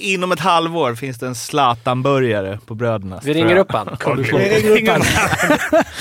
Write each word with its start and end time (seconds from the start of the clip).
inom 0.00 0.32
ett 0.32 0.40
halvår 0.40 0.94
finns 0.94 1.18
det 1.18 1.26
en 1.26 1.34
Zlatan-burgare 1.34 2.58
på 2.66 2.74
Brödernas. 2.74 3.24
Vi 3.24 3.34
ringer 3.34 3.56
upp 3.56 3.72
han. 3.72 3.88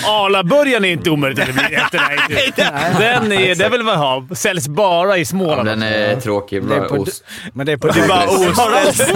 Arla-burgaren 0.08 0.86
är 0.86 0.90
inte 0.90 1.10
omöjligt 1.10 1.40
att 1.40 1.48
det 1.48 1.54
blir 1.54 1.74
efter 1.80 1.98
det 2.56 2.64
här. 2.64 3.00
Den 3.00 3.32
är, 3.32 3.56
det 3.56 3.70
vill 3.70 3.84
man 3.84 3.98
ha. 3.98 4.28
Säljs 4.36 4.68
bara 4.68 5.18
i 5.18 5.20
Ja, 5.20 5.26
Småland. 5.26 5.68
den 5.68 5.84
är 5.84 6.16
tråkig. 6.20 6.64
Det 6.64 6.76
är 6.76 6.80
Bara 6.80 6.90
på, 6.90 6.96
ost. 6.96 7.24
men 7.54 7.66
det 7.66 7.72
är 7.72 7.78
på 7.78 7.88
Det 7.88 8.00
är 8.00 8.08
bara 8.08 8.28
ost. 8.30 9.12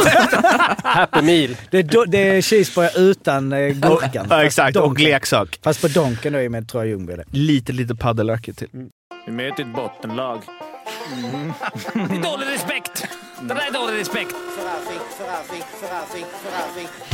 Happy 0.84 1.22
meal. 1.22 1.56
Det 1.72 1.78
är, 1.80 1.84
do, 1.84 2.06
det 2.08 2.18
är 2.30 2.42
cheeseburgare 2.42 3.00
utan 3.02 3.54
eh, 3.54 3.60
gurkan. 3.70 4.28
Ja, 4.30 4.44
exakt. 4.44 4.76
Och 4.78 4.84
Donken. 4.84 5.04
leksak. 5.06 5.60
Fast 5.64 5.82
på 5.82 5.88
Donken 5.88 6.34
då 6.34 6.40
är 6.40 6.50
med 6.50 6.70
tror 6.70 6.84
jag 6.84 6.90
Ljungby 6.90 7.14
det. 7.16 7.24
Lite, 7.32 7.72
lite 7.72 7.96
paddelracket 7.96 8.58
till. 8.58 8.68
Vi 9.26 9.32
möter 9.32 9.64
ett 9.64 9.76
bottenlag. 9.76 10.42
Det 11.94 12.00
är 12.00 12.22
dålig 12.32 12.46
respekt. 12.54 13.08
Det 13.48 13.54
där 13.54 13.68
är 13.68 13.72
dålig 13.72 14.00
respekt. 14.00 14.36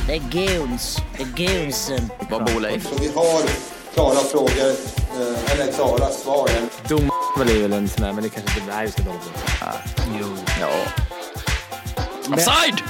Det 0.07 0.13
är 0.15 0.19
guns. 0.19 0.97
Det 1.17 1.23
är 1.23 1.27
gunsen. 1.27 2.09
Vad 2.29 2.45
bor 2.45 2.59
Leif? 2.59 2.83
Så 2.83 2.95
vi 3.01 3.07
har 3.07 3.41
klara 3.93 4.15
frågor, 4.15 4.69
eh, 5.19 5.51
eller 5.51 5.71
klara 5.71 6.09
svar. 6.09 6.49
Dom 6.87 7.11
är 7.39 7.61
väl 7.61 7.73
en 7.73 7.89
sån 7.89 8.03
där, 8.03 8.13
men 8.13 8.23
det 8.23 8.29
kanske 8.29 8.59
inte... 8.59 8.75
Nej, 8.75 8.85
vi 8.85 8.91
ska 8.91 9.01
dåligt. 9.01 9.21
Ja. 10.61 10.71
Offside! 12.33 12.83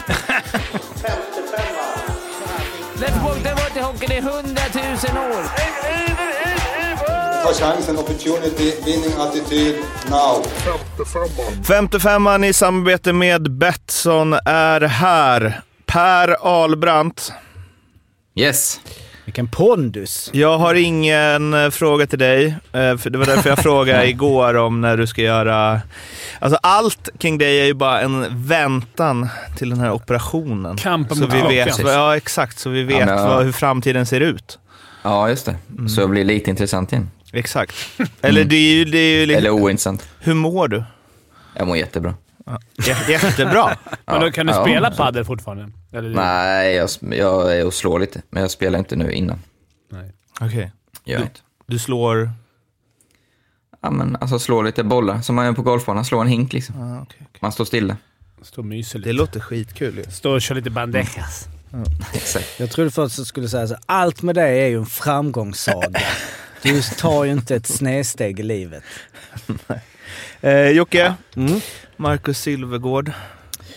Lättpunkt 3.01 3.47
har 3.47 3.55
varit 3.55 3.75
i 3.75 3.79
hockeyn 3.79 4.11
i 4.11 4.21
hundratusen 4.21 5.17
år. 5.17 5.43
Ta 7.49 7.55
chansen, 7.55 7.97
opportunity, 7.97 8.73
winning 8.85 9.11
attityd, 9.19 9.75
now. 10.09 10.43
55an 11.63 12.45
i 12.45 12.53
samarbete 12.53 13.13
med 13.13 13.51
Betsson 13.51 14.33
är 14.45 14.81
här. 14.81 15.61
Per 15.85 16.37
Ahlbrandt. 16.41 17.31
Yes. 18.35 18.79
Vilken 19.25 19.47
pondus! 19.47 20.29
Jag 20.33 20.57
har 20.57 20.75
ingen 20.75 21.53
eh, 21.53 21.69
fråga 21.69 22.07
till 22.07 22.19
dig. 22.19 22.45
eh, 22.47 22.97
För 22.97 23.09
det 23.09 23.17
var 23.17 23.25
därför 23.25 23.49
jag 23.49 23.59
frågade 23.63 24.07
igår 24.09 24.53
om 24.55 24.81
när 24.81 24.97
du 24.97 25.07
ska 25.07 25.21
göra... 25.21 25.81
Alltså 26.39 26.59
allt 26.63 27.09
kring 27.19 27.37
dig 27.37 27.59
är 27.61 27.65
ju 27.65 27.73
bara 27.73 28.01
en 28.01 28.25
väntan 28.47 29.29
till 29.57 29.69
den 29.69 29.79
här 29.79 29.91
operationen. 29.91 30.77
Kampen 30.77 31.17
så 31.17 31.23
mot 31.23 31.33
vi 31.33 31.39
klockan. 31.39 31.55
vet, 31.55 31.79
Ja, 31.79 32.17
exakt. 32.17 32.59
Så 32.59 32.69
vi 32.69 32.83
vet 32.83 33.05
men 33.05 33.07
jag- 33.17 33.27
vad, 33.27 33.43
hur 33.45 33.51
framtiden 33.51 34.05
ser 34.05 34.21
ut. 34.21 34.59
Ja, 35.03 35.29
just 35.29 35.45
det. 35.45 35.55
Så 35.89 36.01
det 36.01 36.07
blir 36.07 36.23
lite 36.25 36.49
intressant 36.49 36.91
igen. 36.91 37.09
Exakt. 37.33 37.75
Eller 38.21 38.43
det 38.43 38.55
är 38.55 38.73
ju... 38.75 38.85
Det 38.85 38.97
är 38.97 39.19
ju 39.19 39.25
liksom, 39.25 39.37
Eller 39.37 39.49
ointressant. 39.49 40.09
hur 40.19 40.33
mår 40.33 40.67
du? 40.67 40.83
Jag 41.55 41.67
mår 41.67 41.77
jättebra. 41.77 42.13
Jä- 42.77 43.09
Jättebra. 43.11 43.77
Men 44.05 44.21
då 44.21 44.31
kan 44.31 44.45
du 44.45 44.53
Ja, 44.53 44.63
spela 44.63 44.89
ja. 44.89 44.95
padel 44.97 45.25
fortfarande? 45.25 45.71
Eller? 45.93 46.09
Nej, 46.09 46.73
jag, 46.75 46.89
jag 47.11 47.57
är 47.57 47.65
och 47.65 47.73
slår 47.73 47.99
lite. 47.99 48.21
Men 48.29 48.41
jag 48.41 48.51
spelar 48.51 48.79
inte 48.79 48.95
nu 48.95 49.11
innan. 49.11 49.39
Okej. 50.41 50.71
Jag 51.03 51.21
inte. 51.21 51.39
Du 51.67 51.79
slår... 51.79 52.31
Ja, 53.81 53.89
men 53.91 54.15
alltså 54.21 54.39
slå 54.39 54.61
lite 54.61 54.83
bollar, 54.83 55.21
som 55.21 55.35
man 55.35 55.45
gör 55.45 55.53
på 55.53 55.61
golfbanan. 55.61 56.05
Slå 56.05 56.19
en 56.19 56.27
hink 56.27 56.53
liksom. 56.53 56.81
Ah, 56.81 57.01
okej, 57.01 57.17
okej. 57.21 57.39
Man 57.41 57.51
står 57.51 57.65
stilla. 57.65 57.97
Står 58.41 58.61
och 58.61 58.65
myser 58.65 58.99
Det 58.99 59.05
lite. 59.05 59.13
låter 59.17 59.39
skitkul 59.39 59.97
ju. 59.97 60.03
Står 60.11 60.35
och 60.35 60.41
kör 60.41 60.55
lite 60.55 60.69
bandejas. 60.69 61.47
Exakt. 62.13 62.59
Jag 62.59 62.71
trodde 62.71 62.91
först 62.91 63.13
att 63.13 63.17
jag 63.17 63.27
skulle 63.27 63.49
säga 63.49 63.67
så 63.67 63.75
allt 63.85 64.21
med 64.21 64.35
dig 64.35 64.59
är 64.63 64.67
ju 64.67 64.77
en 64.77 64.85
framgångssaga. 64.85 65.99
Du 66.63 66.81
tar 66.81 67.23
ju 67.23 67.31
inte 67.31 67.55
ett 67.55 67.67
snedsteg 67.67 68.39
i 68.39 68.43
livet. 68.43 68.83
Eh, 70.41 70.69
Jocke, 70.69 71.13
Mm. 71.35 71.59
Marcus 71.97 72.39
Silvergård. 72.41 73.11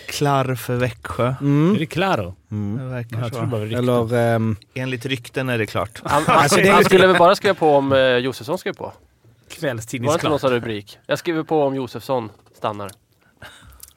Klar 0.08 0.54
för 0.54 0.74
Växjö. 0.76 1.26
Är 1.26 1.34
Mm. 1.40 1.76
det 1.78 1.86
Claro? 1.86 2.34
Det 2.48 2.84
verkar 2.84 3.18
Jag 3.20 3.32
tror 3.32 3.50
så. 3.50 3.56
rykten. 3.56 3.78
Eller... 3.78 4.14
ehm, 4.34 4.56
Enligt 4.74 5.06
rykten 5.06 5.48
är 5.48 5.58
det 5.58 5.66
klart. 5.66 6.00
Han, 6.04 6.22
han, 6.26 6.38
Alltså, 6.38 6.56
det 6.56 6.68
är 6.68 6.72
han 6.72 6.84
skulle 6.84 7.06
väl 7.06 7.18
bara 7.18 7.34
skriva 7.34 7.54
på 7.54 7.76
om 7.76 7.92
eh, 7.92 7.98
Josefsson 8.00 8.58
skrev 8.58 8.72
på? 8.72 8.84
Var 8.84 8.92
det 8.92 9.54
inte 9.54 9.66
någon 9.66 9.76
Kvällstidningsklart. 9.76 10.42
rubrik? 10.42 10.98
Jag 11.06 11.18
skriver 11.18 11.42
på 11.42 11.62
om 11.62 11.74
Josefsson 11.74 12.30
stannar. 12.56 12.90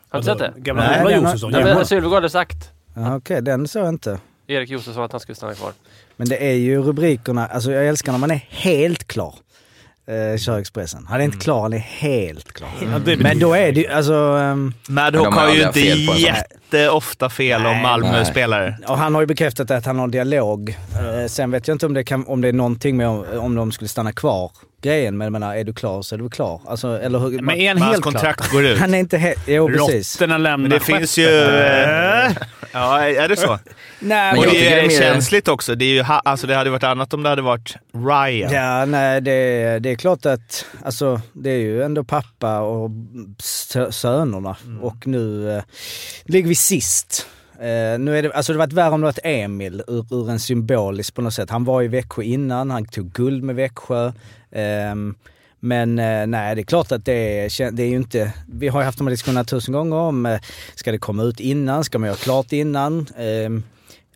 Har 0.10 0.20
du 0.20 0.26
sett 0.26 0.38
det? 0.40 0.54
Gamla 0.58 0.84
Nej, 0.84 1.02
Ola 1.06 1.16
har- 1.18 1.24
Josefsson. 1.24 1.52
Nej, 1.52 1.60
jävlar. 1.60 1.76
men 1.76 1.86
Sylvegård 1.86 2.14
hade 2.18 2.30
sagt, 2.30 2.58
Ja, 2.96 3.16
Okej, 3.16 3.42
den 3.42 3.68
såg 3.68 3.84
jag 3.84 3.90
inte. 3.90 4.20
Erik 4.48 4.70
Josefsson, 4.70 5.04
att 5.04 5.12
han 5.12 5.22
skulle 5.22 5.36
stanna 5.36 5.54
kvar. 5.54 5.72
Men 6.18 6.30
det 6.30 6.50
är 6.50 6.54
ju 6.54 6.82
rubrikerna, 6.82 7.48
alltså 7.48 7.72
jag 7.72 7.88
älskar 7.88 8.12
när 8.12 8.20
man 8.20 8.32
är 8.32 8.46
helt 8.50 9.08
klar. 9.08 9.36
Eh, 10.08 10.38
kör 10.38 10.60
Expressen. 10.60 11.06
Han 11.10 11.22
är 11.22 11.26
inte 11.26 11.38
klar, 11.38 11.62
han 11.62 11.74
är 11.74 11.78
helt 11.78 12.54
klar. 12.54 12.70
Ja, 12.92 13.00
det 13.00 13.18
Men 13.18 13.40
då 13.40 13.54
är 13.54 13.72
det 13.72 13.82
ju, 13.82 13.88
alltså... 13.88 14.14
ehm, 14.14 14.74
Madhawk 14.90 15.36
har 15.36 15.54
ju 15.54 15.64
inte 15.64 15.82
fel 15.82 16.20
jätteofta 16.20 17.30
fel 17.30 17.66
om. 17.66 17.78
Malmö-spelare. 17.82 18.78
och 18.88 18.98
han 18.98 19.14
har 19.14 19.22
ju 19.22 19.28
bekräftat 19.28 19.72
att 19.72 19.86
han 19.86 20.00
har 20.00 20.08
dialog. 20.08 20.70
Eh, 20.70 21.28
sen 21.28 21.52
vet 21.52 21.68
jag 21.68 21.76
inte 21.76 21.86
om 21.86 21.94
det, 21.94 22.04
kan, 22.04 22.28
om 22.28 22.42
det 22.42 22.48
är 22.48 22.54
någonting 22.54 22.98
med 22.98 23.08
om, 23.08 23.26
om 23.40 23.56
de 23.56 23.72
skulle 23.72 23.88
stanna 23.88 24.12
kvar 24.12 24.52
grejen. 24.82 25.18
Men 25.18 25.26
jag 25.26 25.32
menar, 25.32 25.56
är 25.56 25.64
du 25.64 25.74
klar 25.74 26.02
så 26.02 26.16
är 26.16 26.20
du 26.20 26.30
klar. 26.30 26.62
Alltså, 26.68 27.02
eller 27.02 27.20
hur? 27.20 27.42
Men 27.42 27.56
är 27.56 27.70
han 27.70 27.82
helt 27.82 27.94
klar? 27.94 28.12
kontrakt 28.12 28.52
går 28.52 28.66
ut. 28.66 28.80
Han 28.80 28.94
är 28.94 28.98
inte 28.98 29.18
helt... 29.18 29.40
Jo, 29.48 29.68
precis. 29.68 30.16
Råttorna 30.16 30.38
lämnar 30.38 30.58
Men 30.58 30.70
det 30.70 30.80
finns 30.80 31.18
ju... 31.18 31.30
Ja, 32.76 33.00
är 33.02 33.28
det 33.28 33.38
så? 33.38 33.60
Nej, 34.00 34.38
Och 34.40 34.46
det 34.46 34.68
är, 34.68 34.76
det 34.76 34.96
är 34.96 35.00
känsligt 35.00 35.48
också. 35.48 35.76
Det, 35.76 35.86
är 35.86 35.90
ju, 35.90 36.04
alltså 36.08 36.48
det 36.48 36.56
hade 36.56 36.70
varit 36.70 36.84
annat 36.84 37.14
om 37.14 37.24
det 37.24 37.30
hade 37.30 37.42
varit 37.42 37.76
Ryan. 37.94 38.52
Ja, 38.54 38.86
nej, 38.86 39.22
det, 39.22 39.80
det 39.80 39.90
är 39.92 39.96
klart 39.96 40.26
att 40.26 40.66
alltså, 40.84 41.22
det 41.34 41.50
är 41.50 41.58
ju 41.60 41.84
ändå 41.84 42.04
pappa 42.04 42.60
och 42.60 42.90
sö- 43.44 43.92
sönerna. 43.92 44.56
Och 44.82 45.08
nu 45.08 45.52
eh, 45.58 45.64
ligger 46.26 46.50
vi 46.50 46.56
sist. 46.56 47.28
Eh, 47.60 48.00
nu 48.00 48.18
är 48.18 48.24
det, 48.24 48.32
alltså 48.34 48.52
det 48.54 48.60
varit 48.60 48.74
värre 48.74 48.90
om 48.94 49.02
det 49.02 49.06
varit 49.06 49.20
Emil 49.24 49.84
ur, 49.88 50.06
ur 50.12 50.30
en 50.30 50.40
symbolisk 50.40 51.14
på 51.16 51.22
något 51.22 51.34
sätt. 51.34 51.50
Han 51.50 51.64
var 51.66 51.82
i 51.82 51.88
Växjö 51.88 52.24
innan, 52.24 52.72
han 52.72 52.86
tog 52.86 53.12
guld 53.12 53.44
med 53.44 53.56
Växjö. 53.56 54.12
Ehm, 54.52 55.16
men 55.66 56.00
eh, 56.00 56.28
nej, 56.28 56.56
det 56.56 56.62
är 56.62 56.66
klart 56.66 56.92
att 56.92 57.06
det 57.06 57.40
är, 57.40 57.72
det 57.72 57.84
är 57.84 57.88
ju 57.88 57.96
inte... 57.96 58.34
Vi 58.48 58.68
har 58.68 58.80
ju 58.82 58.86
haft 58.86 58.98
de 58.98 59.08
här 59.08 59.12
diskussionerna 59.12 59.44
tusen 59.44 59.74
gånger 59.74 59.96
om, 59.96 60.26
eh, 60.26 60.40
ska 60.76 60.92
det 60.92 60.98
komma 60.98 61.24
ut 61.24 61.40
innan? 61.40 61.84
Ska 61.84 62.00
man 62.00 62.08
göra 62.08 62.18
klart 62.18 62.52
innan? 62.52 63.08
Ehm, 63.18 63.64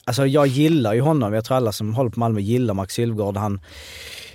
Alltså 0.10 0.26
jag 0.26 0.48
gillar 0.48 0.94
ju 0.94 1.02
honom. 1.02 1.34
Jag 1.34 1.46
tror 1.46 1.58
alla 1.58 1.72
som 1.72 1.94
håller 1.94 2.10
på 2.10 2.20
Malmö 2.20 2.42
gillar 2.42 2.74
Max 2.74 2.94
Silfvergård. 2.94 3.38
Han, 3.38 3.62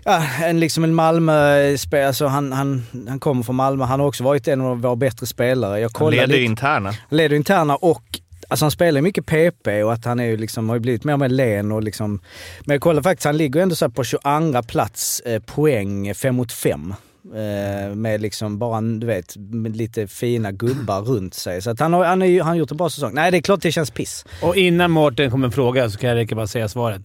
ja, 0.04 0.22
en, 0.42 0.60
liksom 0.60 0.84
en 0.84 0.94
Malmö 0.94 1.76
alltså 2.06 2.26
han, 2.26 2.52
han, 2.52 2.82
han 3.08 3.20
kommer 3.20 3.42
från 3.42 3.56
Malmö. 3.56 3.84
Han 3.84 4.00
har 4.00 4.06
också 4.06 4.24
varit 4.24 4.48
en 4.48 4.60
av 4.60 4.80
våra 4.80 4.96
bättre 4.96 5.26
spelare. 5.26 5.80
Jag 5.80 5.90
Han 5.98 6.10
leder 6.10 6.26
lite, 6.26 6.40
interna. 6.40 6.88
han 7.08 7.16
leder 7.16 7.36
interna 7.36 7.76
och 7.76 8.20
Alltså 8.48 8.64
han 8.64 8.70
spelar 8.70 8.98
ju 8.98 9.02
mycket 9.02 9.26
PP 9.26 9.82
och 9.84 9.92
att 9.92 10.04
han 10.04 10.20
är 10.20 10.24
ju 10.24 10.36
liksom, 10.36 10.68
har 10.68 10.76
ju 10.76 10.80
blivit 10.80 11.04
mer 11.04 11.12
och 11.12 11.20
mer 11.20 11.28
len 11.28 11.72
och 11.72 11.82
liksom... 11.82 12.20
Men 12.64 12.74
jag 12.74 12.80
kollar 12.80 13.02
faktiskt, 13.02 13.24
han 13.24 13.36
ligger 13.36 13.60
ändå 13.60 13.74
så 13.74 13.84
här 13.84 13.90
på 13.90 14.04
22 14.04 14.62
plats 14.62 15.20
eh, 15.20 15.42
poäng 15.42 16.14
5 16.14 16.34
mot 16.34 16.52
5. 16.52 16.94
Eh, 17.24 17.94
med 17.94 18.20
liksom 18.20 18.58
bara, 18.58 18.80
du 18.80 19.06
vet, 19.06 19.36
med 19.36 19.76
lite 19.76 20.06
fina 20.06 20.52
gubbar 20.52 21.00
runt 21.00 21.34
sig. 21.34 21.62
Så 21.62 21.70
att 21.70 21.80
han 21.80 21.92
har, 21.92 22.04
han, 22.04 22.22
är 22.22 22.38
han 22.40 22.48
har 22.48 22.54
gjort 22.54 22.70
en 22.70 22.76
bra 22.76 22.90
säsong. 22.90 23.14
Nej, 23.14 23.30
det 23.30 23.36
är 23.36 23.42
klart 23.42 23.62
det 23.62 23.72
känns 23.72 23.90
piss. 23.90 24.24
Och 24.42 24.56
innan 24.56 24.90
Mårten 24.90 25.30
kommer 25.30 25.50
fråga 25.50 25.90
så 25.90 25.98
kan 25.98 26.10
jag 26.10 26.16
lika 26.16 26.34
bara 26.34 26.46
säga 26.46 26.68
svaret. 26.68 27.02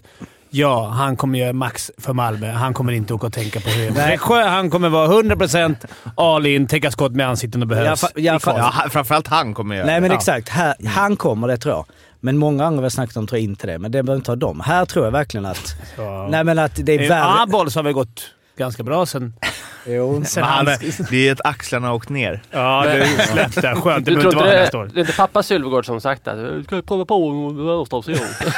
Ja, 0.52 0.88
han 0.88 1.16
kommer 1.18 1.40
göra 1.40 1.54
max 1.54 1.92
för 1.98 2.14
Malmö. 2.14 2.52
Han 2.52 2.74
kommer 2.74 2.94
inte 2.94 3.14
åka 3.14 3.28
och 3.28 3.34
tänka 3.34 3.60
på 3.60 3.70
hur. 3.70 3.92
Växjö, 3.92 4.44
han 4.48 4.70
kommer 4.70 4.90
vara 4.90 5.08
100% 5.08 5.76
all 6.16 6.46
in, 6.46 6.68
täcka 6.68 6.92
skott 6.92 7.12
med 7.12 7.28
ansikten 7.28 7.62
och 7.62 7.68
behövs. 7.68 8.02
Ja, 8.02 8.08
fa- 8.08 8.12
ja, 8.16 8.40
Ja, 8.46 8.70
han- 8.74 8.90
framförallt 8.90 9.28
han 9.28 9.54
kommer 9.54 9.76
göra 9.76 9.86
Nej 9.86 10.02
men 10.02 10.10
det. 10.10 10.16
exakt, 10.16 10.50
här, 10.50 10.76
han 10.88 11.16
kommer 11.16 11.48
det 11.48 11.58
tror 11.58 11.76
jag. 11.76 11.86
Men 12.20 12.38
många 12.38 12.66
andra 12.66 12.82
vi 12.82 12.86
har 12.86 12.90
snackat 12.90 13.18
om 13.18 13.28
tror 13.28 13.38
jag 13.40 13.44
inte 13.44 13.68
det. 13.68 13.80
Men 13.80 13.92
det 13.92 14.04
behöver 14.04 14.20
inte 14.20 14.32
ha 14.32 14.36
dem. 14.36 14.60
Här 14.60 14.86
tror 14.86 15.06
jag 15.06 15.12
verkligen 15.12 15.46
att... 15.46 15.76
Så. 15.96 16.28
Nej 16.32 16.44
men 16.44 16.60
att 16.60 16.72
det 16.76 16.96
är 16.96 17.02
Eh, 17.02 17.10
värre... 17.10 17.42
Abols 17.42 17.76
har 17.76 17.84
väl 17.84 17.94
gått 17.94 18.22
ganska 18.58 18.84
bra 18.84 19.06
sen... 19.06 19.34
Jo. 19.86 20.24
sen 20.26 20.44
han, 20.44 20.66
det 21.10 21.28
är 21.28 21.32
ett 21.32 21.42
axlarna 21.44 21.88
har 21.88 21.96
åkt 21.96 22.10
ner. 22.10 22.42
ja, 22.52 22.86
det 22.86 23.28
släppte. 23.32 23.76
Skönt. 23.76 24.06
Det 24.06 24.12
Du 24.12 24.16
behöver 24.16 24.26
inte 24.26 24.36
vara 24.38 24.52
det, 24.52 24.60
nästa 24.60 24.78
år. 24.78 24.90
det 24.94 25.00
är 25.00 25.02
inte 25.02 25.14
pappa 25.14 25.44
Sylvegård 25.44 25.86
som 25.86 26.02
sagt 26.02 26.28
att 26.28 26.38
du 26.38 26.64
ska 26.64 26.82
prova 26.82 27.06
på 27.06 27.16
Överstavs 27.60 28.08
i 28.08 28.14
år. 28.14 28.54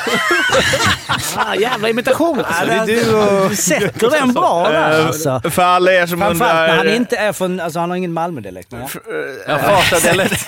Ah, 1.35 1.55
jävla 1.55 1.89
imitation 1.89 2.39
alltså. 2.45 2.65
Det 2.65 2.73
är 2.73 2.85
du 2.85 3.15
och... 3.15 3.49
Du 3.49 3.55
sätter 3.55 4.09
den 4.09 4.33
bra 4.33 4.69
där 4.69 5.05
alltså. 5.07 5.41
För 5.49 5.61
alla 5.61 5.91
er 5.93 6.07
som 6.07 6.19
Framförallt 6.19 6.39
när 6.55 6.69
undrar... 6.69 6.77
han 6.77 6.95
inte 6.95 7.17
är 7.17 7.33
från... 7.33 7.59
Alltså 7.59 7.79
han 7.79 7.89
har 7.89 7.97
ingen 7.97 8.13
Malmödialekt. 8.13 8.71
men 8.71 8.81
ja. 9.47 9.79
Det 10.03 10.13
lätt. 10.13 10.47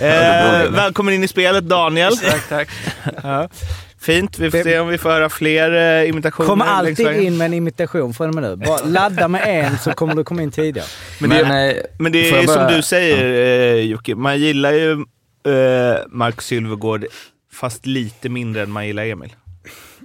Eh, 0.00 0.70
välkommen 0.70 1.14
in 1.14 1.24
i 1.24 1.28
spelet 1.28 1.64
Daniel. 1.64 2.16
Tack, 2.16 2.48
tack. 2.48 2.68
Fint, 4.02 4.38
vi 4.38 4.50
får 4.50 4.62
se 4.62 4.78
om 4.78 4.88
vi 4.88 4.98
får 4.98 5.10
höra 5.10 5.28
fler 5.28 6.00
eh, 6.02 6.08
imitationer. 6.08 6.82
Längs 6.82 7.00
alltid 7.00 7.22
in 7.22 7.36
med 7.38 7.44
en 7.44 7.54
imitation 7.54 8.14
från 8.14 8.28
och 8.28 8.34
med 8.34 8.44
nu. 8.44 8.56
Bara 8.56 8.84
ladda 8.84 9.28
med 9.28 9.42
en 9.46 9.78
så 9.78 9.92
kommer 9.92 10.14
du 10.14 10.24
komma 10.24 10.42
in 10.42 10.50
tidigare. 10.50 10.86
Men 11.20 11.30
det, 11.30 11.42
Men, 11.42 11.68
eh, 11.70 11.82
men 11.98 12.12
det 12.12 12.30
är 12.30 12.46
som 12.46 12.76
du 12.76 12.82
säger 12.82 13.24
eh, 13.74 13.84
Jocke, 13.84 14.14
man 14.14 14.38
gillar 14.40 14.72
ju 14.72 14.92
eh, 14.92 15.98
Marcus 16.08 16.46
Sylvegård 16.46 17.06
fast 17.52 17.86
lite 17.86 18.28
mindre 18.28 18.62
än 18.62 18.70
man 18.70 18.86
gillar 18.86 19.04
Emil. 19.04 19.34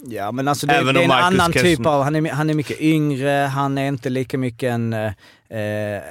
Ja 0.06 0.32
men 0.32 0.48
alltså 0.48 0.68
det, 0.68 0.74
det 0.74 1.00
är 1.00 1.04
en 1.04 1.08
Marcus 1.08 1.40
annan 1.40 1.52
typ 1.52 1.86
av, 1.86 2.04
han 2.04 2.16
är, 2.16 2.32
han 2.32 2.50
är 2.50 2.54
mycket 2.54 2.82
yngre, 2.82 3.32
han 3.32 3.78
är 3.78 3.88
inte 3.88 4.10
lika 4.10 4.38
mycket 4.38 4.72
en, 4.74 4.94
eh, 4.94 5.06
eh, 5.50 6.02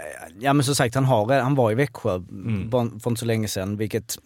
ja 0.41 0.53
men 0.53 0.65
som 0.65 0.75
sagt 0.75 0.95
han, 0.95 1.05
har, 1.05 1.41
han 1.41 1.55
var 1.55 1.71
i 1.73 1.75
Växjö 1.75 2.15
Mm. 2.15 2.71
för 3.01 3.11
inte 3.11 3.21
så 3.21 3.27
länge 3.27 3.49
sedan 3.49 3.77
vilket, 3.77 4.19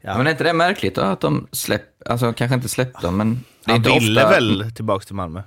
ja. 0.00 0.16
Men 0.18 0.26
är 0.26 0.30
inte 0.30 0.44
det 0.44 0.52
märkligt 0.52 0.94
då, 0.94 1.00
att 1.02 1.20
de 1.20 1.46
släpp, 1.52 2.08
alltså 2.08 2.32
kanske 2.32 2.54
inte 2.54 2.68
släppte 2.68 3.06
dem, 3.06 3.16
men 3.16 3.44
det 3.64 3.70
är 3.72 3.74
Han 3.74 3.82
ville 3.82 4.24
ofta... 4.24 4.30
väl 4.34 4.72
tillbaka 4.74 5.04
till 5.04 5.14
Malmö? 5.14 5.42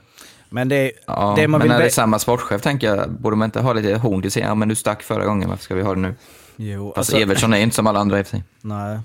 Men 0.49 0.69
det, 0.69 0.91
Ja, 1.07 1.33
det 1.37 1.47
man 1.47 1.57
men 1.59 1.61
vill 1.67 1.71
när 1.71 1.79
det 1.79 1.85
är 1.85 1.89
samma 1.89 2.19
sportchef 2.19 2.61
tänker 2.61 2.87
jag, 2.95 3.11
borde 3.11 3.35
man 3.35 3.45
inte 3.47 3.59
ha 3.61 3.73
lite 3.73 3.95
horn 3.97 4.21
till 4.21 4.31
sig? 4.31 4.41
Ja, 4.43 4.55
men 4.55 4.67
du 4.69 4.75
stack 4.75 5.03
förra 5.03 5.25
gången, 5.25 5.49
varför 5.49 5.63
ska 5.63 5.75
vi 5.75 5.81
ha 5.81 5.95
det 5.95 6.01
nu? 6.01 6.15
jo, 6.55 6.87
Fast 6.95 6.97
alltså, 6.97 7.17
Evertsson 7.17 7.53
är 7.53 7.57
inte 7.57 7.75
som 7.75 7.87
alla 7.87 7.99
andra 7.99 8.19
i 8.19 8.21
och 8.21 8.25
för 8.27 8.31
sig. 8.37 8.43
nej. 8.61 8.99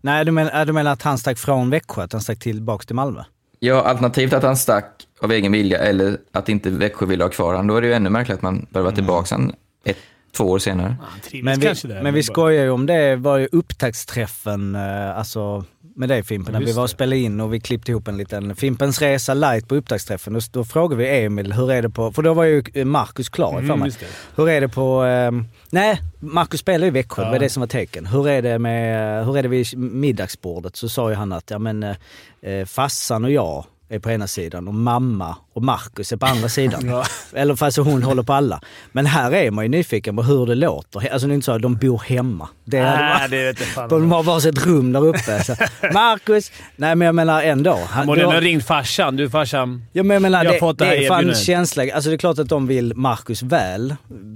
Nej 0.00 0.24
du 0.24 0.30
menar, 0.32 0.64
du 0.64 0.72
menar 0.72 0.92
att 0.92 1.02
han 1.02 1.18
stack 1.18 1.38
från 1.38 1.70
Växjö, 1.70 2.02
att 2.02 2.12
han 2.12 2.22
stack 2.22 2.38
tillbaka 2.38 2.84
till 2.84 2.94
Malmö? 2.96 3.22
Ja, 3.58 3.82
alternativt 3.82 4.32
att 4.32 4.42
han 4.42 4.56
stack 4.56 5.06
av 5.20 5.32
egen 5.32 5.52
vilja 5.52 5.78
eller 5.78 6.18
att 6.32 6.48
inte 6.48 6.70
Växjö 6.70 7.06
ville 7.06 7.24
ha 7.24 7.30
kvar 7.30 7.46
honom. 7.52 7.66
Då 7.66 7.76
är 7.76 7.80
det 7.80 7.86
ju 7.86 7.92
ännu 7.92 8.10
märkligt 8.10 8.36
att 8.36 8.42
man 8.42 8.66
börjar 8.70 8.84
vara 8.84 8.94
tillbaka 8.94 9.26
sen 9.26 9.52
ett, 9.84 9.96
två 10.36 10.44
år 10.44 10.58
senare. 10.58 10.96
Trivs 11.30 11.44
Men 11.44 11.60
vi, 11.60 11.66
där. 11.66 12.02
men 12.02 12.14
vi 12.14 12.20
bara- 12.20 12.32
skojar 12.32 12.64
ju 12.64 12.70
om 12.70 12.86
det, 12.86 13.16
var 13.16 13.38
ju 13.38 13.48
upptaktsträffen, 13.52 14.74
eh, 14.74 15.18
alltså 15.18 15.64
med 15.96 16.08
dig 16.08 16.22
Fimpen, 16.22 16.52
när 16.52 16.60
vi 16.60 16.72
var 16.72 16.82
och 16.82 16.90
spelade 16.90 17.18
in 17.18 17.40
och 17.40 17.54
vi 17.54 17.60
klippte 17.60 17.90
ihop 17.90 18.08
en 18.08 18.16
liten 18.16 18.56
Fimpens 18.56 19.00
Resa 19.02 19.34
light 19.34 19.68
på 19.68 19.74
upptaktsträffen. 19.74 20.32
Då, 20.32 20.40
då 20.52 20.64
frågade 20.64 21.02
vi 21.02 21.24
Emil, 21.24 21.52
hur 21.52 21.72
är 21.72 21.82
det 21.82 21.90
på, 21.90 22.12
för 22.12 22.22
då 22.22 22.34
var 22.34 22.44
ju 22.44 22.62
eh, 22.74 22.84
Marcus 22.84 23.28
klar 23.28 23.52
för 23.52 23.58
Mm, 23.58 23.78
mig. 23.78 23.86
just 23.88 24.00
det. 24.00 24.06
Hur 24.36 24.48
är 24.48 24.60
det 24.60 24.68
på... 24.68 25.02
ehm, 25.02 25.44
nej, 25.70 26.00
Marcus 26.20 26.60
spelar 26.60 26.86
i 26.86 26.90
Växjö, 26.90 27.22
det 27.22 27.28
var 27.28 27.34
Ja. 27.36 27.40
det 27.40 27.48
som 27.48 27.60
var 27.60 27.66
tecken. 27.66 28.06
Hur 28.06 28.28
är 28.28 28.42
det, 28.42 28.58
med, 28.58 29.26
hur 29.26 29.36
är 29.38 29.42
det 29.42 29.48
vid 29.48 29.78
middagsbordet? 29.78 30.76
Så 30.76 30.88
sa 30.88 31.10
ju 31.10 31.16
han 31.16 31.32
att 31.32 31.50
ja, 31.50 31.58
men, 31.58 31.82
eh, 31.82 31.96
eh, 32.42 32.66
farsan 32.66 33.24
och 33.24 33.30
jag 33.30 33.64
är 33.92 33.98
på 33.98 34.10
ena 34.10 34.26
sidan 34.26 34.68
och 34.68 34.74
mamma 34.74 35.36
och 35.52 35.62
Marcus 35.62 36.12
är 36.12 36.16
på 36.16 36.26
andra 36.26 36.48
sidan. 36.48 36.82
Ja. 36.88 37.04
Eller 37.32 37.56
fast 37.56 37.76
hon 37.76 38.02
håller 38.02 38.22
på 38.22 38.32
alla. 38.32 38.60
Men 38.92 39.06
här 39.06 39.34
är 39.34 39.50
man 39.50 39.64
ju 39.64 39.68
nyfiken 39.68 40.16
på 40.16 40.22
hur 40.22 40.46
det 40.46 40.54
låter. 40.54 41.12
Alltså 41.12 41.26
det 41.28 41.32
är 41.32 41.34
inte 41.34 41.44
så 41.44 41.52
att 41.52 41.62
de 41.62 41.74
bor 41.76 41.98
hemma. 42.06 42.48
Det 42.64 42.78
hade 42.80 42.98
Nej, 43.18 43.28
det 43.28 43.44
vet 43.44 43.58
fan. 43.58 43.88
de 43.88 44.12
har 44.12 44.22
varsitt 44.22 44.66
rum 44.66 44.92
där 44.92 45.06
uppe. 45.06 45.44
Så, 45.44 45.52
Marcus! 45.92 46.52
Nej 46.76 46.94
men 46.94 47.06
jag 47.06 47.14
menar 47.14 47.42
ändå. 47.42 47.78
Han, 47.88 48.06
Borde 48.06 48.20
du 48.20 48.26
har- 48.26 48.32
ha 48.32 48.40
ringt 48.40 48.66
farsan. 48.66 49.16
Du 49.16 49.30
farsan. 49.30 49.84
Ja, 49.92 50.02
men 50.02 50.14
jag 50.14 50.22
menar, 50.22 50.44
Jag 50.44 50.54
det, 50.54 50.58
fått 50.58 50.78
det 50.78 50.84
det, 50.84 51.04
är 51.04 51.08
fan 51.08 51.34
känsla. 51.34 51.82
Alltså 51.94 52.10
det 52.10 52.16
är 52.16 52.18
klart 52.18 52.38
att 52.38 52.48
de 52.48 52.66
vill 52.66 52.92
Marcus 52.96 53.42
väl, 53.42 53.94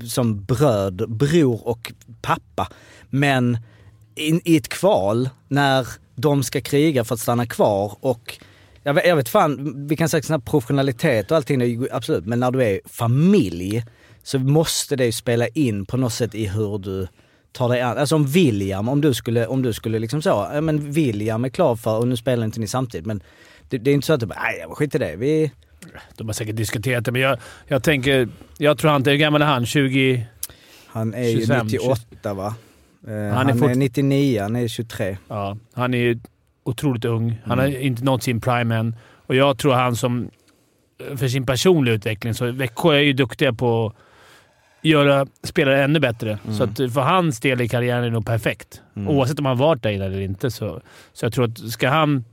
som 0.09 0.45
bröd, 0.45 1.05
bror 1.09 1.69
och 1.69 1.93
pappa. 2.23 2.69
Men 3.11 3.59
i, 4.15 4.53
i 4.53 4.57
ett 4.57 4.69
kval, 4.69 5.29
när 5.49 5.87
de 6.17 6.43
ska 6.43 6.61
kriga 6.61 7.05
för 7.05 7.15
att 7.15 7.21
stanna 7.21 7.47
kvar 7.47 7.97
och 8.01 8.39
jag 8.87 8.95
vet, 8.95 9.07
jag 9.07 9.17
vet 9.17 9.29
fan, 9.29 9.87
vi 9.89 9.97
kan 9.97 10.09
säga 10.09 10.23
sån 10.23 10.41
professionalitet 10.41 11.31
och 11.31 11.37
allting, 11.37 11.61
ju 11.61 11.89
absolut. 11.93 12.27
Men 12.27 12.41
när 12.41 12.51
du 12.51 12.63
är 12.65 12.81
familj 12.85 13.85
så 14.23 14.39
måste 14.39 14.97
det 14.97 15.05
ju 15.07 15.13
spela 15.13 15.49
in 15.49 15.87
på 15.87 15.97
något 15.97 16.13
sätt 16.13 16.35
i 16.35 16.47
hur 16.47 16.79
du 16.79 17.09
tar 17.53 17.69
dig 17.69 17.81
an. 17.81 17.99
Alltså 17.99 18.15
om 18.15 18.27
William, 18.27 18.89
om 18.89 19.01
du 19.01 19.15
skulle, 19.15 19.47
om 19.47 19.63
du 19.63 19.73
skulle 19.73 19.99
liksom 19.99 20.23
så, 20.23 20.29
ja 20.53 20.61
men 20.61 20.91
William 20.91 21.45
är 21.45 21.49
klar 21.49 21.77
för, 21.77 21.99
och 21.99 22.09
nu 22.09 22.17
spelar 22.17 22.45
inte 22.45 22.61
ni 22.61 22.67
samtidigt, 22.67 23.07
men 23.07 23.23
det, 23.69 23.79
det 23.79 23.91
är 23.91 23.95
inte 23.95 24.07
så 24.07 24.13
att 24.13 24.21
du 24.21 24.27
bara, 24.27 24.43
nej 24.43 24.65
skit 24.71 24.95
i 24.95 24.99
det. 24.99 25.17
Vi, 25.17 25.53
De 26.17 26.27
har 26.27 26.35
säkert 26.35 26.57
diskuterat 26.57 27.05
det, 27.05 27.13
men 27.13 27.21
jag, 27.21 27.39
jag 27.67 27.83
tänker... 27.83 28.29
Jag 28.59 28.79
tror 28.79 28.91
han... 28.91 29.05
Hur 29.05 29.17
gammal 29.17 29.43
är 29.43 29.47
han? 29.47 29.67
20... 29.67 30.27
Han 30.87 31.15
är 31.15 31.29
ju 31.29 31.41
25, 31.41 31.67
98 31.67 32.35
va? 32.35 32.55
Eh, 33.07 33.13
är 33.13 33.31
han 33.31 33.49
är, 33.49 33.55
fort- 33.55 33.77
99, 33.77 34.43
han 34.43 34.57
är 34.57 34.69
23. 34.69 35.17
Ja, 35.29 35.57
han 35.73 35.95
är 35.95 35.99
ju 35.99 36.21
otroligt 36.69 37.05
ung. 37.05 37.41
Han 37.45 37.59
Mm. 37.59 37.73
har 37.73 37.81
inte 37.81 38.05
nått 38.05 38.23
sin 38.23 38.41
prime 38.41 38.77
än. 38.77 38.97
Och 39.27 39.35
jag 39.35 39.59
tror 39.59 39.73
han 39.75 39.97
som... 39.97 40.31
För 41.17 41.29
sin 41.29 41.47
personliga 41.47 41.95
utveckling, 41.95 42.35
så 42.35 42.51
Växjö 42.53 42.95
är 42.95 43.01
ju 43.01 43.13
duktiga 43.13 43.53
på 43.53 43.87
att 43.87 43.95
göra 44.83 45.27
spelare 45.43 45.85
ännu 45.85 46.01
bättre. 46.01 46.39
Mm. 46.45 46.57
Så 46.57 46.65
att 46.65 46.77
för 46.77 47.01
hans 47.01 47.41
del 47.41 47.61
i 47.61 47.69
karriären 47.69 48.01
är 48.01 48.07
det 48.07 48.13
nog 48.13 48.27
perfekt. 48.27 48.83
Mm. 48.97 49.09
Oavsett 49.09 49.39
om 49.39 49.47
han 49.47 49.59
varit 49.59 49.83
där 49.83 49.91
eller 49.91 50.21
inte. 50.21 50.51
Så, 50.51 50.81
så 51.13 51.25
jag 51.25 51.33
tror 51.33 51.45
att 51.45 51.59
ska 51.59 51.89
han 51.89 52.25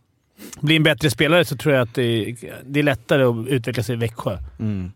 bli 0.62 0.75
en 0.75 0.83
bättre 0.83 1.09
spelare 1.09 1.45
så 1.45 1.57
tror 1.57 1.74
jag 1.75 1.81
att 1.83 1.95
det, 1.95 2.35
det 2.65 2.80
är 2.80 2.83
lättare 2.83 3.24
att 3.24 3.47
utveckla 3.47 3.83
sig 3.83 3.94
i 3.94 3.97
Växjö. 3.97 4.38
Mm. 4.59 4.91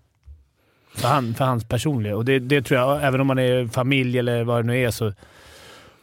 För, 0.95 1.07
han, 1.07 1.33
för 1.33 1.45
hans 1.45 1.65
personliga. 1.67 2.15
Och 2.15 2.25
det, 2.25 2.39
det 2.39 2.61
tror 2.61 2.79
jag, 2.79 3.03
även 3.03 3.21
om 3.21 3.27
man 3.27 3.39
är 3.39 3.67
familj 3.67 4.19
eller 4.19 4.43
vad 4.43 4.63
det 4.63 4.67
nu 4.67 4.77
är, 4.83 4.91
så... 4.91 5.13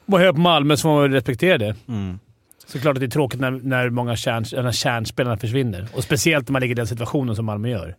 Man 0.07 0.21
hör 0.21 0.33
på 0.33 0.41
Malmö 0.41 0.77
så 0.77 0.83
får 0.83 0.89
man 0.89 1.03
väl 1.03 1.13
respektera 1.13 1.59
det. 1.59 1.77
Mm. 1.89 2.19
Så 2.67 2.81
klart 2.81 2.97
att 2.97 3.01
det 3.01 3.07
är 3.07 3.11
tråkigt 3.11 3.41
när, 3.41 3.51
när 3.51 3.91
många 3.91 4.17
kärn, 4.17 4.45
när 4.53 4.73
kärnspelarna 4.73 5.37
försvinner. 5.37 5.89
Och 5.93 6.05
speciellt 6.05 6.49
när 6.49 6.53
man 6.53 6.63
ligger 6.63 6.75
i 6.75 6.77
den 6.77 6.87
situationen 6.87 7.37
som 7.37 7.45
Malmö 7.45 7.69
gör. 7.69 7.97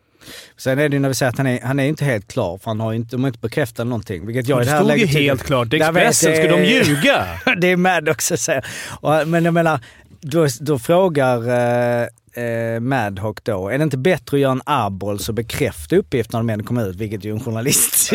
Sen 0.58 0.80
är 0.80 0.90
det 0.90 0.96
ju 0.96 1.00
när 1.00 1.10
vi 1.10 1.16
säger 1.16 1.30
att 1.30 1.38
han 1.38 1.48
är, 1.48 1.62
han 1.62 1.80
är 1.80 1.84
inte 1.84 2.06
helt 2.06 2.28
klar, 2.28 2.58
för 2.58 2.66
han 2.66 2.80
har 2.80 2.94
inte, 2.94 3.16
de 3.16 3.24
har 3.24 3.28
inte 3.28 3.40
bekräftat 3.40 3.88
någonting. 3.88 4.26
Vilket 4.26 4.48
jag 4.48 4.66
det 4.66 4.70
här 4.70 4.84
stod 4.84 4.98
ju 4.98 5.06
helt 5.06 5.44
klart. 5.44 5.68
Det 5.70 5.78
är 5.78 5.92
vet, 5.92 6.08
Expressen. 6.08 6.36
Ska 6.36 6.58
de 6.58 6.64
ljuga? 6.64 7.26
det 7.58 7.68
är 7.68 7.78
Maddox 7.78 8.32
att 8.32 8.40
säga. 8.40 8.62
Och, 9.02 9.28
men 9.28 9.46
jag 9.46 9.54
menar, 9.54 9.80
då, 10.22 10.48
då 10.60 10.80
frågar 10.80 11.50
eh, 11.50 12.08
eh, 12.44 12.80
Madhawk 12.80 13.44
då, 13.44 13.70
är 13.70 13.78
det 13.78 13.84
inte 13.84 13.98
bättre 13.98 14.38
att 14.38 14.42
göra 14.42 14.52
en 14.52 14.62
arboll 14.66 15.20
så 15.20 15.34
bekräfta 15.34 15.96
uppgifterna 15.96 16.42
när 16.42 16.48
de 16.48 16.54
ändå 16.54 16.66
kommer 16.66 16.90
ut, 16.90 16.96
vilket 16.96 17.24
ju 17.24 17.32
en 17.32 17.40
journalist 17.40 18.12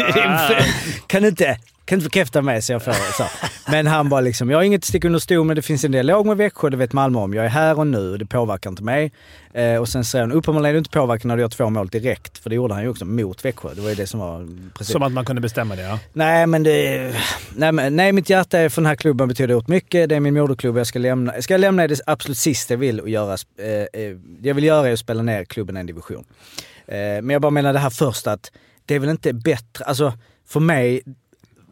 kan 1.07 1.23
du 1.23 1.29
inte 1.29 1.59
kan 1.91 1.99
inte 1.99 2.09
bekräfta 2.09 2.43
mig 2.43 2.63
så 2.63 2.73
jag 2.73 2.83
får 2.83 2.93
så. 2.93 3.25
Men 3.71 3.87
han 3.87 4.09
bara 4.09 4.21
liksom, 4.21 4.51
jag 4.51 4.59
har 4.59 4.63
inget 4.63 4.85
stick 4.85 5.05
under 5.05 5.19
stol 5.19 5.47
med 5.47 5.57
det 5.57 5.63
finns 5.63 5.85
en 5.85 5.93
dialog 5.93 6.27
med 6.27 6.37
Växjö, 6.37 6.71
det 6.71 6.77
vet 6.77 6.93
Malmö 6.93 7.19
om. 7.19 7.35
Jag 7.35 7.45
är 7.45 7.49
här 7.49 7.79
och 7.79 7.87
nu, 7.87 8.17
det 8.17 8.27
påverkar 8.27 8.71
inte 8.71 8.83
mig. 8.83 9.13
Eh, 9.55 9.77
och 9.77 9.89
sen 9.89 10.05
säger 10.05 10.25
han, 10.25 10.33
uppenbarligen 10.33 10.71
är 10.71 10.73
det 10.73 10.79
inte 10.79 10.91
påverkar 10.91 11.29
när 11.29 11.37
du 11.37 11.43
gör 11.43 11.49
två 11.49 11.71
mål 11.71 11.89
direkt. 11.89 12.39
För 12.39 12.51
det 12.51 12.57
gjorde 12.57 12.75
han 12.75 12.83
ju 12.83 12.89
också 12.89 13.05
mot 13.05 13.45
Växjö. 13.45 13.75
Det 13.75 13.81
var 13.81 13.89
ju 13.89 13.95
det 13.95 14.07
som 14.07 14.21
var 14.21 14.49
precis. 14.79 14.93
Som 14.93 15.03
att 15.03 15.13
man 15.13 15.25
kunde 15.25 15.43
bestämma 15.43 15.77
det, 15.77 15.83
ja. 15.83 15.99
Nej 16.13 16.47
men 16.47 16.63
det... 16.63 17.15
Nej, 17.57 17.73
men, 17.73 17.97
nej 17.97 18.13
mitt 18.13 18.31
hjärta 18.31 18.59
är 18.59 18.69
för 18.69 18.83
den 18.83 18.87
här 18.87 18.97
klubben 18.97 19.29
betyder 19.29 19.55
oerhört 19.55 19.69
mycket. 19.69 20.09
Det 20.09 20.17
är 20.17 20.21
min 20.21 20.35
moderklubb 20.35 20.79
jag 20.79 20.87
ska 20.87 20.99
lämna. 20.99 21.43
Ska 21.43 21.55
jag 21.55 21.61
lämna 21.61 21.83
är 21.83 21.89
det 21.89 22.01
absolut 22.07 22.39
sista 22.39 22.75
jag 22.75 22.79
vill 22.79 23.01
och 23.01 23.09
göra. 23.09 23.37
Eh, 23.59 24.03
eh, 24.03 24.17
jag 24.43 24.55
vill 24.55 24.65
göra 24.65 24.89
är 24.89 24.93
att 24.93 24.99
spela 24.99 25.23
ner 25.23 25.45
klubben 25.45 25.77
en 25.77 25.87
division. 25.87 26.25
Eh, 26.87 26.97
men 26.97 27.31
jag 27.31 27.43
bara 27.43 27.51
menar 27.51 27.73
det 27.73 27.79
här 27.79 27.91
först 27.91 28.27
att 28.27 28.53
det 28.87 28.95
är 28.95 28.99
väl 28.99 29.11
inte 29.11 29.33
bättre, 29.33 29.85
alltså 29.85 30.13
för 30.49 30.61
mig 30.61 31.03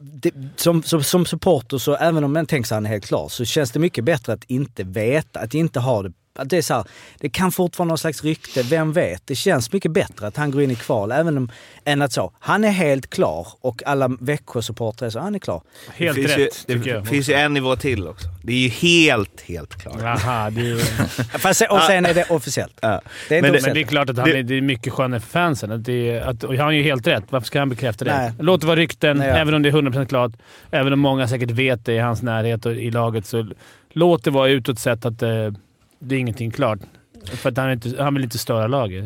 det, 0.00 0.34
som, 0.56 0.82
som, 0.82 1.02
som 1.02 1.26
supporter 1.26 1.78
så 1.78 1.94
även 1.94 2.24
om 2.24 2.32
man 2.32 2.46
tänker 2.46 2.68
sig 2.68 2.74
att 2.74 2.76
han 2.76 2.86
är 2.86 2.90
helt 2.90 3.06
klar 3.06 3.28
så 3.28 3.44
känns 3.44 3.70
det 3.70 3.78
mycket 3.78 4.04
bättre 4.04 4.32
att 4.32 4.44
inte 4.44 4.84
veta, 4.84 5.40
att 5.40 5.54
inte 5.54 5.80
ha 5.80 6.02
det 6.02 6.12
att 6.38 6.48
det 6.50 6.56
är 6.58 6.62
så 6.62 6.74
här, 6.74 6.84
det 7.20 7.28
kan 7.28 7.52
fortfarande 7.52 7.88
vara 7.88 7.92
någon 7.92 7.98
slags 7.98 8.24
rykte, 8.24 8.62
vem 8.62 8.92
vet? 8.92 9.22
Det 9.26 9.34
känns 9.34 9.72
mycket 9.72 9.90
bättre 9.90 10.26
att 10.26 10.36
han 10.36 10.50
går 10.50 10.62
in 10.62 10.70
i 10.70 10.74
kval 10.74 11.12
även 11.12 11.36
om, 11.36 11.50
än 11.84 12.02
att 12.02 12.12
så, 12.12 12.32
han 12.40 12.64
är 12.64 12.70
helt 12.70 13.10
klar 13.10 13.46
och 13.60 13.82
alla 13.86 14.08
Växjö-supportrar 14.20 15.06
är 15.06 15.10
så, 15.10 15.18
han 15.20 15.34
är 15.34 15.38
klar. 15.38 15.62
Helt 15.94 16.16
det 16.16 16.22
finns 16.22 16.36
rätt, 16.38 16.64
ju, 16.68 16.78
Det 16.78 16.90
jag. 16.90 17.06
finns 17.08 17.28
ju 17.28 17.34
en 17.34 17.54
nivå 17.54 17.76
till 17.76 18.08
också. 18.08 18.28
Det 18.42 18.52
är 18.52 18.56
ju 18.56 18.68
helt, 18.68 19.40
helt 19.40 19.74
klart. 19.82 20.02
Aha, 20.02 20.50
det 20.50 20.60
är, 20.70 20.78
Fast, 21.38 21.62
och 21.70 21.80
sen 21.82 22.06
är 22.06 22.14
det 22.14 22.24
officiellt. 22.30 22.78
Ja. 22.80 23.00
Det 23.28 23.34
är 23.34 23.38
inte 23.38 23.50
Men 23.50 23.60
det- 23.60 23.66
men 23.66 23.74
det 23.74 23.80
är 23.80 23.84
klart 23.84 24.10
att 24.10 24.18
han 24.18 24.28
är, 24.28 24.42
det 24.42 24.54
är 24.54 24.60
mycket 24.60 24.92
skönare 24.92 25.20
för 25.20 25.28
fansen. 25.28 25.72
Att 25.72 25.84
det 25.84 26.10
är, 26.10 26.20
att, 26.20 26.44
och 26.44 26.54
han 26.54 26.64
har 26.64 26.72
ju 26.72 26.82
helt 26.82 27.06
rätt. 27.06 27.24
Varför 27.30 27.46
ska 27.46 27.58
han 27.58 27.68
bekräfta 27.68 28.04
det? 28.04 28.16
Nej. 28.16 28.32
Låt 28.38 28.60
det 28.60 28.66
vara 28.66 28.76
rykten, 28.76 29.16
Nej, 29.16 29.28
ja. 29.28 29.34
även 29.36 29.54
om 29.54 29.62
det 29.62 29.68
är 29.68 29.72
100% 29.72 30.06
klart. 30.06 30.32
Även 30.70 30.92
om 30.92 30.98
många 31.00 31.28
säkert 31.28 31.50
vet 31.50 31.84
det 31.84 31.92
i 31.94 31.98
hans 31.98 32.22
närhet 32.22 32.66
och 32.66 32.72
i 32.72 32.90
laget, 32.90 33.26
så 33.26 33.48
låt 33.92 34.24
det 34.24 34.30
vara 34.30 34.48
utåt 34.48 34.78
sett 34.78 35.04
att 35.04 35.22
eh, 35.22 35.30
det 35.98 36.14
är 36.14 36.18
ingenting 36.18 36.50
klart. 36.50 36.78
För 37.32 37.48
att 37.50 37.56
han, 37.56 37.66
är 37.66 37.72
inte, 37.72 38.02
han 38.02 38.14
vill 38.14 38.24
inte 38.24 38.38
störa 38.38 38.66
laget. 38.66 39.04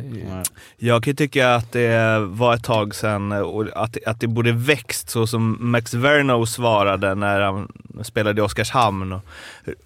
Jag 0.77 1.03
kan 1.05 1.11
ju 1.11 1.15
tycka 1.15 1.55
att 1.55 1.73
det 1.73 2.19
var 2.21 2.55
ett 2.55 2.65
tag 2.65 2.95
sedan 2.95 3.33
och 3.33 3.67
att, 3.75 3.97
att 4.07 4.21
det 4.21 4.27
borde 4.27 4.53
växt 4.53 5.11
så 5.11 5.27
som 5.27 5.57
Max 5.61 5.95
Verno 5.95 6.47
svarade 6.47 7.15
när 7.15 7.41
han 7.41 7.73
spelade 8.03 8.41
i 8.41 8.45
Oskarshamn 8.45 9.13
och 9.13 9.21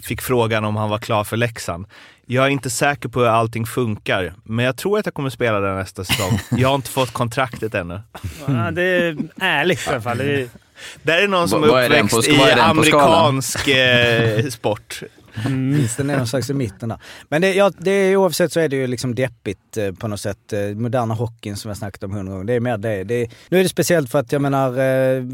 fick 0.01 0.21
frågan 0.23 0.65
om 0.65 0.77
han 0.77 0.91
var 0.91 0.99
klar 0.99 1.25
för 1.25 1.37
Leksand. 1.37 1.87
Jag 2.27 2.45
är 2.47 2.51
inte 2.51 2.71
säker 2.71 3.09
på 3.09 3.21
hur 3.21 3.27
allting 3.27 3.67
funkar, 3.67 4.35
men 4.45 4.65
jag 4.65 4.77
tror 4.77 4.99
att 4.99 5.07
jag 5.07 5.15
kommer 5.15 5.31
spela 5.31 5.61
där 5.61 5.75
nästa 5.75 6.05
säsong. 6.05 6.39
Jag 6.51 6.69
har 6.69 6.75
inte 6.75 6.91
fått 6.91 7.11
kontraktet 7.13 7.75
ännu. 7.75 8.01
Ja, 8.47 8.71
det 8.71 8.83
är 8.83 9.17
ärligt 9.41 9.87
i 9.87 9.91
alla 9.91 10.01
fall. 10.01 10.19
Det 10.19 10.41
är, 10.41 10.49
Där 11.03 11.23
är 11.23 11.29
någon 11.29 11.49
som 11.49 11.65
är 11.65 11.89
den 11.89 12.09
på- 12.09 12.17
uppväxt 12.17 12.29
i 12.29 12.37
den 12.51 12.59
amerikansk 12.61 13.69
eh, 13.69 14.47
sport. 14.47 15.03
Finns 15.43 15.97
det 15.97 16.05
någon 16.05 16.27
slags 16.27 16.51
i 16.51 16.55
mitten 16.55 16.89
där. 16.89 16.99
Men 17.29 17.43
det, 17.43 17.55
ja, 17.55 17.73
det 17.79 17.91
är, 17.91 18.17
oavsett 18.17 18.53
så 18.53 18.61
är 18.61 18.69
det 18.69 18.77
ju 18.77 18.87
liksom 18.87 19.15
deppigt 19.15 19.77
eh, 19.77 19.93
på 19.93 20.09
något 20.09 20.21
sätt. 20.21 20.53
Eh, 20.53 20.61
moderna 20.61 21.15
hockeyn 21.15 21.57
som 21.57 21.69
jag 21.69 21.79
snackat 21.79 22.03
om 22.03 22.13
hundra 22.13 22.33
gånger. 22.33 22.45
Det 22.45 22.53
är 22.53 22.61
mer 22.61 22.79
det. 22.79 23.05
det 23.05 23.15
är, 23.15 23.31
nu 23.49 23.59
är 23.59 23.63
det 23.63 23.69
speciellt 23.69 24.11
för 24.11 24.19
att 24.19 24.33
jag 24.33 24.43
menar, 24.43 24.69
eh, 24.69 25.25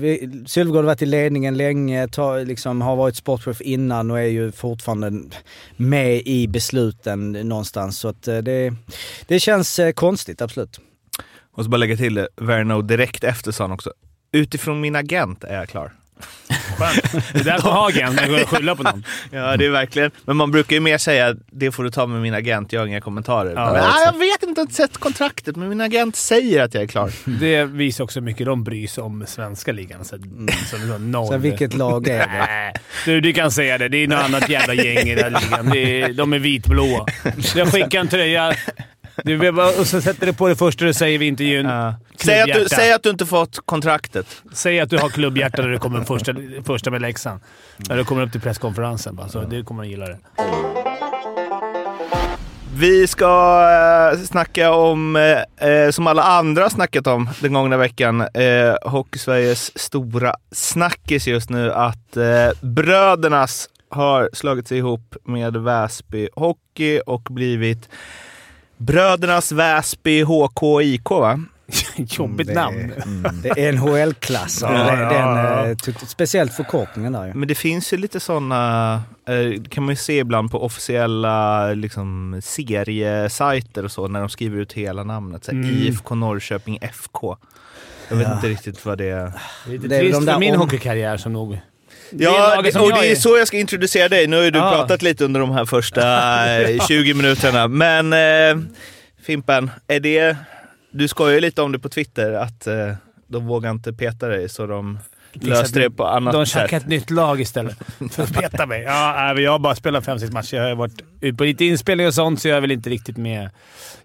Sylvegård 0.46 0.76
har 0.76 0.82
varit 0.82 1.02
i 1.02 1.06
ledningen 1.06 1.56
länge, 1.56 2.08
tar, 2.08 2.44
liksom, 2.44 2.80
har 2.80 2.96
varit 2.96 3.16
sportchef 3.16 3.60
innan 3.60 4.10
och 4.10 4.20
är 4.20 4.26
ju 4.26 4.52
fortfarande 4.52 5.12
med 5.76 6.22
i 6.26 6.48
besluten 6.48 7.32
någonstans. 7.32 7.98
Så 7.98 8.08
att 8.08 8.28
eh, 8.28 8.38
det, 8.38 8.74
det 9.26 9.40
känns 9.40 9.80
konstigt, 9.94 10.42
absolut. 10.42 10.80
Och 11.54 11.64
så 11.64 11.70
bara 11.70 11.76
lägga 11.76 11.96
till 11.96 12.14
det, 12.14 12.28
Verno 12.36 12.82
direkt 12.82 13.24
efter 13.24 13.52
sa 13.52 13.64
han 13.64 13.72
också, 13.72 13.92
utifrån 14.32 14.80
min 14.80 14.96
agent 14.96 15.44
är 15.44 15.54
jag 15.54 15.68
klar. 15.68 15.92
Skönt. 16.78 17.32
Det 17.32 17.40
är 17.40 17.44
därför 17.44 17.88
agent, 17.88 18.20
man 18.20 18.30
går 18.30 18.42
och 18.42 18.48
skylla 18.48 18.76
på 18.76 18.82
någon. 18.82 19.04
Ja, 19.30 19.56
det 19.56 19.66
är 19.66 19.70
verkligen. 19.70 20.10
Men 20.24 20.36
man 20.36 20.50
brukar 20.50 20.76
ju 20.76 20.80
mer 20.80 20.98
säga 20.98 21.36
det 21.50 21.72
får 21.72 21.84
du 21.84 21.90
ta 21.90 22.06
med 22.06 22.22
min 22.22 22.34
agent, 22.34 22.72
jag 22.72 22.80
har 22.80 22.86
inga 22.86 23.00
kommentarer. 23.00 23.52
Ja, 23.56 23.72
men, 23.72 23.82
ah, 23.82 24.04
jag 24.04 24.18
vet 24.18 24.42
inte, 24.42 24.46
jag 24.46 24.56
har 24.56 24.62
inte 24.62 24.74
sett 24.74 24.98
kontraktet, 24.98 25.56
men 25.56 25.68
min 25.68 25.80
agent 25.80 26.16
säger 26.16 26.62
att 26.62 26.74
jag 26.74 26.82
är 26.82 26.86
klar. 26.86 27.12
Det 27.40 27.64
visar 27.64 28.04
också 28.04 28.20
hur 28.20 28.24
mycket 28.24 28.46
de 28.46 28.64
bryr 28.64 28.86
sig 28.86 29.04
om 29.04 29.24
svenska 29.26 29.72
ligan. 29.72 30.04
Så, 30.04 30.16
så, 30.70 30.76
så, 30.78 30.98
noll. 30.98 31.28
Så 31.28 31.36
vilket 31.36 31.74
lag 31.74 32.08
är 32.08 32.18
det? 32.18 32.26
Nej, 32.26 32.74
du, 33.04 33.20
du 33.20 33.32
kan 33.32 33.50
säga 33.50 33.78
det. 33.78 33.88
Det 33.88 33.96
är 33.96 34.08
något 34.08 34.24
annat 34.24 34.48
jävla 34.48 34.74
gäng 34.74 35.08
i 35.08 35.14
den 35.14 35.34
här 35.34 35.40
ligan. 35.40 35.76
Är, 35.76 36.12
de 36.12 36.32
är 36.32 36.38
vitblåa. 36.38 37.06
Jag 37.54 37.72
skickar 37.72 38.00
en 38.00 38.08
tröja 38.08 38.54
du, 39.24 39.48
och 39.80 39.86
så 39.86 40.00
sätter 40.00 40.26
du 40.26 40.32
på 40.32 40.48
det 40.48 40.56
första 40.56 40.84
du 40.84 40.92
säger 40.92 41.18
vid 41.18 41.28
intervjun. 41.28 41.66
Ja. 41.66 41.94
Säg, 42.16 42.40
att 42.40 42.46
du, 42.46 42.66
säg 42.68 42.92
att 42.92 43.02
du 43.02 43.10
inte 43.10 43.26
fått 43.26 43.66
kontraktet. 43.66 44.26
Säg 44.52 44.80
att 44.80 44.90
du 44.90 44.98
har 44.98 45.08
klubbhjärta 45.08 45.62
när 45.62 45.68
du 45.68 45.78
kommer 45.78 46.04
första, 46.04 46.34
första 46.64 46.90
med 46.90 47.00
läxan. 47.00 47.40
När 47.88 47.96
du 47.96 48.04
kommer 48.04 48.22
upp 48.22 48.32
till 48.32 48.40
presskonferensen. 48.40 49.16
Bara, 49.16 49.28
så 49.28 49.40
det 49.40 49.62
kommer 49.64 49.82
de 49.82 49.88
gilla 49.88 50.06
det. 50.06 50.18
Vi 52.74 53.06
ska 53.06 53.62
eh, 54.12 54.18
snacka 54.18 54.72
om, 54.72 55.16
eh, 55.16 55.68
eh, 55.70 55.90
som 55.90 56.06
alla 56.06 56.22
andra 56.22 56.62
har 56.62 56.70
snackat 56.70 57.06
om 57.06 57.28
den 57.40 57.52
gångna 57.52 57.76
veckan, 57.76 58.20
eh, 58.20 58.74
Hockeysveriges 58.82 59.78
stora 59.78 60.34
snackis 60.52 61.26
just 61.26 61.50
nu 61.50 61.72
att 61.72 62.16
eh, 62.16 62.50
brödernas 62.60 63.68
har 63.88 64.30
slagit 64.32 64.68
sig 64.68 64.78
ihop 64.78 65.16
med 65.24 65.56
Väsby 65.56 66.28
Hockey 66.34 67.00
och 67.06 67.22
blivit 67.22 67.88
Brödernas 68.76 69.52
Väsby 69.52 70.22
HKIK 70.22 71.10
va? 71.10 71.40
Jobbigt 71.96 72.46
Det- 72.46 72.54
namn. 72.54 72.92
Mm, 73.06 73.40
det 73.42 73.48
är 73.48 73.72
NHL-klass. 73.72 74.58
Ja, 74.62 75.02
ja, 75.12 75.66
eh, 75.66 75.76
speciellt 76.06 76.54
förkortningen 76.54 77.12
där. 77.12 77.32
Men 77.34 77.48
det 77.48 77.54
finns 77.54 77.92
ju 77.92 77.96
lite 77.96 78.20
sådana, 78.20 78.94
eh, 79.28 79.62
kan 79.68 79.84
man 79.84 79.92
ju 79.92 79.96
se 79.96 80.18
ibland 80.18 80.50
på 80.50 80.64
officiella 80.64 81.66
liksom, 81.74 82.40
seriesajter 82.44 83.84
och 83.84 83.92
så, 83.92 84.08
när 84.08 84.20
de 84.20 84.28
skriver 84.28 84.58
ut 84.58 84.72
hela 84.72 85.04
namnet. 85.04 85.44
Så 85.44 85.50
Mm. 85.50 85.70
IFK 85.70 86.14
Norrköping 86.14 86.78
FK. 86.80 87.36
Jag 88.08 88.16
vet 88.16 88.28
Ja. 88.28 88.34
inte 88.34 88.48
riktigt 88.48 88.84
vad 88.86 88.98
det 88.98 89.04
är. 89.08 89.32
Det 89.66 89.68
är 89.68 89.72
lite 89.72 89.88
Det 89.88 89.96
är 89.96 90.00
trist 90.00 90.14
de 90.14 90.24
där 90.26 90.32
för 90.32 90.40
min 90.40 90.54
om- 90.54 90.60
hockeykarriär 90.60 91.16
som 91.16 91.32
nog... 91.32 91.58
Ja, 92.18 92.62
det, 92.62 92.76
och 92.80 92.92
det 92.92 93.06
är 93.06 93.10
är. 93.10 93.14
så 93.14 93.36
jag 93.38 93.48
ska 93.48 93.58
introducera 93.58 94.08
dig. 94.08 94.26
Nu 94.26 94.36
har 94.36 94.44
ju 94.44 94.50
du 94.50 94.58
Ja. 94.58 94.70
pratat 94.70 95.02
lite 95.02 95.24
under 95.24 95.40
de 95.40 95.50
här 95.50 95.64
första 95.64 96.02
eh, 96.62 96.84
20 96.88 97.14
minuterna. 97.14 97.68
Men 97.68 98.12
eh, 98.12 98.64
Fimpen, 99.22 99.70
är 99.88 100.00
det... 100.00 100.36
Du 100.90 101.08
skojar 101.08 101.34
ju 101.34 101.40
lite 101.40 101.62
om 101.62 101.72
det 101.72 101.78
på 101.78 101.88
Twitter, 101.88 102.32
att 102.32 102.66
eh, 102.66 102.92
de 103.26 103.46
vågar 103.46 103.70
inte 103.70 103.92
peta 103.92 104.28
dig 104.28 104.48
så 104.48 104.66
de 104.66 104.98
löste 105.32 105.80
det 105.80 105.90
på 105.90 106.06
annat 106.06 106.32
De 106.34 106.46
sätt. 106.46 106.62
käkar 106.62 106.76
ett 106.76 106.86
nytt 106.88 107.10
lag 107.10 107.40
istället 107.40 107.76
för 108.12 108.22
att 108.22 108.32
peta 108.34 108.66
mig. 108.66 108.82
Ja, 108.82 109.34
jag 109.40 109.52
har 109.52 109.58
bara 109.58 109.74
spelat 109.74 110.04
fem 110.04 110.18
sex 110.18 110.32
matcher. 110.32 110.56
Jag 110.56 110.68
har 110.68 110.74
varit 110.74 111.02
ute 111.20 111.36
på 111.36 111.44
lite 111.44 111.64
inspelning 111.64 112.06
och 112.06 112.14
sånt, 112.14 112.40
så 112.40 112.48
jag 112.48 112.56
är 112.56 112.60
väl 112.60 112.70
inte 112.72 112.90
riktigt 112.90 113.16
med. 113.16 113.50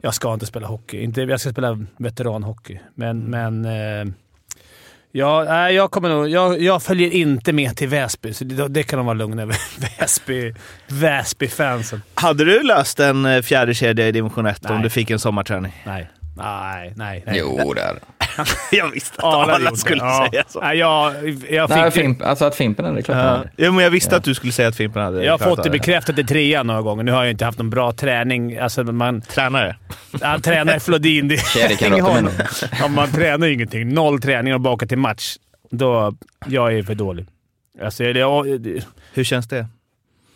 Jag 0.01 0.13
ska 0.13 0.33
inte 0.33 0.45
spela 0.45 0.67
hockey. 0.67 1.01
Inte, 1.03 1.21
jag 1.21 1.39
ska 1.39 1.49
spela 1.51 1.85
veteranhockey. 1.97 2.79
Men, 2.95 3.19
men 3.19 3.65
eh, 3.65 4.05
ja, 5.17 5.71
jag, 5.71 5.91
kommer 5.91 6.09
nog, 6.09 6.29
jag, 6.29 6.61
jag 6.61 6.83
följer 6.83 7.09
inte 7.11 7.53
med 7.53 7.77
till 7.77 7.87
Väsby, 7.87 8.33
så 8.33 8.43
det, 8.43 8.67
det 8.67 8.83
kan 8.83 8.97
de 8.97 9.05
vara 9.05 9.17
lugna 9.17 9.41
över. 9.41 9.55
Väsby, 9.99 10.53
Väsby-fansen. 10.87 12.01
Hade 12.13 12.45
du 12.45 12.63
löst 12.63 12.99
en 12.99 13.25
eh, 13.25 13.41
fjärde 13.41 13.73
kedja 13.73 14.07
i 14.07 14.11
division 14.11 14.45
1 14.45 14.65
om 14.65 14.73
Nej. 14.73 14.83
du 14.83 14.89
fick 14.89 15.09
en 15.09 15.19
sommarträning? 15.19 15.83
Nej, 15.85 16.09
nej, 16.37 16.93
nej. 16.95 17.23
nej. 17.27 17.37
Jo, 17.39 17.73
där. 17.73 17.99
jag 18.71 18.91
visste 18.91 19.17
att 19.17 19.23
Arla 19.23 19.59
gjorde 19.59 19.77
skulle 19.77 20.03
det. 20.03 20.07
ja. 20.09 20.27
säga 20.31 20.43
så. 20.47 20.59
Nej, 20.61 20.77
jag, 20.77 21.13
jag 21.49 21.69
fick 21.69 21.75
Nej, 21.77 21.85
det- 21.85 21.91
Fimp, 21.91 22.21
alltså 22.21 22.45
att 22.45 22.55
Fimpen 22.55 22.85
hade 22.85 23.01
klart 23.01 23.17
Ja. 23.17 23.43
ja. 23.65 23.71
Men 23.71 23.83
jag 23.83 23.91
visste 23.91 24.15
att 24.17 24.23
du 24.23 24.33
skulle 24.35 24.51
säga 24.53 24.67
att 24.67 24.75
Fimpen 24.75 25.03
hade 25.03 25.23
jag 25.25 25.31
har 25.33 25.37
fått 25.37 25.57
det 25.57 25.63
det. 25.63 25.69
bekräftat 25.69 26.19
i 26.19 26.23
trean 26.23 26.67
några 26.67 26.81
gånger. 26.81 27.03
Nu 27.03 27.11
har 27.11 27.23
jag 27.23 27.31
inte 27.31 27.45
haft 27.45 27.57
någon 27.57 27.69
bra 27.69 27.91
träning. 27.91 28.57
Alltså, 28.57 28.83
man, 28.83 29.21
Tränare. 29.21 29.75
Han 30.21 30.41
tränar 30.41 30.79
Flodin. 30.79 31.27
Det 31.27 31.39
ja, 32.79 32.87
Man 32.87 33.11
tränar 33.11 33.47
ju 33.47 33.53
ingenting. 33.53 33.89
Noll 33.93 34.21
träning 34.21 34.53
och 34.53 34.61
bara 34.61 34.73
åka 34.73 34.85
till 34.85 34.97
match. 34.97 35.35
Då, 35.71 36.13
jag 36.47 36.73
är 36.77 36.83
för 36.83 36.95
dålig. 36.95 37.27
Alltså, 37.83 38.03
jag, 38.03 38.17
jag, 38.17 38.61
Hur 39.13 39.23
känns 39.23 39.47
det? 39.47 39.67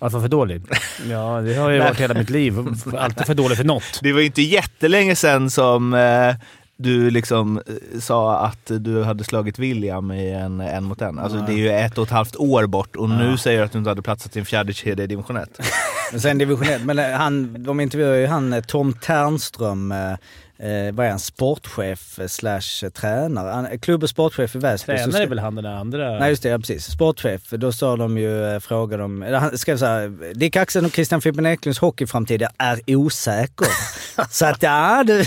Att 0.02 0.14
vara 0.14 0.22
för 0.22 0.30
dålig? 0.30 0.62
Ja, 1.10 1.42
det 1.42 1.56
har 1.56 1.70
ju 1.70 1.80
varit 1.80 2.00
hela 2.00 2.14
mitt 2.14 2.30
liv. 2.30 2.58
Alltid 2.98 3.26
för 3.26 3.34
dålig 3.34 3.58
för 3.58 3.64
något. 3.64 4.00
Det 4.02 4.14
var 4.14 4.20
ju 4.20 4.26
inte 4.26 4.42
jättelänge 4.42 5.16
sedan 5.16 5.50
som 5.50 5.94
eh, 5.94 6.36
du 6.78 7.10
liksom 7.10 7.58
eh, 7.58 8.00
sa 8.00 8.38
att 8.38 8.72
du 8.80 9.04
hade 9.04 9.24
slagit 9.24 9.60
William 9.60 10.12
i 10.12 10.32
en 10.32 10.62
en 10.62 10.84
mot 10.84 11.02
en. 11.02 11.20
Alltså 11.20 11.38
det 11.38 11.54
är 11.54 11.58
ju 11.58 11.70
ett 11.70 11.98
och 11.98 12.04
ett 12.04 12.12
halvt 12.12 12.36
år 12.36 12.68
bort 12.68 12.96
och 12.96 13.10
nu 13.10 13.38
säger 13.38 13.60
du 13.60 13.66
att 13.66 13.72
du 13.72 13.78
inte 13.78 13.90
hade 13.90 14.02
platsat 14.02 14.36
i 14.36 14.40
en 14.40 14.46
fjärde 14.46 14.74
kedja 14.74 15.04
i 15.04 15.08
division 15.08 15.38
1. 15.38 15.60
Men 16.12 16.22
sen 16.22 16.38
division 16.38 16.68
1, 16.68 16.86
men 16.86 17.00
eh, 17.00 17.12
han, 17.12 17.64
de 17.64 17.80
intervjuar 17.80 18.16
ju 18.16 18.26
han 18.28 18.54
eh, 18.54 18.62
Tom 18.64 18.94
Ternström, 18.94 19.92
eh, 19.92 20.14
eh, 20.62 20.94
vad 20.94 21.06
är 21.06 21.10
han, 21.10 21.20
sportchef 21.20 22.20
slash 22.28 22.90
tränare. 22.94 23.52
Han, 23.52 23.66
är 23.66 23.78
klubb 23.78 24.04
och 24.04 24.10
sportchef 24.10 24.56
i 24.56 24.60
Väsby. 24.60 24.86
Tränare 24.94 25.12
ska- 25.12 25.22
är 25.22 25.28
väl 25.28 25.40
han 25.40 25.56
den 25.56 25.66
andra... 25.66 26.20
Nej 26.20 26.30
just 26.30 26.44
det, 26.44 26.50
ja, 26.50 26.58
precis. 26.58 26.86
Sportchef. 26.86 27.42
Då 27.50 27.72
sa 27.72 27.96
de 27.96 28.18
ju, 28.18 28.54
eh, 28.54 28.60
frågade 28.60 29.04
de, 29.04 29.24
eller 29.24 29.38
han 29.38 29.58
skrev 29.58 29.78
såhär, 29.78 30.34
Dick 30.34 30.56
Axel 30.56 30.86
och 30.86 30.92
Christian 30.92 31.22
Fimpen 31.22 31.46
Eklunds 31.46 31.80
hockeyframtid 31.80 32.48
är 32.58 32.82
osäker. 32.88 33.68
så 34.32 34.46
att 34.46 34.64
ja, 34.64 35.04
du, 35.08 35.24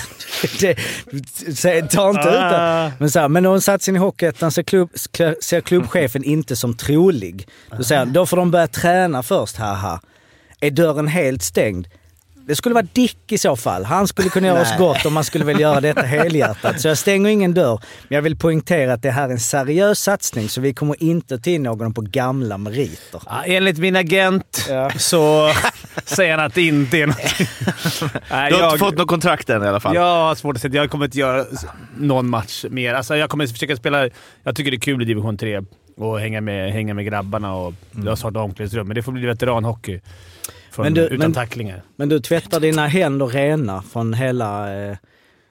det, 0.61 0.79
se- 1.57 1.83
ta 1.83 2.09
inte 2.11 2.21
ut 2.29 2.35
det. 2.35 2.85
Ah. 2.85 2.91
Men, 2.99 3.11
så 3.11 3.21
här, 3.21 3.29
men 3.29 3.43
någon 3.43 3.61
satsning 3.61 3.97
i 3.97 3.99
Hockeyettan 3.99 4.51
ser, 4.51 4.63
klubb, 4.63 4.91
ser 5.43 5.61
klubbchefen 5.61 6.25
inte 6.25 6.57
som 6.57 6.77
trolig. 6.77 7.49
Då 7.77 7.85
säger 7.85 7.99
han, 7.99 8.13
då 8.13 8.27
får 8.27 8.37
de 8.37 8.51
börja 8.51 8.67
träna 8.67 9.23
först, 9.23 9.57
haha. 9.57 10.01
Är 10.61 10.71
dörren 10.71 11.09
helt 11.09 11.43
stängd? 11.43 11.87
Det 12.47 12.57
skulle 12.57 12.75
vara 12.75 12.87
Dick 12.93 13.33
i 13.33 13.39
så 13.39 13.57
fall. 13.57 13.85
Han 13.85 14.09
skulle 14.09 14.29
kunna 14.29 14.47
göra 14.47 14.61
oss 14.63 14.77
gott 14.79 15.07
om 15.07 15.13
man 15.15 15.25
skulle 15.25 15.45
vilja 15.45 15.61
göra 15.61 15.81
detta 15.81 16.03
helhjärtat. 16.03 16.81
Så 16.81 16.89
jag 16.89 16.99
stänger 16.99 17.31
ingen 17.31 17.55
dörr. 17.55 17.81
Men 18.09 18.15
jag 18.17 18.23
vill 18.23 18.37
poängtera 18.37 18.93
att 18.93 19.03
det 19.03 19.11
här 19.11 19.29
är 19.29 19.33
en 19.33 19.41
seriös 19.41 20.01
satsning 20.01 20.49
så 20.49 20.61
vi 20.61 20.75
kommer 20.75 21.03
inte 21.03 21.51
in 21.51 21.63
någon 21.63 21.95
på 21.95 22.01
gamla 22.01 22.59
meriter. 22.59 23.23
Ja, 23.27 23.43
enligt 23.45 23.79
min 23.79 23.97
agent 23.97 24.67
Ja. 24.69 24.91
så 24.99 25.51
säger 26.05 26.37
han 26.37 26.47
att 26.47 26.55
det 26.55 26.63
inte 26.63 26.99
är 26.99 27.07
något. 27.07 27.17
Nej, 28.31 28.51
Du 28.51 28.57
har 28.57 28.63
jag- 28.63 28.67
inte 28.73 28.79
fått 28.79 28.99
något 28.99 29.09
kontrakt 29.09 29.51
än 29.51 29.63
i 29.63 29.67
alla 29.67 29.81
fall. 29.81 29.95
Jag 29.95 30.03
har 30.27 30.35
svårt 30.35 30.57
att 30.57 30.63
säga. 30.63 30.75
Jag 30.75 30.91
kommer 30.91 31.05
inte 31.05 31.19
göra 31.19 31.45
någon 31.99 32.29
match 32.29 32.65
mer. 32.71 32.95
Alltså, 32.95 33.17
jag 33.17 33.31
kommer 33.31 33.47
försöka 33.47 33.77
spela... 33.77 34.09
Jag 34.43 34.57
tycker 34.57 34.71
det 34.71 34.77
är 34.77 34.81
kul 34.81 35.03
i 35.03 35.05
division 35.05 35.37
3 35.39 35.63
och 35.97 36.21
hänga 36.21 36.41
med, 36.41 36.73
hänga 36.73 36.95
med 36.95 37.05
grabbarna. 37.07 37.55
Och 37.55 37.75
Jag 37.93 38.05
har 38.09 38.17
startat 38.17 38.37
omklädningsrum, 38.43 38.87
men 38.89 38.95
det 38.95 39.03
får 39.03 39.13
bli 39.13 39.27
veteranhockey. 39.27 40.01
Från, 40.75 40.83
Men 40.85 40.95
du- 40.95 41.01
utan 41.03 41.19
men- 41.19 41.33
tacklingar. 41.33 41.83
Men 41.97 42.09
du 42.09 42.21
tvättar 42.21 42.61
dina 42.61 42.87
händer 42.87 43.27
rena 43.27 43.83
från 43.83 44.15
hela 44.15 44.75
eh, 44.85 44.91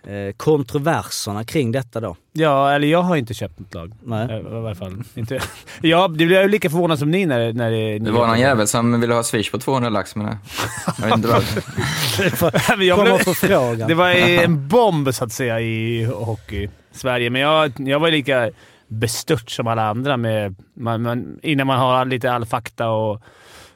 eh, 0.08 0.34
kontroverserna 0.38 1.44
kring 1.44 1.72
detta 1.72 2.00
då? 2.00 2.16
Ja, 2.34 2.72
eller 2.72 2.88
jag 2.88 3.02
har 3.02 3.16
inte 3.16 3.34
köpt 3.34 3.60
något 3.60 3.74
lag. 3.74 3.94
Nej. 4.04 4.28
Eh, 4.32 4.38
I 4.38 4.42
varje 4.42 4.76
fall 4.76 5.04
inte. 5.16 5.40
Ja, 5.82 6.08
det 6.08 6.26
blev 6.26 6.32
jag 6.32 6.50
lika 6.52 6.70
förvånad 6.70 7.00
som 7.00 7.12
ni 7.12 7.26
när, 7.26 7.54
när 7.54 7.72
det... 7.72 8.00
Det 8.00 8.12
var 8.12 8.28
någon 8.28 8.40
jävel 8.40 8.68
som 8.68 9.02
ville 9.02 9.14
ha 9.14 9.24
swish 9.24 9.52
på 9.52 9.58
200 9.60 9.90
lax 9.90 10.16
med 10.16 10.26
det. 10.26 10.38
Jag 11.02 11.06
vet 11.06 11.16
inte. 11.16 11.28
Men 12.78 12.88
jag 12.88 13.00
blev, 13.04 13.88
det 13.88 13.94
var 13.94 14.10
en 14.10 14.68
bomb 14.68 15.14
så 15.14 15.24
att 15.24 15.32
säga 15.32 15.60
i 15.60 16.04
hockey-Sverige, 16.06 17.30
men 17.30 17.42
jag, 17.42 17.72
jag 17.78 18.00
var 18.00 18.12
lika 18.12 18.50
bestört 18.88 19.50
som 19.52 19.68
alla 19.68 19.90
andra 19.90 20.18
med, 20.18 20.56
man, 20.74 21.02
man, 21.02 21.40
innan 21.44 21.68
man 21.68 21.80
har 21.80 22.06
lite 22.06 22.32
all 22.32 22.46
fakta. 22.46 22.90
och 22.90 23.22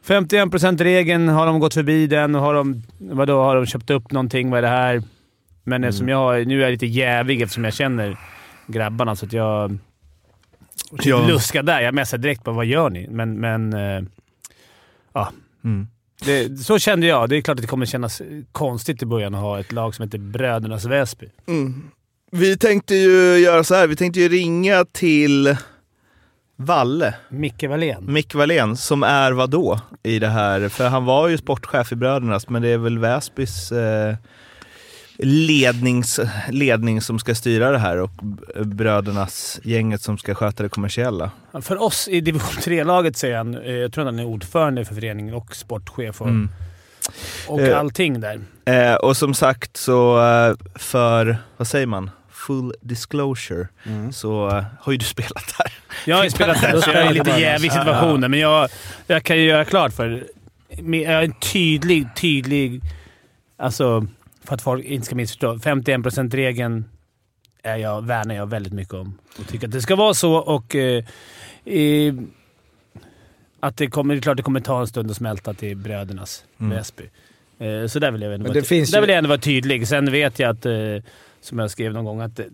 51%-regeln, 0.07 1.27
har 1.27 1.45
de 1.45 1.59
gått 1.59 1.73
förbi 1.73 2.07
den? 2.07 2.35
och 2.35 2.41
Har 2.41 2.53
de, 2.53 2.83
vadå, 2.97 3.43
har 3.43 3.55
de 3.55 3.65
köpt 3.65 3.89
upp 3.89 4.11
någonting? 4.11 4.49
Vad 4.49 4.57
är 4.57 4.61
det 4.61 4.67
här? 4.67 5.03
Men 5.63 5.83
eftersom 5.83 6.09
jag, 6.09 6.47
nu 6.47 6.57
är 6.57 6.63
jag 6.63 6.71
lite 6.71 6.85
jävig 6.85 7.41
eftersom 7.41 7.63
jag 7.63 7.73
känner 7.73 8.17
grabbarna, 8.67 9.15
så 9.15 9.25
att 9.25 9.33
jag... 9.33 9.77
Ja. 10.91 11.27
Luskar 11.27 11.63
där. 11.63 11.81
Jag 11.81 11.93
messade 11.93 12.23
direkt 12.23 12.43
på 12.43 12.51
vad 12.51 12.65
gör 12.65 12.89
ni? 12.89 13.07
Men, 13.09 13.39
men 13.39 13.73
eh, 13.73 14.03
ja. 15.13 15.31
Mm. 15.63 15.87
Det, 16.25 16.57
så 16.57 16.79
kände 16.79 17.07
jag. 17.07 17.29
Det 17.29 17.37
är 17.37 17.41
klart 17.41 17.55
att 17.55 17.61
det 17.61 17.67
kommer 17.67 17.85
kännas 17.85 18.21
konstigt 18.51 19.01
i 19.01 19.05
början 19.05 19.35
att 19.35 19.41
ha 19.41 19.59
ett 19.59 19.71
lag 19.71 19.95
som 19.95 20.03
heter 20.03 20.17
Brödernas 20.17 20.85
Väsby. 20.85 21.29
Mm. 21.47 21.91
Vi 22.31 22.57
tänkte 22.57 22.95
ju 22.95 23.37
göra 23.37 23.63
så 23.63 23.75
här, 23.75 23.87
vi 23.87 23.95
tänkte 23.95 24.19
ju 24.19 24.29
ringa 24.29 24.85
till 24.85 25.57
Valle, 26.59 27.13
Micke 27.29 27.63
Wallén. 27.63 28.03
Mick 28.13 28.35
Wallén, 28.35 28.77
som 28.77 29.03
är 29.03 29.31
vad 29.31 29.49
då 29.49 29.79
i 30.03 30.19
det 30.19 30.27
här? 30.27 30.69
För 30.69 30.87
han 30.87 31.05
var 31.05 31.27
ju 31.27 31.37
sportchef 31.37 31.91
i 31.91 31.95
Brödernas, 31.95 32.49
men 32.49 32.61
det 32.61 32.69
är 32.69 32.77
väl 32.77 32.99
Väsbys 32.99 33.71
eh, 33.71 34.15
lednings, 35.19 36.19
ledning 36.49 37.01
som 37.01 37.19
ska 37.19 37.35
styra 37.35 37.71
det 37.71 37.77
här 37.77 37.97
och 37.97 38.11
Brödernas 38.65 39.59
gänget 39.63 40.01
som 40.01 40.17
ska 40.17 40.35
sköta 40.35 40.63
det 40.63 40.69
kommersiella. 40.69 41.31
För 41.61 41.81
oss 41.81 42.07
i 42.07 42.21
division 42.21 42.61
3-laget 42.63 43.17
säger 43.17 43.37
han, 43.37 43.57
eh, 43.57 43.71
jag 43.71 43.93
tror 43.93 44.01
att 44.01 44.07
han 44.13 44.19
är 44.19 44.25
ordförande 44.25 44.85
för 44.85 44.95
föreningen 44.95 45.33
och 45.33 45.55
sportchef 45.55 46.21
och, 46.21 46.27
Mm. 46.27 46.49
och 47.47 47.61
Eh. 47.61 47.79
allting 47.79 48.19
där. 48.21 48.39
Eh, 48.65 48.95
och 48.95 49.17
som 49.17 49.33
sagt 49.33 49.77
så 49.77 50.17
för, 50.75 51.37
vad 51.57 51.67
säger 51.67 51.87
man, 51.87 52.09
full 52.48 52.74
disclosure 52.82 53.68
Mm. 53.86 54.12
så 54.12 54.48
eh, 54.50 54.63
har 54.80 54.92
ju 54.92 54.98
du 54.98 55.06
spelat 55.06 55.54
där. 55.58 55.74
Jag 56.06 56.16
har 56.16 56.24
ju 56.24 56.30
spelat 56.39 56.62
där, 56.62 56.82
så 56.82 56.89
jag 56.89 57.06
är 57.06 57.13
lite 57.13 57.30
jävig 57.30 57.68
i 57.68 57.72
situationen. 57.72 58.32
Men 58.32 58.39
jag, 58.39 58.70
jag 59.08 59.24
kan 59.24 59.38
ju 59.38 59.44
göra 59.44 59.66
klart 59.66 59.94
för 59.94 60.24
Jag 60.70 61.04
är 61.04 61.22
en 61.24 61.34
tydlig, 61.34 62.08
tydlig... 62.16 62.82
Alltså, 63.58 64.08
för 64.44 64.56
att 64.56 64.62
folk 64.62 64.86
inte 64.86 65.06
ska 65.06 65.16
missförstå. 65.16 65.54
51%-regeln 65.56 66.86
är 67.63 67.75
jag, 67.77 68.06
värnar 68.06 68.36
jag 68.36 68.50
väldigt 68.50 68.74
mycket 68.74 68.94
om. 68.94 69.18
Och 69.39 69.48
tycker 69.48 69.68
att 69.68 69.74
det 69.74 69.82
ska 69.82 69.96
vara 69.96 70.13
så 70.13 70.34
och... 70.36 70.75
Eh, 70.75 71.04
i, 71.66 72.13
att 73.60 73.77
det 73.77 73.88
kommer, 73.88 74.13
det 74.16 74.20
är 74.20 74.22
klart 74.22 74.38
det 74.38 74.44
kommer 74.44 74.60
ta 74.60 74.80
en 74.82 74.88
stund 74.88 75.12
att 75.12 75.18
smälta 75.18 75.54
till 75.54 75.77
brödernas 75.77 76.44
Väsby. 76.58 77.04
Eh, 77.60 77.88
så 77.88 78.00
där 78.00 78.12
vill 78.12 78.22
jag 78.22 78.34
ändå 78.34 78.44
vara, 78.44 78.54
där 78.54 78.74
ju- 78.74 79.01
vill 79.01 79.10
jag 79.10 79.18
ändå 79.18 79.27
vara 79.27 79.39
tydlig. 79.39 79.88
Sen 79.88 80.12
vet 80.12 80.39
jag 80.39 80.50
att, 80.50 80.66
eh, 80.66 80.74
som 81.48 81.60
jag 81.60 81.72
skrev 81.72 81.94
någon 81.94 82.06
gång, 82.06 82.22
att 82.22 82.39
eh, 82.39 82.46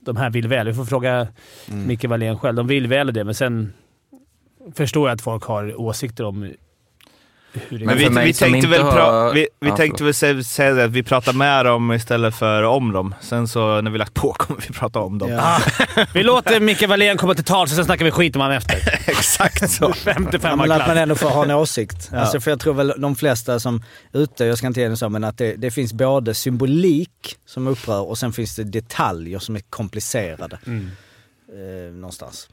de 0.00 0.16
här 0.16 0.30
vill 0.30 0.48
väl. 0.48 0.66
Vi 0.66 0.74
får 0.74 0.84
fråga 0.84 1.28
Micke 1.66 2.04
Wallén 2.04 2.38
själv. 2.38 2.56
De 2.56 2.66
vill 2.66 2.86
väl 2.86 3.12
det, 3.12 3.24
men 3.24 3.34
sen 3.34 3.72
förstår 4.74 5.08
jag 5.08 5.14
att 5.14 5.20
folk 5.20 5.44
har 5.44 5.80
åsikter 5.80 6.24
om 6.24 6.52
Men 7.70 7.86
Men 7.86 7.98
vi, 7.98 8.08
vi 8.24 8.32
tänkte 8.32 8.68
väl, 8.68 8.82
har- 8.82 9.32
vi, 9.34 9.48
vi 9.60 9.68
Ja, 9.68 9.76
tänkte 9.76 10.04
väl 10.04 10.12
sä- 10.12 10.42
säga 10.42 10.84
att 10.84 10.90
vi 10.90 11.02
pratar 11.02 11.32
med 11.32 11.64
dem 11.66 11.92
istället 11.92 12.34
för 12.34 12.62
om 12.62 12.92
dem. 12.92 13.14
Sen 13.20 13.48
så 13.48 13.80
när 13.80 13.90
vi 13.90 13.98
lagt 13.98 14.14
på 14.14 14.32
kommer 14.38 14.60
vi 14.68 14.74
prata 14.74 14.98
om 15.00 15.18
dem. 15.18 15.30
Ja. 15.30 15.58
Vi 16.14 16.22
låter 16.22 16.60
Micke 16.60 16.82
Wallén 16.88 17.16
komma 17.16 17.34
till 17.34 17.44
tals 17.44 17.70
och 17.70 17.76
sen 17.76 17.84
snackar 17.84 18.04
vi 18.04 18.10
skit 18.10 18.36
om 18.36 18.42
honom 18.42 18.56
efter. 18.56 18.76
Exakt 19.10 19.70
så. 19.70 19.92
55 20.04 20.50
Ja, 20.50 20.56
men 20.56 20.72
att 20.80 20.88
man 20.88 20.98
ändå 20.98 21.14
får 21.14 21.28
ha 21.30 21.44
en 21.44 21.50
åsikt. 21.50 22.10
Alltså, 22.12 22.40
för 22.40 22.50
jag 22.50 22.60
tror 22.60 22.74
väl 22.74 22.92
de 22.98 23.16
flesta 23.16 23.60
som 23.60 23.82
är 24.12 24.18
ute, 24.18 24.44
jag 24.44 24.58
ska 24.58 24.66
inte 24.66 24.80
ge 24.80 24.88
det 24.88 24.96
så, 24.96 25.08
men 25.08 25.24
att 25.24 25.38
det, 25.38 25.54
det 25.56 25.70
finns 25.70 25.92
både 25.92 26.34
symbolik 26.34 27.36
som 27.46 27.66
upprör 27.66 28.00
och 28.08 28.18
sen 28.18 28.32
finns 28.32 28.56
det 28.56 28.64
detaljer 28.64 29.38
som 29.38 29.56
är 29.56 29.60
komplicerade. 29.70 30.58
Eh, 30.66 31.92
någonstans. 31.94 32.48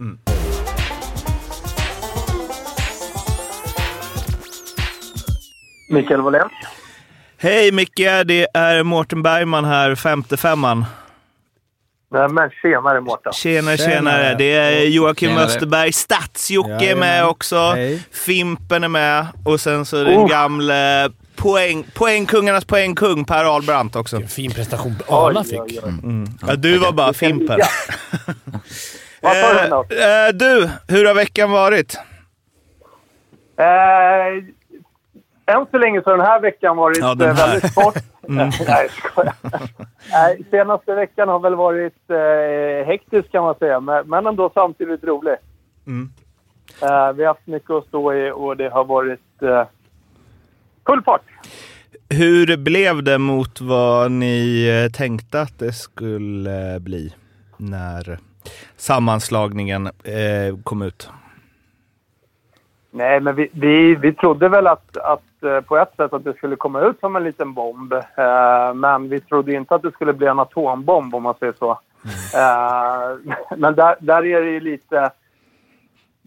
Mikael 5.93 6.21
Wallén. 6.21 6.49
Hej 7.37 7.71
Micke, 7.71 8.23
det 8.25 8.47
är 8.53 8.83
Mårten 8.83 9.23
Bergman 9.23 9.65
här, 9.65 9.95
femte 9.95 10.37
femman. 10.37 10.85
Nej, 12.11 12.29
men 12.29 12.49
tjenare 12.61 13.01
Mårten. 13.01 13.33
Tjenare, 13.33 13.77
Tjenare. 13.77 13.93
tjenare. 13.95 14.35
Det 14.37 14.53
är 14.53 14.85
Joakim 14.87 15.29
Tjenare. 15.29 15.45
Österberg, 15.45 15.91
Stats-Jocke 15.91 16.91
är 16.91 16.95
med 16.95 17.25
också. 17.25 17.55
Hej. 17.75 18.03
Fimpen 18.11 18.83
är 18.83 18.87
med 18.87 19.27
och 19.45 19.59
sen 19.59 19.85
så 19.85 20.03
den 20.03 20.17
Oh. 20.17 20.29
gamle 20.29 21.09
poäng, 21.35 21.85
poängkungarnas 21.93 22.65
poängkung 22.65 23.25
Per 23.25 23.45
Ahlbrandt 23.55 23.95
också. 23.95 24.15
Vilken 24.17 24.29
fin 24.29 24.51
prestation 24.51 24.95
Arla 25.09 25.39
Oj, 25.39 25.45
fick. 25.47 25.59
oj, 25.61 25.79
oj. 25.83 26.27
Ja, 26.47 26.55
du 26.55 26.77
var 26.77 26.91
bara 26.91 27.13
Fimpen. 27.13 27.59
Ja. 27.59 27.67
Eh, 29.25 29.63
eh, 29.63 30.33
du, 30.33 30.69
hur 30.87 31.05
har 31.05 31.13
veckan 31.13 31.51
varit? 31.51 31.97
Eh, 33.59 33.65
än 35.45 35.65
så 35.71 35.77
länge 35.77 36.01
så 36.01 36.09
har 36.09 36.17
den 36.17 36.25
här 36.25 36.39
veckan 36.39 36.77
varit 36.77 36.97
Ja, 36.97 37.11
eh, 37.11 37.27
här. 37.27 37.47
väldigt 37.47 37.75
kort. 37.75 37.95
Nej, 38.27 38.51
jag 38.67 38.91
skojar. 38.91 39.33
Nej, 40.11 40.43
senaste 40.51 40.95
veckan 40.95 41.29
har 41.29 41.39
väl 41.39 41.55
varit 41.55 42.09
eh, 42.09 42.87
hektisk 42.87 43.31
kan 43.31 43.43
man 43.43 43.55
säga, 43.55 43.79
men, 43.79 44.27
ändå 44.27 44.51
samtidigt 44.53 45.03
rolig. 45.03 45.35
Mm. 45.87 46.09
Eh, 46.81 47.13
vi 47.13 47.23
har 47.23 47.27
haft 47.27 47.47
mycket 47.47 47.69
att 47.69 47.87
stå 47.87 48.13
i 48.13 48.31
och 48.31 48.57
det 48.57 48.69
har 48.69 48.85
varit 48.85 49.41
eh, 49.41 49.65
full 50.85 51.01
fart. 51.03 51.21
Hur 52.09 52.57
blev 52.57 53.03
det 53.03 53.17
mot 53.17 53.61
vad 53.61 54.11
ni 54.11 54.67
eh, 54.67 54.91
tänkte 54.91 55.41
att 55.41 55.59
det 55.59 55.73
skulle 55.73 56.79
bli 56.79 57.13
när 57.57 58.19
sammanslagningen 58.75 59.87
eh, 59.87 60.57
kom 60.63 60.81
ut? 60.81 61.09
Nej, 62.91 63.19
men 63.19 63.35
vi, 63.35 63.49
vi, 63.51 63.95
vi 63.95 64.13
trodde 64.13 64.49
väl 64.49 64.67
att, 64.67 64.97
att 64.97 65.19
eh, 65.19 65.32
Eh, 65.43 65.61
på 65.61 65.77
ett 65.77 65.95
sätt 65.97 66.13
att 66.13 66.23
det 66.23 66.33
skulle 66.33 66.55
komma 66.55 66.81
ut 66.81 66.99
som 66.99 67.15
en 67.15 67.23
liten 67.23 67.53
bomb. 67.53 67.93
Eh, 67.93 68.73
men 68.75 69.09
vi 69.09 69.19
trodde 69.19 69.53
inte 69.53 69.75
att 69.75 69.81
det 69.81 69.91
skulle 69.91 70.13
bli 70.13 70.27
en 70.27 70.39
atombomb 70.39 71.15
om 71.15 71.23
man 71.23 71.35
säger 71.39 71.53
så. 71.59 71.79
Eh, 72.35 73.35
men 73.57 73.75
där, 73.75 73.95
där 73.99 74.25
är 74.25 74.41
det 74.41 74.51
ju 74.51 74.59
lite, 74.59 75.11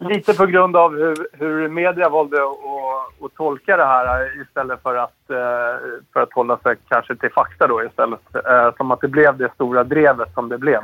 lite 0.00 0.34
på 0.34 0.46
grund 0.46 0.76
av 0.76 0.96
hur, 0.96 1.28
hur 1.32 1.68
media 1.68 2.08
valde 2.08 2.36
att, 2.36 3.24
att 3.24 3.34
tolka 3.34 3.76
det 3.76 3.86
här 3.86 4.22
eh, 4.22 4.42
istället 4.42 4.82
för 4.82 4.96
att, 4.96 5.30
eh, 5.30 5.36
för 6.12 6.20
att 6.22 6.32
hålla 6.32 6.58
sig 6.58 6.76
kanske 6.88 7.16
till 7.16 7.30
fakta 7.30 7.66
då 7.66 7.84
istället. 7.84 8.20
Som 8.76 8.90
att 8.90 9.00
det 9.00 9.08
blev 9.08 9.36
det 9.36 9.54
stora 9.54 9.84
drevet 9.84 10.34
som 10.34 10.48
det 10.48 10.58
blev. 10.58 10.80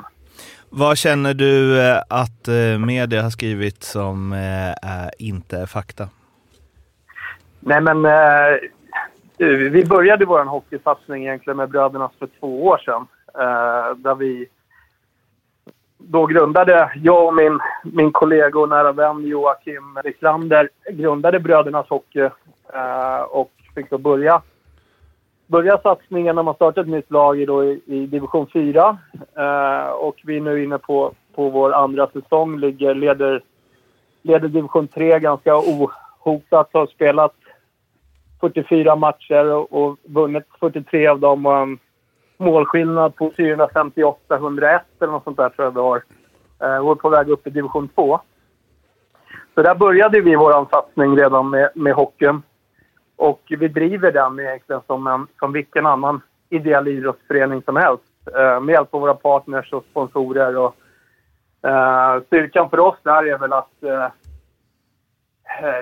Vad 0.69 0.99
känner 0.99 1.35
du 1.35 1.81
att 2.09 2.49
media 2.87 3.23
har 3.23 3.31
skrivit 3.31 3.83
som 3.83 4.35
inte 5.19 5.59
är 5.59 5.67
fakta? 5.67 6.09
Nej, 7.65 7.81
men 7.81 8.05
eh, 8.05 8.53
eh, 9.39 9.57
vi 9.57 9.85
började 9.85 10.25
vår 10.25 10.45
hockeysatsning 10.45 11.23
egentligen 11.23 11.57
med 11.57 11.71
Brödernas 11.71 12.13
för 12.19 12.29
två 12.41 12.67
år 12.67 12.79
sedan. 12.79 13.07
Eh, 13.35 13.97
där 13.97 14.15
vi 14.15 14.47
då 15.99 16.27
grundade, 16.27 16.93
jag 17.03 17.27
och 17.27 17.35
min, 17.35 17.59
min 17.85 18.13
kollega 18.13 18.59
och 18.59 18.69
nära 18.69 18.93
vän 18.93 19.27
Joakim 19.27 19.99
Wiklander 20.05 20.69
grundade 20.91 21.41
Brödernas 21.41 21.89
Hockey 21.89 22.29
eh, 22.75 23.21
och 23.31 23.51
fick 23.75 23.91
då 23.91 23.99
börja, 23.99 24.43
börja 25.47 25.79
satsningen 25.79 26.37
när 26.37 26.43
man 26.43 26.55
startade 26.55 26.81
ett 26.81 26.95
nytt 26.95 27.11
lag 27.11 27.47
då 27.47 27.65
i, 27.65 27.81
i 27.87 28.07
division 28.07 28.47
4. 28.47 28.99
Eh, 29.37 29.91
och 29.91 30.21
vi 30.25 30.37
är 30.37 30.41
nu 30.41 30.65
inne 30.65 30.79
på, 30.79 31.13
på 31.35 31.49
vår 31.49 31.73
andra 31.73 32.07
säsong, 32.07 32.59
ligger, 32.59 32.95
leder, 32.95 33.43
leder 34.23 34.49
division 34.49 34.89
3 34.89 35.19
ganska 35.19 35.57
ohotat, 35.57 36.69
har 36.73 36.87
spelat 36.87 37.35
44 38.43 38.97
matcher 38.97 39.45
och, 39.53 39.73
och 39.73 39.99
vunnit 40.03 40.45
43 40.61 41.07
av 41.07 41.21
dem 41.21 41.47
och 41.47 41.57
en 41.57 41.79
målskillnad 42.37 43.17
på 43.17 43.31
458-101 43.31 44.81
eller 45.01 45.13
något 45.13 45.25
sånt 45.25 45.37
där 45.37 45.49
tror 45.49 45.67
jag 45.67 45.75
vi 45.75 45.81
har. 45.81 46.03
Eh, 46.63 46.87
och 46.87 46.91
är 46.91 46.95
på 46.95 47.09
väg 47.09 47.29
upp 47.29 47.47
i 47.47 47.51
division 47.51 47.89
2. 47.89 48.21
Så 49.55 49.63
där 49.63 49.75
började 49.75 50.21
vi 50.21 50.37
vår 50.37 50.67
satsning 50.71 51.17
redan 51.17 51.51
med, 51.51 51.71
med 51.75 51.95
hockeyn. 51.95 52.43
Och 53.17 53.43
vi 53.49 53.69
driver 53.69 54.13
den 54.13 54.41
egentligen 54.41 54.83
som, 54.87 55.07
en, 55.07 55.27
som 55.39 55.53
vilken 55.53 55.87
annan 55.87 56.21
ideell 56.51 56.89
idrottsförening 56.89 57.63
som 57.63 57.77
helst. 57.77 58.03
Eh, 58.37 58.61
med 58.61 58.73
hjälp 58.73 58.95
av 58.95 59.01
våra 59.01 59.15
partners 59.15 59.73
och 59.73 59.85
sponsorer. 59.91 60.57
Och, 60.57 60.77
eh, 61.69 62.23
styrkan 62.27 62.71
för 62.71 62.79
oss 62.79 62.97
där 63.03 63.27
är 63.27 63.39
väl 63.39 63.53
att 63.53 63.83
eh, 63.83 64.05
eh, 64.05 64.11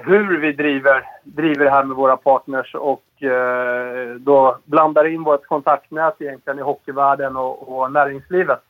hur 0.03 0.39
vi 0.41 0.53
driver, 0.53 1.05
driver 1.25 1.65
det 1.65 1.71
här 1.71 1.85
med 1.85 1.97
våra 1.97 2.17
partners 2.17 2.75
och 2.75 3.23
eh, 3.23 4.15
då 4.15 4.59
blandar 4.65 5.05
in 5.05 5.23
vårt 5.23 5.47
kontaktnät 5.47 6.15
egentligen 6.19 6.59
i 6.59 6.63
hockeyvärlden 6.63 7.37
och, 7.37 7.79
och 7.79 7.93
näringslivet. 7.93 8.61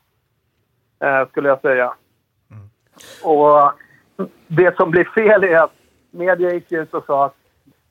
Eh, 0.99 1.27
skulle 1.27 1.49
jag 1.49 1.61
säga. 1.61 1.93
Och 3.23 3.71
det 4.47 4.75
som 4.75 4.91
blir 4.91 5.03
fel 5.03 5.43
är 5.43 5.63
att 5.63 5.73
media 6.11 6.53
gick 6.53 6.71
ut 6.71 6.93
och 6.93 7.05
sa 7.05 7.25
att 7.25 7.35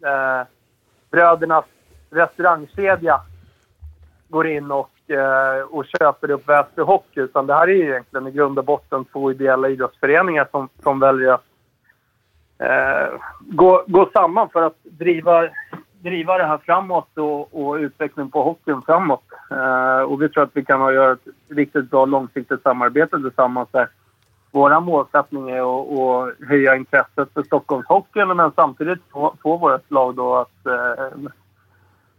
eh, 0.05 0.47
brödernas 1.11 1.65
restaurangkedja 2.11 3.21
går 4.29 4.47
in 4.47 4.71
och, 4.71 5.11
eh, 5.11 5.63
och 5.63 5.85
köper 5.87 6.31
upp 6.31 6.49
Väsby 6.49 6.83
Hockey. 6.83 7.21
Utan 7.21 7.47
det 7.47 7.55
här 7.55 7.69
är 7.69 7.75
egentligen 7.75 8.27
i 8.27 8.31
grund 8.31 8.59
och 8.59 8.65
botten 8.65 9.05
två 9.05 9.31
ideella 9.31 9.69
idrottsföreningar 9.69 10.49
som, 10.51 10.69
som 10.83 11.01
väljer 11.01 11.33
att 11.33 11.45
eh, 12.61 13.21
gå, 13.41 13.85
gå 13.87 14.11
samman 14.13 14.49
för 14.49 14.63
att 14.63 14.77
driva, 14.83 15.49
driva 16.03 16.39
det 16.39 16.47
här 16.47 16.59
framåt 16.59 17.19
och, 17.19 17.69
och 17.69 17.75
utvecklingen 17.75 18.31
på 18.31 18.43
hockeyn 18.43 18.83
framåt. 18.83 19.25
Eh, 19.51 20.01
och 20.01 20.23
vi 20.23 20.29
tror 20.29 20.43
att 20.43 20.51
vi 20.53 20.65
kan 20.65 20.95
göra 20.95 21.13
ett 21.13 21.27
riktigt 21.49 21.91
bra 21.91 22.05
långsiktigt 22.05 22.63
samarbete 22.63 23.17
tillsammans 23.17 23.69
där. 23.73 23.89
Vår 24.51 24.81
målsättning 24.81 25.51
är 25.51 25.61
att, 25.61 25.99
att 25.99 26.49
höja 26.49 26.77
intresset 26.77 27.29
för 27.35 27.43
Stockholmshockeyn 27.43 28.37
men 28.37 28.53
samtidigt 28.57 29.01
få, 29.13 29.35
få 29.43 29.57
vårt 29.57 29.91
lag 29.91 30.15
då 30.15 30.37
att 30.37 30.67
eh, 30.67 31.31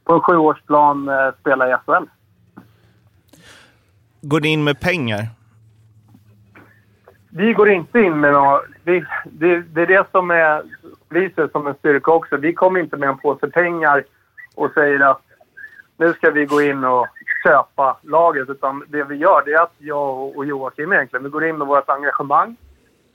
på 0.04 0.14
en 0.14 0.22
sjuårsplan 0.22 1.10
eh, 1.10 1.32
spela 1.40 1.70
i 1.70 1.76
SHL. 1.86 2.06
Går 4.22 4.40
ni 4.40 4.48
in 4.48 4.64
med 4.64 4.80
pengar? 4.80 5.41
Vi 7.34 7.54
går 7.54 7.70
inte 7.70 8.00
in 8.00 8.20
med 8.20 8.34
några... 8.34 8.62
Vi, 8.84 9.06
det, 9.24 9.62
det 9.62 9.82
är 9.82 9.88
det 9.88 10.08
som 10.12 10.32
är, 10.32 10.64
vi 11.10 11.30
ser 11.30 11.48
som 11.48 11.68
en 11.68 11.74
styrka 11.74 12.12
också. 12.12 12.38
Vi 12.38 12.54
kommer 12.54 12.80
inte 12.80 12.98
med 12.98 13.10
en 13.10 13.18
påse 13.18 13.48
pengar 13.48 14.04
och 14.56 14.72
säger 14.74 15.00
att 15.00 15.22
nu 15.98 16.14
ska 16.14 16.32
vi 16.32 16.46
gå 16.46 16.62
in 16.62 16.84
och 16.84 17.08
köpa 17.44 17.98
laget. 18.02 18.50
Utan 18.50 18.84
det 18.88 19.04
vi 19.04 19.16
gör 19.16 19.42
det 19.46 19.52
är 19.52 19.62
att 19.62 19.76
jag 19.78 20.38
och 20.38 20.46
Joakim 20.46 20.94
egentligen, 20.94 21.24
vi 21.24 21.30
går 21.30 21.46
in 21.46 21.58
med 21.58 21.68
vårt 21.68 21.90
engagemang 21.90 22.56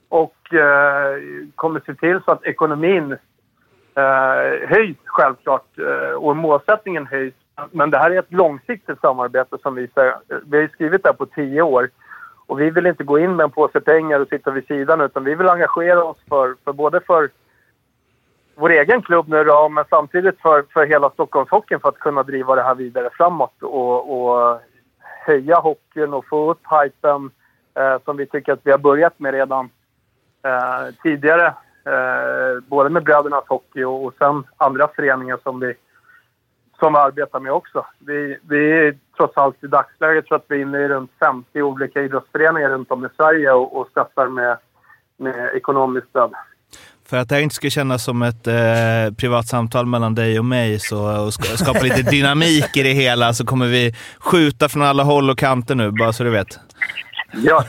och 0.09 0.55
eh, 0.55 1.17
kommer 1.55 1.81
se 1.87 1.95
till 1.95 2.21
så 2.25 2.31
att 2.31 2.45
ekonomin 2.45 3.13
eh, 3.95 4.69
höjs 4.69 4.97
självklart 5.05 5.79
eh, 5.79 6.15
och 6.15 6.37
målsättningen 6.37 7.07
höjs. 7.07 7.35
Men 7.71 7.91
det 7.91 7.99
här 7.99 8.11
är 8.11 8.19
ett 8.19 8.33
långsiktigt 8.33 9.01
samarbete 9.01 9.57
som 9.63 9.75
vi. 9.75 9.89
Vi 10.47 10.61
har 10.61 10.69
skrivit 10.69 11.03
det 11.03 11.09
här 11.09 11.15
på 11.15 11.27
tio 11.27 11.63
år. 11.63 11.91
Och 12.47 12.61
vi 12.61 12.71
vill 12.71 12.87
inte 12.87 13.05
gå 13.05 13.19
in 13.19 13.37
med 13.37 13.45
en 13.45 13.51
påse 13.51 13.81
pengar 13.81 14.21
och 14.21 14.29
sitta 14.29 14.51
vid 14.51 14.67
sidan 14.67 15.01
utan 15.01 15.25
vi 15.25 15.35
vill 15.35 15.49
engagera 15.49 16.05
oss 16.05 16.19
för, 16.29 16.55
för 16.65 16.73
både 16.73 17.01
för 17.01 17.31
vår 18.55 18.71
egen 18.71 19.03
klubb 19.03 19.29
nu 19.29 19.45
då, 19.45 19.69
men 19.69 19.85
samtidigt 19.91 20.41
för, 20.41 20.65
för 20.73 20.87
hela 20.87 21.11
Stockholmshockeyn 21.11 21.81
för 21.81 21.89
att 21.89 21.99
kunna 21.99 22.23
driva 22.23 22.55
det 22.55 22.63
här 22.63 22.75
vidare 22.75 23.11
framåt 23.13 23.63
och, 23.63 24.21
och 24.21 24.61
höja 25.27 25.57
hockeyn 25.57 26.15
och 26.15 26.27
få 26.27 26.51
upp 26.51 26.61
hypen 26.71 27.31
eh, 27.75 27.97
som 28.05 28.17
vi 28.17 28.27
tycker 28.27 28.53
att 28.53 28.61
vi 28.63 28.71
har 28.71 28.79
börjat 28.79 29.19
med 29.19 29.35
redan 29.35 29.71
eh, 30.45 30.95
tidigare. 31.03 31.47
Eh, 31.87 32.61
både 32.67 32.91
med 32.91 33.05
Brödernas 33.05 33.45
Hockey 33.49 33.85
och, 33.85 34.05
och 34.05 34.15
sen 34.19 34.45
andra 34.57 34.89
föreningar 34.89 35.39
som 35.43 35.61
vi, 35.61 35.75
som 36.79 36.93
vi 36.93 36.99
arbetar 36.99 37.41
med 37.41 37.53
också. 37.53 37.87
Vi, 37.99 38.39
vi 38.49 38.93
trots 39.17 39.37
allt 39.37 39.65
i 39.65 39.67
dagsläget 39.67 40.27
tror 40.27 40.37
att 40.37 40.45
vi 40.49 40.57
är 40.57 40.63
inne 40.63 40.79
i 40.79 40.89
runt 40.89 41.11
50 41.21 41.63
olika 41.63 42.03
idrottsföreningar 42.03 42.69
runt 42.69 42.91
om 42.91 43.05
i 43.05 43.09
Sverige 43.17 43.51
och, 43.53 43.77
och 43.81 43.89
stöttar 43.91 44.29
med, 44.29 44.57
med 45.19 45.51
ekonomiskt 45.57 46.09
stöd. 46.09 46.31
För 47.09 47.17
att 47.17 47.29
det 47.29 47.35
här 47.35 47.43
inte 47.43 47.55
ska 47.55 47.71
kännas 47.71 48.05
som 48.05 48.23
ett 48.23 48.47
eh, 48.47 49.15
privat 49.19 49.47
samtal 49.47 49.87
mellan 49.87 50.15
dig 50.15 50.39
och 50.39 50.45
mig 50.45 50.79
så, 50.79 51.25
och 51.25 51.35
ska, 51.35 51.57
skapa 51.57 51.81
lite 51.83 52.03
dynamik 52.11 52.77
i 52.77 52.83
det 52.83 52.93
hela 52.93 53.35
så 53.35 53.47
kommer 53.47 53.67
vi 53.67 53.95
skjuta 54.19 54.69
från 54.69 54.83
alla 54.83 55.03
håll 55.03 55.31
och 55.31 55.39
kanter 55.39 55.75
nu, 55.75 55.91
bara 55.91 56.13
så 56.13 56.25
du 56.25 56.31
vet. 56.31 56.59
Ja, 57.33 57.65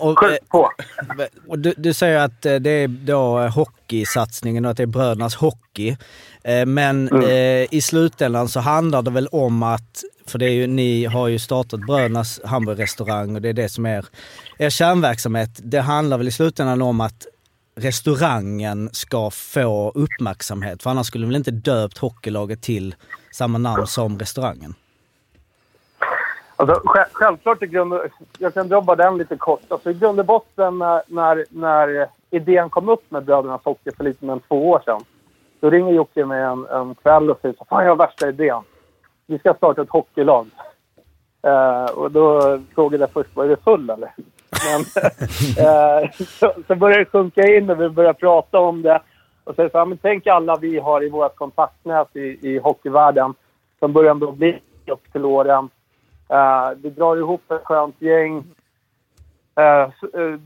Och, 0.00 0.18
skjut 0.18 0.48
på! 0.48 0.70
eh, 1.18 1.26
och 1.48 1.58
du, 1.58 1.74
du 1.76 1.94
säger 1.94 2.18
att 2.24 2.46
eh, 2.46 2.54
det 2.54 2.70
är 2.70 2.88
då 2.88 3.40
eh, 3.40 3.54
hockeysatsningen 3.54 4.64
och 4.64 4.70
att 4.70 4.76
det 4.76 4.82
är 4.82 4.86
brödernas 4.86 5.34
hockey. 5.34 5.96
Eh, 6.44 6.66
Men 6.66 7.22
eh, 7.22 7.74
i 7.74 7.80
slutändan 7.82 8.48
så 8.48 8.60
handlar 8.60 9.02
det 9.02 9.10
väl 9.10 9.28
om 9.32 9.62
att, 9.62 10.02
för 10.30 10.38
det 10.38 10.46
är 10.46 10.50
ju, 10.50 10.66
ni 10.66 11.04
har 11.04 11.28
ju 11.28 11.38
startat 11.38 11.80
Brödernas 11.80 12.40
hamburgerrestaurang 12.44 13.34
och 13.34 13.42
det 13.42 13.48
är 13.48 13.52
det 13.52 13.68
som 13.68 13.86
är 13.86 14.04
er 14.58 14.70
kärnverksamhet. 14.70 15.50
Det 15.62 15.80
handlar 15.80 16.18
väl 16.18 16.28
i 16.28 16.32
slutändan 16.32 16.82
om 16.82 17.00
att 17.00 17.26
restaurangen 17.76 18.90
ska 18.92 19.30
få 19.30 19.92
uppmärksamhet. 19.94 20.82
För 20.82 20.90
annars 20.90 21.06
skulle 21.06 21.26
ni 21.26 21.28
väl 21.28 21.36
inte 21.36 21.50
döpt 21.50 21.98
hockeylaget 21.98 22.62
till 22.62 22.94
samma 23.32 23.58
namn 23.58 23.86
som 23.86 24.18
restaurangen? 24.18 24.74
Alltså, 26.56 26.82
självklart 27.12 27.62
i 27.62 27.66
grund 27.66 27.94
Jag 28.38 28.54
kan 28.54 28.68
dra 28.68 28.80
bara 28.80 28.96
den 28.96 29.18
lite 29.18 29.36
kort. 29.36 29.60
Alltså, 29.68 29.90
I 29.90 29.94
grund 29.94 30.20
och 30.20 30.26
botten 30.26 30.78
när, 30.78 31.02
när, 31.06 31.44
när 31.48 32.06
idén 32.30 32.70
kom 32.70 32.88
upp 32.88 33.10
med 33.10 33.24
Brödernas 33.24 33.64
Hockey 33.64 33.90
för 33.96 34.04
lite 34.04 34.24
mer 34.24 34.32
än 34.32 34.40
två 34.40 34.70
år 34.70 34.82
sedan. 34.84 35.00
Då 35.60 35.70
ringer 35.70 35.92
Jocke 35.92 36.24
mig 36.24 36.42
en, 36.42 36.66
en 36.66 36.94
kväll 36.94 37.30
och 37.30 37.38
säger 37.42 37.54
så 37.58 37.64
Fan, 37.64 37.84
jag 37.84 37.90
har 37.90 37.96
värsta 37.96 38.28
idén. 38.28 38.62
Vi 39.26 39.38
ska 39.38 39.54
starta 39.54 39.82
ett 39.82 39.90
hockeylag. 39.90 40.46
Eh, 41.42 41.84
och 41.84 42.10
då 42.10 42.58
frågade 42.74 43.02
jag 43.02 43.10
först, 43.10 43.36
var 43.36 43.48
du 43.48 43.56
full 43.56 43.90
eller? 43.90 44.12
Men, 44.66 44.80
eh, 45.66 46.10
så, 46.10 46.52
så 46.66 46.74
började 46.74 47.04
det 47.04 47.10
sjunka 47.10 47.46
in 47.46 47.70
och 47.70 47.80
vi 47.80 47.88
började 47.88 48.18
prata 48.18 48.58
om 48.58 48.82
det. 48.82 49.00
Och 49.44 49.54
så, 49.54 49.68
så, 49.72 49.84
men 49.84 49.98
tänk 49.98 50.26
alla 50.26 50.56
vi 50.56 50.78
har 50.78 51.04
i 51.04 51.08
vårt 51.08 51.36
kontaktnät 51.36 52.16
i, 52.16 52.38
i 52.42 52.58
hockeyvärlden 52.58 53.34
som 53.78 53.92
börjar 53.92 54.14
bli 54.14 54.58
upp 54.86 55.12
till 55.12 55.24
åren. 55.24 55.68
Uh, 56.32 56.78
vi 56.82 56.90
drar 56.90 57.16
ihop 57.16 57.50
ett 57.50 57.64
skönt 57.64 58.02
gäng. 58.02 58.44
Uh, 59.60 60.20
uh, 60.20 60.38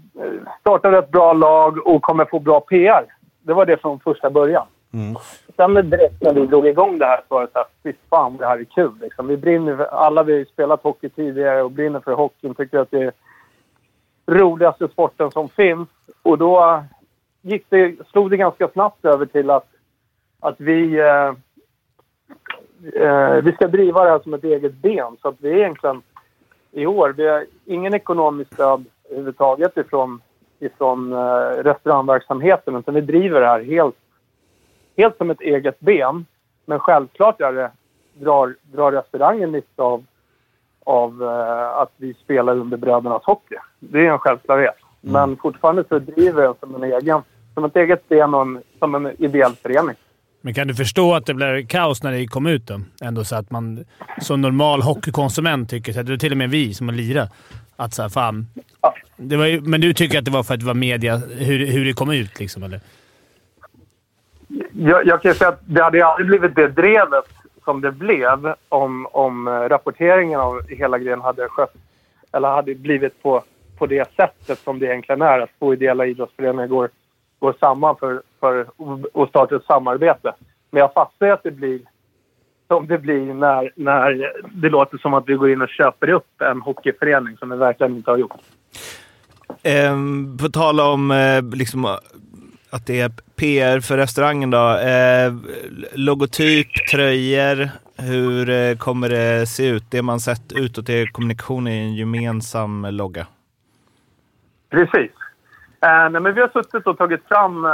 startar 0.61 0.93
ett 0.93 1.11
bra 1.11 1.33
lag 1.33 1.87
och 1.87 2.03
kommer 2.03 2.25
få 2.25 2.39
bra 2.39 2.61
PR. 2.61 3.05
Det 3.43 3.53
var 3.53 3.67
det 3.67 3.77
från 3.77 4.01
första 4.01 4.31
början. 4.31 4.67
Mm. 4.93 5.17
Sen 5.57 5.91
direkt 5.91 6.23
när 6.23 6.35
vi 6.35 6.47
drog 6.47 6.67
igång 6.67 6.99
det 6.99 7.07
här 7.07 7.21
så 7.29 7.35
var 7.35 7.41
det 7.41 7.53
så 7.53 7.59
här, 7.59 7.67
fy 7.83 7.93
fan 8.11 8.37
det 8.37 8.47
här 8.47 8.59
är 8.59 8.65
kul. 8.65 8.93
Liksom. 9.01 9.27
Vi 9.27 9.37
brinner 9.37 9.77
för, 9.77 9.85
alla 9.85 10.23
vi 10.23 10.39
har 10.39 10.45
spelat 10.45 10.83
hockey 10.83 11.09
tidigare 11.09 11.63
och 11.63 11.71
brinner 11.71 12.01
för 12.01 12.13
hockeyn. 12.13 12.55
Tycker 12.55 12.79
att 12.79 12.91
det 12.91 13.03
är 13.03 13.13
roligaste 14.27 14.89
sporten 14.89 15.31
som 15.31 15.49
finns. 15.49 15.89
Och 16.23 16.39
då 16.39 16.85
gick 17.43 17.67
det, 17.69 18.09
slog 18.11 18.31
det 18.31 18.37
ganska 18.37 18.69
snabbt 18.69 19.05
över 19.05 19.27
till 19.27 19.51
att, 19.51 19.69
att 20.41 20.61
vi 20.61 20.99
eh, 20.99 21.35
eh, 22.95 23.35
vi 23.43 23.53
ska 23.53 23.69
driva 23.69 24.05
det 24.05 24.11
här 24.11 24.19
som 24.19 24.35
ett 24.35 24.45
eget 24.45 24.75
ben. 24.75 25.17
Så 25.23 25.29
att 25.29 25.37
vi 25.39 25.51
är 25.51 25.57
egentligen 25.57 26.03
i 26.73 26.87
år, 26.87 27.15
vi 27.17 27.29
har 27.29 27.47
ingen 27.65 27.95
ekonomiskt 27.95 28.55
stöd 28.55 28.85
överhuvudtaget 29.09 29.77
ifrån, 29.77 30.23
ifrån 30.59 31.13
eh, 31.13 31.63
restaurangverksamheten. 31.63 32.77
Utan 32.77 32.95
vi 32.95 33.01
driver 33.01 33.41
det 33.41 33.47
här 33.47 33.65
helt, 33.65 33.97
helt 34.97 35.17
som 35.17 35.31
ett 35.31 35.41
eget 35.41 35.81
ben. 35.81 36.27
Men 36.67 36.79
självklart 36.79 37.41
är 37.41 37.53
det, 37.53 37.71
drar, 38.15 38.55
drar 38.63 38.93
restaurangen 38.93 39.53
nytta 39.53 39.83
av, 39.83 40.05
av 40.85 41.23
eh, 41.23 41.69
att 41.79 41.93
vi 41.97 42.15
spelar 42.15 42.59
under 42.59 42.77
Brödernas 42.77 43.25
Hockey. 43.25 43.57
Det 43.79 44.07
är 44.07 44.13
en 44.13 44.19
självklarhet. 44.19 44.77
Men 45.01 45.37
fortfarande 45.37 45.85
så 45.89 45.99
driver 45.99 46.43
jag 46.43 46.57
som 46.61 46.75
en 46.75 46.93
egen, 46.93 47.23
som 47.55 47.65
ett 47.65 47.77
eget 47.77 48.09
ben 48.09 48.35
och 48.35 48.43
en, 48.43 48.63
som 48.79 48.95
en 48.95 49.23
ideell 49.23 49.53
förening. 49.63 49.97
Men 50.41 50.55
kan 50.55 50.69
du 50.69 50.75
förstå 50.75 51.15
att 51.15 51.27
det 51.27 51.35
blev 51.35 51.67
kaos 51.67 52.03
när 52.03 52.13
det 52.13 52.27
kom 52.27 52.47
ut 52.47 52.67
då? 52.67 52.81
Ändå 53.03 53.25
så 53.25 53.37
att 53.37 53.51
man 53.51 53.85
som 54.21 54.41
normal 54.41 54.83
hockeykonsument 54.83 55.71
tycker, 55.71 55.93
så 55.93 56.01
att 56.01 56.07
det 56.07 56.13
är 56.13 56.17
till 56.17 56.33
och 56.33 56.39
med 56.39 56.51
vi 56.51 56.75
som 56.75 56.89
har 56.89 56.95
lirat, 56.97 57.33
att 57.77 57.95
så 57.95 58.03
här, 58.03 58.09
fan. 58.09 58.47
Det 59.17 59.37
var 59.37 59.47
ju, 59.47 59.61
men 59.61 59.81
du 59.81 59.95
tycker 59.95 60.19
att 60.19 60.25
det 60.25 60.31
var 60.31 60.43
för 60.43 60.55
att 60.55 60.61
det 60.61 60.67
var 60.67 60.75
media, 60.75 61.17
hur, 61.17 61.67
hur 61.67 61.85
det 61.85 61.93
kom 61.93 62.11
ut 62.11 62.41
liksom, 62.41 62.63
eller? 62.63 62.81
Jag, 64.73 65.07
jag 65.07 65.23
kan 65.23 65.35
säga 65.35 65.49
att 65.49 65.61
det 65.67 65.83
hade 65.83 66.07
aldrig 66.07 66.27
blivit 66.27 66.57
det 66.57 66.69
drevet 66.69 67.25
som 67.65 67.81
det 67.81 67.93
blev 67.93 68.55
om, 68.69 69.07
om 69.07 69.49
eh, 69.49 69.53
rapporteringen 69.53 70.41
av 70.41 70.69
hela 70.69 70.99
grejen 70.99 71.21
hade 71.21 71.49
skött 71.49 71.75
eller 72.33 72.49
hade 72.49 72.75
blivit 72.75 73.23
på, 73.23 73.43
på 73.79 73.87
det 73.87 74.15
sättet 74.17 74.59
som 74.59 74.79
det 74.79 74.87
egentligen 74.87 75.23
är. 75.23 75.41
Att 75.41 75.51
två 75.59 75.73
ideella 75.73 76.07
idrottsföreningar 76.07 76.67
går, 76.67 76.89
går 77.39 77.55
samman 77.61 77.97
för, 77.97 78.23
för 78.41 78.67
och 79.13 79.29
startar 79.29 79.57
ett 79.57 79.65
samarbete. 79.65 80.33
Men 80.71 80.81
jag 80.81 80.93
fattar 80.93 81.27
ju 81.27 81.33
att 81.33 81.43
det 81.43 81.51
blir 81.51 81.81
som 82.69 82.87
det 82.87 82.99
blir 82.99 83.35
när, 83.35 83.73
när 83.77 84.33
det 84.55 84.69
låter 84.69 84.99
som 84.99 85.15
att 85.15 85.25
vi 85.27 85.35
går 85.35 85.51
in 85.51 85.63
och 85.63 85.69
köper 85.69 86.11
upp 86.11 86.41
en 86.41 86.61
hockeyförening 86.61 87.37
som 87.37 87.51
vi 87.51 87.57
verkligen 87.57 87.97
inte 87.97 88.11
har 88.11 88.19
gjort. 88.19 88.41
Ehm, 89.63 90.37
på 90.39 90.49
tal 90.49 90.81
om 90.81 91.11
eh, 91.11 91.43
liksom, 91.43 91.97
att 92.71 92.87
det 92.87 93.01
är 93.01 93.11
PR 93.37 93.81
för 93.81 93.97
restaurangen 93.97 94.51
då. 94.51 94.77
Eh, 94.79 95.33
logotyp, 95.93 96.87
tröjor. 96.91 97.69
Hur 97.97 98.51
eh, 98.51 98.77
kommer 98.77 99.09
det 99.09 99.47
se 99.47 99.69
ut? 99.69 99.85
Det 99.91 100.03
man 100.03 100.21
sett 100.21 100.53
utåt 100.53 100.89
i 100.89 101.07
kommunikation 101.07 101.69
i 101.69 101.79
en 101.79 101.95
gemensam 101.95 102.87
logga. 102.91 103.27
Precis. 104.71 105.11
Eh, 105.83 106.11
nej, 106.11 106.21
men 106.21 106.35
vi 106.35 106.41
har 106.41 106.49
suttit 106.49 106.87
och 106.87 106.99
tagit 106.99 107.29
fram, 107.29 107.65
eh, 107.65 107.71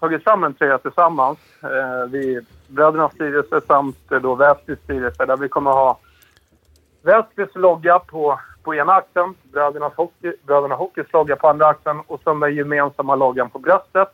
tagit 0.00 0.24
fram 0.24 0.44
en 0.44 0.54
tröja 0.54 0.78
tillsammans. 0.78 1.38
Eh, 1.62 2.10
vi, 2.10 2.40
Brödernas 2.68 3.12
styrelse 3.12 3.60
samt 3.66 4.12
eh, 4.12 4.18
då 4.18 4.34
Väsbys 4.34 4.78
styrelse 4.78 5.26
där 5.26 5.36
vi 5.36 5.48
kommer 5.48 5.70
ha 5.70 5.98
Väsbys 7.02 7.54
logga 7.54 7.98
på, 7.98 8.40
på 8.62 8.74
ena 8.74 8.92
axeln, 8.92 9.34
Brödernas 9.52 9.92
hockey, 9.96 10.32
Bröderna 10.46 10.74
Hockeys 10.74 11.12
logga 11.12 11.36
på 11.36 11.48
andra 11.48 11.66
axeln 11.66 12.00
och 12.06 12.20
sen 12.24 12.40
den 12.40 12.54
gemensamma 12.54 13.14
loggan 13.14 13.50
på 13.50 13.58
bröstet. 13.58 14.08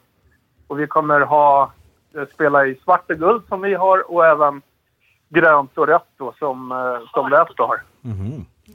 Och 0.66 0.80
vi 0.80 0.86
kommer 0.86 1.20
ha, 1.20 1.72
eh, 2.16 2.22
spela 2.34 2.66
i 2.66 2.74
svart 2.84 3.10
och 3.10 3.16
guld 3.16 3.42
som 3.48 3.60
vi 3.60 3.74
har 3.74 4.10
och 4.12 4.26
även 4.26 4.62
grönt 5.28 5.78
och 5.78 5.86
rött 5.86 6.08
då 6.18 6.34
som, 6.38 6.72
eh, 6.72 7.08
som 7.14 7.30
Väsby 7.30 7.62
har. 7.62 7.82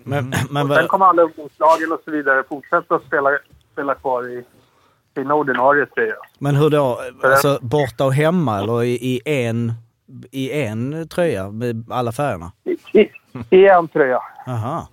Men, 0.04 0.34
men, 0.49 0.71
Och 0.71 0.77
sen 0.77 0.88
kommer 0.88 1.06
alla 1.06 1.21
ungdomslagen 1.21 1.91
och 1.91 2.01
så 2.06 2.12
vidare 2.12 2.43
fortsätta 2.49 2.95
att 2.95 3.04
spela, 3.04 3.30
spela 3.73 3.95
kvar 3.95 4.30
i 4.30 4.43
sina 5.15 5.34
ordinarie 5.34 5.86
tröjor. 5.86 6.17
men 6.39 6.56
hur 6.56 6.69
då? 6.69 6.99
Alltså 7.23 7.60
borta 7.62 8.06
och 8.06 8.13
hemma 8.13 8.60
eller 8.60 8.84
i, 8.84 8.95
i, 8.95 9.21
en, 9.25 9.73
i 10.32 10.63
en 10.63 11.08
tröja 11.08 11.51
med 11.51 11.86
alla 11.89 12.12
färgerna? 12.12 12.51
I, 12.63 12.99
i, 12.99 13.10
I 13.49 13.67
en 13.67 13.88
tröja. 13.88 14.21
Aha. 14.47 14.88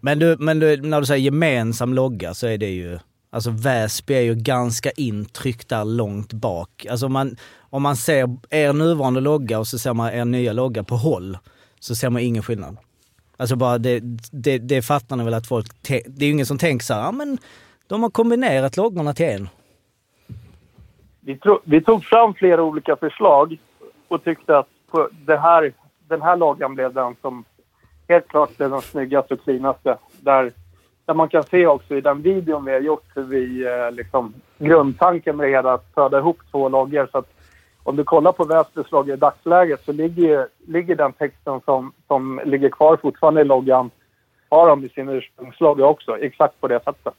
Men, 0.00 0.18
du, 0.18 0.36
men 0.38 0.58
du, 0.58 0.76
när 0.82 1.00
du 1.00 1.06
säger 1.06 1.24
gemensam 1.24 1.94
logga 1.94 2.34
så 2.34 2.46
är 2.46 2.58
det 2.58 2.70
ju... 2.70 2.98
Alltså 3.36 3.50
Väsby 3.50 4.14
är 4.14 4.20
ju 4.20 4.34
ganska 4.34 4.90
intryckt 4.90 5.68
där 5.68 5.84
långt 5.84 6.32
bak. 6.32 6.86
Alltså 6.90 7.06
om 7.06 7.12
man, 7.12 7.36
om 7.70 7.82
man 7.82 7.96
ser 7.96 8.36
er 8.50 8.72
nuvarande 8.72 9.20
logga 9.20 9.58
och 9.58 9.66
så 9.66 9.78
ser 9.78 9.94
man 9.94 10.12
er 10.12 10.24
nya 10.24 10.52
logga 10.52 10.84
på 10.84 10.94
håll 10.94 11.38
så 11.80 11.94
ser 11.94 12.10
man 12.10 12.22
ingen 12.22 12.42
skillnad. 12.42 12.76
Alltså 13.36 13.56
bara 13.56 13.78
det, 13.78 14.00
det, 14.32 14.58
det 14.58 14.82
fattar 14.82 15.16
ni 15.16 15.24
väl 15.24 15.34
att 15.34 15.46
folk... 15.46 15.66
Det 15.82 16.24
är 16.24 16.26
ju 16.26 16.32
ingen 16.32 16.46
som 16.46 16.58
tänker 16.58 16.84
så 16.84 16.94
här, 16.94 17.00
ja 17.00 17.12
men 17.12 17.38
de 17.86 18.02
har 18.02 18.10
kombinerat 18.10 18.76
loggorna 18.76 19.12
till 19.14 19.26
en. 19.26 19.48
Vi, 21.20 21.38
tro, 21.38 21.60
vi 21.64 21.80
tog 21.80 22.04
fram 22.04 22.34
flera 22.34 22.62
olika 22.62 22.96
förslag 22.96 23.58
och 24.08 24.24
tyckte 24.24 24.58
att 24.58 24.68
på 24.90 25.08
det 25.26 25.36
här, 25.36 25.72
den 26.08 26.22
här 26.22 26.36
loggan 26.36 26.74
blev 26.74 26.94
den 26.94 27.16
som 27.20 27.44
helt 28.08 28.28
klart 28.28 28.56
blev 28.56 28.70
den 28.70 28.82
snyggaste 28.82 29.34
och 29.34 29.42
cleanaste. 29.44 29.98
Där, 30.20 30.52
där 31.06 31.14
man 31.14 31.28
kan 31.28 31.42
se 31.42 31.66
också 31.66 31.96
i 31.96 32.00
den 32.00 32.22
videon 32.22 32.64
vi 32.64 32.72
har 32.72 32.80
gjort 32.80 33.06
hur 33.14 33.22
vi 33.22 33.66
eh, 33.66 33.92
liksom 33.92 34.34
grundtanken 34.58 35.36
med 35.36 35.46
det 35.46 35.50
hela 35.50 35.74
att 35.74 35.86
föda 35.94 36.18
ihop 36.18 36.38
två 36.50 36.68
loggor. 36.68 37.08
Så 37.12 37.18
att 37.18 37.30
om 37.82 37.96
du 37.96 38.04
kollar 38.04 38.32
på 38.32 38.44
Väsbys 38.44 38.90
logga 38.90 39.14
i 39.14 39.16
dagsläget 39.16 39.84
så 39.84 39.92
ligger, 39.92 40.48
ligger 40.66 40.96
den 40.96 41.12
texten 41.12 41.60
som, 41.64 41.92
som 42.06 42.40
ligger 42.44 42.68
kvar 42.68 42.96
fortfarande 43.02 43.40
i 43.40 43.44
loggan 43.44 43.90
har 44.48 44.68
de 44.68 44.84
i 44.84 44.88
sin 44.88 45.08
ursprungslag 45.08 45.80
också, 45.80 46.18
exakt 46.18 46.60
på 46.60 46.68
det 46.68 46.80
sättet. 46.84 47.14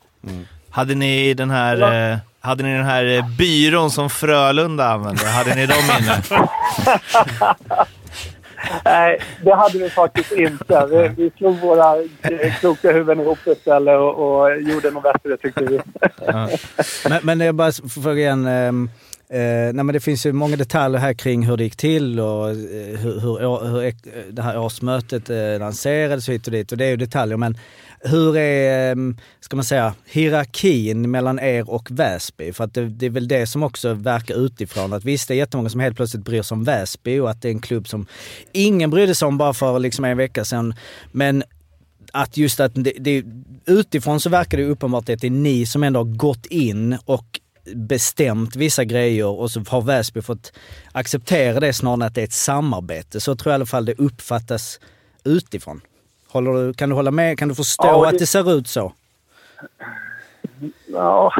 Hade 0.69 0.95
ni 0.95 1.34
den 1.34 1.50
här, 1.50 2.12
eh, 2.12 2.17
hade 2.39 2.63
ni 2.63 2.73
den 2.73 2.86
här 2.86 3.06
eh, 3.06 3.38
byrån 3.38 3.91
som 3.91 4.10
Frölunda 4.10 4.86
använde? 4.86 5.26
Hade 5.26 5.56
ni 5.56 5.65
dem 5.65 5.78
inne? 6.00 6.23
Nej, 8.86 9.19
det 9.43 9.56
hade 9.56 9.77
vi 9.77 9.89
faktiskt 9.89 10.32
inte. 10.32 10.86
Vi, 10.91 11.23
vi 11.23 11.32
slog 11.38 11.60
våra 11.60 11.95
eh, 12.21 12.60
kloka 12.60 12.91
huvuden 12.91 13.19
ihop 13.19 13.39
istället 13.45 13.97
och, 13.99 14.41
och 14.41 14.62
gjorde 14.62 14.91
något 14.91 15.03
bättre 15.03 15.38
tyckte 15.38 15.63
vi. 15.63 15.80
Men, 17.10 17.19
men 17.23 17.39
jag 17.39 17.56
bara 17.56 17.71
frågar 17.71 17.89
fråga 17.89 18.19
igen. 18.19 18.47
Ehm, 18.47 18.89
eh, 19.30 19.39
nej 19.73 19.84
men 19.84 19.88
det 19.88 19.99
finns 19.99 20.25
ju 20.25 20.32
många 20.32 20.56
detaljer 20.56 20.99
här 20.99 21.13
kring 21.13 21.45
hur 21.45 21.58
det 21.58 21.63
gick 21.63 21.75
till 21.75 22.19
och 22.19 22.49
eh, 22.49 22.56
hur, 22.99 23.19
hur, 23.19 23.67
hur 23.67 23.93
det 24.32 24.41
här 24.41 24.60
årsmötet 24.60 25.30
eh, 25.30 25.60
lanserades 25.60 26.30
hit 26.30 26.47
och 26.47 26.51
dit. 26.51 26.71
Och 26.71 26.77
det 26.77 26.86
är 26.86 26.89
ju 26.89 26.97
detaljer. 26.97 27.38
Men 27.38 27.58
hur 27.99 28.38
är, 28.38 28.91
ehm, 28.91 29.17
ska 29.39 29.55
man 29.55 29.65
säga, 29.65 29.95
hierarkin 30.05 31.12
mellan 31.12 31.39
er 31.39 31.69
och 31.69 31.91
Väsby? 31.91 32.53
För 32.53 32.63
att 32.63 32.73
det, 32.73 32.89
det 32.89 33.05
är 33.05 33.10
väl 33.10 33.27
det 33.27 33.47
som 33.47 33.63
också 33.63 33.93
verkar 33.93 34.36
utifrån. 34.36 34.93
Att 34.93 35.05
visst, 35.05 35.27
det 35.27 35.33
är 35.33 35.36
jättemånga 35.36 35.69
som 35.69 35.79
helt 35.79 35.95
plötsligt 35.95 36.25
bryr 36.25 36.41
sig 36.41 36.55
om 36.55 36.63
Väsby 36.63 37.19
och 37.19 37.29
att 37.29 37.41
det 37.41 37.47
är 37.47 37.51
en 37.51 37.62
klubb 37.62 37.88
som 37.88 38.05
ingen 38.51 38.89
brydde 38.89 39.15
sig 39.15 39.27
om 39.27 39.38
bara 39.38 39.53
för 39.53 39.79
liksom 39.79 40.05
en 40.05 40.17
vecka 40.17 40.45
sedan. 40.45 40.73
Men 41.12 41.43
att 42.13 42.38
just 42.38 42.60
att 42.60 42.71
det, 42.75 42.93
det, 42.99 43.23
utifrån 43.65 44.19
så 44.19 44.29
verkar 44.29 44.57
det 44.57 44.65
uppenbart 44.65 45.10
att 45.10 45.21
det 45.21 45.27
är 45.27 45.31
ni 45.31 45.65
som 45.65 45.83
ändå 45.83 45.99
har 45.99 46.17
gått 46.17 46.45
in 46.45 46.97
och 47.05 47.39
bestämt 47.75 48.55
vissa 48.55 48.83
grejer 48.86 49.25
och 49.25 49.51
så 49.51 49.63
har 49.67 49.81
Väsby 49.81 50.21
fått 50.21 50.53
acceptera 50.91 51.60
det 51.60 51.73
snarare 51.73 51.95
än 51.95 52.01
att 52.01 52.15
det 52.15 52.21
är 52.21 52.25
ett 52.25 52.33
samarbete. 52.33 53.19
Så 53.19 53.36
tror 53.36 53.51
jag 53.51 53.53
i 53.53 53.60
alla 53.60 53.65
fall 53.65 53.86
det 53.86 53.93
uppfattas 53.93 54.79
utifrån. 55.23 55.81
Du, 56.33 56.73
kan 56.73 56.89
du 56.89 56.95
hålla 56.95 57.11
med? 57.11 57.37
Kan 57.39 57.47
du 57.47 57.55
förstå 57.55 57.87
Ja, 57.87 58.01
det- 58.01 58.07
att 58.09 58.19
det 58.19 58.25
ser 58.25 58.57
ut 58.57 58.67
så? 58.67 58.93
Ja, 60.87 61.33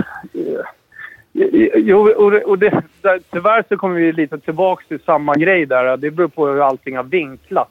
jo, 1.76 2.12
och, 2.45 2.58
det, 2.60 2.82
där, 3.02 3.19
tyvärr 3.32 3.63
så 3.69 3.78
kommer 3.78 3.95
vi 3.95 4.12
lite 4.12 4.38
tillbaka 4.39 4.84
till 4.88 5.00
samma 5.06 5.36
grej 5.36 5.65
där. 5.65 5.97
Det 5.97 6.12
beror 6.12 6.28
på 6.28 6.47
hur 6.47 6.62
allting 6.62 6.95
har 6.97 7.04
vinklat. 7.04 7.69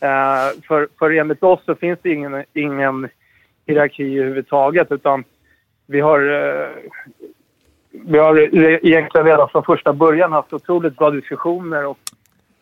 Eh, 0.00 0.08
för, 0.68 0.88
för 0.98 1.10
enligt 1.10 1.42
oss 1.42 1.60
så 1.66 1.74
finns 1.74 1.98
det 2.02 2.10
ingen, 2.12 2.44
ingen 2.52 3.08
hierarki 3.66 4.18
överhuvudtaget 4.18 4.92
utan 4.92 5.24
vi 5.86 6.00
har, 6.00 6.20
eh, 6.20 6.68
vi 7.90 8.18
har 8.18 8.38
egentligen 8.86 9.26
redan 9.26 9.48
från 9.48 9.64
första 9.64 9.92
början 9.92 10.32
haft 10.32 10.52
otroligt 10.52 10.96
bra 10.96 11.10
diskussioner 11.10 11.86
och, 11.86 11.98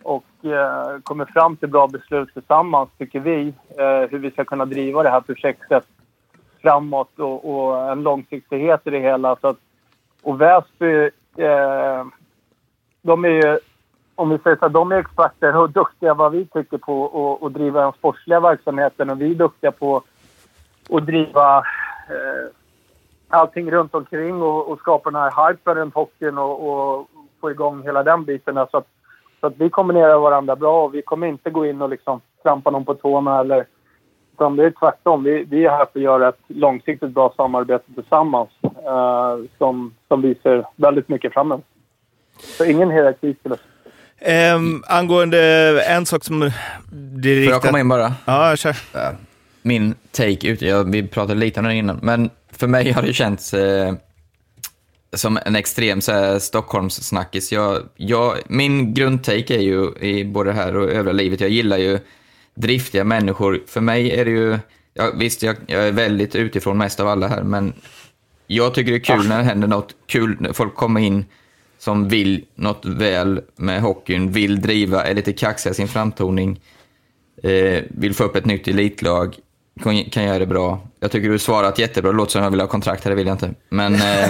och 0.08 0.44
eh, 0.44 0.98
kommer 1.02 1.24
fram 1.24 1.56
till 1.56 1.68
bra 1.68 1.86
beslut 1.86 2.32
tillsammans, 2.32 2.88
tycker 2.98 3.20
vi, 3.20 3.54
eh, 3.78 4.10
hur 4.10 4.18
vi 4.18 4.30
ska 4.30 4.44
kunna 4.44 4.64
driva 4.64 5.02
det 5.02 5.10
här 5.10 5.20
projektet 5.20 5.84
framåt 6.62 7.18
och, 7.18 7.50
och 7.50 7.92
en 7.92 8.02
långsiktighet 8.02 8.86
i 8.86 8.90
det 8.90 8.98
hela. 9.00 9.36
Så 9.40 9.48
att, 9.48 9.56
och 10.22 10.40
Väsby, 10.40 11.10
eh, 11.36 12.04
de 13.02 13.24
är 13.24 13.28
ju, 13.28 13.58
om 14.14 14.30
vi 14.30 14.38
säger 14.38 14.56
så 14.56 14.64
här, 14.64 14.68
de 14.68 14.92
är 14.92 14.96
experter 14.96 15.56
och 15.56 15.70
duktiga 15.70 16.14
vad 16.14 16.32
vi 16.32 16.46
tycker 16.46 16.78
på 16.78 17.38
att- 17.42 17.54
driva 17.54 17.82
den 17.82 17.92
sportsliga 17.92 18.40
verksamheten 18.40 19.10
och 19.10 19.20
vi 19.20 19.30
är 19.30 19.34
duktiga 19.34 19.72
på 19.72 20.02
att 20.90 21.06
driva 21.06 21.58
eh, 22.08 22.46
allting 23.28 23.70
runt 23.70 23.94
omkring 23.94 24.42
och, 24.42 24.68
och 24.68 24.78
skapa 24.78 25.10
den 25.10 25.20
här 25.22 25.50
hypen 25.50 25.74
runt 25.74 25.94
hockeyn 25.94 26.38
och, 26.38 26.68
och 26.68 27.08
få 27.40 27.50
igång 27.50 27.82
hela 27.82 28.02
den 28.02 28.24
biten. 28.24 28.54
Så 28.70 28.76
att, 28.76 28.86
så 29.40 29.46
att 29.46 29.54
vi 29.56 29.70
kombinerar 29.70 30.18
varandra 30.18 30.56
bra 30.56 30.84
och 30.84 30.94
vi 30.94 31.02
kommer 31.02 31.26
inte 31.26 31.50
gå 31.50 31.66
in 31.66 31.82
och 31.82 31.88
liksom 31.88 32.20
trampa 32.42 32.70
någon 32.70 32.84
på 32.84 32.94
tårna 32.94 33.40
eller 33.40 33.66
utan 34.34 34.56
det 34.56 34.64
är 34.64 34.70
tvärtom. 34.70 35.24
Vi, 35.24 35.44
vi 35.50 35.64
är 35.64 35.70
här 35.70 35.86
för 35.92 35.98
att 35.98 36.02
göra 36.02 36.28
ett 36.28 36.40
långsiktigt 36.46 37.10
bra 37.10 37.32
samarbete 37.36 37.84
tillsammans 37.94 38.48
eh, 38.62 39.38
som, 39.58 39.94
som 40.08 40.22
vi 40.22 40.34
ser 40.42 40.64
väldigt 40.76 41.08
mycket 41.08 41.32
fram 41.32 41.52
emot. 41.52 41.64
Så 42.40 42.64
ingen 42.64 42.90
hierarki 42.90 43.34
skulle 43.40 43.56
Ehm, 44.20 44.82
angående 44.86 45.82
en 45.84 46.06
sak 46.06 46.24
som 46.24 46.40
det 46.40 46.46
är 46.46 46.50
Får 47.22 47.30
jag 47.30 47.42
riktat... 47.42 47.62
komma 47.62 47.80
in 47.80 47.88
bara? 47.88 48.12
Ja, 48.24 48.56
kör. 48.56 48.76
min 49.62 49.94
take 50.10 50.48
ut, 50.48 50.62
ja, 50.62 50.82
vi 50.82 51.08
pratade 51.08 51.40
lite 51.40 51.60
om 51.60 51.66
det 51.66 51.74
innan, 51.74 51.98
men 52.02 52.30
för 52.52 52.66
mig 52.66 52.92
har 52.92 53.02
det 53.02 53.12
känts 53.12 53.54
eh, 53.54 53.94
som 55.12 55.38
en 55.46 55.56
extrem 55.56 56.00
så 56.00 56.12
här, 56.12 56.38
Stockholmssnackis. 56.38 57.52
Jag, 57.52 57.82
jag, 57.96 58.38
min 58.48 58.94
grundtake 58.94 59.54
är 59.54 59.60
ju 59.60 59.92
i 60.00 60.24
både 60.24 60.50
det 60.50 60.56
här 60.56 60.76
och 60.76 60.90
övriga 60.90 61.12
livet, 61.12 61.40
jag 61.40 61.50
gillar 61.50 61.78
ju 61.78 61.98
driftiga 62.54 63.04
människor. 63.04 63.62
För 63.66 63.80
mig 63.80 64.10
är 64.10 64.24
det 64.24 64.30
ju, 64.30 64.58
ja, 64.94 65.12
visst 65.14 65.42
jag, 65.42 65.56
jag 65.66 65.88
är 65.88 65.92
väldigt 65.92 66.34
utifrån 66.34 66.78
mest 66.78 67.00
av 67.00 67.08
alla 67.08 67.28
här, 67.28 67.42
men 67.42 67.72
jag 68.46 68.74
tycker 68.74 68.90
det 68.90 68.98
är 68.98 69.16
kul 69.16 69.28
när 69.28 69.38
det 69.38 69.44
händer 69.44 69.68
något 69.68 69.94
kul, 70.06 70.36
när 70.40 70.52
folk 70.52 70.74
kommer 70.74 71.00
in 71.00 71.24
som 71.78 72.08
vill 72.08 72.44
något 72.54 72.84
väl 72.84 73.40
med 73.56 73.82
hockeyn, 73.82 74.32
vill 74.32 74.60
driva, 74.60 75.04
är 75.04 75.14
lite 75.14 75.32
kaxiga 75.32 75.72
i 75.72 75.74
sin 75.74 75.88
framtoning 75.88 76.60
eh, 77.42 77.82
vill 77.88 78.14
få 78.14 78.24
upp 78.24 78.36
ett 78.36 78.46
nytt 78.46 78.68
elitlag, 78.68 79.36
kan, 80.10 80.24
göra 80.24 80.38
det 80.38 80.46
bra. 80.46 80.80
Jag 81.00 81.10
tycker 81.10 81.28
du 81.28 81.38
svarat 81.38 81.78
jättebra, 81.78 82.10
det 82.10 82.16
låter 82.16 82.32
som 82.32 82.42
jag 82.42 82.50
vill 82.50 82.60
ha 82.60 82.66
kontrakt 82.66 83.04
här, 83.04 83.10
det 83.10 83.16
vill 83.16 83.26
jag 83.26 83.34
inte. 83.34 83.54
Men, 83.68 83.94
eh, 83.94 84.00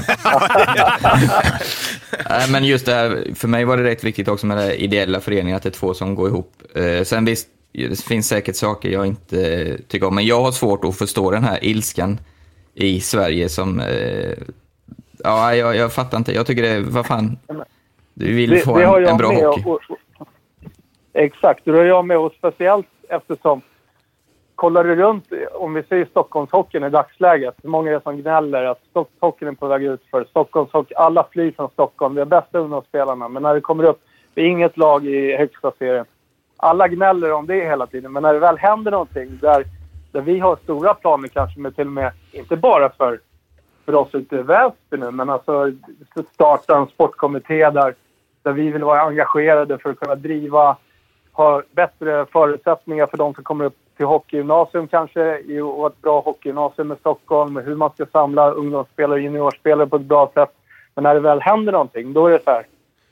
nej, 2.30 2.50
men 2.50 2.64
just 2.64 2.86
det 2.86 2.94
här, 2.94 3.34
för 3.34 3.48
mig 3.48 3.64
var 3.64 3.76
det 3.76 3.84
rätt 3.84 4.04
viktigt 4.04 4.28
också 4.28 4.46
med 4.46 4.56
det 4.56 4.74
ideella 4.74 5.20
föreningen, 5.20 5.56
att 5.56 5.62
det 5.62 5.68
är 5.68 5.70
två 5.70 5.94
som 5.94 6.14
går 6.14 6.28
ihop. 6.28 6.52
Eh, 6.74 7.02
sen 7.04 7.24
visst, 7.24 7.48
det 7.72 8.00
finns 8.00 8.28
säkert 8.28 8.56
saker 8.56 8.90
jag 8.90 9.06
inte 9.06 9.78
tycker 9.88 10.06
om, 10.06 10.14
men 10.14 10.26
jag 10.26 10.40
har 10.40 10.52
svårt 10.52 10.84
att 10.84 10.98
förstå 10.98 11.30
den 11.30 11.44
här 11.44 11.64
ilskan 11.64 12.18
i 12.74 13.00
Sverige 13.00 13.48
som... 13.48 13.80
Eh, 13.80 14.32
ja, 15.24 15.54
jag, 15.54 15.76
jag 15.76 15.92
fattar 15.92 16.18
inte. 16.18 16.32
Jag 16.32 16.46
tycker 16.46 16.62
det, 16.62 16.80
vad 16.80 17.06
fan. 17.06 17.38
Du 18.14 18.34
vill 18.34 18.62
få 18.62 18.78
en, 18.78 19.06
en 19.06 19.16
bra 19.16 19.28
hockey. 19.28 19.62
Och, 19.64 19.80
och, 19.88 19.98
exakt, 21.12 21.64
det 21.64 21.70
har 21.70 21.84
jag 21.84 22.06
med 22.06 22.18
och 22.18 22.32
speciellt 22.38 22.86
eftersom 23.08 23.62
kollar 24.58 24.84
du 24.84 24.96
runt, 24.96 25.32
om 25.52 25.74
vi 25.74 25.82
säger 25.82 26.04
Stockholmshockeyn 26.04 26.84
i 26.84 26.90
dagsläget, 26.90 27.54
hur 27.62 27.70
många 27.70 27.90
är 27.90 27.94
det 27.94 28.02
som 28.02 28.16
gnäller 28.16 28.64
att 28.64 28.80
Stockholmshockeyn 28.90 29.48
är 29.48 29.52
på 29.52 29.66
väg 29.66 29.82
ut 29.82 30.02
för 30.10 30.24
Stockholmshockey, 30.24 30.94
alla 30.94 31.26
flyr 31.30 31.52
från 31.52 31.70
Stockholm, 31.70 32.14
vi 32.14 32.20
har 32.20 32.26
bästa 32.26 32.58
ungdomsspelarna, 32.58 33.28
men 33.28 33.42
när 33.42 33.54
det 33.54 33.60
kommer 33.60 33.84
upp, 33.84 34.00
det 34.34 34.40
är 34.40 34.46
inget 34.46 34.76
lag 34.76 35.06
i 35.06 35.36
högsta 35.36 35.72
serien. 35.78 36.04
Alla 36.56 36.88
gnäller 36.88 37.32
om 37.32 37.46
det 37.46 37.54
hela 37.54 37.86
tiden, 37.86 38.12
men 38.12 38.22
när 38.22 38.32
det 38.32 38.38
väl 38.38 38.58
händer 38.58 38.90
någonting 38.90 39.38
där, 39.40 39.64
där 40.12 40.20
vi 40.20 40.38
har 40.38 40.56
stora 40.56 40.94
planer 40.94 41.28
kanske 41.28 41.60
Men 41.60 41.72
till 41.72 41.86
och 41.86 41.92
med, 41.92 42.12
inte 42.32 42.56
bara 42.56 42.88
för 42.88 43.20
för 43.84 43.94
oss 43.94 44.14
ute 44.14 44.36
i 44.36 44.42
Väsby 44.42 44.96
nu, 44.96 45.10
men 45.10 45.30
alltså 45.30 45.72
starta 46.34 46.76
en 46.76 46.86
sportkommitté 46.86 47.70
där, 47.70 47.94
där 48.42 48.52
vi 48.52 48.70
vill 48.70 48.84
vara 48.84 49.00
engagerade 49.00 49.78
för 49.78 49.90
att 49.90 50.00
kunna 50.00 50.14
driva, 50.14 50.76
ha 51.32 51.62
bättre 51.70 52.26
förutsättningar 52.26 53.06
för 53.06 53.16
de 53.16 53.34
som 53.34 53.44
kommer 53.44 53.64
upp 53.64 53.76
till 53.98 54.06
hockeygymnasium 54.06 54.88
kanske, 54.88 55.42
och 55.62 55.86
ett 55.86 56.02
bra 56.02 56.20
hockeygymnasium 56.20 56.92
i 56.92 56.96
Stockholm, 56.96 57.56
hur 57.56 57.74
man 57.74 57.90
ska 57.90 58.06
samla 58.06 58.50
ungdomsspelare 58.50 59.14
och 59.14 59.20
juniorspelare 59.20 59.86
på 59.86 59.96
ett 59.96 60.02
bra 60.02 60.30
sätt. 60.34 60.50
Men 60.94 61.02
när 61.02 61.14
det 61.14 61.20
väl 61.20 61.40
händer 61.40 61.72
någonting, 61.72 62.12
då 62.12 62.26
är 62.26 62.30
det 62.30 62.44
så 62.44 62.50
här, 62.50 62.66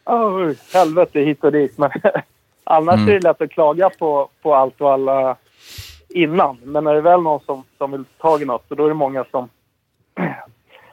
oh, 0.05 0.53
helvete 0.75 1.21
hit 1.21 1.45
och 1.45 1.53
dit. 1.53 1.79
Men 1.79 1.91
annars 2.65 2.95
Mm. 2.95 3.09
är 3.09 3.13
det 3.13 3.21
lätt 3.21 3.41
att 3.43 3.51
klaga 3.51 3.91
på, 3.99 4.29
på 4.43 4.55
allt 4.55 4.81
och 4.81 4.93
alla 4.93 5.37
innan. 6.09 6.59
Men 6.63 6.85
när 6.85 6.93
det 6.93 6.99
är 6.99 7.03
väl 7.03 7.23
någon 7.23 7.41
som, 7.41 7.65
som 7.79 7.93
vill 7.93 8.05
ta 8.05 8.31
tag 8.31 8.43
i 8.43 8.45
något, 8.45 8.69
då 8.69 8.85
är 8.85 8.89
det 8.89 8.95
många 8.95 9.25
som 9.31 9.49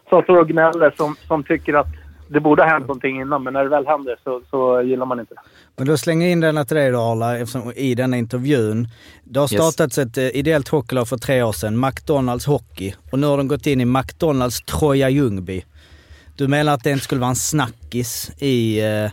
som 0.09 0.21
står 0.21 0.37
och 0.37 0.47
gnäller 0.47 0.93
som, 0.97 1.15
som 1.27 1.43
tycker 1.43 1.73
att 1.73 1.87
det 2.33 2.39
borde 2.39 2.63
ha 2.63 2.69
hänt 2.69 2.87
någonting 2.87 3.21
innan, 3.21 3.43
men 3.43 3.53
när 3.53 3.63
det 3.63 3.69
väl 3.69 3.87
händer 3.87 4.15
så, 4.23 4.41
så 4.49 4.81
gillar 4.81 5.05
man 5.05 5.19
inte 5.19 5.33
det. 5.33 5.39
Men 5.77 5.87
då 5.87 5.97
slänger 5.97 6.25
jag 6.25 6.31
in 6.31 6.39
den 6.39 6.65
till 6.65 6.77
dig 6.77 6.91
då 6.91 6.99
Arla, 6.99 7.37
eftersom 7.37 7.73
i 7.75 7.95
den 7.95 8.13
intervjun. 8.13 8.87
Det 9.23 9.39
har 9.39 9.53
Yes. 9.53 9.61
startats 9.61 9.97
ett 9.97 10.17
eh, 10.17 10.27
ideellt 10.27 10.67
hockeylag 10.67 11.07
för 11.07 11.17
tre 11.17 11.43
år 11.43 11.51
sedan, 11.53 11.79
McDonalds 11.79 12.45
Hockey. 12.45 12.93
Och 13.11 13.19
nu 13.19 13.27
har 13.27 13.37
de 13.37 13.47
gått 13.47 13.65
in 13.67 13.81
i 13.81 13.85
McDonalds 13.85 14.61
Troja 14.61 15.09
Ljungby. 15.09 15.63
Du 16.35 16.47
menar 16.47 16.73
att 16.73 16.83
det 16.83 16.91
inte 16.91 17.03
skulle 17.03 17.21
vara 17.21 17.29
en 17.29 17.35
snackis 17.35 18.31
i, 18.39 18.79
eh, 18.81 19.11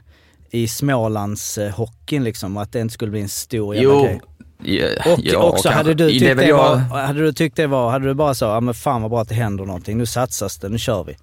i 0.51 0.69
Smålands 0.69 1.59
eh, 1.59 1.71
hockeyn 1.75 2.25
liksom? 2.25 2.57
Och 2.57 2.63
att 2.63 2.73
det 2.73 2.81
inte 2.81 2.95
skulle 2.95 3.11
bli 3.11 3.21
en 3.21 3.29
stor 3.29 3.75
jävla 3.75 3.91
Jo, 3.95 4.03
grej? 4.05 4.21
ja, 5.05 5.13
Och 5.13 5.21
ja, 5.23 5.39
också, 5.39 5.63
kanske. 5.63 5.71
hade 5.79 5.95
du, 5.95 6.11
tyckt 6.11 6.37
det 6.37 6.47
jag- 6.47 6.57
var, 6.57 6.77
hade 6.77 7.21
du 7.21 7.33
tyckt 7.33 7.57
det 7.57 7.67
var, 7.67 7.91
hade 7.91 8.07
du 8.07 8.15
bara 8.15 8.35
så, 8.35 8.45
ja 8.45 8.61
men 8.61 8.75
fan 8.75 9.03
vad 9.03 9.11
bra 9.11 9.21
att 9.21 9.29
det 9.29 9.35
händer 9.35 9.65
någonting, 9.65 9.99
nu 9.99 10.07
satsas 10.07 10.59
det, 10.59 10.69
nu 10.69 10.79
kör 10.79 11.05
vi. 11.05 11.17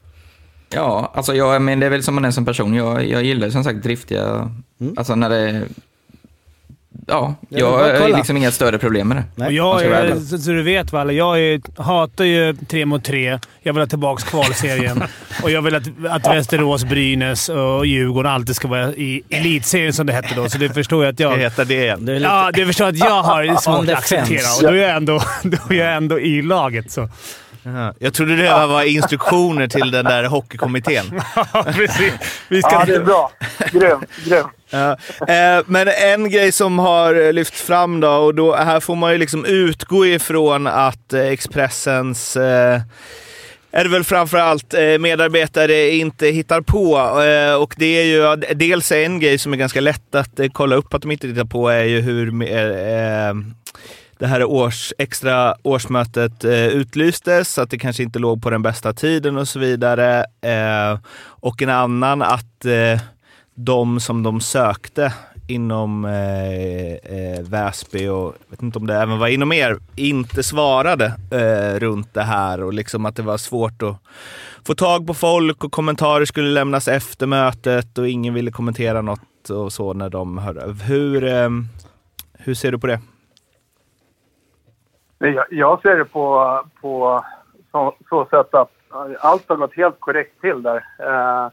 Ja, 0.70 1.12
alltså 1.16 1.36
jag, 1.36 1.62
men 1.62 1.80
det 1.80 1.86
är 1.86 1.90
väl 1.90 2.04
som 2.04 2.16
man 2.16 2.26
är 2.26 2.32
som 2.32 2.46
person. 2.46 2.74
Jag, 2.74 3.08
jag 3.10 3.24
gillar 3.24 3.50
som 3.50 3.64
sagt 3.64 3.84
driftiga, 3.84 4.52
Mm. 4.82 4.94
alltså 4.98 5.16
när 5.16 5.30
det... 5.30 5.64
ja, 7.08 7.36
Ja, 7.50 7.88
jag 7.90 8.00
har 8.02 8.18
liksom 8.18 8.38
inga 8.38 8.52
större 8.52 8.78
problem 8.78 9.08
med 9.08 9.18
det. 9.18 9.24
Nej. 9.36 9.48
Och 9.48 9.54
jag 9.54 9.84
är, 9.86 9.92
ärlig. 9.92 10.22
så, 10.22 10.38
så 10.38 10.52
du 10.52 10.64
vet 10.64 10.92
Valle, 10.92 11.14
jag 11.14 11.40
är, 11.40 11.82
hatar 11.82 12.26
ju 12.26 12.54
tre 12.54 12.86
mot 12.86 13.04
tre. 13.04 13.40
Jag 13.62 13.74
vill 13.74 13.82
ha 13.82 13.88
tillbaka 13.88 14.24
kvalserien. 14.26 15.04
och 15.44 15.52
jag 15.52 15.62
vill 15.62 15.76
att, 15.76 15.84
att 16.10 16.28
Västerås, 16.28 16.84
Brynäs 16.84 17.50
och 17.50 17.86
Djurgården 17.86 18.32
alltid 18.32 18.56
ska 18.56 18.68
vara 18.68 18.94
i 18.94 19.22
elitserien 19.30 19.94
som 19.94 20.08
det 20.08 20.14
hette 20.14 20.36
då. 20.36 20.50
Så 20.50 20.58
du 20.58 20.70
förstår 20.70 21.04
ju 21.04 21.10
att 21.10 21.20
jag... 21.20 21.38
heta 21.38 21.66
det 21.66 21.74
igen. 21.84 22.06
Det 22.06 22.12
är 22.12 22.20
lite... 22.20 22.26
Ja, 22.32 22.52
du 22.54 22.66
förstår 22.66 22.86
att 22.86 22.98
jag 22.98 23.24
har 23.24 23.56
svårt 23.62 23.90
att 23.90 23.98
acceptera 23.98 24.56
och 24.58 24.64
då 24.64 24.70
är 24.70 24.88
jag 24.88 24.96
ändå, 24.96 25.22
då 25.44 25.58
är 25.70 25.78
jag 25.78 25.96
ändå 25.96 26.20
i 26.20 26.42
laget. 26.42 26.92
Så. 26.92 27.10
Jaha. 27.68 27.94
Jag 28.00 28.14
trodde 28.14 28.36
det 28.36 28.68
var 28.68 28.84
instruktioner 28.84 29.68
till 29.68 29.92
den 29.92 30.06
där 30.06 30.24
hockeykommittén. 30.24 31.22
Ja, 31.54 31.64
precis. 31.64 32.14
Vi 32.48 32.62
ska... 32.62 32.72
Ja, 32.72 32.86
det 32.86 32.96
är 32.96 33.04
bra. 33.04 33.32
Grymt, 33.72 34.10
grymt. 34.26 34.48
Ja. 34.70 34.98
Eh, 35.28 35.64
men 35.66 35.88
en 35.88 36.30
grej 36.30 36.52
som 36.52 36.80
har 36.80 37.34
lyfts 37.34 37.62
fram 37.62 38.00
då, 38.00 38.10
och 38.10 38.36
då, 38.36 38.56
här 38.56 38.80
får 38.80 38.96
man 38.96 39.12
ju 39.12 39.18
liksom 39.18 39.46
utgå 39.46 40.06
ifrån 40.06 40.68
att 40.68 41.14
eh, 41.14 41.22
Expressens 41.22 42.38
eh, 42.38 42.82
är 43.72 43.84
det 43.84 43.90
väl 43.90 44.04
framförallt 44.04 44.74
eh, 44.74 44.98
medarbetare 45.00 45.90
inte 45.90 46.28
hittar 46.28 46.62
på. 46.62 46.98
Eh, 47.22 47.56
och 47.62 47.76
det 47.78 47.86
är 47.86 48.04
ju 48.04 48.36
dels 48.56 48.92
en 48.92 49.20
grej 49.20 49.38
som 49.38 49.54
är 49.54 49.58
ganska 49.58 49.82
lätt 49.82 50.16
att 50.16 50.40
eh, 50.40 50.48
kolla 50.54 50.76
upp 50.76 50.94
att 50.94 51.02
de 51.02 51.12
inte 51.12 51.28
hittar 51.28 51.46
på 51.46 51.70
är 51.70 51.84
ju 51.84 52.02
hur 52.02 52.44
eh, 52.44 53.30
eh, 53.30 53.34
det 54.20 54.28
här 54.28 54.44
års, 54.44 54.94
extra 54.98 55.56
årsmötet 55.64 56.44
eh, 56.44 56.68
utlystes, 56.68 57.58
att 57.58 57.70
det 57.70 57.78
kanske 57.78 58.04
inte 58.04 58.20
låg 58.20 58.42
på 58.42 58.50
den 58.50 58.62
bästa 58.62 58.94
tiden 58.94 59.38
och 59.38 59.48
så 59.48 59.60
vidare. 59.60 60.26
Eh, 60.42 61.00
och 61.20 61.62
en 61.62 61.70
annan 61.70 62.22
att 62.22 62.66
eh, 62.66 63.02
de 63.56 64.00
som 64.00 64.24
de 64.24 64.42
sökte 64.42 65.14
inom 65.48 66.06
eh, 66.06 66.94
eh, 66.94 67.42
Väsby 67.42 68.08
och 68.08 68.36
jag 68.46 68.50
vet 68.50 68.62
inte 68.62 68.80
om 68.80 68.88
det 68.88 68.96
även 68.96 69.20
var 69.20 69.28
inom 69.28 69.52
er, 69.52 69.78
inte 69.96 70.44
svarade 70.44 71.06
eh, 71.32 71.80
runt 71.80 72.14
det 72.14 72.24
här 72.24 72.64
och 72.64 72.74
liksom 72.74 73.06
att 73.06 73.16
det 73.16 73.24
var 73.24 73.38
svårt 73.38 73.82
att 73.82 73.98
få 74.68 74.76
tag 74.76 75.08
på 75.08 75.14
folk 75.14 75.64
och 75.64 75.72
kommentarer 75.72 76.26
skulle 76.26 76.50
lämnas 76.50 76.88
efter 76.88 77.28
mötet 77.28 77.98
och 77.98 78.10
ingen 78.10 78.34
ville 78.34 78.52
kommentera 78.52 79.02
något 79.02 79.50
och 79.50 79.74
så 79.74 79.94
när 79.94 80.10
de 80.10 80.38
hörde. 80.38 80.76
Hur, 80.84 81.24
eh, 81.24 81.50
hur 82.34 82.54
ser 82.54 82.72
du 82.72 82.80
på 82.80 82.88
det? 82.88 83.00
Jag, 85.20 85.46
jag 85.50 85.82
ser 85.82 85.98
det 85.98 86.06
på, 86.06 86.60
på 86.82 87.24
så, 87.72 87.96
så 88.10 88.26
sätt 88.26 88.54
att 88.54 88.72
allt 89.20 89.50
har 89.50 89.56
gått 89.56 89.76
helt 89.76 90.00
korrekt 90.00 90.42
till 90.42 90.64
där. 90.64 90.86
Eh, 91.00 91.52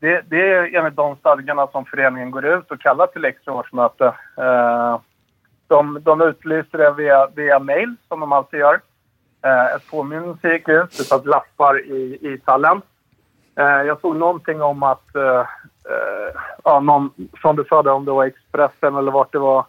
det, 0.00 0.22
det 0.28 0.52
är 0.52 0.74
enligt 0.74 0.96
de 0.96 1.16
stadgarna 1.16 1.66
som 1.66 1.84
föreningen 1.84 2.30
går 2.30 2.46
ut 2.46 2.70
och 2.70 2.80
kallar 2.80 3.06
till 3.06 3.24
extra 3.24 3.54
årsmöte. 3.54 4.14
Eh, 4.36 5.00
de, 5.66 5.98
de 6.02 6.22
utlyser 6.22 6.78
det 6.78 6.92
via, 6.92 7.26
via 7.26 7.58
mail, 7.58 7.94
som 8.08 8.20
de 8.20 8.32
alltid 8.32 8.60
gör. 8.60 8.80
Eh, 9.42 9.74
ett 9.74 9.90
påminnelse 9.90 10.52
gick 10.52 10.68
ut, 10.68 10.90
det 10.90 11.04
satt 11.04 11.26
lappar 11.26 11.80
i, 11.80 12.18
ishallen. 12.20 12.82
Eh, 13.56 13.82
jag 13.82 14.00
såg 14.00 14.16
någonting 14.16 14.62
om 14.62 14.82
att, 14.82 15.14
eh, 15.14 15.40
eh, 15.90 16.40
ja, 16.64 16.80
någon, 16.80 17.10
som 17.42 17.56
du 17.56 17.64
sa, 17.64 17.92
om 17.92 18.04
det 18.04 18.10
var 18.10 18.24
Expressen 18.24 18.96
eller 18.96 19.12
vart 19.12 19.32
det 19.32 19.38
var, 19.38 19.64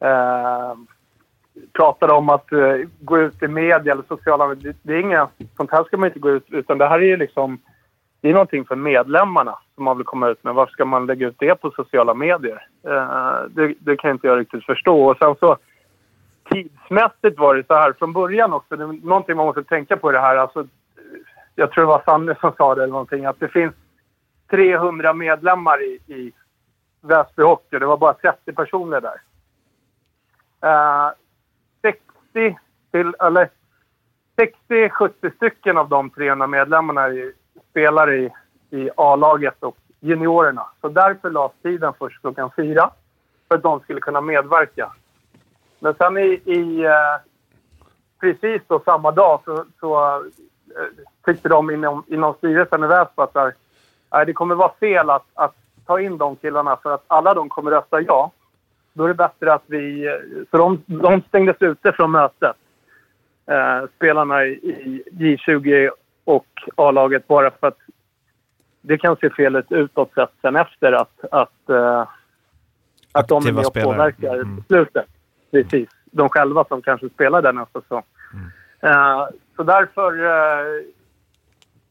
eh, 0.00 0.74
pratade 1.72 2.12
om 2.12 2.28
att 2.28 2.52
uh, 2.52 2.86
gå 3.00 3.18
ut 3.18 3.42
i 3.42 3.48
media 3.48 3.92
eller 3.92 4.04
sociala 4.08 4.48
medier. 4.48 4.72
Det, 4.72 4.78
det 4.82 4.98
är 4.98 5.00
inga, 5.00 5.28
sånt 5.56 5.70
här 5.70 5.84
ska 5.84 5.96
man 5.96 6.08
inte 6.08 6.18
gå 6.18 6.30
ut 6.30 6.46
utan 6.48 6.78
det 6.78 6.88
här 6.88 6.98
är 6.98 7.06
ju 7.06 7.16
liksom, 7.16 7.58
det 8.20 8.28
är 8.28 8.32
någonting 8.32 8.64
för 8.64 8.76
medlemmarna 8.76 9.58
som 9.74 9.84
man 9.84 9.96
vill 9.96 10.06
komma 10.06 10.28
ut 10.28 10.44
med. 10.44 10.54
Varför 10.54 10.72
ska 10.72 10.84
man 10.84 11.06
lägga 11.06 11.26
ut 11.26 11.36
det 11.38 11.60
på 11.60 11.70
sociala 11.70 12.14
medier? 12.14 12.68
Uh, 12.88 13.48
det, 13.50 13.74
det 13.78 13.96
kan 13.96 14.10
inte 14.10 14.26
jag 14.26 14.38
riktigt 14.38 14.64
förstå. 14.64 15.06
Och 15.06 15.16
sen 15.18 15.34
så 15.40 15.56
tidsmässigt 16.50 17.38
var 17.38 17.54
det 17.54 17.66
så 17.66 17.74
här 17.74 17.92
från 17.92 18.12
början 18.12 18.52
också. 18.52 18.76
Det 18.76 18.84
är 18.84 19.06
någonting 19.06 19.36
man 19.36 19.46
måste 19.46 19.64
tänka 19.64 19.96
på 19.96 20.10
i 20.10 20.12
det 20.12 20.20
här. 20.20 20.36
Alltså, 20.36 20.66
jag 21.54 21.70
tror 21.70 21.84
det 21.84 21.88
var 21.88 22.02
Sanne 22.04 22.36
som 22.40 22.52
sa 22.56 22.74
det 22.74 22.82
eller 22.82 22.92
någonting. 22.92 23.24
Att 23.24 23.40
det 23.40 23.48
finns 23.48 23.74
300 24.50 25.12
medlemmar 25.12 25.82
i, 25.82 25.98
i 26.06 26.32
Väsby 27.00 27.42
Hockey. 27.42 27.78
Det 27.78 27.86
var 27.86 27.96
bara 27.96 28.14
30 28.14 28.52
personer 28.52 29.00
där. 29.00 29.20
Uh, 30.64 31.12
60 32.36 32.58
till, 32.90 33.14
eller 33.18 33.48
60-70 34.68 35.36
stycken 35.36 35.78
av 35.78 35.88
de 35.88 36.10
300 36.10 36.46
medlemmarna 36.46 37.02
är 37.02 37.10
ju 37.10 37.32
spelare 37.70 38.16
i, 38.16 38.30
i 38.70 38.90
A-laget 38.96 39.62
och 39.62 39.76
juniorerna. 40.00 40.66
Så 40.80 40.88
därför 40.88 41.30
lades 41.30 41.56
tiden 41.62 41.92
först 41.98 42.20
klockan 42.20 42.50
fyra 42.56 42.90
för 43.48 43.54
att 43.54 43.62
de 43.62 43.80
skulle 43.80 44.00
kunna 44.00 44.20
medverka. 44.20 44.92
Men 45.78 45.94
sen 45.94 46.18
i, 46.18 46.40
i 46.44 46.84
eh, 46.84 47.16
precis 48.20 48.62
då 48.66 48.82
samma 48.84 49.10
dag 49.10 49.40
så, 49.44 49.64
så 49.80 50.16
eh, 50.16 50.22
tyckte 51.24 51.48
de 51.48 51.70
inom, 51.70 52.04
inom 52.06 52.34
styrelsen 52.34 52.84
i 52.84 52.86
Väsby 52.86 53.22
att 53.22 53.34
där, 53.34 53.54
nej, 54.12 54.26
det 54.26 54.32
kommer 54.32 54.54
vara 54.54 54.72
fel 54.80 55.10
att, 55.10 55.26
att 55.34 55.54
ta 55.86 56.00
in 56.00 56.18
de 56.18 56.36
killarna 56.36 56.76
för 56.76 56.94
att 56.94 57.04
alla 57.06 57.34
de 57.34 57.48
kommer 57.48 57.70
rösta 57.70 58.00
ja. 58.00 58.30
Då 58.96 59.04
är 59.04 59.08
det 59.08 59.14
bättre 59.14 59.52
att 59.52 59.62
vi... 59.66 60.08
Så 60.50 60.56
de, 60.56 60.82
de 60.86 61.22
stängdes 61.28 61.56
ute 61.60 61.92
från 61.92 62.10
mötet. 62.10 62.56
Eh, 63.46 63.88
spelarna 63.96 64.44
i, 64.44 64.50
i 64.52 65.04
J20 65.36 65.90
och 66.24 66.46
A-laget 66.76 67.26
bara 67.28 67.50
för 67.50 67.66
att 67.66 67.78
det 68.80 68.98
kan 68.98 69.16
se 69.16 69.30
fel 69.30 69.56
ut 69.56 69.72
utåt 69.72 70.14
sett 70.14 70.30
sen 70.42 70.56
efter 70.56 70.92
att, 70.92 71.24
att, 71.30 71.70
eh, 71.70 72.08
att 73.12 73.28
de 73.28 73.46
är 73.46 73.52
med 73.52 73.66
och 73.66 73.74
påverkar 73.74 74.34
Mm. 74.34 74.56
beslutet. 74.56 75.06
Precis. 75.50 75.88
De 76.04 76.28
själva 76.28 76.64
som 76.64 76.82
kanske 76.82 77.08
spelar 77.08 77.42
där 77.42 77.52
nästa 77.52 77.80
säsong. 77.80 78.02
Eh, 78.80 79.26
så 79.56 79.62
därför, 79.62 80.12
eh, 80.24 80.82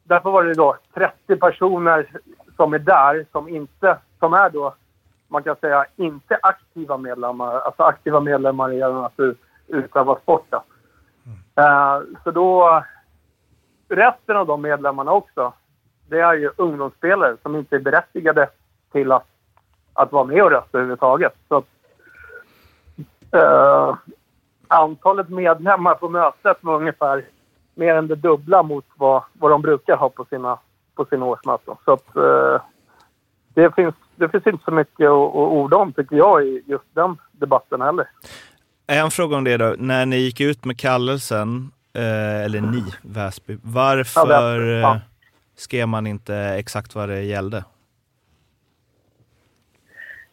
därför 0.03 0.31
var 0.31 0.43
det 0.43 0.53
då 0.53 0.77
30 0.93 1.35
personer 1.35 2.07
som 2.55 2.73
är 2.73 2.79
där 2.79 3.25
som 3.31 3.49
inte, 3.49 3.97
som 4.19 4.33
är 4.33 4.49
då, 4.49 4.75
man 5.35 5.43
kan 5.43 5.55
säga, 5.55 5.85
inte 5.95 6.39
aktiva 6.41 6.97
medlemmar. 6.97 7.59
Alltså 7.59 7.83
aktiva 7.83 8.19
medlemmar 8.19 8.73
i 8.73 8.83
att 8.83 9.17
du 9.17 9.35
utövar 9.67 10.19
sporten. 10.21 10.59
Eh, 11.55 11.99
så 12.23 12.31
då, 12.31 12.83
resten 13.89 14.37
av 14.37 14.47
de 14.47 14.61
medlemmarna 14.61 15.11
också, 15.11 15.53
det 16.09 16.19
är 16.19 16.33
ju 16.33 16.51
ungdomsspelare 16.57 17.37
som 17.41 17.55
inte 17.55 17.75
är 17.75 17.79
berättigade 17.79 18.49
till 18.91 19.11
att, 19.11 19.27
att 19.93 20.11
vara 20.11 20.23
med 20.23 20.43
och 20.43 20.51
rösta 20.51 20.77
överhuvudtaget. 20.77 21.33
Så 21.47 21.57
att, 21.57 21.65
eh, 23.31 23.95
antalet 24.67 25.29
medlemmar 25.29 25.95
på 25.95 26.09
mötet 26.09 26.57
var 26.61 26.75
ungefär 26.75 27.25
mer 27.73 27.95
än 27.95 28.07
det 28.07 28.15
dubbla 28.15 28.63
mot 28.63 28.85
vad, 28.95 29.23
vad 29.33 29.51
de 29.51 29.61
brukar 29.61 29.97
ha 29.97 30.09
på 30.09 30.25
sina, 30.25 30.59
på 30.95 31.05
sina 31.05 31.25
årsmöten. 31.25 31.75
Så 31.85 31.93
att, 31.93 32.17
uh, 32.17 32.59
det, 33.53 33.75
finns, 33.75 33.95
det 34.15 34.29
finns 34.29 34.47
inte 34.47 34.63
så 34.63 34.71
mycket 34.71 35.05
att, 35.05 35.29
att 35.29 35.35
orda 35.35 35.77
om, 35.77 35.93
tycker 35.93 36.15
jag, 36.15 36.43
i 36.43 36.63
just 36.65 36.83
den 36.93 37.17
debatten 37.31 37.81
heller. 37.81 38.07
En 38.87 39.11
fråga 39.11 39.37
om 39.37 39.43
det 39.43 39.57
då. 39.57 39.75
När 39.77 40.05
ni 40.05 40.17
gick 40.17 40.41
ut 40.41 40.65
med 40.65 40.79
kallelsen, 40.79 41.71
eh, 41.93 42.45
eller 42.45 42.61
ni, 42.61 42.83
Väsby, 43.01 43.57
varför 43.63 44.21
Ja, 44.21 44.25
Väsby, 44.25 44.79
ja. 44.81 44.95
eh, 44.95 45.01
skrev 45.55 45.87
man 45.87 46.07
inte 46.07 46.35
exakt 46.35 46.95
vad 46.95 47.09
det 47.09 47.21
gällde? 47.21 47.63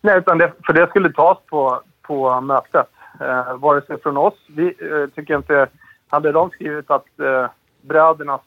Nej, 0.00 0.18
utan 0.18 0.38
det, 0.38 0.52
för 0.66 0.72
det 0.72 0.86
skulle 0.88 1.12
tas 1.12 1.38
på, 1.46 1.82
på 2.02 2.40
mötet. 2.40 2.88
Eh, 3.20 3.56
vare 3.56 3.82
sig 3.82 4.00
från 4.00 4.16
oss. 4.16 4.34
Vi 4.48 4.66
eh, 4.66 5.06
tycker 5.14 5.36
inte... 5.36 5.68
Hade 6.08 6.32
de 6.32 6.50
skrivit 6.50 6.90
att 6.90 7.20
eh, 7.20 7.46
bröderna 7.80 8.40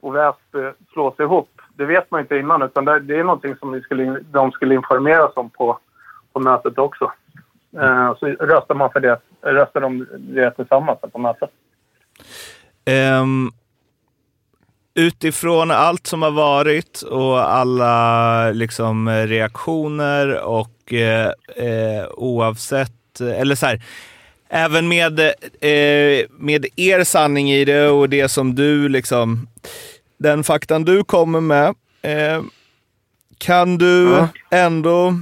och 0.00 0.14
Väsby 0.14 0.70
slås 0.92 1.20
ihop, 1.20 1.60
det 1.76 1.84
vet 1.84 2.10
man 2.10 2.20
inte 2.20 2.36
innan. 2.36 2.62
Utan 2.62 2.84
det, 2.84 3.00
det 3.00 3.18
är 3.18 3.24
någonting 3.24 3.56
som 3.56 3.72
vi 3.72 3.80
skulle, 3.80 4.20
de 4.30 4.52
skulle 4.52 4.74
informeras 4.74 5.32
om 5.36 5.50
på, 5.50 5.78
på 6.32 6.40
mötet 6.40 6.78
också. 6.78 7.12
Eh, 7.80 8.14
så 8.18 8.26
röstar 8.26 8.74
man 8.74 8.90
för 8.92 9.00
det, 9.00 9.18
röstar 9.42 9.80
de 9.80 10.06
det 10.12 10.50
tillsammans 10.50 10.98
på 11.12 11.18
mötet. 11.18 11.50
Um, 13.20 13.52
utifrån 14.94 15.70
allt 15.70 16.06
som 16.06 16.22
har 16.22 16.30
varit 16.30 17.02
och 17.02 17.50
alla 17.50 18.50
liksom, 18.50 19.08
reaktioner 19.08 20.42
och 20.42 20.92
eh, 20.92 21.32
eh, 21.56 22.06
oavsett, 22.10 23.20
eller 23.20 23.54
så 23.54 23.66
här, 23.66 23.82
även 24.48 24.88
med, 24.88 25.20
eh, 25.20 26.26
med 26.30 26.66
er 26.76 27.04
sanning 27.04 27.50
i 27.50 27.64
det 27.64 27.88
och 27.88 28.08
det 28.08 28.28
som 28.28 28.54
du, 28.54 28.88
liksom, 28.88 29.48
den 30.22 30.44
faktan 30.44 30.84
du 30.84 31.04
kommer 31.04 31.40
med, 31.40 31.74
eh, 32.02 32.42
kan 33.38 33.78
du 33.78 34.08
Ja. 34.10 34.28
ändå 34.50 35.18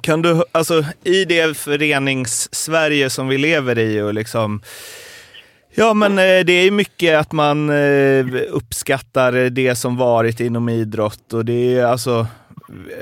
kan 0.00 0.22
du, 0.22 0.42
alltså 0.52 0.84
i 1.04 1.24
det 1.24 1.56
förenings-Sverige 1.56 3.10
som 3.10 3.28
vi 3.28 3.38
lever 3.38 3.78
i 3.78 4.00
och 4.00 4.14
liksom 4.14 4.62
Ja, 5.74 5.94
men 5.94 6.18
eh, 6.18 6.44
det 6.44 6.52
är 6.52 6.70
mycket 6.70 7.18
att 7.18 7.32
man 7.32 7.70
eh, 7.70 8.26
uppskattar 8.50 9.50
det 9.50 9.74
som 9.74 9.96
varit 9.96 10.40
inom 10.40 10.68
idrott 10.68 11.32
och 11.32 11.44
det 11.44 11.74
är 11.74 11.84
alltså 11.84 12.26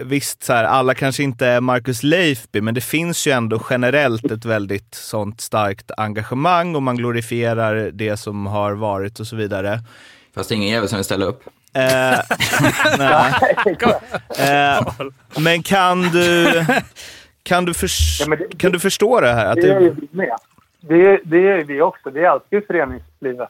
visst, 0.03 0.43
så 0.43 0.53
här, 0.53 0.65
alla 0.65 0.95
kanske 0.95 1.23
inte 1.23 1.47
är 1.47 1.61
Marcus 1.61 2.03
Leifby, 2.03 2.61
men 2.61 2.75
det 2.75 2.81
finns 2.81 3.27
ju 3.27 3.31
ändå 3.33 3.63
generellt 3.71 4.31
ett 4.31 4.45
väldigt 4.45 4.95
sånt 4.95 5.41
starkt 5.41 5.91
engagemang 5.97 6.75
och 6.77 6.83
man 6.83 6.97
glorifierar 6.97 7.91
det 7.93 8.17
som 8.17 8.47
har 8.47 8.73
varit 8.73 9.21
och 9.21 9.27
så 9.27 9.37
vidare. 9.37 9.81
Fast 10.35 10.51
ingen 10.51 10.69
jävel 10.69 10.89
som 10.89 10.97
vill 10.97 11.05
ställa 11.05 11.25
upp. 11.25 11.43
Eh, 11.75 12.19
nej. 12.99 13.33
Eh, 14.39 14.87
men 15.41 15.63
kan 15.63 16.03
du, 16.03 16.47
kan, 17.43 17.65
du 17.65 17.75
förs- 17.75 18.21
Ja, 18.29 18.37
det- 18.37 18.59
kan 18.59 18.73
du 18.73 18.79
förstå 18.81 19.21
det 19.21 19.33
här? 19.33 19.47
Att 19.47 19.57
Det 19.57 19.71
är 19.71 19.81
ju 19.81 19.91
det, 19.91 19.97
vi 20.01 20.09
med. 20.11 20.37
Det, 20.81 20.95
är- 21.07 21.21
det 21.25 21.49
är 21.49 21.65
vi 21.65 21.81
också. 21.83 22.11
Det 22.11 22.25
är 22.25 22.29
alltid 22.29 22.67
föreningslivet. 22.67 23.49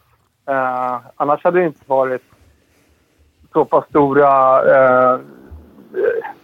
Eh, 0.48 1.00
annars 1.16 1.44
hade 1.44 1.58
det 1.60 1.66
inte 1.66 1.80
varit 1.86 2.22
så 3.52 3.64
pass 3.64 3.84
stora 3.88 4.30
eh, 5.14 5.20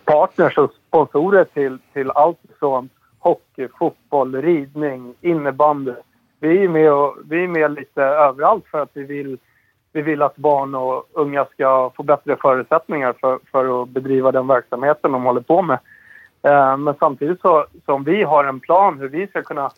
partners 0.05 0.59
och 0.59 0.71
sponsorer 0.89 1.45
till, 1.45 1.79
till 1.93 2.11
allt 2.11 2.39
från 2.59 2.89
hockey, 3.19 3.69
fotboll, 3.79 4.43
ridning, 4.43 5.15
innebandy. 5.21 5.93
Vi 6.41 6.65
är 6.65 6.69
med, 6.69 6.93
och, 6.93 7.17
vi 7.29 7.45
är 7.45 7.49
med 7.49 7.71
lite 7.75 8.03
överallt 8.03 8.65
för 8.71 8.83
att 8.83 8.91
vi 8.93 9.03
vill, 9.03 9.39
vi 9.97 10.03
vill 10.03 10.23
att 10.23 10.37
barn 10.37 10.75
och 10.75 11.09
unga 11.13 11.45
ska 11.45 11.91
få 11.97 12.03
bättre 12.03 12.37
förutsättningar 12.37 13.13
för, 13.21 13.39
för 13.53 13.83
att 13.83 13.89
bedriva 13.89 14.33
den 14.33 14.47
verksamheten 14.47 15.13
de 15.13 15.25
håller 15.25 15.41
på 15.41 15.63
med. 15.63 15.79
Eh, 16.43 16.77
men 16.77 16.95
samtidigt 17.01 17.41
så 17.41 17.67
som 17.85 18.05
vi 18.05 18.23
har 18.23 18.45
en 18.45 18.61
plan 18.61 18.99
hur 18.99 19.09
vi 19.09 19.27
ska 19.27 19.43
kunna 19.43 19.71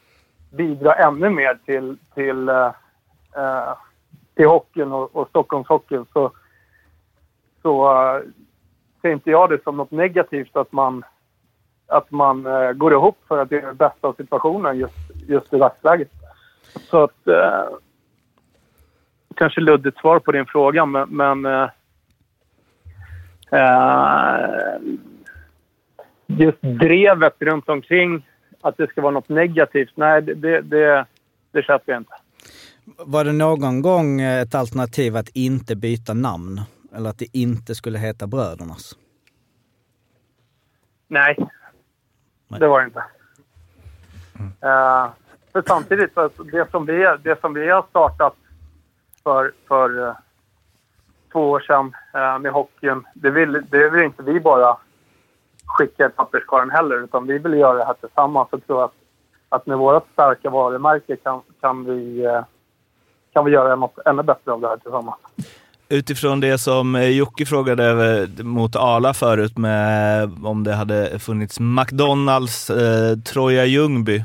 bidra 0.51 0.95
ännu 0.95 1.31
mer 1.31 1.59
till, 1.65 1.97
till, 2.15 2.49
eh, 2.49 2.67
eh 3.37 3.75
till 4.35 4.47
hockeyn 4.47 4.93
och, 4.93 5.17
och 5.17 5.29
Stockholmshockeyn 5.29 6.07
så, 6.13 6.31
så 7.63 7.93
eh, 7.93 8.23
ser 9.03 9.11
inte 9.11 9.31
jag 9.31 9.51
det 9.51 9.63
som 9.63 9.77
något 9.77 9.91
negativt 9.91 10.57
att 10.57 10.73
man, 10.73 11.05
att 11.87 12.11
man 12.11 12.47
eh, 12.47 12.73
går 12.73 12.93
ihop 12.93 13.19
för 13.29 13.39
att 13.39 13.53
göra 13.53 13.67
det 13.67 13.75
bästa 13.75 14.09
av 14.09 14.13
situationen 14.13 14.79
just, 14.79 15.11
just 15.29 15.55
i 15.55 15.59
dagsläget. 15.59 16.11
Så 16.91 17.03
att... 17.03 17.29
Eh, 17.29 17.65
Kanske 19.39 19.61
luddigt 19.61 19.99
svar 19.99 20.19
på 20.19 20.33
din 20.33 20.47
fråga, 20.47 20.87
men... 20.87 21.09
men 21.09 21.47
eh, 21.47 21.69
eh, 23.53 24.79
just 26.27 26.63
drevet 26.63 27.35
runt 27.39 27.69
omkring 27.69 28.27
att 28.61 28.77
det 28.77 28.91
ska 28.91 29.01
vara 29.01 29.13
något 29.13 29.29
negativt, 29.29 29.93
nej, 29.95 30.23
det, 30.23 30.35
det, 30.35 30.61
det, 30.61 31.07
det 31.53 31.63
köper 31.63 31.93
jag 31.93 32.01
inte. 32.01 32.15
Var 32.97 33.25
det 33.25 33.33
någon 33.33 33.83
gång 33.83 34.21
ett 34.21 34.55
alternativ 34.55 35.17
att 35.17 35.29
inte 35.29 35.77
byta 35.77 36.15
namn? 36.15 36.61
Eller 36.95 37.11
att 37.11 37.19
det 37.19 37.37
inte 37.37 37.75
skulle 37.75 37.99
heta 37.99 38.27
Brödernas? 38.27 38.97
Nej, 41.09 41.37
Nej. 42.49 42.61
det 42.61 42.69
var 42.69 42.81
det 42.81 42.87
inte. 42.87 43.05
Eh, 44.61 45.11
för 45.53 45.63
samtidigt, 45.67 46.15
det, 46.53 46.71
som 46.71 46.87
vi, 46.87 47.17
det 47.23 47.41
som 47.41 47.55
vi 47.55 47.71
har 47.71 47.87
startat 47.91 48.37
för, 49.29 49.53
för 49.69 50.07
eh, 50.07 50.15
två 51.33 51.51
år 51.51 51.61
sedan 51.61 51.93
eh, 52.15 52.39
med 52.39 52.53
hockeyn, 52.53 53.05
det 53.15 53.31
vill, 53.31 53.53
det 53.71 53.91
vill 53.91 54.05
inte 54.05 54.23
vi 54.23 54.41
bara 54.41 54.77
skicka 55.67 56.07
i 56.07 56.09
papperskorgen 56.09 56.71
heller, 56.71 57.05
utan 57.05 57.27
vi 57.27 57.39
vill 57.39 57.53
göra 57.53 57.79
det 57.79 57.85
här 57.85 57.95
tillsammans. 57.95 58.49
och 58.51 58.67
tror 58.67 58.85
att, 58.85 58.93
att 59.49 59.67
med 59.67 59.79
vårt 59.79 60.07
starka 60.13 60.51
varumärke 60.51 61.17
kan, 61.17 61.41
kan, 61.61 61.85
vi, 61.85 62.25
eh, 62.25 62.45
kan 63.33 63.45
vi 63.45 63.51
göra 63.51 63.77
något 63.77 63.99
ännu 64.07 64.23
bättre 64.23 64.53
av 64.53 64.61
det 64.61 64.69
här 64.69 64.77
tillsammans. 64.77 65.19
utifrån 65.89 66.41
det 66.41 66.59
som 66.59 66.95
eh, 66.95 67.09
Jocke 67.09 67.47
frågade 67.47 68.29
mot 68.43 68.77
Ala 68.77 69.15
förut 69.15 69.59
med 69.59 70.31
om 70.45 70.65
det 70.65 70.75
hade 70.75 71.19
funnits 71.19 71.61
McDonalds 71.61 72.71
eh, 72.71 73.19
Troja 73.19 73.65
Ljungby. 73.65 74.25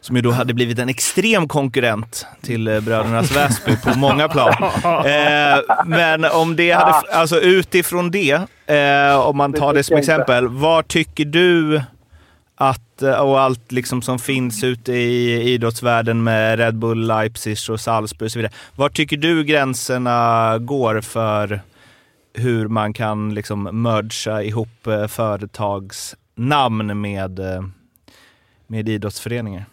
Som 0.00 0.16
ju 0.16 0.22
då 0.22 0.30
hade 0.30 0.54
blivit 0.54 0.78
en 0.78 0.88
extrem 0.88 1.48
konkurrent 1.48 2.26
till 2.42 2.68
eh, 2.68 2.80
Brödernas 2.80 3.36
Väsby 3.36 3.76
på 3.76 3.98
många 3.98 4.28
plan. 4.28 4.54
Eh, 5.08 5.84
men 5.86 6.24
om 6.24 6.56
det 6.56 6.70
hade, 6.70 7.12
alltså 7.12 7.40
utifrån 7.40 8.10
det, 8.10 8.40
eh, 8.66 9.20
om 9.20 9.36
man 9.36 9.52
tar 9.52 9.74
det 9.74 9.82
som 9.82 9.96
exempel. 9.96 10.48
Vad 10.48 10.88
tycker 10.88 11.24
du 11.24 11.82
att, 12.54 13.02
eh, 13.02 13.12
och 13.12 13.40
allt 13.40 13.72
liksom 13.72 14.02
som 14.02 14.18
finns 14.18 14.64
ute 14.64 14.92
i 14.92 15.42
idrottsvärlden 15.52 16.24
med 16.24 16.58
Red 16.58 16.74
Bull, 16.78 17.06
Leipzig 17.06 17.56
och 17.70 17.80
Salzburg 17.80 18.26
och 18.26 18.32
så 18.32 18.38
vidare. 18.38 18.52
Var 18.76 18.88
tycker 18.88 19.16
du 19.16 19.44
gränserna 19.44 20.58
går 20.58 21.00
för 21.00 21.60
hur 22.34 22.68
man 22.68 22.92
kan 22.92 23.34
liksom 23.34 23.62
mergea 23.62 24.42
ihop 24.42 24.86
eh, 24.86 25.06
företagsnamn 25.06 27.00
med, 27.00 27.40
med 28.66 28.88
idrottsföreningar? 28.88 29.64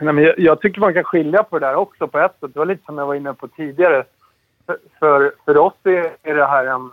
Nej, 0.00 0.14
men 0.14 0.24
jag, 0.24 0.38
jag 0.38 0.60
tycker 0.60 0.80
man 0.80 0.94
kan 0.94 1.04
skilja 1.04 1.42
på 1.42 1.58
det 1.58 1.66
där 1.66 1.74
också 1.74 2.08
på 2.08 2.18
ett 2.18 2.36
sätt. 2.40 2.50
Det 2.54 2.58
var 2.58 2.66
lite 2.66 2.84
som 2.84 2.98
jag 2.98 3.06
var 3.06 3.14
inne 3.14 3.34
på 3.34 3.48
tidigare. 3.48 4.04
För, 4.66 4.78
för, 4.98 5.32
för 5.44 5.56
oss 5.56 5.74
är, 5.84 6.10
är 6.22 6.34
det 6.34 6.46
här 6.46 6.66
en, 6.66 6.90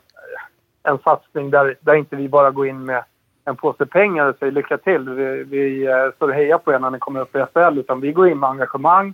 en 0.84 0.98
satsning 0.98 1.50
där, 1.50 1.76
där 1.80 1.96
inte 1.96 2.16
vi 2.16 2.30
bara 2.30 2.52
går 2.52 2.68
in 2.68 2.86
med 2.86 3.04
en 3.46 3.56
påse 3.56 3.86
pengar 3.86 4.26
och 4.26 4.36
säger 4.38 4.52
lycka 4.52 4.78
till. 4.78 5.10
Vi, 5.10 5.44
vi 5.44 5.86
eh, 5.86 6.12
står 6.16 6.28
och 6.28 6.34
hejar 6.34 6.58
på 6.58 6.74
er 6.74 6.80
när 6.80 6.90
ni 6.90 7.00
kommer 7.00 7.20
upp 7.20 7.36
i 7.36 7.46
SHL. 7.54 7.80
Utan 7.80 8.02
vi 8.02 8.12
går 8.12 8.30
in 8.30 8.40
med 8.40 8.50
engagemang 8.50 9.14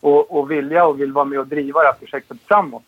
och, 0.00 0.38
och 0.38 0.50
vilja 0.50 0.86
och 0.86 1.00
vill 1.00 1.12
vara 1.12 1.24
med 1.24 1.38
och 1.38 1.46
driva 1.46 1.80
det 1.80 1.86
här 1.86 1.98
projektet 1.98 2.38
framåt. 2.48 2.82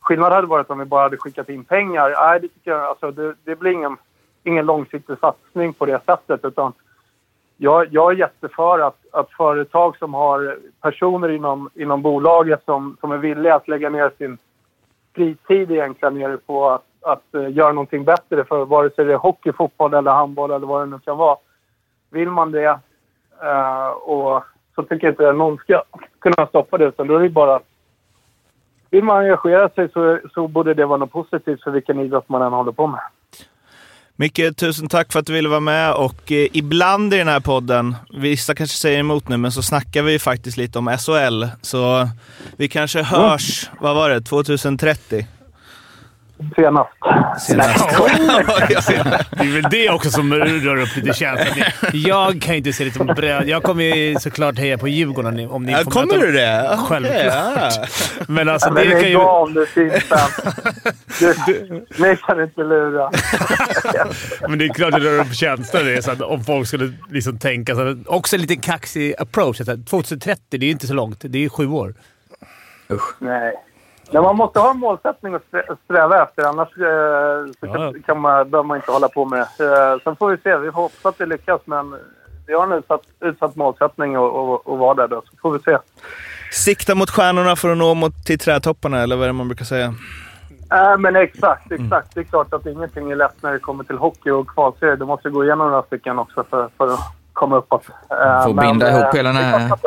Skillnaden 0.00 0.36
hade 0.36 0.46
varit 0.46 0.70
om 0.70 0.78
vi 0.78 0.84
bara 0.84 1.02
hade 1.02 1.16
skickat 1.16 1.48
in 1.48 1.64
pengar. 1.64 2.10
Nej, 2.10 2.40
det 2.40 2.48
tycker 2.48 2.70
jag, 2.70 2.80
alltså, 2.80 3.10
det, 3.10 3.34
det 3.44 3.56
blir 3.56 3.72
ingen, 3.72 3.96
ingen 4.44 4.66
långsiktig 4.66 5.18
satsning 5.18 5.72
på 5.72 5.86
det 5.86 6.00
sättet. 6.06 6.44
Utan 6.44 6.72
jag, 7.62 7.86
jag 7.90 8.12
är 8.12 8.16
jätteför 8.16 8.78
att, 8.78 8.96
att 9.12 9.30
företag 9.30 9.96
som 9.96 10.14
har 10.14 10.58
personer 10.80 11.28
inom, 11.28 11.70
inom 11.74 12.02
bolaget 12.02 12.64
som, 12.64 12.96
som 13.00 13.12
är 13.12 13.16
villiga 13.16 13.54
att 13.54 13.68
lägga 13.68 13.90
ner 13.90 14.10
sin 14.18 14.38
fritid 15.14 15.70
egentligen 15.70 16.14
nere 16.14 16.36
på 16.36 16.70
att, 16.70 16.84
att 17.00 17.34
eh, 17.34 17.52
göra 17.52 17.72
någonting 17.72 18.04
bättre 18.04 18.44
för 18.44 18.64
vare 18.64 18.90
sig 18.90 19.04
det 19.04 19.12
är 19.12 19.16
hockey, 19.16 19.52
fotboll 19.52 19.94
eller 19.94 20.10
handboll 20.10 20.50
eller 20.50 20.66
vad 20.66 20.82
det 20.82 20.90
nu 20.90 20.98
kan 20.98 21.16
vara. 21.16 21.36
Vill 22.10 22.28
man 22.28 22.52
det 22.52 22.78
eh, 23.42 23.88
och 23.88 24.44
så 24.74 24.82
tycker 24.82 25.06
jag 25.06 25.12
inte 25.12 25.30
att 25.30 25.36
någon 25.36 25.56
ska 25.56 25.82
kunna 26.18 26.46
stoppa 26.46 26.78
det 26.78 26.84
utan 26.84 27.06
då 27.06 27.16
är 27.16 27.20
det 27.20 27.28
bara 27.28 27.60
vill 28.90 29.04
man 29.04 29.16
engagera 29.16 29.68
sig 29.68 29.88
så, 29.88 30.18
så 30.34 30.48
borde 30.48 30.74
det 30.74 30.86
vara 30.86 30.98
något 30.98 31.12
positivt 31.12 31.62
för 31.62 31.70
vilken 31.70 32.00
idrott 32.00 32.28
man 32.28 32.42
än 32.42 32.52
håller 32.52 32.72
på 32.72 32.86
med. 32.86 33.00
Micke, 34.22 34.56
tusen 34.56 34.88
tack 34.88 35.12
för 35.12 35.20
att 35.20 35.26
du 35.26 35.32
ville 35.32 35.48
vara 35.48 35.60
med 35.60 35.92
och 35.92 36.32
eh, 36.32 36.46
ibland 36.52 37.14
i 37.14 37.16
den 37.16 37.28
här 37.28 37.40
podden, 37.40 37.96
vissa 38.10 38.54
kanske 38.54 38.76
säger 38.76 38.98
emot 38.98 39.28
nu, 39.28 39.36
men 39.36 39.52
så 39.52 39.62
snackar 39.62 40.02
vi 40.02 40.18
faktiskt 40.18 40.56
lite 40.56 40.78
om 40.78 40.96
SHL. 40.98 41.44
Så 41.62 42.08
vi 42.56 42.68
kanske 42.68 43.02
hörs, 43.02 43.70
vad 43.80 43.94
var 43.94 44.10
det, 44.10 44.20
2030? 44.20 45.26
Senast. 46.56 46.90
Senast. 47.46 47.88
Det 49.30 49.44
är 49.44 49.52
väl 49.62 49.70
det 49.70 49.90
också 49.90 50.10
som 50.10 50.34
rör 50.34 50.76
upp 50.76 50.96
lite 50.96 51.12
känslor. 51.14 51.66
Jag 51.92 52.42
kan 52.42 52.54
ju 52.54 52.58
inte 52.58 52.72
se 52.72 52.84
det 52.84 52.90
som 52.90 53.06
bröd. 53.06 53.48
Jag 53.48 53.62
kommer 53.62 53.84
ju 53.84 54.16
såklart 54.20 54.58
heja 54.58 54.78
på 54.78 54.88
Djurgården 54.88 55.50
om 55.50 55.64
ni 55.64 55.72
Ja, 55.72 55.78
får 55.78 55.90
kommer 55.90 56.06
möta 56.06 56.26
du 56.26 56.32
det? 56.32 56.78
Självklart. 56.88 57.26
ja. 57.26 57.70
Men 58.28 58.48
alltså 58.48 58.72
Men 58.72 58.84
det 58.84 58.90
kan 58.90 59.00
lägg 59.00 59.10
ju... 59.10 59.18
av 59.18 59.52
nu 59.52 59.66
Fimpen. 59.66 60.18
Du, 61.46 61.86
ni 61.98 62.16
kan 62.16 62.42
inte 62.42 62.60
lura. 62.60 63.10
Men 64.48 64.58
det 64.58 64.64
är 64.64 64.74
klart 64.74 64.92
det 64.92 64.98
rör 65.00 65.20
upp 65.20 65.34
känslor. 65.34 65.82
Det 65.84 65.94
är 65.96 66.00
så 66.00 66.10
att 66.10 66.20
om 66.20 66.44
folk 66.44 66.68
skulle 66.68 66.92
liksom 67.10 67.38
tänka... 67.38 67.74
Så 67.74 67.88
att, 67.88 68.06
också 68.06 68.36
en 68.36 68.42
liten 68.42 68.60
kaxig 68.60 69.14
approach. 69.18 69.56
Så 69.56 69.72
att 69.72 69.86
2030, 69.86 70.40
det 70.50 70.56
är 70.56 70.60
ju 70.66 70.70
inte 70.70 70.86
så 70.86 70.94
långt. 70.94 71.18
Det 71.24 71.44
är 71.44 71.48
sju 71.48 71.66
år. 71.68 71.94
Usch. 72.90 73.14
Nej. 73.18 73.54
Men 74.12 74.22
man 74.22 74.36
måste 74.36 74.60
ha 74.60 74.70
en 74.70 74.78
målsättning 74.78 75.34
att 75.34 75.42
strä- 75.52 75.76
sträva 75.84 76.22
efter. 76.22 76.42
Annars 76.44 76.68
eh, 76.68 77.52
så 77.60 77.66
Ja. 77.66 77.92
kan, 78.06 78.20
man, 78.20 78.50
behöver 78.50 78.66
man 78.66 78.76
inte 78.76 78.90
hålla 78.92 79.08
på 79.08 79.24
med 79.24 79.46
det. 79.58 79.64
Eh, 79.64 79.98
sen 80.04 80.16
får 80.16 80.30
vi 80.30 80.36
se. 80.36 80.56
Vi 80.56 80.70
får 80.72 80.82
hoppas 80.82 81.06
att 81.06 81.18
det 81.18 81.26
lyckas. 81.26 81.60
Men 81.64 81.94
vi 82.46 82.54
har 82.54 82.64
en 82.66 82.72
utsatt, 82.72 83.02
utsatt 83.20 83.56
målsättning 83.56 84.18
och, 84.18 84.34
och, 84.52 84.66
och 84.68 84.78
vara 84.78 84.94
där 84.94 85.08
då. 85.08 85.22
Så 85.30 85.36
får 85.42 85.52
vi 85.52 85.58
se. 85.58 85.78
Sikta 86.52 86.94
mot 86.94 87.10
stjärnorna 87.10 87.56
för 87.56 87.72
att 87.72 87.78
nå 87.78 87.94
mot 87.94 88.24
till 88.26 88.38
trädtopparna, 88.38 89.02
eller 89.02 89.16
vad 89.16 89.22
är 89.24 89.26
det 89.28 89.32
man 89.32 89.48
brukar 89.48 89.64
säga? 89.64 89.94
Äh, 90.72 90.98
men 90.98 91.16
exakt, 91.16 91.72
exakt. 91.72 92.14
Det 92.14 92.20
är 92.20 92.24
klart 92.24 92.52
att 92.54 92.66
ingenting 92.66 93.10
är 93.10 93.16
lätt 93.16 93.42
när 93.42 93.52
det 93.52 93.58
kommer 93.58 93.84
till 93.84 93.96
hockey 93.98 94.30
och 94.30 94.46
kvalserie. 94.48 94.96
Du 94.96 95.04
måste 95.04 95.30
gå 95.30 95.44
igenom 95.44 95.70
några 95.70 95.82
stycken 95.82 96.18
också 96.18 96.44
för, 96.50 96.68
för 96.78 96.86
att 96.94 97.00
komma 97.32 97.56
uppåt. 97.56 97.84
Eh, 98.10 98.44
Får 98.44 98.54
men, 98.54 98.66
binda 98.68 98.88
eh, 98.90 98.96
ihop 99.00 99.14
hela 99.14 99.28
den 99.32 99.36
här- 99.42 99.72
att- 99.72 99.84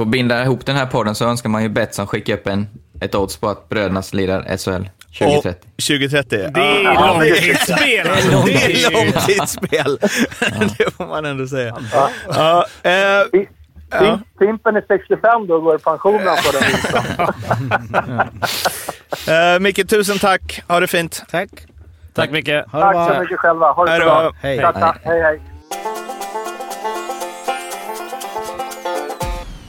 att 0.00 0.06
binda 0.08 0.42
ihop 0.42 0.66
den 0.66 0.76
här 0.76 0.86
podden 0.86 1.14
så 1.14 1.24
önskar 1.28 1.48
man 1.50 1.62
ju 1.62 1.68
Betsson 1.68 2.06
skicka 2.06 2.34
upp 2.34 2.46
en, 2.46 2.66
ett 3.04 3.14
odds 3.14 3.36
på 3.36 3.48
att 3.48 3.68
brödernas 3.68 4.14
lirar 4.14 4.42
SHL 4.56 4.88
2030. 5.18 5.48
Och 5.76 5.82
2030? 5.82 6.50
Det 6.54 6.60
är 6.60 6.82
Ja, 6.84 7.06
långtidsspel! 7.14 8.06
alltså. 8.10 8.42
Det 8.46 8.84
är 8.84 8.90
långtidsspel. 8.92 9.98
det 10.78 10.90
får 10.96 11.06
man 11.06 11.24
ändå 11.24 11.46
säga. 11.46 11.76
Ja, 12.28 12.66
eh, 12.82 12.92
Ja. 13.94 13.98
Fim- 14.00 14.24
Fimpen 14.38 14.76
är 14.76 14.84
65 14.88 15.46
då 15.46 15.54
och 15.54 15.62
går 15.62 15.76
i 15.76 15.78
pension 15.78 16.18
får 16.20 16.52
den 16.52 16.62
vinsten. 16.68 17.04
eh, 19.54 19.60
Micke, 19.60 19.88
tusen 19.88 20.18
tack. 20.18 20.62
Ha 20.68 20.80
det 20.80 20.86
fint. 20.86 21.22
Tack. 21.30 21.48
Tack 22.14 22.30
Micke. 22.30 22.48
Ha 22.48 22.80
Tack 22.80 22.92
bra. 22.92 23.14
så 23.14 23.20
mycket 23.20 23.38
själva. 23.38 23.72
Ha 23.72 23.84
det 23.84 23.96
så 24.00 24.04
bra. 24.04 24.32
Hej. 24.42 24.58
Tata. 24.60 24.96
Hej, 25.04 25.22
hej. 25.22 25.40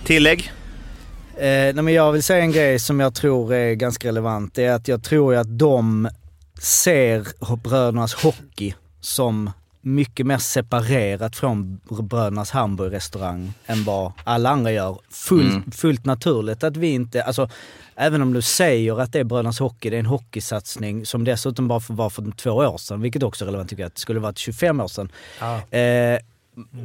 Tillägg? 0.03 0.51
Eh, 1.37 1.73
nej 1.73 1.73
men 1.81 1.93
jag 1.93 2.11
vill 2.11 2.23
säga 2.23 2.43
en 2.43 2.51
grej 2.51 2.79
som 2.79 2.99
jag 2.99 3.13
tror 3.15 3.53
är 3.53 3.73
ganska 3.73 4.07
relevant. 4.07 4.53
Det 4.53 4.65
är 4.65 4.73
att 4.73 4.87
jag 4.87 5.03
tror 5.03 5.35
att 5.35 5.59
de 5.59 6.09
ser 6.61 7.55
brödernas 7.55 8.13
hockey 8.13 8.73
som 9.01 9.51
mycket 9.81 10.25
mer 10.25 10.37
separerat 10.37 11.35
från 11.35 11.79
brödernas 11.89 12.51
hamburgerrestaurang 12.51 13.53
än 13.65 13.83
vad 13.83 14.11
alla 14.23 14.49
andra 14.49 14.71
gör. 14.71 14.97
Fullt, 15.09 15.51
Mm. 15.53 15.71
fullt 15.71 16.05
naturligt 16.05 16.63
att 16.63 16.77
vi 16.77 16.87
inte, 16.91 17.23
alltså 17.23 17.49
även 17.95 18.21
om 18.21 18.33
du 18.33 18.41
säger 18.41 19.01
att 19.01 19.13
det 19.13 19.19
är 19.19 19.23
brödernas 19.23 19.59
hockey, 19.59 19.89
det 19.89 19.95
är 19.95 19.99
en 19.99 20.05
hockeysatsning 20.05 21.05
som 21.05 21.23
dessutom 21.23 21.67
bara 21.67 21.79
för, 21.79 21.93
var 21.93 22.09
för 22.09 22.31
två 22.31 22.51
år 22.51 22.77
sedan, 22.77 23.01
vilket 23.01 23.23
också 23.23 23.43
är 23.43 23.45
relevant 23.45 23.69
tycker 23.69 23.83
jag, 23.83 23.87
att 23.87 23.95
det 23.95 24.01
skulle 24.01 24.19
varit 24.19 24.37
25 24.37 24.79
år 24.79 24.87
sedan. 24.87 25.11
Ja. 25.39 25.77
Eh, 25.77 26.19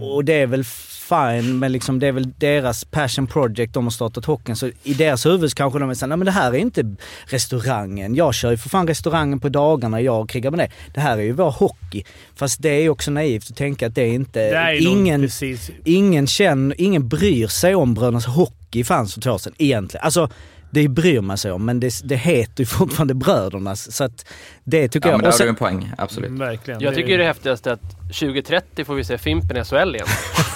och 0.01 0.25
det 0.25 0.33
är 0.33 0.47
väl 0.47 0.64
fine, 1.09 1.59
men 1.59 1.73
liksom 1.73 1.99
det 1.99 2.07
är 2.07 2.12
väl 2.12 2.33
deras 2.39 2.85
passion 2.85 3.27
project 3.27 3.75
de 3.75 3.85
har 3.85 3.91
startat 3.91 4.25
hockeyn. 4.25 4.57
Så 4.57 4.71
i 4.83 4.95
deras 4.95 5.27
huvud 5.27 5.55
kanske 5.55 5.79
de 5.79 5.91
är 5.91 5.95
såhär, 5.95 6.09
nej 6.09 6.19
men 6.19 6.25
det 6.25 6.31
här 6.31 6.53
är 6.53 6.59
inte 6.59 6.97
restaurangen. 7.27 8.14
Jag 8.14 8.35
kör 8.35 8.51
ju 8.51 8.57
för 8.57 8.69
fan 8.69 8.87
restaurangen 8.87 9.41
på 9.41 9.49
dagarna, 9.49 10.01
jag 10.01 10.29
krigar 10.29 10.51
med 10.51 10.59
det. 10.59 10.71
Det 10.95 11.01
här 11.01 11.19
är 11.19 11.23
ju 11.23 11.33
vår 11.33 11.51
hockey. 11.51 12.05
Fast 12.35 12.62
det 12.62 12.69
är 12.69 12.89
också 12.89 13.11
naivt 13.11 13.51
att 13.51 13.57
tänka 13.57 13.87
att 13.87 13.95
det 13.95 14.03
är 14.03 14.12
inte... 14.12 14.41
Det 14.41 14.57
är 14.57 14.89
ingen, 14.89 15.21
precis. 15.21 15.71
ingen 15.85 16.27
känner, 16.27 16.81
ingen 16.81 17.09
bryr 17.09 17.47
sig 17.47 17.75
om 17.75 17.95
Brödernas 17.95 18.27
Hockey 18.27 18.85
fanns 18.85 19.14
för 19.14 19.21
två 19.21 19.31
år 19.31 19.39
sedan 19.39 19.55
egentligen. 19.59 20.05
Alltså, 20.05 20.31
det 20.71 20.89
bryr 20.89 21.21
man 21.21 21.39
sig 21.39 21.53
om, 21.53 21.64
men 21.64 21.81
det, 21.81 22.01
det 22.05 22.16
heter 22.16 22.62
ju 22.62 22.66
fortfarande 22.66 23.14
Brödernas. 23.14 23.93
Så 23.97 24.05
att 24.05 24.27
det 24.64 24.89
tycker 24.89 25.09
Ja, 25.09 25.12
jag. 25.12 25.21
men 25.23 25.31
där 25.31 25.39
har 25.39 25.45
du 25.45 25.49
en 25.49 25.55
poäng. 25.55 25.93
Absolut. 25.99 26.31
Verkligen. 26.31 26.81
Jag 26.81 26.95
tycker 26.95 27.19
det 27.19 27.25
häftigaste 27.25 27.71
är 27.71 27.75
att 27.75 27.91
2030 28.09 28.85
får 28.85 28.95
vi 28.95 29.05
se 29.05 29.19
Fimpen 29.19 29.57
i 29.57 29.64
SHL 29.64 29.95
igen. 29.95 30.07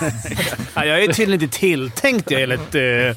Ja, 0.75 0.85
jag 0.85 1.03
är 1.05 1.13
tydligen 1.13 1.43
inte 1.43 1.59
tilltänkt 1.59 2.31
jag 2.31 2.43
enligt 2.43 2.75
uh, 2.75 3.17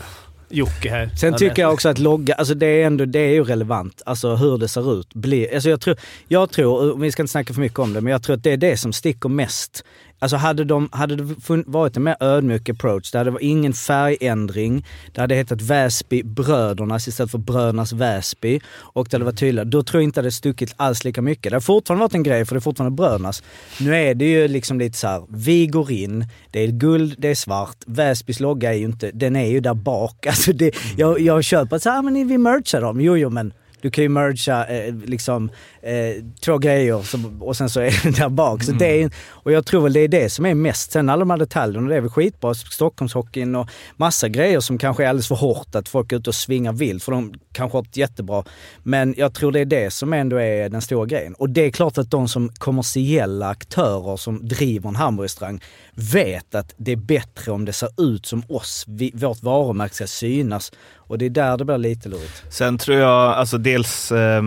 Jocke 0.50 0.90
här. 0.90 1.10
Sen 1.20 1.32
Ja, 1.32 1.38
tycker 1.38 1.56
det- 1.56 1.62
jag 1.62 1.74
också 1.74 1.90
att 1.90 2.00
logga, 2.00 2.34
alltså 2.34 2.54
det 2.54 2.66
är 2.68 2.86
ändå, 2.88 3.06
det 3.06 3.20
är 3.20 3.34
ju 3.34 3.44
relevant. 3.44 4.02
Alltså 4.06 4.36
hur 4.36 4.58
det 4.58 4.68
ser 4.68 5.00
ut. 5.00 5.14
Blir, 5.14 5.54
alltså 5.54 5.70
jag 5.70 5.82
tror, 5.82 5.98
jag 6.28 6.52
tror, 6.52 6.98
vi 6.98 7.12
ska 7.12 7.22
inte 7.24 7.32
snacka 7.32 7.54
för 7.54 7.62
mycket 7.62 7.80
om 7.80 7.94
det, 7.94 8.02
men 8.02 8.12
jag 8.12 8.24
tror 8.24 8.36
att 8.36 8.44
det 8.44 8.52
är 8.52 8.58
det 8.58 8.78
som 8.78 8.94
sticker 8.94 9.30
mest. 9.30 9.84
Alltså 10.26 10.38
hade, 10.38 10.64
de, 10.64 10.90
hade 10.92 11.16
det 11.16 11.36
varit 11.66 11.98
en 11.98 12.04
mer 12.04 12.16
ödmjuk 12.20 12.70
approach, 12.70 13.12
det 13.12 13.18
hade 13.18 13.32
varit 13.32 13.44
ingen 13.44 13.74
färgändring, 13.74 14.86
det 15.14 15.22
hade 15.22 15.36
hetat 15.36 15.62
Väsby 15.62 16.24
Brödernas 16.24 17.08
istället 17.08 17.32
för 17.32 17.38
Brödernas 17.38 17.94
Väsby 17.94 18.60
och 18.78 19.08
det 19.10 19.16
hade 19.16 19.26
varit 19.26 19.40
tydligare. 19.40 19.70
Då 19.70 19.84
tror 19.84 20.02
jag 20.02 20.08
inte 20.08 20.22
det 20.22 20.24
hade 20.24 20.32
stuckit 20.32 20.74
alls 20.78 21.04
lika 21.04 21.22
mycket. 21.22 21.52
Det 21.52 21.56
har 21.56 21.62
fortfarande 21.62 22.02
varit 22.02 22.14
en 22.14 22.24
grej 22.24 22.46
för 22.46 22.56
det 22.56 22.60
är 22.60 22.62
fortfarande 22.62 22.96
Brödernas. 22.96 23.44
Nu 23.80 23.96
är 23.96 24.16
det 24.16 24.26
ju 24.26 24.48
liksom 24.48 24.80
lite 24.80 24.98
så 24.98 25.08
här, 25.08 25.24
vi 25.30 25.68
går 25.68 25.92
in, 25.92 26.26
det 26.52 26.60
är 26.60 26.68
guld, 26.68 27.16
det 27.18 27.28
är 27.28 27.36
svart. 27.36 27.78
Väsbys 27.86 28.40
logga 28.40 28.74
är 28.74 28.78
ju 28.78 28.86
inte, 28.86 29.12
den 29.12 29.36
är 29.36 29.48
ju 29.48 29.60
där 29.60 29.74
bak. 29.74 30.26
Alltså 30.36 30.54
det, 30.54 30.76
jag, 30.98 31.20
jag 31.20 31.44
köper 31.44 31.76
att 31.76 31.84
så 31.84 31.90
här, 31.90 32.00
ah, 32.00 32.02
men 32.02 32.28
vi 32.28 32.38
merchar 32.38 32.82
dem. 32.82 33.02
Jo, 33.02 33.18
jo, 33.18 33.30
men 33.30 33.54
du 33.86 33.92
kan 33.92 34.04
ju 34.04 34.10
mercha 34.10 34.66
eh, 34.66 34.96
liksom 34.96 35.50
eh, 35.82 36.24
två 36.40 36.58
grejer 36.58 37.02
som, 37.02 37.44
och 37.44 37.58
sen 37.58 37.70
så 37.70 37.80
är 37.80 38.04
den 38.04 38.14
där 38.14 38.30
bak. 38.30 38.64
Så 38.64 38.72
det 38.72 39.02
är, 39.02 39.12
och 39.30 39.52
jag 39.52 39.66
tror 39.66 39.82
väl 39.82 39.94
det 39.94 40.00
är 40.00 40.08
det 40.08 40.30
som 40.30 40.46
är 40.46 40.54
mest. 40.54 40.92
Sen 40.92 41.10
alla 41.10 41.20
de 41.20 41.30
här 41.30 41.38
detaljerna, 41.38 41.90
det 41.90 41.96
är 41.96 42.02
väl 42.02 42.10
skitbra. 42.10 42.54
Stockholmshockeyn 42.54 43.56
och 43.56 43.70
massa 43.96 44.30
grejer 44.30 44.60
som 44.60 44.78
kanske 44.78 45.04
är 45.04 45.08
alldeles 45.08 45.28
för 45.28 45.36
hårt 45.36 45.76
att 45.76 45.90
folk 45.90 46.12
är 46.12 46.18
ute 46.18 46.30
och 46.30 46.36
svingar 46.36 46.74
vilt. 46.74 47.04
För 47.04 47.12
de 47.12 47.34
kanske 47.52 47.78
har 47.78 47.84
ett 47.84 47.98
jättebra. 47.98 48.44
Men 48.84 49.14
jag 49.18 49.34
tror 49.34 49.52
det 49.52 49.60
är 49.60 49.66
det 49.66 49.94
som 49.94 50.14
ändå 50.14 50.38
är 50.38 50.70
den 50.70 50.82
stora 50.82 51.06
grejen. 51.06 51.34
Och 51.34 51.50
det 51.50 51.62
är 51.62 51.72
klart 51.72 51.98
att 51.98 52.12
de 52.12 52.28
som 52.28 52.50
kommersiella 52.50 53.50
aktörer 53.50 54.18
som 54.18 54.48
driver 54.48 54.90
en 54.90 54.96
hamburgerrestaurang 54.96 55.62
vet 55.92 56.56
att 56.56 56.74
det 56.78 56.92
är 56.92 56.96
bättre 56.96 57.52
om 57.52 57.66
det 57.66 57.74
ser 57.74 57.90
ut 58.02 58.26
som 58.26 58.44
oss. 58.50 58.86
Vi, 58.88 59.12
vårt 59.14 59.44
varumärke 59.44 59.94
ska 59.96 60.08
synas. 60.08 60.72
Och 61.08 61.18
det 61.18 61.26
är 61.26 61.30
där 61.30 61.58
det 61.58 61.66
blir 61.66 61.78
lite 61.78 62.10
lurigt. 62.10 62.44
Sen 62.50 62.78
tror 62.78 62.98
jag, 62.98 63.34
alltså 63.34 63.58
dels, 63.58 64.12
eh, 64.12 64.44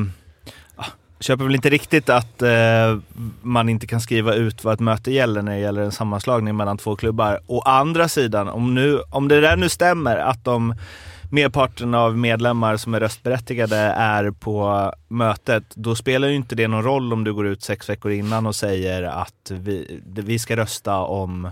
köper 1.21 1.45
väl 1.45 1.55
inte 1.55 1.71
riktigt 1.71 2.09
att 2.09 2.43
eh, 2.43 2.99
man 3.43 3.69
inte 3.69 3.87
kan 3.87 4.01
skriva 4.01 4.35
ut 4.35 4.65
vad 4.65 4.75
ett 4.75 4.81
möte 4.81 5.13
gäller 5.13 5.43
när 5.43 5.53
det 5.53 5.59
gäller 5.59 5.83
en 5.83 5.93
sammanslagning 5.93 6.57
mellan 6.57 6.79
två 6.79 6.97
klubbar. 6.97 7.41
Å 7.47 7.61
andra 7.61 8.09
sidan, 8.09 8.49
om, 8.49 8.75
nu, 8.75 9.01
om 9.11 9.29
det 9.29 9.41
där 9.41 9.57
nu 9.57 9.69
stämmer 9.69 10.17
att 10.17 10.45
de 10.45 10.75
merparten 11.31 11.95
av 11.95 12.17
medlemmar 12.17 12.77
som 12.77 12.95
är 12.95 13.01
röstberättigade 13.01 13.77
är 13.97 14.31
på 14.31 14.93
mötet, 15.09 15.65
då 15.75 15.95
spelar 15.95 16.29
ju 16.29 16.35
inte 16.35 16.55
det 16.55 16.69
någon 16.69 16.83
roll 16.83 17.13
om 17.13 17.25
du 17.25 17.35
går 17.35 17.47
ut 17.47 17.63
sex 17.63 17.89
veckor 17.89 18.13
innan 18.13 18.47
och 18.47 18.57
säger 18.57 19.03
att 19.03 19.51
vi, 19.51 20.01
vi 20.07 20.39
ska 20.39 20.57
rösta 20.57 20.97
om 20.99 21.51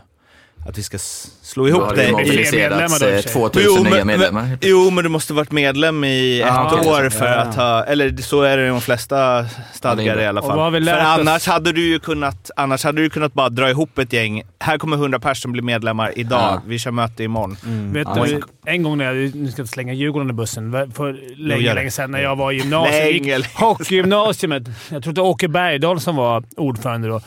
att 0.68 0.78
vi 0.78 0.82
ska 0.82 0.98
slå 0.98 1.62
Då 1.62 1.68
ihop 1.68 1.82
har 1.82 1.96
det 1.96 2.02
det 2.06 2.12
mobiliserats 2.12 2.98
då, 3.00 3.06
eh, 3.06 3.12
för 3.12 3.22
sig. 3.22 3.32
2000 3.32 3.72
Jo, 3.76 3.82
nya 3.82 3.90
men- 3.94 4.06
medlemmar. 4.06 4.58
Jo, 4.60 4.90
men 4.90 5.04
du 5.04 5.10
måste 5.10 5.32
varit 5.32 5.52
medlem 5.52 6.04
i 6.04 6.40
ett 6.40 6.46
Ja, 6.46 6.70
okej. 6.72 6.90
år 6.90 7.10
för 7.10 7.26
Ja. 7.26 7.34
att 7.36 7.54
ha, 7.54 7.84
eller 7.84 8.16
så 8.22 8.42
är 8.42 8.56
det 8.56 8.64
i 8.64 8.68
de 8.68 8.80
flesta 8.80 9.46
stadgar 9.74 10.04
Ja, 10.04 10.14
det 10.14 10.22
i 10.22 10.26
alla 10.26 10.40
har 10.40 10.48
fall. 10.48 10.72
vi 10.72 10.84
För 10.86 10.94
oss? 10.96 11.00
annars 11.20 11.46
hade 11.46 11.72
du 11.72 11.88
ju 11.88 11.98
kunnat, 11.98 12.50
annars 12.56 12.84
hade 12.84 13.02
du 13.02 13.10
kunnat 13.10 13.32
bara 13.34 13.48
dra 13.48 13.70
ihop 13.70 13.98
ett 13.98 14.12
gäng. 14.12 14.42
Här 14.60 14.78
kommer 14.78 14.96
100 14.96 15.18
personer 15.18 15.34
som 15.34 15.52
blir 15.52 15.62
medlemmar 15.62 16.12
idag. 16.16 16.40
Ja. 16.40 16.62
Vi 16.66 16.78
kör 16.78 16.90
möte 16.90 17.24
imorgon. 17.24 17.56
Vet 17.92 18.08
Ja, 18.16 18.24
du, 18.24 18.40
en 18.66 18.82
gång 18.82 18.98
när 18.98 19.04
jag, 19.14 19.34
nu 19.34 19.50
ska 19.52 19.62
jag 19.62 19.68
slänga 19.68 19.92
Djurgården 19.92 20.30
i 20.30 20.32
bussen, 20.32 20.72
för 20.94 21.12
länge, 21.36 21.68
det. 21.68 21.74
länge 21.74 21.90
sedan 21.90 22.10
när 22.10 22.22
jag 22.22 22.36
var 22.36 22.52
i 22.52 22.56
gymnasiet. 22.56 22.94
Länge, 22.94 23.10
gick 23.10 23.26
länge. 23.26 23.44
Hockeygymnasiet. 23.54 24.62
Jag 24.88 25.02
tror 25.02 25.12
det 25.12 25.20
var 25.20 25.28
Åke 25.28 25.48
Bergdahl 25.48 26.00
som 26.00 26.16
var 26.16 26.44
ordförande 26.56 27.08
då. 27.08 27.20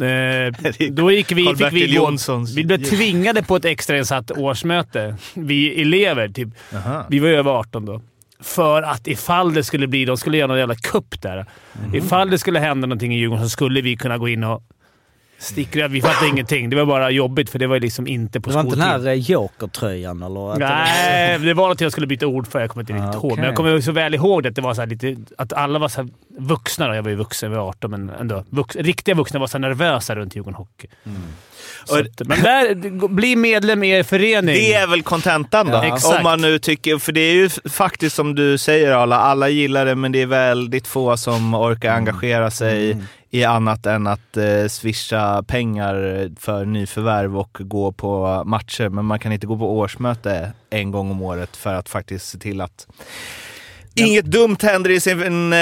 Eh, 0.00 0.52
då 0.90 1.12
gick 1.12 1.32
vi, 1.32 1.46
fick 1.56 1.72
vi, 1.72 1.94
gå, 1.96 2.16
vi 2.56 2.64
blev 2.64 2.84
tvingade 2.84 3.42
på 3.42 3.56
ett 3.56 3.64
extrainsatt 3.64 4.30
årsmöte. 4.30 5.16
Vi 5.34 5.82
elever, 5.82 6.28
typ. 6.28 6.48
Jaha. 6.72 7.06
Vi 7.08 7.18
var 7.18 7.28
över 7.28 7.50
18 7.50 7.86
då. 7.86 8.02
För 8.40 8.82
att 8.82 9.06
ifall 9.08 9.54
det 9.54 9.64
skulle 9.64 9.86
bli... 9.86 10.04
De 10.04 10.16
skulle 10.16 10.36
göra 10.36 10.46
någon 10.46 10.58
jävla 10.58 10.74
kupp 10.74 11.22
där. 11.22 11.46
Mhm. 11.84 11.94
Ifall 11.94 12.30
det 12.30 12.38
skulle 12.38 12.58
hända 12.58 12.86
någonting 12.86 13.14
i 13.14 13.18
Djurgården 13.18 13.44
så 13.44 13.50
skulle 13.50 13.80
vi 13.80 13.96
kunna 13.96 14.18
gå 14.18 14.28
in 14.28 14.44
och 14.44 14.62
sticka. 15.42 15.88
Vi 15.88 16.02
fattade 16.02 16.28
ingenting. 16.30 16.70
Det 16.70 16.76
var 16.76 16.86
bara 16.86 17.10
jobbigt, 17.10 17.50
för 17.50 17.58
det 17.58 17.66
var 17.66 17.80
liksom 17.80 18.06
inte 18.06 18.40
på 18.40 18.50
Det 18.50 18.54
var 18.54 18.60
inte 18.62 18.76
skoltid. 18.76 18.92
den 18.92 19.06
här 19.06 19.14
jokertröjan 19.14 20.22
eller? 20.22 20.52
Att 20.52 20.58
det 20.58 20.64
var- 20.64 20.70
Nej, 20.70 21.38
det 21.38 21.54
var 21.54 21.68
något 21.68 21.80
jag 21.80 21.92
skulle 21.92 22.06
byta 22.06 22.26
ord 22.26 22.46
för. 22.46 22.60
Jag 22.60 22.70
kommer 22.70 22.82
inte 22.82 22.92
riktigt 22.92 23.08
Ah, 23.08 23.12
ihåg. 23.14 23.24
Men 23.24 23.32
okej. 23.32 23.44
jag 23.44 23.54
kommer 23.56 23.80
så 23.80 23.92
väl 23.92 24.14
ihåg 24.14 24.42
det, 24.42 24.48
att 24.48 24.54
det 24.54 24.62
var 24.62 24.74
så 24.74 24.80
här 24.80 24.88
lite... 24.88 25.16
Att 25.38 25.52
alla 25.52 25.78
var 25.78 25.88
så 25.88 26.00
här 26.02 26.08
vuxna. 26.38 26.88
Då. 26.88 26.94
Jag 26.94 27.02
var 27.02 27.10
ju 27.10 27.16
vuxen, 27.16 27.52
jag 27.52 27.58
var 27.58 27.68
18, 27.68 27.90
men 27.90 28.10
ändå. 28.10 28.44
Vux, 28.50 28.76
riktiga 28.76 29.14
vuxna 29.14 29.38
var 29.40 29.46
så 29.46 29.58
här 29.58 29.60
nervösa 29.68 30.14
runt 30.14 30.36
Djurgården 30.36 30.54
Hockey. 30.56 30.86
Och- 31.90 31.98
att, 31.98 32.28
men 32.28 32.42
där, 32.42 33.08
bli 33.08 33.36
medlem 33.36 33.82
i 33.82 33.90
er 33.90 34.02
förening. 34.02 34.54
Det 34.54 34.74
är 34.74 34.86
väl 34.86 35.02
kontentan 35.02 35.66
då? 35.66 35.72
Ja. 35.72 35.84
Exakt. 35.96 36.16
Om 36.18 36.22
man 36.22 36.40
nu 36.40 36.58
tycker, 36.58 36.98
för 36.98 37.12
det 37.12 37.20
är 37.20 37.32
ju 37.34 37.48
faktiskt 37.70 38.16
som 38.16 38.34
du 38.34 38.58
säger 38.58 38.92
alla, 38.92 39.16
alla 39.16 39.48
gillar 39.48 39.84
det 39.86 39.94
men 39.94 40.12
det 40.12 40.22
är 40.22 40.26
väldigt 40.26 40.86
få 40.86 41.16
som 41.16 41.54
orkar 41.54 41.88
Mm. 41.88 41.98
engagera 41.98 42.50
sig 42.50 42.96
i 43.34 43.44
annat 43.44 43.86
än 43.86 44.06
att 44.06 44.36
eh, 44.36 44.66
swisha 44.68 45.42
pengar 45.42 45.94
för 46.40 46.64
nyförvärv 46.64 47.38
och 47.38 47.56
gå 47.60 47.92
på 47.92 48.42
matcher. 48.46 48.88
Men 48.88 49.04
man 49.04 49.18
kan 49.18 49.32
inte 49.32 49.46
gå 49.46 49.58
på 49.58 49.78
årsmöte 49.78 50.52
en 50.70 50.90
gång 50.90 51.10
om 51.10 51.22
året 51.22 51.56
för 51.56 51.74
att 51.74 51.88
faktiskt 51.88 52.28
se 52.28 52.38
till 52.38 52.60
att 52.60 52.86
inget 53.94 54.24
dumt 54.24 54.56
händer 54.62 54.90
i 54.90 55.00
sin, 55.00 55.52
eh, 55.52 55.56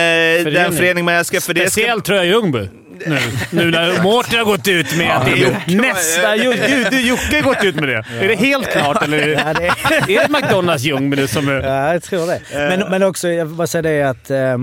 den 0.44 0.72
förening 0.72 1.04
man 1.04 1.14
älskar. 1.14 1.40
För 1.40 1.54
det 1.54 1.60
ska, 1.60 1.70
Speciellt 1.70 2.04
tror 2.04 2.18
jag 2.18 2.26
Ljungby. 2.26 2.68
Nu, 3.06 3.18
nu 3.50 3.70
när 3.70 4.02
Mårten 4.02 4.38
har 4.38 4.44
gått 4.44 4.68
ut 4.68 4.96
med 4.96 5.16
att 5.16 5.24
det 5.24 5.32
är 5.32 5.36
Jocke 5.36 5.74
nästa... 5.74 6.36
Jo, 6.36 6.52
du, 6.52 6.84
du, 6.84 7.08
Jocke 7.08 7.36
har 7.36 7.42
gått 7.42 7.64
ut 7.64 7.74
med 7.74 7.88
det. 7.88 8.04
Är 8.20 8.28
det 8.28 8.34
helt 8.34 8.70
klart 8.70 9.02
eller? 9.02 9.28
Ja, 9.28 9.52
det, 9.54 9.66
Är 10.14 10.28
det 10.28 10.28
McDonalds 10.28 10.82
Ljungby 10.84 11.16
nu 11.16 11.26
som... 11.26 11.48
är- 11.48 11.62
ja, 11.62 11.92
jag 11.92 12.02
tror 12.02 12.26
det. 12.26 12.40
Men, 12.52 12.90
men 12.90 13.02
också, 13.02 13.28
jag 13.28 13.46
vill 13.46 13.54
bara 13.54 13.66
säga 13.66 13.82
det 13.82 14.02
att 14.02 14.30
eh, 14.30 14.58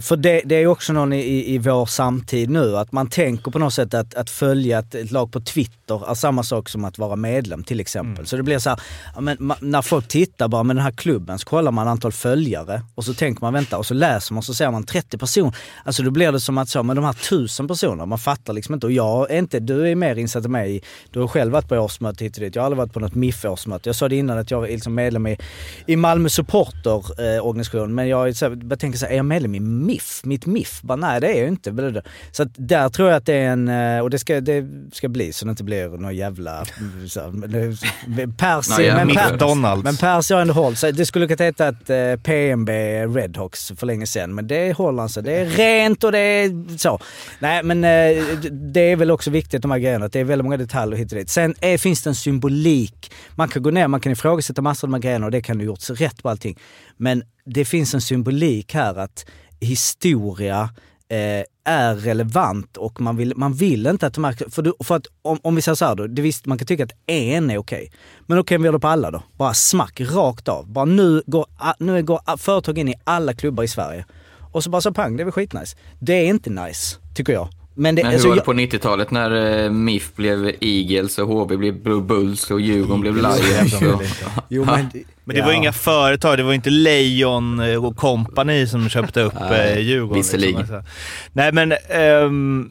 för 0.00 0.16
det, 0.16 0.42
det 0.44 0.54
är 0.54 0.66
också 0.66 0.92
någon 0.92 1.12
i, 1.12 1.54
i, 1.54 1.58
vår 1.58 1.86
samtid 1.86 2.50
nu, 2.50 2.76
att 2.76 2.92
man 2.92 3.10
tänker 3.10 3.50
på 3.50 3.58
något 3.58 3.74
sätt 3.74 3.94
att, 3.94 4.14
att 4.14 4.30
följa 4.30 4.78
ett, 4.78 4.94
ett 4.94 5.10
lag 5.10 5.32
på 5.32 5.40
Twitter 5.40 6.10
är 6.10 6.14
samma 6.14 6.42
sak 6.42 6.68
som 6.68 6.84
att 6.84 6.98
vara 6.98 7.16
medlem 7.16 7.64
till 7.64 7.80
exempel. 7.80 8.26
Så 8.26 8.36
det 8.36 8.42
blir 8.42 8.58
så 8.58 8.70
här, 8.70 8.80
ja, 9.14 9.20
men, 9.20 9.52
när 9.60 9.82
folk 9.82 10.08
tittar 10.08 10.48
bara 10.48 10.62
med 10.62 10.76
den 10.76 10.82
här 10.82 10.92
klubben 10.92 11.38
så 11.38 11.46
kollar 11.46 11.72
man 11.72 11.88
antal 11.88 12.12
följare 12.12 12.82
och 12.94 13.04
så 13.04 13.14
tänker 13.14 13.40
man 13.40 13.52
vänta 13.52 13.78
och 13.78 13.86
så 13.86 13.94
läser 13.94 14.34
man 14.34 14.42
så 14.42 14.54
ser 14.54 14.70
man 14.70 14.84
30 14.84 15.18
personer. 15.18 15.56
Alltså 15.84 16.02
då 16.02 16.10
blir 16.10 16.32
det 16.32 16.40
som 16.40 16.58
att 16.58 16.68
så, 16.68 16.82
men 16.82 16.96
de 16.96 17.04
här 17.04 17.12
tusen 17.12 17.68
personerna, 17.68 18.06
man 18.06 18.18
fattar 18.18 18.52
liksom 18.52 18.74
inte. 18.74 18.86
Och 18.86 18.92
jag 18.92 19.30
är 19.30 19.38
inte, 19.38 19.60
du 19.60 19.88
är 19.88 19.94
mer 19.94 20.16
insatt 20.16 20.44
än 20.44 20.52
mig. 20.52 20.82
Du 21.10 21.20
har 21.20 21.28
själv 21.28 21.52
varit 21.52 21.68
på 21.68 21.76
årsmöte 21.76 22.24
hit 22.24 22.36
och 22.36 22.42
dit. 22.42 22.54
Jag 22.54 22.62
har 22.62 22.66
aldrig 22.66 22.78
varit 22.78 22.92
på 22.92 23.00
något 23.00 23.14
MIF-årsmöte. 23.14 23.88
Jag 23.88 23.96
sa 23.96 24.08
det 24.08 24.16
innan 24.16 24.38
att 24.38 24.50
jag 24.50 24.64
är 24.64 24.72
liksom 24.72 24.94
medlem 24.94 25.26
i, 25.26 25.38
i 25.86 25.96
Malmö 25.96 26.28
supporterorganisation. 26.28 27.94
men 27.94 28.08
jag, 28.08 28.36
så 28.36 28.48
här, 28.48 28.58
jag 28.70 28.78
tänker 28.78 28.98
så 28.98 29.06
här, 29.06 29.12
är 29.12 29.16
jag 29.16 29.26
medlem 29.26 29.54
i 29.54 29.60
MIF, 29.68 30.20
mitt 30.24 30.46
MIF. 30.46 30.82
Bara, 30.82 30.96
nej 30.96 31.20
det 31.20 31.28
är 31.32 31.42
ju 31.42 31.48
inte. 31.48 32.02
Så 32.32 32.42
att 32.42 32.48
där 32.56 32.88
tror 32.88 33.08
jag 33.08 33.16
att 33.16 33.26
det 33.26 33.34
är 33.34 33.48
en, 33.48 33.68
eh, 33.68 34.00
och 34.00 34.10
det 34.10 34.18
ska, 34.18 34.40
det 34.40 34.66
ska 34.92 35.08
bli 35.08 35.32
så 35.32 35.44
det 35.44 35.50
inte 35.50 35.64
blir 35.64 35.88
någon 35.88 36.16
jävla... 36.16 36.64
Så, 37.08 37.30
men 37.32 37.50
det- 37.50 38.36
Percy, 38.36 38.82
Nej, 38.82 39.04
men, 39.06 39.16
per, 39.16 39.32
McDonalds. 39.32 39.84
men 39.84 39.96
Percy 39.96 40.34
har 40.34 40.40
ändå 40.40 40.54
hållit 40.54 40.78
sig. 40.78 40.92
Det 40.92 41.06
skulle 41.06 41.26
kunna 41.28 41.44
heta 41.44 41.68
att 41.68 41.90
eh, 41.90 42.16
PMB 42.22 42.68
Redhawks 43.16 43.72
för 43.76 43.86
länge 43.86 44.06
sedan, 44.06 44.34
men 44.34 44.46
det 44.46 44.76
håller 44.76 44.98
han 44.98 45.08
sig. 45.08 45.22
Det 45.22 45.32
är 45.32 45.44
rent 45.46 46.04
och 46.04 46.12
det 46.12 46.18
är 46.18 46.78
så. 46.78 47.00
Nej, 47.38 47.62
men 47.62 47.84
eh, 47.84 48.24
det 48.52 48.80
är 48.80 48.96
väl 48.96 49.10
också 49.10 49.30
viktigt 49.30 49.62
de 49.62 49.70
här 49.70 49.78
grejerna, 49.78 50.06
att 50.06 50.12
det 50.12 50.20
är 50.20 50.24
väldigt 50.24 50.44
många 50.44 50.56
detaljer 50.56 50.98
hit 50.98 51.12
och 51.12 51.18
dit. 51.18 51.30
Sen 51.30 51.54
är, 51.60 51.78
finns 51.78 52.02
det 52.02 52.10
en 52.10 52.14
symbolik. 52.14 53.12
Man 53.34 53.48
kan 53.48 53.62
gå 53.62 53.70
ner, 53.70 53.88
man 53.88 54.00
kan 54.00 54.12
ifrågasätta 54.12 54.62
massor 54.62 54.88
av 54.88 54.90
de 54.90 54.94
här 54.94 55.02
grejerna 55.02 55.26
och 55.26 55.32
det 55.32 55.40
kan 55.42 55.56
ha 55.56 55.64
gjorts 55.64 55.90
rätt 55.90 56.22
på 56.22 56.28
allting. 56.28 56.58
Men 56.96 57.22
det 57.48 57.64
finns 57.64 57.94
en 57.94 58.00
symbolik 58.00 58.74
här 58.74 58.98
att 58.98 59.26
historia 59.60 60.70
eh, 61.08 61.44
är 61.64 61.94
relevant 61.94 62.76
och 62.76 63.00
man 63.00 63.16
vill, 63.16 63.32
man 63.36 63.52
vill 63.52 63.86
inte 63.86 64.06
att 64.06 64.14
de 64.14 64.24
här... 64.24 64.50
För, 64.50 64.62
du, 64.62 64.72
för 64.84 64.96
att 64.96 65.06
om, 65.22 65.38
om 65.42 65.54
vi 65.54 65.62
säger 65.62 65.76
så 65.76 65.84
här 65.84 65.94
då, 65.94 66.06
det 66.06 66.22
visst, 66.22 66.46
man 66.46 66.58
kan 66.58 66.66
tycka 66.66 66.84
att 66.84 66.92
en 67.06 67.50
är 67.50 67.58
okej. 67.58 67.92
Men 68.26 68.36
då 68.36 68.44
kan 68.44 68.62
vi 68.62 68.66
göra 68.66 68.76
det 68.76 68.80
på 68.80 68.88
alla 68.88 69.10
då. 69.10 69.22
Bara 69.36 69.54
smack, 69.54 70.00
rakt 70.00 70.48
av. 70.48 70.72
Bara 70.72 70.84
nu 70.84 71.22
går, 71.26 71.46
nu 71.78 72.02
går 72.02 72.36
företag 72.36 72.78
in 72.78 72.88
i 72.88 72.94
alla 73.04 73.34
klubbar 73.34 73.64
i 73.64 73.68
Sverige. 73.68 74.04
Och 74.52 74.64
så 74.64 74.70
bara 74.70 74.80
så 74.80 74.92
pang, 74.92 75.16
det 75.16 75.22
är 75.22 75.24
väl 75.24 75.32
skitnice. 75.32 75.76
Det 75.98 76.14
är 76.14 76.26
inte 76.26 76.50
nice, 76.50 76.96
tycker 77.14 77.32
jag. 77.32 77.48
Men 77.80 77.94
det, 77.94 78.02
Men 78.02 78.06
hur 78.10 78.14
alltså, 78.16 78.28
var 78.28 78.34
det 78.34 78.38
jag- 78.38 78.44
på 78.70 78.76
90-talet 78.76 79.10
när 79.10 79.64
eh, 79.64 79.70
MIF 79.70 80.14
blev 80.14 80.52
Eagles 80.60 81.18
och 81.18 81.28
HB 81.28 81.56
blev 81.56 81.82
Blue 81.82 82.02
Bulls 82.02 82.50
och 82.50 82.60
Djurgården 82.60 83.00
blev 83.00 83.16
Lions? 83.16 83.82
och- 83.82 84.02
Jo, 84.48 84.64
men, 84.64 84.90
Men 85.24 85.36
det 85.36 85.42
var 85.42 85.48
ja. 85.50 85.56
inga 85.56 85.72
företag, 85.72 86.36
det 86.38 86.42
var 86.42 86.52
inte 86.52 86.70
Lejon 86.70 87.60
eh, 87.60 87.84
och 87.84 87.96
Company 87.96 88.66
som 88.66 88.88
köpte 88.88 89.20
upp 89.22 89.34
eh, 89.50 89.78
Djurgården. 89.78 90.16
visserligen. 90.16 90.58
Liksom. 90.60 90.76
Alltså. 90.76 90.90
Nej 91.32 91.52
men, 91.52 91.72
ehm, 91.90 92.70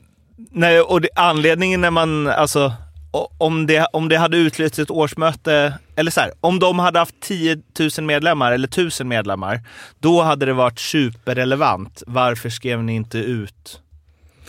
nej, 0.52 0.82
och 0.82 1.02
det, 1.02 1.10
anledningen 1.16 1.82
när 1.82 1.92
man, 1.92 2.28
alltså, 2.28 2.74
om 3.38 3.68
det, 3.68 3.88
om 3.94 4.10
det 4.10 4.18
hade 4.18 4.38
utlysts 4.38 4.80
ett 4.80 4.92
årsmöte, 4.92 5.74
eller 5.96 6.12
så 6.12 6.20
här, 6.22 6.32
om 6.40 6.60
de 6.60 6.80
hade 6.80 7.00
haft 7.00 7.16
10 7.22 7.58
000 7.98 8.06
medlemmar 8.06 8.52
eller 8.52 8.68
1000 8.68 9.08
medlemmar, 9.08 9.62
då 10.00 10.22
hade 10.22 10.46
det 10.46 10.54
varit 10.54 10.80
superrelevant. 10.80 12.04
Varför 12.08 12.50
skrev 12.50 12.84
ni 12.84 12.96
inte 12.96 13.18
ut 13.18 13.80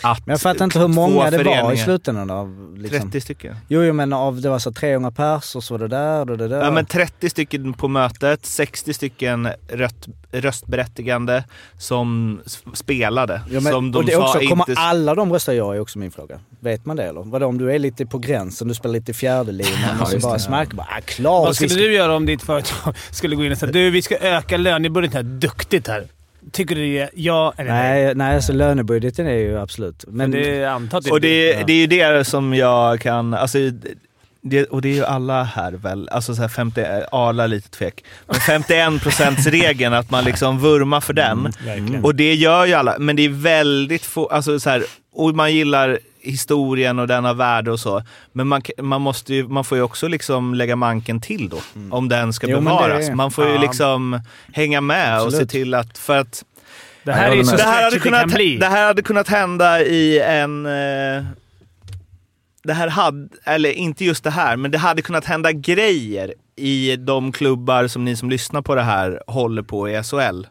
att 0.03 0.26
Men 0.26 0.32
jag 0.32 0.40
fattar 0.40 0.64
inte 0.64 0.78
hur 0.78 0.88
många 0.88 1.30
det 1.30 1.42
var 1.42 1.72
i 1.72 1.76
slutändan 1.76 2.30
av... 2.30 2.74
Liksom. 2.78 3.01
30 3.01 3.20
stycken. 3.20 3.57
Jo, 3.68 3.82
jo, 3.82 3.92
men 3.92 4.12
av, 4.12 4.40
det 4.40 4.49
var 4.49 4.59
så 4.59 4.72
300 4.72 5.11
pers 5.11 5.57
och 5.57 5.64
så 5.64 5.74
var 5.74 5.78
det 5.78 5.88
där 5.88 6.30
och 6.30 6.38
det 6.38 6.49
där. 6.49 6.64
Ja, 6.64 6.70
men 6.70 6.86
30 6.86 7.30
stycken 7.30 7.72
på 7.72 7.88
mötet, 7.88 8.46
60 8.46 8.94
stycken 8.94 9.49
rött, 9.68 10.09
röstberättigande 10.32 11.44
som 11.78 12.40
spelade. 12.74 13.40
Ja, 13.51 13.61
men, 13.61 13.72
som 13.72 13.92
de 13.92 13.99
och 13.99 14.05
det 14.05 14.16
också, 14.16 14.38
kommer 14.38 14.70
inte... 14.70 14.80
alla 14.80 15.14
de 15.14 15.32
rösta 15.32 15.55
ja 15.55 15.74
är 15.74 15.80
också 15.80 15.99
min 15.99 16.11
fråga. 16.11 16.40
Vet 16.61 16.86
man 16.86 16.96
det 16.96 17.05
eller? 17.05 17.22
Vadå 17.22 17.46
om 17.46 17.59
du 17.59 17.72
är 17.72 17.78
lite 17.78 18.07
på 18.07 18.18
gränsen, 18.18 18.68
du 18.68 18.74
spelar 18.74 18.92
lite 18.92 19.12
fjärdelinan 19.12 19.72
Ja, 19.99 20.03
och 20.03 20.09
så 20.09 20.18
bara 20.18 20.38
smack 20.38 20.72
bara, 20.72 20.86
ah, 20.90 21.01
klart 21.05 21.46
Vad 21.46 21.55
skulle 21.55 21.70
ska- 21.70 21.80
du 21.80 21.94
göra 21.94 22.16
om 22.16 22.26
ditt 22.26 22.42
företag 22.42 22.94
skulle 23.11 23.36
gå 23.36 23.44
in 23.44 23.53
och 23.53 23.59
säga 23.59 23.72
du, 23.72 23.90
vi 23.90 24.03
ska 24.03 24.16
öka 24.16 24.57
lönebudgeten 24.57 25.16
här 25.16 25.22
duktigt 25.38 25.88
här. 25.88 26.07
Tycker 26.53 26.74
du 26.74 26.80
det 26.80 27.11
ja 27.14 27.55
eller 27.57 27.70
nej? 27.70 28.05
Nej, 28.05 28.14
nej 28.14 28.34
alltså 28.34 28.53
lönebudgeten 28.53 29.26
är 29.26 29.39
ju 29.39 29.59
absolut. 29.59 30.05
Men 30.09 30.30
det 30.30 30.61
är 30.61 31.01
det 31.03 31.11
Och 31.11 31.20
det, 31.20 31.53
det 31.66 31.72
är 31.72 31.76
ju 31.76 31.86
det 31.86 32.24
som 32.24 32.55
jag 32.55 33.01
kan... 33.01 33.34
Alltså, 33.34 33.59
det, 34.41 34.64
och 34.64 34.82
det 34.82 34.89
är 34.89 34.95
ju 34.95 35.05
alla 35.05 35.43
här 35.43 35.72
väl, 35.72 36.09
alltså 36.09 36.34
så 36.34 36.41
här 36.41 36.49
50, 36.49 36.80
Arla 37.12 37.47
lite 37.47 37.68
tvek. 37.68 38.05
Men 38.26 38.36
51% 38.36 39.51
regeln 39.51 39.95
att 39.95 40.11
man 40.11 40.24
liksom 40.24 40.59
vurmar 40.59 41.01
för 41.01 41.12
den. 41.12 41.43
Verkligen. 41.64 42.05
Och 42.05 42.14
det 42.14 42.34
gör 42.34 42.66
ju 42.66 42.74
alla, 42.74 42.97
men 42.99 43.16
det 43.16 43.24
är 43.24 43.28
väldigt 43.28 44.05
få, 44.05 44.26
alltså 44.26 44.61
så 44.61 44.70
här, 44.70 44.84
och 45.12 45.34
man 45.34 45.55
gillar 45.55 45.99
historien 46.30 46.98
och 46.98 47.06
den 47.06 47.24
har 47.24 47.34
värde 47.34 47.70
och 47.70 47.80
så. 47.80 48.02
Men 48.32 48.48
man, 48.48 48.62
man, 48.78 49.00
måste 49.00 49.34
ju, 49.34 49.48
man 49.48 49.64
får 49.64 49.78
ju 49.78 49.84
också 49.84 50.08
liksom 50.08 50.54
lägga 50.54 50.76
manken 50.76 51.20
till 51.20 51.48
då, 51.48 51.58
om 51.90 52.08
den 52.08 52.32
ska 52.32 52.46
Jo, 52.48 52.56
det 52.56 52.62
bevaras. 52.62 53.08
är- 53.08 53.14
Man 53.14 53.30
får 53.30 53.46
ju 53.46 53.54
ja. 53.54 53.60
liksom 53.60 54.20
hänga 54.52 54.80
med 54.80 55.14
och 55.14 55.20
se 55.20 55.26
Absolut. 55.26 55.50
till 55.50 55.74
att, 55.74 55.98
för 55.98 56.16
att 56.18 56.44
det 57.02 57.12
här 57.12 57.30
är 57.36 57.42
så 57.42 57.56
det 57.56 57.62
här, 57.62 57.82
hade 57.84 57.96
det 57.96 58.00
kunnat, 58.00 58.26
bli. 58.34 58.56
det 58.56 58.66
här 58.66 58.86
hade 58.86 59.02
kunnat 59.02 59.28
hända 59.28 59.80
i 59.82 60.20
en... 60.20 60.66
Eh, 60.66 61.24
det 62.62 62.72
här 62.72 62.88
hade, 62.88 63.28
eller 63.44 63.70
inte 63.70 64.04
just 64.04 64.24
det 64.24 64.30
här, 64.30 64.56
men 64.56 64.70
det 64.70 64.78
hade 64.78 65.02
kunnat 65.02 65.24
hända 65.24 65.52
grejer 65.52 66.34
i 66.56 66.96
de 66.96 67.32
klubbar 67.32 67.86
som 67.86 68.04
ni 68.04 68.16
som 68.16 68.30
lyssnar 68.30 68.62
på 68.62 68.74
det 68.74 68.82
här 68.82 69.22
håller 69.26 69.62
på 69.62 69.88
i 69.88 70.02
SHL. 70.02 70.46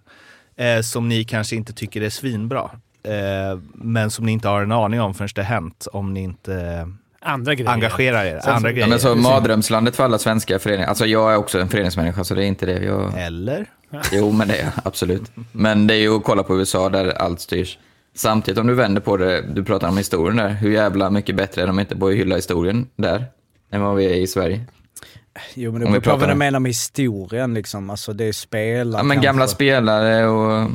Eh, 0.58 0.82
som 0.82 1.10
ni 1.10 1.24
kanske 1.24 1.56
inte 1.56 1.74
tycker 1.74 2.02
är 2.02 2.10
svinbra. 2.10 2.70
Eh, 3.08 3.60
men 3.74 4.12
som 4.12 4.26
ni 4.26 4.32
inte 4.32 4.48
har 4.48 4.62
en 4.62 4.72
aning 4.72 5.02
om 5.02 5.14
förrän 5.14 5.30
det 5.36 5.44
hänt 5.44 5.88
om 5.94 6.14
ni 6.14 6.22
inte 6.24 6.88
Andra 7.22 7.56
grejer. 7.56 7.72
engagerar 7.72 8.26
er. 8.26 8.50
Andra 8.50 8.70
Ja, 8.70 8.74
grejer. 8.74 8.88
men 8.88 9.00
så 9.00 9.16
mardrömslandet 9.16 9.96
för 9.96 10.04
alla 10.04 10.18
svenska 10.18 10.60
föreningar. 10.60 10.88
Alltså 10.90 11.06
jag 11.06 11.34
är 11.34 11.38
också 11.38 11.60
en 11.60 11.70
föreningsmänniska 11.70 12.24
så 12.24 12.36
det 12.36 12.44
är 12.44 12.48
inte 12.48 12.66
det. 12.66 12.84
Jag... 12.84 13.14
Eller? 13.18 13.66
Jo, 14.12 14.32
men 14.32 14.48
det 14.48 14.56
är 14.56 14.64
jag. 14.64 14.72
Absolut. 14.84 15.32
Men 15.52 15.88
det 15.88 15.94
är 15.94 15.98
ju 16.00 16.16
att 16.18 16.24
kolla 16.24 16.44
på 16.44 16.58
USA 16.60 16.90
där 16.90 17.10
allt 17.22 17.40
styrs. 17.40 17.78
Samtidigt 18.16 18.60
om 18.60 18.68
du 18.68 18.74
vänder 18.74 19.02
på 19.02 19.18
det, 19.18 19.42
du 19.54 19.64
pratar 19.64 19.88
om 19.88 19.98
historien 19.98 20.38
där. 20.38 20.50
Hur 20.50 20.72
jävla 20.72 21.10
mycket 21.10 21.36
bättre 21.36 21.62
är 21.62 21.68
de 21.68 21.80
inte 21.80 21.96
på 21.96 22.08
att 22.08 22.14
hylla 22.14 22.36
historien 22.36 22.88
där? 22.96 23.26
Än 23.72 23.82
vad 23.82 23.96
vi 23.96 24.06
är 24.06 24.16
i 24.16 24.28
Sverige. 24.28 24.62
jo, 25.56 25.72
men 25.72 25.82
det 25.82 25.86
vi 25.86 25.92
beror 25.92 26.02
på 26.02 26.10
vad 26.10 26.20
pratar 26.20 26.28
du 26.28 26.34
om- 26.34 26.40
menar 26.40 26.60
med 26.60 26.70
historien 26.70 27.54
liksom. 27.54 27.90
Alltså 27.90 28.14
det 28.14 28.26
är 28.26 28.32
spelare 28.32 29.00
Ja, 29.00 29.04
men 29.04 29.16
kanske. 29.18 29.26
gamla 29.28 29.48
spelare 29.48 30.28
och... 30.28 30.70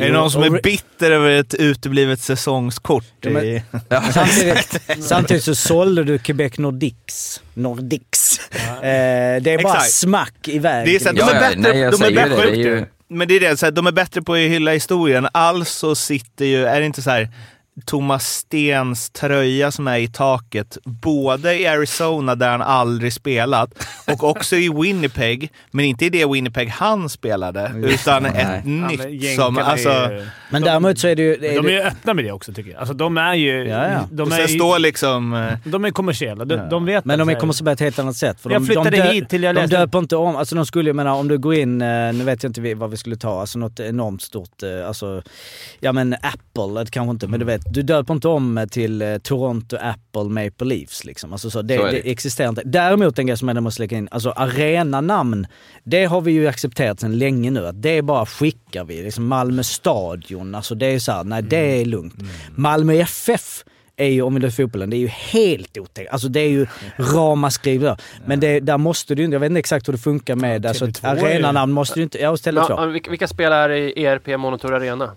Är 0.00 0.06
det 0.06 0.12
någon 0.12 0.30
som 0.30 0.42
är 0.42 0.62
bitter 0.62 1.10
över 1.10 1.30
ett 1.30 1.54
uteblivet 1.54 2.20
säsongskort? 2.20 3.04
Ja, 3.20 3.30
men- 3.30 3.44
i... 3.44 3.62
Samtidigt, 4.12 4.80
samtidigt 5.00 5.44
så 5.44 5.54
sålde 5.54 6.04
du 6.04 6.18
Quebec 6.18 6.58
Nordics. 6.58 7.42
Nordics. 7.54 8.40
Eh, 8.50 8.60
det 9.42 9.50
är 9.52 9.62
bara 9.62 9.72
Exakt. 9.74 9.90
smack 9.92 10.48
i 10.48 10.58
vägen. 10.58 10.84
Det 10.86 10.94
är 10.94 10.98
så 10.98 11.12
de 11.12 11.18
Ja, 11.18 11.30
är 11.30 11.34
ja, 11.34 11.40
bättre, 11.40 11.60
nej, 11.60 11.72
de 11.90 12.02
är 12.02 12.14
bättre 12.28 12.44
det, 12.44 12.50
det 12.50 12.62
är 12.62 12.76
ju- 12.76 12.84
Men 13.08 13.28
det 13.28 13.34
är 13.34 13.40
det, 13.40 13.56
så 13.56 13.66
här, 13.66 13.70
de 13.72 13.86
är 13.86 13.92
bättre 13.92 14.22
på 14.22 14.32
att 14.32 14.38
hylla 14.38 14.72
historien. 14.72 15.28
Alltså 15.32 15.94
sitter 15.94 16.44
ju, 16.44 16.64
är 16.66 16.80
det 16.80 16.86
inte 16.86 17.02
så 17.02 17.10
här 17.10 17.28
Thomas 17.86 18.26
Stens 18.28 19.10
tröja 19.10 19.70
som 19.70 19.88
är 19.88 19.98
i 19.98 20.08
taket, 20.08 20.78
både 20.84 21.58
i 21.60 21.66
Arizona 21.66 22.34
där 22.34 22.50
han 22.50 22.62
aldrig 22.62 23.12
spelat 23.12 23.70
och 24.12 24.24
också 24.24 24.56
i 24.56 24.68
Winnipeg, 24.68 25.52
men 25.70 25.84
inte 25.84 26.04
i 26.06 26.10
det 26.10 26.26
Winnipeg 26.26 26.68
han 26.68 27.08
spelade, 27.08 27.72
utan 27.76 28.22
Nej. 28.22 28.32
ett 28.36 28.38
Ja, 28.38 28.60
men 28.64 28.86
nytt 28.88 29.34
som, 29.36 29.58
alltså, 29.58 29.88
är, 29.88 30.28
Men 30.50 30.62
däremot 30.62 30.98
så 30.98 31.08
är 31.08 31.16
det 31.16 31.22
ju... 31.22 31.36
men 31.40 31.54
de 31.64 31.66
är 31.68 31.72
ju 31.72 31.80
öppna 31.80 32.14
med 32.14 32.24
det 32.24 32.32
också 32.32 32.52
tycker 32.52 32.70
jag. 32.70 32.78
Alltså 32.80 32.94
de 32.94 33.18
är 33.18 33.34
ju... 33.34 33.68
Ja, 33.68 33.88
ja. 33.92 34.08
De, 34.10 34.22
och 34.22 34.32
är, 34.38 34.48
ju- 34.48 34.58
står 34.58 34.78
liksom... 34.78 35.34
eh, 35.34 35.52
de 35.64 35.84
är 35.84 35.90
kommersiella. 35.90 36.44
De, 36.44 36.68
de 36.70 36.84
vet 36.84 37.04
Men 37.04 37.18
de 37.18 37.28
är 37.28 37.32
här- 37.32 37.40
kommer 37.40 37.52
så 37.52 37.64
på 37.64 37.70
ett 37.70 37.80
helt 37.80 37.98
annat 37.98 38.16
sätt. 38.16 38.40
För 38.40 38.50
Jag 38.50 38.62
de, 38.62 38.66
flyttade 38.66 38.90
de, 38.90 38.96
dö- 38.96 39.12
hit 39.12 39.28
till 39.28 39.42
jag 39.42 39.54
de 39.54 39.60
läste- 39.60 39.76
döper 39.76 39.98
inte 39.98 40.16
om, 40.16 40.36
alltså 40.36 40.54
de 40.54 40.66
skulle, 40.66 40.88
jag 40.88 40.96
menar 40.96 41.12
om 41.14 41.28
du 41.28 41.38
går 41.38 41.54
in, 41.54 41.82
eh, 41.82 42.12
nu 42.12 42.24
vet 42.24 42.42
jag 42.42 42.50
inte 42.50 42.74
vad 42.74 42.90
vi 42.90 42.96
skulle 42.96 43.16
ta, 43.16 43.40
alltså 43.40 43.58
något 43.58 43.80
enormt 43.80 44.22
stort, 44.22 44.62
eh, 44.62 44.88
alltså, 44.88 45.22
ja 45.80 45.92
men 45.92 46.14
Apple, 46.14 46.84
det 46.84 46.90
kanske 46.90 47.10
inte, 47.10 47.26
men 47.26 47.40
du 47.40 47.46
vet, 47.46 47.60
du 47.72 47.82
döper 47.82 48.14
inte 48.14 48.28
om 48.28 48.58
eh, 48.58 48.66
till 48.66 49.02
eh, 49.02 49.18
Toronto 49.18 49.76
Apple 49.80 50.24
Maple 50.44 50.66
Leafs 50.66 51.04
liksom. 51.04 51.32
Alltså 51.32 51.50
så, 51.50 51.62
det, 51.62 51.76
Så 51.76 51.82
är 51.86 51.92
det. 51.92 52.00
det. 52.02 52.10
existerar 52.10 52.48
inte. 52.48 52.62
Däremot 52.64 53.18
en 53.18 53.26
grej 53.26 53.36
som 53.36 53.48
jag 53.48 53.62
måste 53.62 53.82
lägga 53.82 53.96
in, 53.98 54.08
alltså 54.10 54.30
arenanamn, 54.36 55.46
det 55.84 56.04
har 56.04 56.20
vi 56.20 56.32
ju 56.32 56.48
accepterat 56.48 57.00
sedan 57.00 57.18
länge 57.18 57.50
nu, 57.50 57.66
att 57.66 57.82
det 57.82 58.02
bara 58.02 58.26
skickar 58.26 58.84
vi. 58.84 59.02
Liksom 59.02 59.26
Malmö 59.26 59.62
stadion, 59.62 60.54
alltså 60.54 60.74
det 60.74 60.86
är 60.86 60.98
så 60.98 61.12
här, 61.12 61.24
nej 61.24 61.42
det 61.42 61.80
är 61.80 61.84
lugnt. 61.84 62.14
Malmö 62.56 62.94
FF 62.94 63.64
är 63.96 64.06
ju, 64.06 64.22
om 64.22 64.34
vi 64.34 64.40
lyfter 64.40 64.62
fotbollen, 64.62 64.90
det 64.90 64.96
är 64.96 64.98
ju 64.98 65.08
helt 65.08 65.78
otäckt. 65.78 66.12
Alltså 66.12 66.28
det 66.28 66.40
är 66.40 66.48
ju 66.48 66.66
ramaskri 66.98 67.78
där. 67.78 67.96
Men 68.26 68.40
det, 68.40 68.60
där 68.60 68.78
måste 68.78 69.14
du 69.14 69.24
inte, 69.24 69.34
jag 69.34 69.40
vet 69.40 69.50
inte 69.50 69.58
exakt 69.58 69.88
hur 69.88 69.92
det 69.92 69.98
funkar 69.98 70.36
med, 70.36 70.66
alltså 70.66 70.84
ett 70.88 71.02
Tele2 71.02 71.08
är 71.08 71.16
ju- 71.28 71.34
arenanamn 71.34 71.72
måste 71.72 71.98
du 71.98 72.02
inte, 72.02 72.18
ja 72.18 72.30
hos 72.30 72.46
Tele2. 72.46 72.64
Ja, 72.68 72.84
vilka 73.10 73.28
spelar 73.28 73.70
i 73.70 74.04
ERP 74.04 74.26
Monitor 74.38 74.74
Arena? 74.74 75.10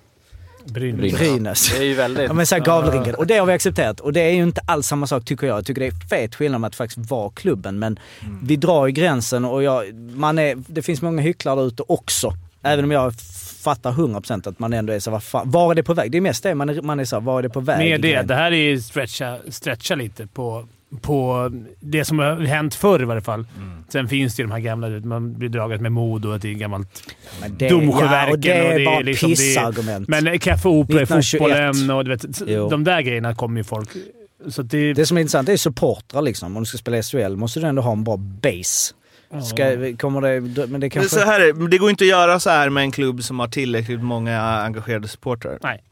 Brynäs. 0.65 1.19
Brynäs. 1.19 1.71
Det 1.71 1.77
är 1.77 1.83
ju 1.83 1.93
väldigt... 1.93 2.27
Ja 2.27 2.33
men 2.33 2.45
såhär 2.45 2.61
Gavlerinken. 2.61 3.15
Och 3.15 3.27
det 3.27 3.37
har 3.37 3.45
vi 3.45 3.53
accepterat. 3.53 3.99
Och 3.99 4.13
det 4.13 4.21
är 4.21 4.31
ju 4.31 4.43
inte 4.43 4.61
alls 4.65 4.87
samma 4.87 5.07
sak 5.07 5.25
tycker 5.25 5.47
jag. 5.47 5.57
Jag 5.57 5.65
tycker 5.65 5.81
det 5.81 5.87
är 5.87 6.07
fet 6.09 6.35
skillnad 6.35 6.61
med 6.61 6.67
att 6.67 6.75
faktiskt 6.75 7.11
vara 7.11 7.29
klubben. 7.29 7.79
Men 7.79 7.99
vi 8.43 8.55
drar 8.55 8.87
ju 8.87 8.91
gränsen 8.91 9.45
och 9.45 9.63
jag, 9.63 9.93
man 9.95 10.39
är, 10.39 10.55
det 10.67 10.81
finns 10.81 11.01
många 11.01 11.21
hycklare 11.21 11.55
där 11.55 11.67
ute 11.67 11.83
också. 11.87 12.33
Även 12.61 12.85
om 12.85 12.91
jag 12.91 13.13
fattar 13.63 13.91
100% 13.91 14.49
att 14.49 14.59
man 14.59 14.73
ändå 14.73 14.93
är 14.93 14.99
så 14.99 15.11
vad 15.11 15.23
fan, 15.23 15.51
var 15.51 15.71
är 15.71 15.75
det 15.75 15.83
på 15.83 15.93
väg? 15.93 16.11
Det 16.11 16.17
är 16.17 16.21
mest 16.21 16.43
det 16.43 16.55
man 16.55 16.69
är, 16.69 16.81
man 16.81 16.99
är 16.99 17.05
så 17.05 17.19
var 17.19 17.39
är 17.39 17.43
det 17.43 17.49
på 17.49 17.59
väg? 17.59 17.77
Med 17.77 18.01
det. 18.01 18.21
Det 18.21 18.35
här 18.35 18.51
är 18.51 18.55
ju 18.55 18.81
stretcha, 18.81 19.37
stretcha 19.49 19.95
lite 19.95 20.27
på, 20.27 20.67
på 21.01 21.49
det 21.79 22.05
som 22.05 22.19
har 22.19 22.35
hänt 22.35 22.75
förr 22.75 23.01
i 23.01 23.05
varje 23.05 23.21
fall. 23.21 23.47
Sen 23.89 24.07
finns 24.07 24.35
det 24.35 24.41
ju 24.43 24.47
de 24.47 24.53
här 24.53 24.59
gamla, 24.59 24.87
man 24.89 25.33
blir 25.37 25.49
draget 25.49 25.81
med 25.81 25.91
Modo, 25.91 26.31
att 26.31 26.41
det 26.41 26.49
är 26.49 26.53
gammalt 26.53 27.13
det, 27.57 27.69
Domsjöverken. 27.69 28.11
ja, 28.27 28.31
och 28.31 28.39
det 28.39 28.51
är 28.51 28.85
bara 28.85 28.99
liksom- 28.99 29.29
det 29.29 29.33
är- 29.33 29.35
pissargument. 29.35 30.07
Men 30.07 30.39
Café 30.39 30.69
Opera 30.69 30.99
i 31.01 31.03
1921. 31.03 31.39
fotbollen 31.75 31.89
och 31.97 32.05
du 32.05 32.11
vet, 32.11 32.25
Jo. 32.47 32.69
de 32.69 32.83
där 32.83 33.01
grejerna 33.01 33.35
kommer 33.35 33.57
ju 33.57 33.63
folk... 33.63 33.89
Så 34.47 34.61
det, 34.61 34.93
Det 34.93 35.05
som 35.05 35.17
är 35.17 35.21
intressant 35.21 35.49
är 35.49 35.57
supportrar 35.57 36.21
liksom. 36.21 36.57
Om 36.57 36.63
du 36.63 36.67
ska 36.67 36.77
spela 36.77 36.97
i 36.97 37.03
SHL 37.03 37.35
måste 37.35 37.59
du 37.59 37.67
ändå 37.67 37.81
ha 37.81 37.91
en 37.91 38.03
bra 38.03 38.17
base. 38.17 38.93
Ska, 39.43 39.97
kommer 39.97 40.21
det... 40.21 40.41
Men 40.41 40.53
det 40.53 40.67
Men 40.67 40.89
kanske... 40.89 41.09
så 41.15 41.25
här, 41.25 41.39
är 41.39 41.53
det 41.53 41.67
det 41.67 41.77
går 41.77 41.89
inte 41.89 42.03
att 42.03 42.07
göra 42.09 42.39
så 42.39 42.49
här 42.49 42.69
med 42.69 42.81
en 42.83 42.91
klubb 42.91 43.23
som 43.23 43.39
har 43.39 43.47
tillräckligt 43.47 44.01
många 44.03 44.41
engagerade 44.41 45.07
supportrar. 45.07 45.57
Nej. 45.63 45.83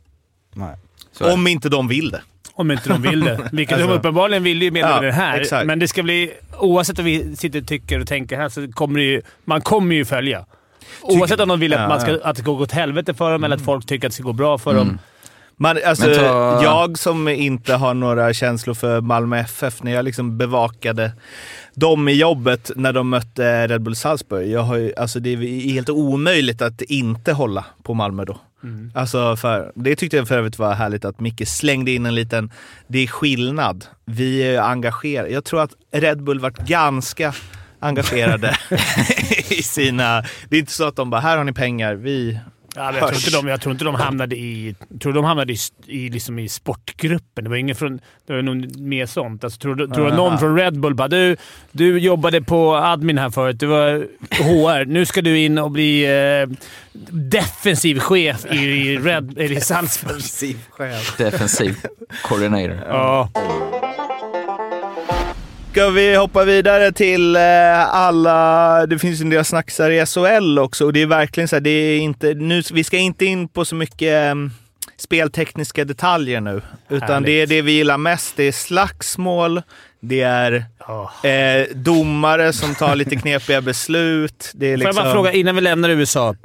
Det. 1.19 1.33
Om 1.33 1.47
inte 1.47 1.69
de 1.69 1.87
vill 1.87 2.09
det. 2.11 2.21
Om 2.53 2.71
inte 2.71 2.89
de 2.89 3.01
vill 3.01 3.19
det. 3.19 3.39
Vilket 3.51 3.77
de 3.77 3.83
Alltså- 3.83 3.97
uppenbarligen 3.97 4.43
vill 4.43 4.61
ju 4.61 4.71
med 4.71 4.81
Ja, 4.81 4.99
det 5.01 5.11
här. 5.11 5.39
exakt. 5.41 5.65
Men 5.67 5.79
det 5.79 5.87
ska 5.87 6.03
bli... 6.03 6.31
Oavsett 6.59 6.97
vad 6.97 7.05
vi 7.05 7.35
sitter 7.35 7.61
och 7.61 7.67
tycker 7.67 7.99
och 7.99 8.07
tänker 8.07 8.37
här 8.37 8.49
så 8.49 8.67
kommer 8.71 8.99
det 8.99 9.05
ju... 9.05 9.21
Man 9.45 9.61
kommer 9.61 9.95
ju 9.95 10.05
följa. 10.05 10.45
Oavsett 11.01 11.39
om 11.39 11.49
de 11.49 11.59
vill 11.59 11.73
att, 11.73 11.79
Ja, 11.79 11.87
man 11.87 12.01
ska, 12.01 12.11
att 12.23 12.35
det 12.35 12.41
ska 12.41 12.51
gå 12.51 12.63
åt 12.63 12.71
helvete 12.71 13.13
för 13.13 13.31
dem 13.31 13.43
eller 13.43 13.55
att 13.55 13.61
folk 13.65 13.85
tycker 13.85 14.07
att 14.07 14.11
det 14.11 14.15
ska 14.15 14.23
gå 14.23 14.33
bra 14.33 14.57
för 14.57 14.73
dem. 14.73 14.99
Man, 15.57 15.77
alltså, 15.85 16.07
Men 16.07 16.15
ta- 16.17 16.63
Jag 16.63 16.97
som 16.99 17.27
inte 17.27 17.73
har 17.75 17.93
några 17.93 18.33
känslor 18.33 18.73
för 18.73 19.01
Malmö 19.01 19.37
FF, 19.39 19.83
när 19.83 19.91
jag 19.93 20.05
liksom 20.05 20.37
bevakade 20.37 21.11
dem 21.75 22.07
i 22.09 22.13
jobbet 22.13 22.71
när 22.75 22.93
de 22.93 23.09
mötte 23.09 23.67
Red 23.67 23.81
Bull 23.81 23.95
Salzburg. 23.95 24.47
Jag 24.51 24.61
har 24.61 24.75
ju, 24.77 24.93
alltså 24.97 25.19
det 25.19 25.29
är 25.33 25.37
helt 25.73 25.89
omöjligt 25.89 26.61
att 26.61 26.81
inte 26.81 27.33
hålla 27.33 27.65
på 27.83 27.93
Malmö 27.93 28.25
då. 28.25 28.37
Alltså 28.95 29.35
för, 29.35 29.71
det 29.75 29.95
tyckte 29.95 30.17
jag 30.17 30.27
för 30.27 30.37
övrigt 30.37 30.59
var 30.59 30.73
härligt 30.73 31.05
att 31.05 31.19
Micke 31.19 31.47
slängde 31.47 31.91
in 31.91 32.05
en 32.05 32.15
liten, 32.15 32.51
det 32.87 32.99
är 32.99 33.07
skillnad. 33.07 33.85
Vi 34.05 34.41
är 34.41 34.61
engagerade. 34.61 35.29
Jag 35.29 35.43
tror 35.43 35.61
att 35.61 35.71
Red 35.91 36.23
Bull 36.23 36.39
varit 36.39 36.57
ganska 36.57 37.33
engagerade 37.79 38.57
i 39.49 39.63
sina... 39.63 40.23
Det 40.49 40.55
är 40.55 40.59
inte 40.59 40.71
så 40.71 40.87
att 40.87 40.95
de 40.95 41.09
bara, 41.09 41.21
här 41.21 41.37
har 41.37 41.43
ni 41.43 41.53
pengar, 41.53 41.95
vi 41.95 42.39
Ja, 42.75 42.83
jag, 42.85 42.95
tror 42.99 43.13
inte 43.15 43.31
de, 43.31 43.47
jag 43.47 43.61
tror 43.61 43.71
inte 43.71 43.85
de 43.85 43.95
hamnade 43.95 44.35
i, 44.35 44.75
tror 45.01 45.13
de 45.13 45.23
hamnade 45.25 45.53
i, 45.53 45.57
i, 45.87 46.09
liksom 46.09 46.39
i 46.39 46.49
sportgruppen. 46.49 47.43
Det 47.43 47.49
var 47.49 47.57
ingen 47.57 47.75
från... 47.75 47.99
Det 48.27 48.33
var 48.33 48.41
nog 48.41 48.79
mer 48.79 49.05
sånt. 49.05 49.43
Alltså, 49.43 49.59
tror, 49.59 49.75
du- 49.75 49.87
tror 49.87 50.05
du 50.05 50.11
Aha. 50.11 50.15
någon 50.17 50.39
från 50.39 50.57
Red 50.57 50.79
Bull 50.79 50.95
bara 50.95 51.07
du, 51.07 51.37
du 51.71 51.99
jobbade 51.99 52.41
på 52.41 52.75
admin 52.75 53.17
här 53.17 53.29
förut. 53.29 53.59
Du 53.59 53.65
var 53.65 54.07
HR. 54.29 54.85
Nu 54.85 55.05
ska 55.05 55.21
du 55.21 55.39
in 55.39 55.57
och 55.57 55.71
bli 55.71 56.03
eh, 56.05 56.49
defensiv 57.11 57.99
chef 57.99 58.45
i, 58.51 58.55
i, 58.57 58.97
Red, 58.97 59.37
eller 59.37 59.55
i 59.57 59.61
Salzburg. 59.61 60.21
Defensiv 61.17 61.75
coordinator. 62.23 62.79
Ja. 62.87 63.29
Ska 65.71 65.89
vi 65.89 66.15
hoppa 66.15 66.43
vidare 66.43 66.91
till 66.91 67.35
eh, 67.35 67.95
alla, 67.95 68.85
det 68.85 68.99
finns 68.99 69.19
ju 69.21 69.23
en 69.23 69.29
del 69.29 69.45
snacksar 69.45 69.89
i 69.89 70.05
SHL 70.05 70.59
också 70.59 70.85
och 70.85 70.93
det 70.93 71.01
är 71.01 71.05
verkligen 71.05 71.47
så 71.47 71.55
här, 71.55 71.61
det 71.61 71.69
är 71.69 71.99
inte, 71.99 72.33
nu, 72.33 72.61
vi 72.73 72.83
ska 72.83 72.97
inte 72.97 73.25
in 73.25 73.47
på 73.47 73.65
så 73.65 73.75
mycket 73.75 74.25
eh, 74.31 74.35
speltekniska 74.97 75.85
detaljer 75.85 76.41
nu. 76.41 76.61
Utan 76.89 77.09
Härligt. 77.09 77.25
det 77.25 77.31
är 77.31 77.47
det 77.47 77.61
vi 77.61 77.71
gillar 77.71 77.97
mest, 77.97 78.33
det 78.35 78.43
är 78.43 78.51
slagsmål, 78.51 79.61
det 79.99 80.21
är 80.21 80.65
Ja. 80.87 81.11
eh, 81.29 81.67
domare 81.75 82.53
som 82.53 82.75
tar 82.75 82.95
lite 82.95 83.15
knepiga 83.15 83.61
beslut. 83.61 84.51
Det 84.53 84.65
är 84.65 84.71
Får 84.73 84.77
liksom, 84.77 84.95
jag 84.95 85.05
bara 85.05 85.13
fråga 85.13 85.31
innan 85.31 85.55
vi 85.55 85.61
lämnar 85.61 85.89
USA? 85.89 86.35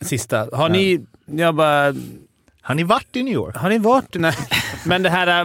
Sista. 0.00 0.48
Har 0.52 0.68
ni... 0.68 1.00
Jag 1.26 1.54
bara... 1.54 1.94
Har 2.62 2.74
ni 2.74 2.84
varit 2.84 3.16
i 3.16 3.22
New 3.22 3.34
York? 3.34 3.56
Har 3.56 3.68
ni 3.68 3.78
varit... 3.78 4.14
Nej. 4.14 4.34
Men 4.84 5.02
det 5.02 5.10
här 5.10 5.38
äh, 5.40 5.44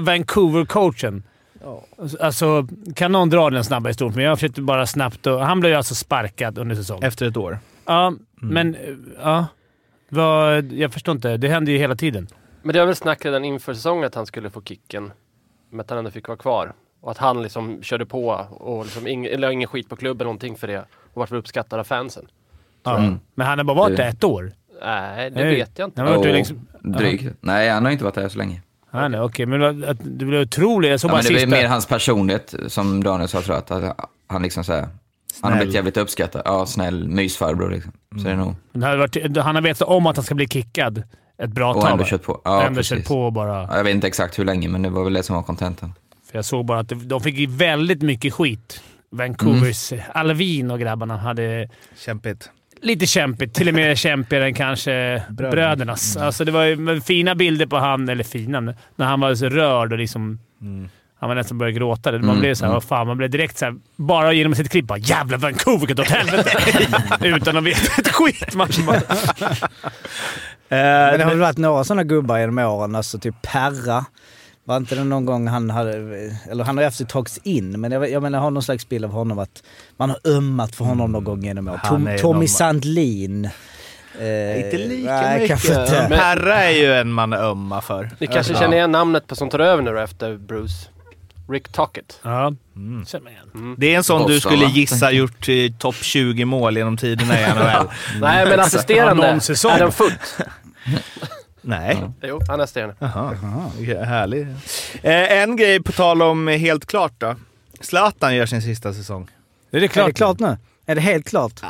Alltså, 2.19 2.67
kan 2.95 3.11
någon 3.11 3.29
dra 3.29 3.49
den 3.49 3.63
snabba 3.63 3.87
historien? 3.87 4.15
Men 4.15 4.25
jag 4.25 4.37
försökte 4.37 4.61
bara 4.61 4.85
snabbt 4.85 5.27
och, 5.27 5.39
Han 5.39 5.59
blev 5.59 5.71
ju 5.71 5.77
alltså 5.77 5.95
sparkad 5.95 6.57
under 6.57 6.75
säsongen. 6.75 7.03
Efter 7.03 7.27
ett 7.27 7.37
år. 7.37 7.59
Ja, 7.85 8.13
men... 8.35 8.75
eh, 8.75 8.81
Ja. 9.21 9.45
Vad, 10.09 10.71
jag 10.71 10.93
förstår 10.93 11.15
inte. 11.15 11.37
Det 11.37 11.47
händer 11.47 11.71
ju 11.71 11.77
hela 11.77 11.95
tiden. 11.95 12.27
Men 12.61 12.73
det 12.73 12.79
var 12.79 12.85
väl 12.85 12.95
snack 12.95 13.25
redan 13.25 13.45
inför 13.45 13.73
säsongen 13.73 14.03
att 14.05 14.15
han 14.15 14.25
skulle 14.25 14.49
få 14.49 14.61
kicken. 14.61 15.11
Men 15.69 15.79
att 15.79 15.89
han 15.89 15.99
ändå 15.99 16.11
fick 16.11 16.27
vara 16.27 16.37
kvar. 16.37 16.73
Och 17.01 17.11
att 17.11 17.17
han 17.17 17.43
liksom 17.43 17.83
körde 17.83 18.05
på 18.05 18.27
och 18.49 18.83
liksom 18.85 19.07
ing, 19.07 19.25
eller 19.25 19.49
ingen 19.49 19.67
skit 19.67 19.89
på 19.89 19.95
klubben 19.95 20.25
någonting 20.25 20.55
för 20.55 20.67
det. 20.67 20.79
Och 21.13 21.19
vart 21.19 21.31
uppskattad 21.31 21.79
av 21.79 21.83
fansen. 21.83 22.25
Ja. 22.83 22.97
Mm. 22.97 23.19
Men 23.35 23.47
han 23.47 23.57
har 23.59 23.65
bara 23.65 23.77
varit 23.77 23.97
där 23.97 24.09
ett 24.09 24.23
år. 24.23 24.51
Nej, 24.81 25.29
det 25.29 25.43
Nej. 25.43 25.55
vet 25.55 25.79
jag 25.79 25.87
inte. 25.87 26.01
Han 26.01 26.11
har 26.11 26.17
varit 26.17 26.33
liksom... 26.33 26.67
drygt. 26.79 27.25
Nej, 27.41 27.69
han 27.69 27.85
har 27.85 27.91
inte 27.91 28.03
varit 28.03 28.15
där 28.15 28.29
så 28.29 28.37
länge. 28.37 28.61
Ja, 28.91 29.07
nej, 29.07 29.19
okej. 29.19 29.45
Men 29.45 29.83
att, 29.89 29.97
det 30.03 30.25
blev 30.25 30.41
otroligt. 30.41 30.91
Jag 30.91 30.99
såg 30.99 31.09
Ja, 31.09 31.13
bara 31.13 31.17
men 31.23 31.31
det 31.33 31.35
är 31.35 31.39
sista... 31.39 31.55
mer 31.57 31.67
hans 31.67 31.85
personlighet, 31.85 32.55
som 32.67 33.03
Daniel 33.03 33.29
sa 33.29 33.41
tror 33.41 33.61
jag. 33.69 33.79
Att 33.79 34.09
han 34.27 34.41
liksom 34.41 34.63
såhär, 34.63 34.87
han 35.41 35.51
har 35.51 35.57
blivit 35.59 35.75
jävligt 35.75 35.97
uppskattad. 35.97 36.41
Ja, 36.45 36.65
snäll 36.65 37.07
mysfarbror 37.07 37.69
liksom. 37.71 37.91
Så 38.11 38.23
det 38.23 38.31
är 38.31 38.35
nog... 38.35 38.55
Det 38.73 38.85
hade 38.85 38.97
varit, 38.97 39.37
han 39.37 39.55
har 39.55 39.61
vetat 39.61 39.87
om 39.87 40.05
att 40.05 40.15
han 40.15 40.25
ska 40.25 40.35
bli 40.35 40.47
kickad 40.47 41.03
ett 41.43 41.49
bra 41.49 41.73
Och 41.73 41.81
tag. 41.81 41.91
ändå 41.91 42.03
va? 42.03 42.09
kört 42.09 42.23
på. 42.23 42.41
Ja, 42.43 42.63
ändå 42.63 42.81
kört 42.83 43.05
på 43.07 43.21
och 43.25 43.33
bara... 43.33 43.67
Ja, 43.69 43.77
Jag 43.77 43.83
vet 43.83 43.93
inte 43.95 44.07
exakt 44.07 44.39
hur 44.39 44.45
länge, 44.45 44.69
men 44.69 44.81
det 44.81 44.89
var 44.89 45.03
väl 45.03 45.13
det 45.13 45.23
som 45.23 45.35
var 45.35 45.43
contentan. 45.43 45.93
För 46.31 46.37
jag 46.37 46.45
såg 46.45 46.65
bara 46.65 46.79
att 46.79 46.91
de 46.95 47.21
fick 47.21 47.35
ju 47.37 47.47
väldigt 47.47 48.01
mycket 48.01 48.33
skit. 48.33 48.81
Vancouvers 49.11 49.91
Mm. 49.93 50.05
Alvin 50.13 50.71
och 50.71 50.79
grabbarna 50.79 51.17
hade 51.17 51.69
Kämpigt. 52.05 52.49
Lite 52.81 53.05
kämpigt. 53.05 53.53
Till 53.55 53.67
och 53.67 53.73
med 53.73 53.97
kämpigare 53.97 54.45
än 54.45 54.53
kanske 54.53 55.23
Bröderna. 55.29 55.51
brödernas. 55.51 56.17
Alltså 56.17 56.45
det 56.45 56.51
var 56.51 56.63
ju 56.63 57.01
fina 57.01 57.35
bilder 57.35 57.65
på 57.65 57.77
han, 57.77 58.09
eller 58.09 58.23
fina, 58.23 58.61
när 58.95 59.05
han 59.05 59.19
var 59.19 59.35
så 59.35 59.49
rörd 59.49 59.91
och 59.91 59.99
liksom... 59.99 60.39
Han 61.19 61.29
var 61.29 61.35
nästan 61.35 61.57
började 61.57 61.77
gråta. 61.79 62.11
Man 62.11 62.23
Mm, 62.23 62.39
blev 62.39 62.55
så 62.55 62.65
här, 62.65 62.69
mm. 62.69 62.73
vad 62.73 62.83
fan, 62.83 63.07
man 63.07 63.17
blev 63.17 63.29
direkt 63.29 63.57
så 63.57 63.65
här, 63.65 63.75
bara 63.95 64.33
genom 64.33 64.55
sitt 64.55 64.69
klipp 64.69 64.85
bara 64.85 64.97
“Jävla 64.97 65.37
Vancouver, 65.37 65.79
vilket 65.79 65.99
åt 65.99 66.09
helvete!” 66.09 66.51
Utan 67.27 67.57
att 67.57 67.63
veta 67.63 68.01
ett 68.01 68.07
skit. 68.07 68.55
Man 68.55 68.67
bara, 68.85 69.01
Men 70.69 71.17
det 71.19 71.23
har 71.23 71.31
väl 71.31 71.39
varit 71.39 71.57
några 71.57 71.83
sådana 71.83 72.03
gubbar 72.03 72.37
genom 72.37 72.57
åren, 72.57 72.95
alltså 72.95 73.19
typ 73.19 73.35
Perra. 73.41 74.05
Var 74.63 74.77
inte 74.77 74.95
det 74.95 75.03
någon 75.03 75.25
gång 75.25 75.47
han 75.47 75.69
hade, 75.69 75.93
eller 76.51 76.63
han 76.63 76.77
har 76.77 76.81
ju 76.81 76.87
haft 76.87 77.07
tagits 77.09 77.37
in, 77.43 77.81
men 77.81 77.91
jag, 77.91 78.11
jag 78.11 78.23
menar 78.23 78.37
jag 78.37 78.43
har 78.43 78.51
någon 78.51 78.63
slags 78.63 78.89
bild 78.89 79.05
av 79.05 79.11
honom 79.11 79.39
att 79.39 79.63
man 79.97 80.09
har 80.09 80.19
ömmat 80.31 80.75
för 80.75 80.85
honom 80.85 81.11
någon 81.11 81.23
gång 81.23 81.43
genom 81.43 81.67
åren. 81.67 81.79
Tom, 81.87 82.09
Tommy 82.21 82.39
någon- 82.39 82.47
Sandlin. 82.47 83.45
Eh, 84.19 84.65
Inte 84.65 84.77
lika 84.77 85.11
nej, 85.11 85.39
mycket. 85.41 85.47
Kanske 85.63 85.81
inte. 85.81 86.07
Men- 86.09 86.19
Perra 86.19 86.55
är 86.63 86.71
ju 86.77 86.93
en 86.93 87.11
man 87.11 87.33
ömmar 87.33 87.81
för. 87.81 88.09
Ni 88.19 88.27
kanske 88.27 88.53
känner 88.53 88.77
igen 88.77 88.91
namnet 88.91 89.27
på 89.27 89.35
som 89.35 89.49
tar 89.49 89.59
över 89.59 89.83
nu 89.83 89.99
efter 90.01 90.37
Bruce. 90.37 90.89
Rick 91.51 91.69
Tockett. 91.69 92.19
ja, 92.23 92.53
Mm. 92.75 93.05
känner 93.05 93.23
man 93.23 93.33
igen. 93.33 93.45
Mm. 93.53 93.75
Det 93.77 93.93
är 93.93 93.97
en 93.97 94.03
sån 94.03 94.27
du 94.27 94.33
Boston, 94.33 94.51
skulle 94.51 94.65
va? 94.65 94.71
gissa 94.71 95.11
gjort 95.11 95.49
eh, 95.49 95.55
topp 95.79 95.95
20 95.95 96.45
mål 96.45 96.77
genom 96.77 96.97
tiderna 96.97 97.39
i 97.41 97.43
NHL. 97.43 97.87
Nej, 98.21 98.45
men 98.49 98.59
assisterande. 98.59 99.39
Adam 99.65 99.91
Foot. 99.91 100.13
Nej. 101.69 101.97
Jo, 102.21 102.41
han 102.47 102.59
är 102.59 102.63
assisterande. 102.63 102.95
Jaha. 102.99 103.35
Okej, 103.81 104.03
Härlig. 104.03 104.47
Eh, 105.01 105.31
en 105.41 105.55
grej 105.55 105.83
på 105.83 105.91
tal 105.91 106.21
om 106.21 106.47
helt 106.47 106.85
klart 106.85 107.13
då. 107.17 107.35
Zlatan 107.81 108.35
gör 108.35 108.45
sin 108.45 108.61
sista 108.61 108.93
säsong. 108.93 109.27
Är 109.71 109.79
det 109.79 109.85
Är 109.85 109.87
klart? 109.87 110.07
det 110.07 110.13
klart 110.13 110.39
nu? 110.39 110.57
Är 110.85 110.95
det 110.95 111.01
helt 111.01 111.29
klart? 111.29 111.61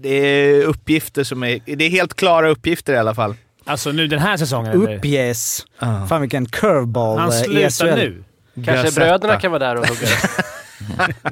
Det 0.00 0.08
är 0.08 0.64
uppgifter 0.64 1.24
som 1.24 1.42
är... 1.44 1.60
Det 1.64 1.84
är 1.84 1.90
helt 1.90 2.14
klara 2.14 2.48
uppgifter 2.48 2.92
i 2.92 2.96
alla 2.96 3.14
fall. 3.14 3.34
Alltså 3.64 3.92
nu 3.92 4.06
den 4.06 4.18
här 4.18 4.36
säsongen? 4.36 4.72
Uppges. 4.72 5.66
Ah. 5.78 6.06
Fan 6.06 6.20
vilken 6.20 6.46
curveball 6.46 7.18
Han 7.18 7.28
eh, 7.28 7.34
slutar 7.34 7.70
SHL. 7.70 7.96
nu? 7.96 8.24
Kanske 8.64 9.00
bröderna 9.00 9.40
kan 9.40 9.50
vara 9.52 9.58
där 9.58 9.76
och 9.76 9.86
hugga. 9.86 10.08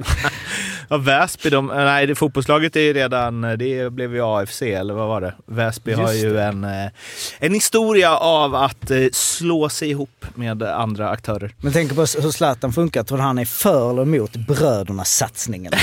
Ja, 0.88 0.96
Väsby, 0.96 1.50
de, 1.50 1.66
nej, 1.66 2.14
fotbollslaget 2.14 2.76
är 2.76 2.80
ju 2.80 2.92
redan, 2.92 3.40
det 3.40 3.92
blev 3.92 4.14
ju 4.14 4.22
AFC, 4.24 4.62
eller 4.62 4.94
vad 4.94 5.08
var 5.08 5.20
det? 5.20 5.34
Väsby 5.46 5.92
har 5.92 6.12
Just 6.12 6.24
ju 6.24 6.38
en, 6.38 6.64
eh, 6.64 6.90
en 7.38 7.54
historia 7.54 8.16
av 8.16 8.54
att 8.54 8.90
eh, 8.90 8.98
slå 9.12 9.68
sig 9.68 9.90
ihop 9.90 10.24
med 10.34 10.62
andra 10.62 11.10
aktörer. 11.10 11.54
Men 11.60 11.72
tänk 11.72 11.94
på 11.94 12.00
hur 12.00 12.30
Zlatan 12.30 12.72
funkar. 12.72 13.02
Tror 13.02 13.18
du 13.18 13.24
han 13.24 13.38
är 13.38 13.44
för 13.44 13.90
eller 13.90 14.02
emot 14.02 14.36
brödernas 14.36 15.10
satsningen? 15.10 15.72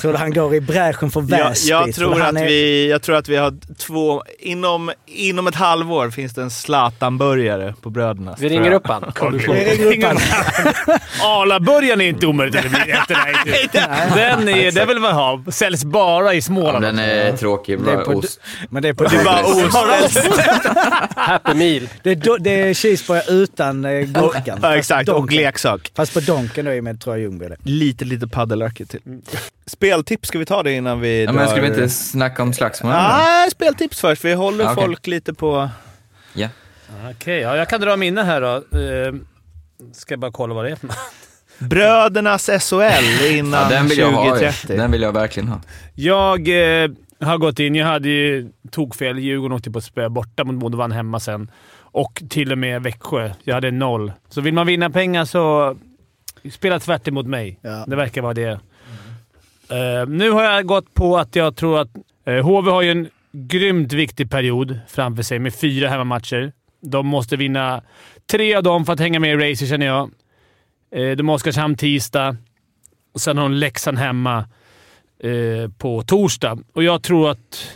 Tror 0.00 0.12
du 0.12 0.18
han 0.18 0.32
går 0.34 0.54
i 0.54 0.60
bräschen 0.60 1.10
för 1.10 1.20
Jag, 1.20 1.48
Väsby? 1.48 1.70
jag, 1.70 1.86
du 1.86 1.92
tror 1.92 2.22
att 2.22 2.36
är- 2.36 2.44
vi, 2.46 2.90
jag 2.90 3.02
tror 3.02 3.16
att 3.16 3.28
vi 3.28 3.36
har 3.36 3.54
två, 3.78 4.22
inom, 4.38 4.90
inom 5.06 5.46
ett 5.46 5.54
halvår 5.54 6.10
finns 6.10 6.34
det 6.34 6.42
en 6.42 6.50
Zlatan-burgare 6.50 7.74
på 7.82 7.90
Brödernas. 7.90 8.40
Vi 8.40 8.48
ringer 8.48 8.64
jag. 8.64 8.74
upp 8.74 8.86
han. 8.86 9.12
Vi 9.32 9.38
ringer 9.38 9.86
upp 9.96 10.04
han. 10.04 10.98
Arlaburgaren 11.22 12.00
är 12.00 12.04
inte 12.08 12.26
omöjligt 12.26 12.56
att 12.56 12.62
det 12.62 12.68
blir 12.68 12.94
efter 12.94 13.14
det 13.72 13.78
här. 13.80 14.16
Den 14.36 14.48
är, 14.48 14.72
det 14.72 14.84
vill 14.84 14.98
man 14.98 15.12
ha. 15.14 15.44
Säljs 15.52 15.84
bara 15.84 16.32
i 16.34 16.36
Ja, 16.36 16.42
Småland. 16.42 16.84
den 16.84 16.98
är 16.98 17.36
tråkig. 17.36 17.80
Det 17.80 17.90
är 17.90 17.96
Bara 17.96 18.04
på- 18.04 18.12
ost. 18.12 18.40
Men 18.70 18.82
det 18.82 18.88
är 18.88 18.92
på 18.94 19.04
Det 19.04 19.16
är 19.16 19.24
bara 19.24 19.42
ost. 20.04 20.28
Happy 21.16 21.54
Meal. 21.54 21.88
Det 22.02 22.10
är, 22.10 22.14
do, 22.14 22.36
det 22.40 22.50
är 22.60 22.74
cheeseburgare 22.74 23.24
utan 23.34 23.84
eh, 23.84 24.00
gurkan. 24.00 24.58
Ja, 24.62 24.76
exakt. 24.76 25.08
Och 25.08 25.14
Donken. 25.14 25.36
leksak. 25.36 25.92
Fast 25.96 26.14
på 26.14 26.20
Donken 26.20 26.64
då 26.64 26.72
i 26.72 26.80
med 26.82 27.00
tror 27.00 27.16
jag 27.16 27.22
Ljungby. 27.22 27.44
Lite, 27.62 28.04
lite 28.04 28.28
paddelracket 28.28 28.90
till. 28.90 29.00
Speltips, 29.66 30.28
ska 30.28 30.38
vi 30.38 30.44
ta 30.44 30.62
det 30.62 30.72
innan 30.72 31.00
vi 31.00 31.24
Ja, 31.24 31.32
men 31.32 31.48
ska 31.48 31.60
vi 31.60 31.66
inte 31.66 31.88
snacka 31.88 32.42
om 32.42 32.52
slagsmål? 32.52 32.92
Nej, 32.92 33.50
speltips 33.50 34.00
först. 34.00 34.24
Vi 34.24 34.32
håller 34.32 34.64
Ja, 34.64 34.72
okej. 34.72 34.84
folk 34.84 35.06
lite 35.06 35.34
på... 35.34 35.70
Ja. 36.32 36.48
Okej, 37.10 37.40
ja, 37.40 37.56
jag 37.56 37.68
kan 37.68 37.80
dra 37.80 37.96
mina 37.96 38.22
här 38.22 38.40
då. 38.40 38.78
Uh, 38.78 39.14
ska 39.92 40.16
bara 40.16 40.32
kolla 40.32 40.54
vad 40.54 40.64
det 40.64 40.70
är 40.70 40.76
för. 40.76 40.88
Brödernas 41.58 42.46
SHL 42.46 43.24
innan 43.34 43.62
Ja, 43.62 43.68
den 43.68 43.86
vill 43.86 43.98
jag 43.98 44.12
ha. 44.12 44.24
2030. 44.24 44.76
Den 44.76 44.90
vill 44.92 45.02
jag 45.02 45.12
verkligen 45.12 45.48
ha. 45.48 45.60
Jag 45.94 46.48
eh, 46.48 46.90
har 47.20 47.38
gått 47.38 47.58
in. 47.58 47.74
Jag 47.74 47.86
hade 47.86 48.08
ju 48.08 48.50
tokfel. 48.70 49.18
Djurgården 49.18 49.56
åkte 49.56 49.70
på 49.70 49.80
spö 49.80 50.08
borta 50.08 50.44
mot 50.44 50.54
Modo, 50.54 50.78
vann 50.78 50.92
hemma 50.92 51.20
sen. 51.20 51.50
Och 51.76 52.22
till 52.30 52.52
och 52.52 52.58
med 52.58 52.82
Växjö. 52.82 53.30
Jag 53.42 53.54
hade 53.54 53.70
noll. 53.70 54.12
Så 54.28 54.40
vill 54.40 54.54
man 54.54 54.66
vinna 54.66 54.90
pengar 54.90 55.24
så 55.24 55.76
spela 56.52 56.80
tvärt 56.80 57.08
emot 57.08 57.26
mig. 57.26 57.58
Ja. 57.62 57.84
Det 57.86 57.96
verkar 57.96 58.22
vara 58.22 58.34
det. 58.34 58.60
Eh, 59.68 60.08
nu 60.08 60.30
har 60.30 60.42
jag 60.42 60.66
gått 60.66 60.94
på 60.94 61.16
att 61.16 61.36
jag 61.36 61.56
tror 61.56 61.78
att 61.80 61.88
eh, 62.26 62.44
HV 62.44 62.70
har 62.70 62.82
ju 62.82 62.90
en 62.90 63.08
grymt 63.32 63.92
viktig 63.92 64.30
period 64.30 64.78
framför 64.88 65.22
sig 65.22 65.38
med 65.38 65.54
fyra 65.54 65.88
hemmamatcher. 65.88 66.52
De 66.80 67.06
måste 67.06 67.36
vinna 67.36 67.82
tre 68.30 68.54
av 68.54 68.62
dem 68.62 68.84
för 68.84 68.92
att 68.92 69.00
hänga 69.00 69.20
med 69.20 69.30
i 69.30 69.50
racet, 69.50 69.68
känner 69.68 69.86
jag. 69.86 70.10
Eh, 70.94 71.10
de 71.10 71.28
har 71.28 71.34
Oskarshamn 71.34 71.76
tisdag 71.76 72.36
och 73.14 73.20
sen 73.20 73.38
har 73.38 73.44
de 73.44 73.52
Leksand 73.52 73.98
hemma 73.98 74.38
eh, 75.22 75.70
på 75.78 76.02
torsdag. 76.02 76.58
Och 76.72 76.84
jag 76.84 77.02
tror 77.02 77.30
att, 77.30 77.68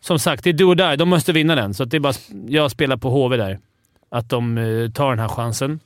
som 0.00 0.18
sagt, 0.18 0.44
det 0.44 0.50
är 0.50 0.70
or 0.70 0.74
die. 0.74 0.96
De 0.96 1.08
måste 1.08 1.32
vinna 1.32 1.54
den, 1.54 1.74
så 1.74 1.84
det 1.84 1.96
är 1.96 2.00
bara 2.00 2.14
jag 2.48 2.70
spelar 2.70 2.96
på 2.96 3.10
HV 3.10 3.36
där. 3.36 3.58
Att 4.10 4.28
de 4.28 4.90
tar 4.94 5.10
den 5.10 5.18
här 5.18 5.28
chansen. 5.28 5.80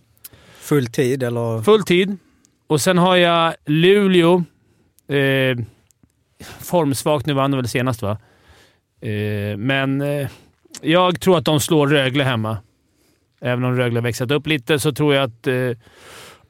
Full 0.58 0.86
tid 0.86 1.22
eller? 1.22 1.62
Full 1.62 1.82
tid. 1.82 2.16
Och 2.66 2.80
sen 2.80 2.98
har 2.98 3.16
jag 3.16 3.54
Luleå. 3.66 4.44
Eh, 5.08 5.56
formsvagt 6.60 7.26
nu, 7.26 7.32
vann 7.32 7.50
de 7.50 7.56
väl 7.56 7.68
senast 7.68 8.02
va? 8.02 8.18
Eh, 9.00 9.56
men 9.56 10.00
eh, 10.00 10.28
jag 10.80 11.20
tror 11.20 11.38
att 11.38 11.44
de 11.44 11.60
slår 11.60 11.88
Rögle 11.88 12.24
hemma. 12.24 12.56
Även 13.40 13.64
om 13.64 13.76
Rögle 13.76 13.98
har 13.98 14.02
växlat 14.02 14.30
upp 14.30 14.46
lite 14.46 14.78
så 14.78 14.92
tror 14.92 15.14
jag 15.14 15.24
att 15.24 15.46
eh, 15.46 15.70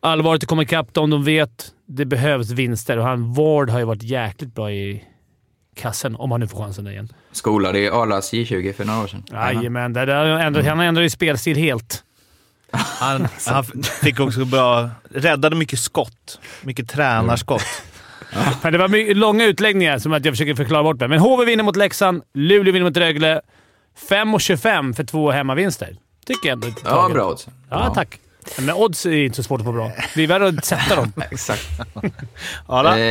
allvaret 0.01 0.47
kommer 0.47 0.63
ikapp 0.63 0.95
dem. 0.95 1.11
De 1.11 1.25
vet 1.25 1.73
det 1.87 2.05
behövs 2.05 2.51
vinster 2.51 2.97
och 2.97 3.05
han 3.05 3.33
Ward 3.33 3.71
har 3.71 3.79
ju 3.79 3.85
varit 3.85 4.03
jäkligt 4.03 4.55
bra 4.55 4.73
i 4.73 5.05
kassen, 5.77 6.17
om 6.17 6.31
han 6.31 6.41
nu 6.41 6.49
får 6.49 6.65
chansen 6.65 6.87
igen. 6.87 7.09
Skolad 7.33 7.77
i 7.77 7.89
Arlas 7.89 8.33
J20 8.33 8.73
för 8.73 8.85
några 8.85 9.03
år 9.03 9.07
sedan. 9.07 9.25
Jajamän, 9.33 9.93
det 9.93 10.05
där 10.05 10.27
har 10.27 10.41
ändrat, 10.41 10.67
han 10.67 10.79
har 10.79 10.85
ändrat 10.85 11.05
i 11.05 11.11
spelstil 11.11 11.57
helt. 11.57 12.05
Han, 12.73 13.29
han 13.47 13.65
fick 14.03 14.21
också 14.21 14.45
bra... 14.45 14.91
Räddade 15.11 15.57
mycket 15.57 15.79
skott. 15.79 16.41
Mycket 16.63 16.89
tränarskott. 16.89 17.63
Men 18.63 18.73
det 18.73 18.79
var 18.79 18.89
mycket, 18.89 19.17
långa 19.17 19.45
utläggningar 19.45 19.99
som 19.99 20.13
att 20.13 20.25
jag 20.25 20.33
försöker 20.35 20.55
förklara 20.55 20.83
bort 20.83 20.99
det. 20.99 21.09
Men 21.09 21.19
HV 21.19 21.45
vinner 21.45 21.65
mot 21.65 21.77
Leksand, 21.77 22.23
Luleå 22.35 22.73
vinner 22.73 22.87
mot 22.87 22.97
Rögle. 22.97 23.41
5,25 24.11 24.93
för 24.95 25.05
två 25.05 25.31
hemmavinster. 25.31 25.97
Tycker 26.27 26.49
jag 26.49 26.53
ändå. 26.65 26.67
Ja, 26.85 27.09
bra 27.13 27.25
odds. 27.31 27.49
Ja, 27.71 27.93
tack. 27.95 28.19
Men 28.59 28.75
odds 28.75 29.07
är 29.07 29.13
inte 29.13 29.37
så 29.37 29.43
svårt 29.43 29.61
att 29.61 29.67
få 29.67 29.73
bra. 29.73 29.91
Det 30.15 30.23
är 30.23 30.27
värre 30.27 30.49
att 30.49 30.65
sätta 30.65 30.97
dem. 30.97 31.13
Exakt. 31.31 31.69
Ja, 32.69 32.97
Eh, 32.97 33.03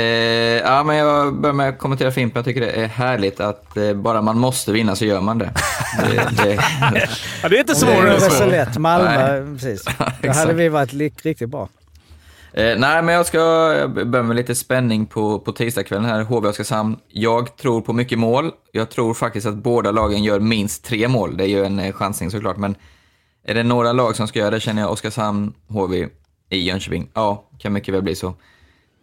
ja, 0.57 0.83
men 0.83 0.95
jag 0.95 1.33
börjar 1.41 1.53
med 1.53 1.69
att 1.69 1.77
kommentera 1.79 2.11
Fimpen. 2.11 2.39
Jag 2.39 2.45
tycker 2.45 2.61
det 2.61 2.71
är 2.71 2.87
härligt 2.87 3.39
att 3.39 3.77
eh, 3.77 3.93
bara 3.93 4.21
man 4.21 4.39
måste 4.39 4.71
vinna 4.71 4.95
så 4.95 5.05
gör 5.05 5.21
man 5.21 5.37
det. 5.37 5.49
det, 6.11 6.43
det 6.43 6.53
Ja, 7.43 7.49
det 7.49 7.55
är 7.55 7.59
inte 7.59 7.73
Det 7.73 7.79
svårare 7.79 8.09
är 8.09 8.13
än 8.13 8.21
så 8.21 8.29
så. 8.29 8.45
lätt. 8.45 8.77
Malmö, 8.77 9.45
precis. 9.55 9.85
Då 10.21 10.31
hade 10.31 10.53
vi 10.53 10.69
varit 10.69 10.93
riktigt 10.93 11.49
bra. 11.49 11.69
Eh, 12.57 12.79
nej, 12.79 13.03
men 13.03 13.15
jag 13.15 13.25
ska 13.25 13.39
börja 14.05 14.23
med 14.23 14.35
lite 14.35 14.55
spänning 14.55 15.05
på, 15.05 15.39
på 15.39 15.51
tisdagskvällen 15.51 16.05
här, 16.05 16.23
HV 16.23 16.47
Oskarshamn. 16.47 16.97
Jag 17.07 17.57
tror 17.57 17.81
på 17.81 17.93
mycket 17.93 18.19
mål. 18.19 18.51
Jag 18.71 18.89
tror 18.89 19.13
faktiskt 19.13 19.47
att 19.47 19.55
båda 19.55 19.91
lagen 19.91 20.23
gör 20.23 20.39
minst 20.39 20.85
tre 20.85 21.07
mål. 21.07 21.37
Det 21.37 21.43
är 21.43 21.47
ju 21.47 21.65
en 21.65 21.79
eh, 21.79 21.93
chansning 21.93 22.31
såklart, 22.31 22.57
men 22.57 22.75
är 23.43 23.53
det 23.53 23.63
några 23.63 23.93
lag 23.93 24.15
som 24.15 24.27
ska 24.27 24.39
göra 24.39 24.51
det 24.51 24.59
känner 24.59 24.81
jag 24.81 24.91
Oskarshamn, 24.91 25.53
HV 25.67 26.07
i 26.49 26.59
Jönköping. 26.59 27.09
Ja, 27.13 27.49
kan 27.59 27.73
mycket 27.73 27.93
väl 27.93 28.03
bli 28.03 28.15
så. 28.15 28.33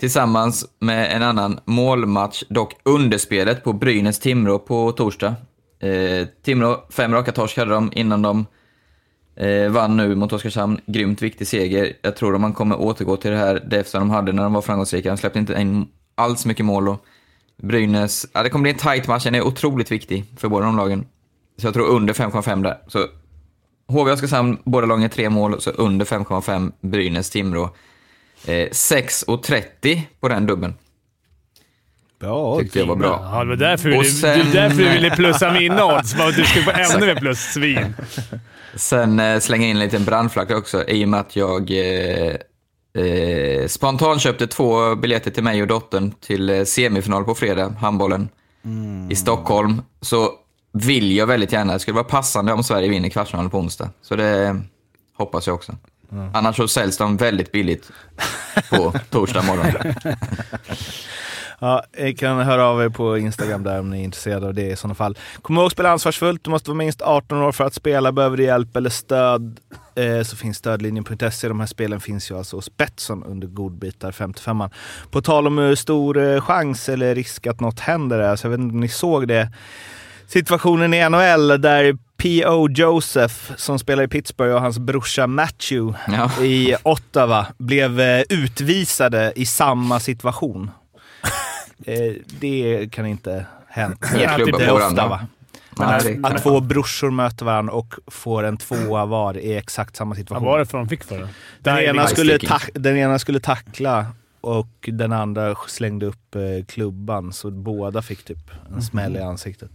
Tillsammans 0.00 0.66
med 0.78 1.16
en 1.16 1.22
annan 1.22 1.60
målmatch, 1.64 2.42
dock 2.48 2.72
underspelet 2.82 3.64
på 3.64 3.72
Brynäs-Timrå 3.72 4.58
på 4.58 4.92
torsdag. 4.92 5.34
Eh, 5.80 6.26
Timrå, 6.44 6.84
fem 6.90 7.12
raka 7.12 7.32
torsk 7.32 7.56
hade 7.56 7.74
de 7.74 7.92
innan 7.94 8.22
de 8.22 8.46
Eh, 9.36 9.70
vann 9.70 9.96
nu 9.96 10.14
mot 10.14 10.32
Oskarshamn. 10.32 10.80
Grymt 10.86 11.22
viktig 11.22 11.46
seger. 11.46 11.92
Jag 12.02 12.16
tror 12.16 12.34
att 12.34 12.40
man 12.40 12.52
kommer 12.52 12.80
återgå 12.80 13.16
till 13.16 13.30
det 13.30 13.36
här 13.36 13.54
defensiva 13.54 14.00
de 14.00 14.10
hade 14.10 14.32
när 14.32 14.42
de 14.42 14.52
var 14.52 14.62
framgångsrika. 14.62 15.08
De 15.08 15.16
släppte 15.16 15.38
inte 15.38 15.60
in 15.60 15.88
alls 16.14 16.46
mycket 16.46 16.66
mål. 16.66 16.88
Och 16.88 17.04
Brynäs, 17.62 18.26
ja, 18.32 18.42
det 18.42 18.50
kommer 18.50 18.62
bli 18.62 18.72
en 18.72 18.78
tight 18.78 19.08
match. 19.08 19.24
Den 19.24 19.34
är 19.34 19.42
otroligt 19.42 19.92
viktig 19.92 20.24
för 20.36 20.48
båda 20.48 20.66
de 20.66 20.76
lagen. 20.76 21.06
Så 21.56 21.66
jag 21.66 21.74
tror 21.74 21.86
under 21.86 22.14
5,5 22.14 22.62
där. 22.62 22.78
Så 22.88 23.06
HV 23.88 24.12
Oskarshamn, 24.12 24.58
båda 24.64 24.86
lagen 24.86 25.10
tre 25.10 25.30
mål, 25.30 25.60
så 25.60 25.70
under 25.70 26.06
5,5 26.06 26.72
Brynäs-Timrå. 26.80 27.68
Eh, 28.46 28.68
6,30 28.70 30.00
på 30.20 30.28
den 30.28 30.46
dubben. 30.46 30.74
Bra 32.24 32.58
Tyckte 32.58 32.78
jag 32.78 32.86
var 32.86 32.96
bra. 32.96 33.28
Ja, 33.32 33.38
det 33.44 33.48
var 33.48 33.56
därför, 33.56 33.88
du, 33.88 34.04
sen- 34.04 34.40
är 34.40 34.52
därför 34.52 34.76
du 34.76 34.88
ville 34.88 35.10
plussa 35.10 35.52
mina 35.52 35.84
odds. 35.84 36.14
För 36.14 36.28
att 36.28 36.36
du 36.36 36.44
skulle 36.44 36.64
få 36.64 36.70
ännu 36.96 37.06
mer 37.06 37.14
plus, 37.14 37.38
svin. 37.40 37.94
Sen 38.74 39.20
eh, 39.20 39.38
slänga 39.40 39.66
in 39.66 39.76
en 39.76 39.78
liten 39.78 40.04
brandflagga 40.04 40.56
också 40.56 40.88
i 40.88 41.04
och 41.04 41.08
med 41.08 41.20
att 41.20 41.36
jag 41.36 41.70
eh, 41.70 42.34
eh, 43.04 43.66
spontant 43.66 44.20
köpte 44.20 44.46
två 44.46 44.94
biljetter 44.94 45.30
till 45.30 45.42
mig 45.44 45.62
och 45.62 45.68
dottern 45.68 46.10
till 46.10 46.50
eh, 46.50 46.64
semifinal 46.64 47.24
på 47.24 47.34
fredag, 47.34 47.68
handbollen, 47.80 48.28
i 49.10 49.16
Stockholm. 49.16 49.82
Så 50.00 50.30
vill 50.72 51.16
jag 51.16 51.26
väldigt 51.26 51.52
gärna, 51.52 51.72
det 51.72 51.78
skulle 51.78 51.94
vara 51.94 52.04
passande 52.04 52.52
om 52.52 52.64
Sverige 52.64 52.88
vinner 52.88 53.08
kvartsfinalen 53.08 53.50
på 53.50 53.58
onsdag. 53.58 53.90
Så 54.02 54.16
det 54.16 54.60
hoppas 55.16 55.46
jag 55.46 55.54
också. 55.54 55.72
Annars 56.34 56.56
så 56.56 56.68
säljs 56.68 56.96
de 56.98 57.16
väldigt 57.16 57.52
billigt 57.52 57.90
på 58.70 58.94
torsdag 59.10 59.42
morgon. 59.42 59.94
Ja, 61.60 61.82
kan 62.18 62.38
höra 62.38 62.64
av 62.66 62.82
er 62.82 62.88
på 62.88 63.18
Instagram 63.18 63.62
där 63.62 63.80
om 63.80 63.90
ni 63.90 64.00
är 64.00 64.04
intresserade 64.04 64.46
av 64.46 64.54
det 64.54 64.70
i 64.70 64.76
sådana 64.76 64.94
fall. 64.94 65.18
Kom 65.42 65.56
ihåg 65.56 65.66
att 65.66 65.72
spela 65.72 65.90
ansvarsfullt. 65.90 66.44
Du 66.44 66.50
måste 66.50 66.70
vara 66.70 66.76
minst 66.78 67.02
18 67.02 67.38
år 67.42 67.52
för 67.52 67.64
att 67.64 67.74
spela. 67.74 68.12
Behöver 68.12 68.36
du 68.36 68.44
hjälp 68.44 68.76
eller 68.76 68.90
stöd 68.90 69.60
eh, 69.94 70.22
så 70.22 70.36
finns 70.36 70.56
stödlinjen.se. 70.56 71.48
De 71.48 71.60
här 71.60 71.66
spelen 71.66 72.00
finns 72.00 72.30
ju 72.30 72.38
alltså 72.38 72.56
hos 72.56 72.76
Betsson 72.76 73.24
under 73.24 73.46
godbitar 73.48 74.12
55an. 74.12 74.70
På 75.10 75.22
tal 75.22 75.46
om 75.46 75.58
hur 75.58 75.74
stor 75.74 76.18
eh, 76.18 76.40
chans 76.40 76.88
eller 76.88 77.14
risk 77.14 77.46
att 77.46 77.60
något 77.60 77.80
händer 77.80 78.18
är, 78.18 78.36
så 78.36 78.46
jag 78.46 78.50
vet 78.50 78.60
inte 78.60 78.74
om 78.74 78.80
ni 78.80 78.88
såg 78.88 79.28
det. 79.28 79.52
Situationen 80.26 80.94
i 80.94 81.08
NHL 81.08 81.60
där 81.60 81.96
P.O. 82.16 82.68
Joseph 82.70 83.34
som 83.56 83.78
spelar 83.78 84.02
i 84.02 84.08
Pittsburgh 84.08 84.54
och 84.54 84.60
hans 84.60 84.78
brorsa 84.78 85.26
Matthew 85.26 85.98
Ja. 86.08 86.44
i 86.44 86.74
Ottawa 86.82 87.46
blev 87.58 88.00
eh, 88.00 88.22
utvisade 88.28 89.32
i 89.36 89.46
samma 89.46 90.00
situation. 90.00 90.70
Eh, 91.86 92.12
det 92.40 92.88
kan 92.92 93.06
inte 93.06 93.46
hända 93.68 93.96
klubbar 93.96 94.40
inte 94.40 94.66
på 94.66 94.72
ofta 94.72 94.74
varandra. 94.74 95.08
va? 95.08 95.26
Nej, 95.78 96.20
att, 96.22 96.32
att 96.32 96.42
två 96.42 96.60
brorsor 96.60 97.10
möter 97.10 97.44
varandra 97.44 97.72
och 97.72 97.94
får 98.06 98.42
en 98.42 98.56
tvåa 98.56 99.06
var 99.06 99.38
i 99.38 99.56
exakt 99.56 99.96
samma 99.96 100.08
Vad 100.08 100.18
situation. 100.18 100.44
var 100.44 100.58
det 100.58 100.66
för 100.66 100.78
de 100.78 100.88
fick 100.88 101.04
för 101.04 101.18
det? 101.18 101.28
den, 101.58 101.78
ena 101.78 102.06
Ice 102.06 102.10
skulle 102.10 102.38
den 102.74 102.96
ena 102.96 103.18
skulle 103.18 103.40
tackla 103.40 104.06
och 104.40 104.88
den 104.92 105.12
andra 105.12 105.54
slängde 105.68 106.06
upp 106.06 106.34
eh, 106.34 106.64
klubban 106.68 107.32
så 107.32 107.50
båda 107.50 108.02
fick 108.02 108.24
typ 108.24 108.50
en 108.76 108.82
smäll 108.82 109.16
i 109.16 109.20
ansiktet. 109.20 109.70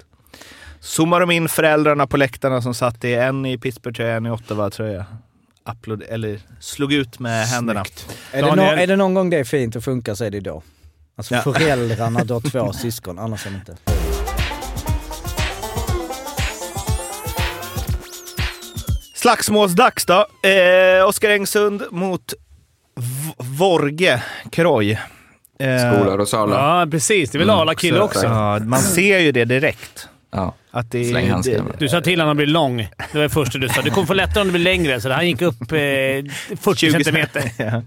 Zoomar 0.79 1.19
de 1.19 1.31
in 1.31 1.49
föräldrarna 1.49 2.07
på 2.07 2.17
läktarna 2.17 2.61
som 2.61 2.73
satt 2.73 3.05
i 3.05 3.13
en 3.13 3.45
i 3.45 3.57
Pittsburgh-tröja, 3.57 4.15
en 4.15 4.25
i 4.25 4.29
Ottawa-tröja. 4.29 5.05
Eller 6.09 6.39
slog 6.59 6.93
ut 6.93 7.19
med 7.19 7.47
händerna. 7.47 7.83
Är 8.31 8.41
det, 8.41 8.49
Daniel. 8.49 8.79
är 8.79 8.87
det 8.87 8.95
någon 8.95 9.13
gång 9.13 9.29
det 9.29 9.37
är 9.37 9.43
fint 9.43 9.75
och 9.75 9.83
funkar 9.83 10.15
så 10.15 10.25
är 10.25 10.31
det 10.31 10.39
då. 10.39 10.63
Alltså 11.19 11.35
Ja. 11.35 11.41
föräldrarna 11.41 12.23
då 12.23 12.41
två 12.41 12.73
syskon, 12.81 13.19
annars 13.19 13.45
är 13.45 13.49
det 13.49 13.55
inte. 13.55 13.77
Slagsmålsdags 19.15 20.05
då. 20.05 20.25
Eh, 20.49 21.07
Oskar 21.07 21.29
Engsund 21.29 21.83
mot 21.91 22.33
v- 22.95 23.33
Vorge 23.37 24.23
Kroj. 24.51 24.91
Eh, 25.59 25.77
Skola 25.93 26.17
Rosala. 26.17 26.55
Ja, 26.79 26.87
precis. 26.91 27.31
Det 27.31 27.37
väl 27.37 27.49
Mm, 27.49 27.59
Arla 27.61 27.75
kille 27.75 27.97
så- 27.97 28.03
också. 28.03 28.25
Ja, 28.25 28.59
man 28.59 28.79
ser 28.81 29.19
ju 29.19 29.31
det 29.31 29.45
direkt. 29.45 30.07
Ja. 30.31 30.53
Att 30.71 30.91
det, 30.91 31.05
Släng 31.05 31.31
bara. 31.31 31.75
Du 31.79 31.89
sa 31.89 32.01
till 32.01 32.19
honom 32.19 32.31
att 32.31 32.37
bli 32.37 32.45
lång. 32.45 32.77
Det 32.77 33.13
var 33.13 33.21
det 33.21 33.29
första 33.29 33.57
du 33.57 33.69
sa. 33.69 33.81
Det 33.81 33.89
kommer 33.89 34.07
få 34.07 34.13
lättare 34.13 34.41
om 34.41 34.47
det 34.47 34.51
blir 34.51 34.63
längre, 34.63 35.01
så 35.01 35.09
han 35.11 35.27
gick 35.27 35.41
upp 35.41 35.61
eh, 35.61 35.67
40 36.59 36.75
20 36.75 36.91
centimeter. 36.91 37.51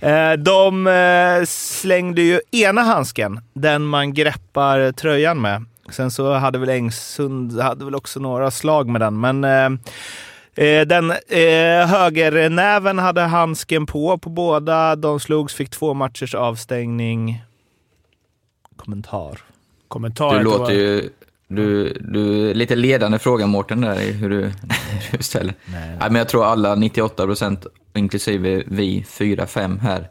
Ja. 0.00 0.08
Eh, 0.08 0.32
De 0.32 0.86
eh, 0.86 1.44
slängde 1.46 2.22
ju 2.22 2.40
ena 2.50 2.82
handsken, 2.82 3.40
den 3.52 3.84
man 3.84 4.14
greppar 4.14 4.92
tröjan 4.92 5.40
med. 5.40 5.64
Sen 5.90 6.10
så 6.10 6.32
hade 6.32 6.58
väl 6.58 6.68
Engsund 6.68 7.60
hade 7.60 7.84
väl 7.84 7.94
också 7.94 8.20
några 8.20 8.50
slag 8.50 8.88
med 8.88 9.00
den, 9.00 9.20
men 9.20 9.44
eh, 9.44 10.66
eh, 10.66 10.86
den 10.86 11.10
eh, 11.10 11.86
högernäven 11.86 12.98
hade 12.98 13.20
handsken 13.20 13.86
på 13.86 14.18
på 14.18 14.30
båda. 14.30 14.96
De 14.96 15.20
slogs, 15.20 15.54
fick 15.54 15.70
två 15.70 15.94
matchers 15.94 16.34
avstängning. 16.34 17.44
Kommentar. 18.76 19.38
Kommentarer 19.88 20.38
Du 20.38 20.44
låter 20.44 20.72
ju... 20.74 21.10
Du, 21.48 21.92
du 22.00 22.50
är 22.50 22.54
lite 22.54 22.76
ledande 22.76 23.18
fråga 23.18 23.46
Mårten 23.46 23.80
där 23.80 24.12
hur 24.12 24.30
du, 24.30 24.40
hur 25.10 25.18
du 25.18 25.22
ställer. 25.24 25.54
Nej, 25.66 25.96
men 26.00 26.14
jag 26.14 26.28
tror 26.28 26.44
alla 26.44 26.74
98 26.74 27.24
procent, 27.26 27.66
inklusive 27.94 28.62
vi 28.66 29.02
4-5 29.08 29.78
här, 29.78 30.08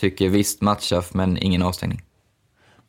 tycker 0.00 0.28
visst 0.28 0.60
matchaf 0.62 1.14
men 1.14 1.36
ingen 1.38 1.62
avstängning. 1.62 2.02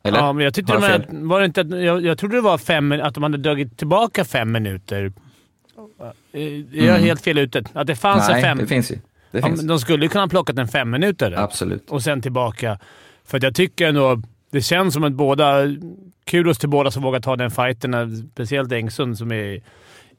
Eller? 0.04 0.18
Ja, 0.18 0.32
men 0.32 0.44
jag 0.44 0.54
tyckte 0.54 0.72
de 0.72 0.82
fel? 0.82 1.04
var 1.10 1.40
det 1.40 1.46
inte, 1.46 1.60
jag, 1.60 2.04
jag 2.04 2.18
trodde 2.18 2.36
det 2.36 2.40
var 2.40 2.58
fem, 2.58 2.92
att 2.92 3.14
de 3.14 3.22
hade 3.22 3.38
dragit 3.38 3.78
tillbaka 3.78 4.24
fem 4.24 4.52
minuter. 4.52 5.12
Eh, 6.32 6.42
Jag 6.42 6.86
är 6.86 6.90
Mm. 6.90 7.02
helt 7.04 7.20
fel 7.22 7.38
ute. 7.38 7.62
Att 7.72 7.86
det 7.86 7.96
fanns 7.96 8.28
Nej, 8.28 8.36
en 8.36 8.42
fem... 8.42 8.58
det 8.58 8.66
finns 8.66 8.90
ju. 8.90 8.94
Det 9.30 9.38
Ja, 9.38 9.46
finns. 9.46 9.60
men 9.60 9.66
de 9.66 9.78
skulle 9.80 10.04
ju 10.04 10.08
kunna 10.08 10.22
ha 10.24 10.28
plockat 10.28 10.58
en 10.58 10.68
fem 10.68 10.90
minuter 10.90 11.32
Absolut. 11.36 11.90
och 11.90 12.02
sen 12.02 12.22
tillbaka. 12.22 12.78
För 13.24 13.40
jag 13.44 13.54
tycker 13.54 13.88
ändå 13.88 14.22
det 14.56 14.62
känns 14.62 14.94
som 14.94 15.04
att 15.04 15.12
båda... 15.12 15.62
Kudos 16.24 16.58
till 16.58 16.68
båda 16.68 16.90
som 16.90 17.02
vågar 17.02 17.20
ta 17.20 17.36
den 17.36 17.50
fighten. 17.50 17.94
Eh, 17.94 18.08
speciellt 18.32 18.72
Engsund 18.72 19.18
som 19.18 19.32
är, 19.32 19.60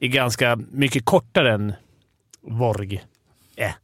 är 0.00 0.08
ganska 0.08 0.58
mycket 0.70 1.04
kortare 1.04 1.52
än 1.54 1.72
Vorg 2.40 3.02
är. 3.56 3.74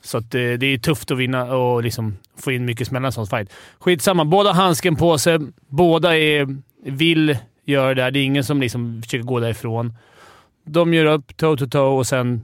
Så 0.00 0.18
att 0.18 0.30
det, 0.30 0.56
det 0.56 0.66
är 0.66 0.78
tufft 0.78 1.10
att 1.10 1.18
vinna 1.18 1.44
och 1.56 1.82
liksom 1.82 2.16
få 2.38 2.52
in 2.52 2.64
mycket 2.64 2.88
smällar 2.88 3.06
i 3.06 3.08
en 3.08 3.12
sån 3.12 3.26
fight. 3.26 3.52
Skitsamma. 3.78 4.24
Båda 4.24 4.52
har 4.52 4.62
handsken 4.62 4.96
på 4.96 5.18
sig. 5.18 5.38
Båda 5.68 6.16
är, 6.18 6.56
vill 6.84 7.38
göra 7.64 7.94
det 7.94 8.02
här. 8.02 8.10
Det 8.10 8.18
är 8.18 8.24
ingen 8.24 8.44
som 8.44 8.60
liksom 8.60 9.02
försöker 9.02 9.24
gå 9.24 9.40
därifrån. 9.40 9.94
De 10.64 10.94
gör 10.94 11.04
upp 11.04 11.36
toe-to-toe 11.36 11.98
och 11.98 12.06
sen... 12.06 12.42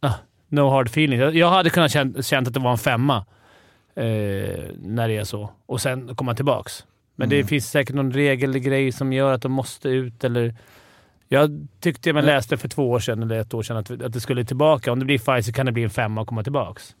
Ah, 0.00 0.14
no 0.48 0.70
hard 0.70 0.86
feelings. 0.86 1.20
Jag- 1.20 1.36
Jag 1.36 1.50
hade 1.50 1.70
kunnat 1.70 1.92
känt, 1.92 2.26
känt 2.26 2.48
att 2.48 2.54
det 2.54 2.60
var 2.60 2.70
en 2.72 2.78
femma 2.78 3.24
eh, 3.98 4.64
när 4.82 5.08
det 5.08 5.16
är 5.16 5.24
så. 5.24 5.50
Och 5.66 5.80
sen 5.80 6.14
komma 6.14 6.34
tillbaks. 6.34 6.84
Men 7.16 7.28
det 7.28 7.44
finns 7.44 7.70
säkert 7.70 7.94
någon 7.94 8.12
regelgrej 8.12 8.92
som 8.92 9.12
gör 9.12 9.32
att 9.32 9.42
de 9.42 9.52
måste 9.52 9.88
ut 9.88 10.24
eller... 10.24 10.54
Jag 11.30 11.66
tyckte 11.80 12.12
man 12.12 12.24
läste 12.26 12.56
för 12.56 12.68
två 12.68 12.90
år 12.90 12.98
sedan, 13.00 13.22
eller 13.22 13.40
ett 13.40 13.54
år 13.54 13.62
sedan, 13.62 13.76
att, 13.76 13.90
att 13.90 14.12
det 14.12 14.20
skulle 14.20 14.44
tillbaka. 14.44 14.92
Om 14.92 14.98
det 14.98 15.04
blir 15.04 15.18
fight 15.18 15.46
så 15.46 15.52
kan 15.52 15.66
det 15.66 15.72
bli 15.72 15.82
en 15.82 15.90
femma 15.90 16.20
och 16.20 16.28
komma 16.28 16.42
tillbaks. 16.42 16.94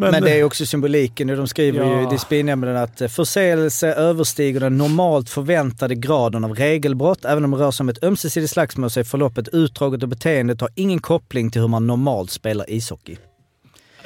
Men, 0.00 0.22
det 0.22 0.38
är 0.40 0.44
också 0.44 0.66
symboliken. 0.66 1.28
De 1.28 1.48
skriver 1.48 1.84
ju 1.84 2.00
i 2.00 2.02
Ja. 2.02 2.10
disciplinnämnden 2.10 2.76
att 2.76 3.00
eh, 3.00 3.08
förseelse 3.08 3.88
överstiger 3.88 4.60
den 4.60 4.78
normalt 4.78 5.30
förväntade 5.30 5.94
graden 5.94 6.44
av 6.44 6.54
regelbrott. 6.54 7.24
Även 7.24 7.44
om 7.44 7.50
det 7.50 7.56
rör 7.56 7.70
sig 7.70 7.84
om 7.84 7.88
ett 7.88 8.04
ömsesidigt 8.04 8.52
slagsmål 8.52 8.90
så 8.90 9.00
är 9.00 9.04
förloppet 9.04 9.48
utdraget 9.48 10.02
och 10.02 10.08
beteendet 10.08 10.60
har 10.60 10.70
ingen 10.74 10.98
koppling 10.98 11.50
till 11.50 11.60
hur 11.60 11.68
man 11.68 11.86
normalt 11.86 12.30
spelar 12.30 12.70
ishockey. 12.70 13.16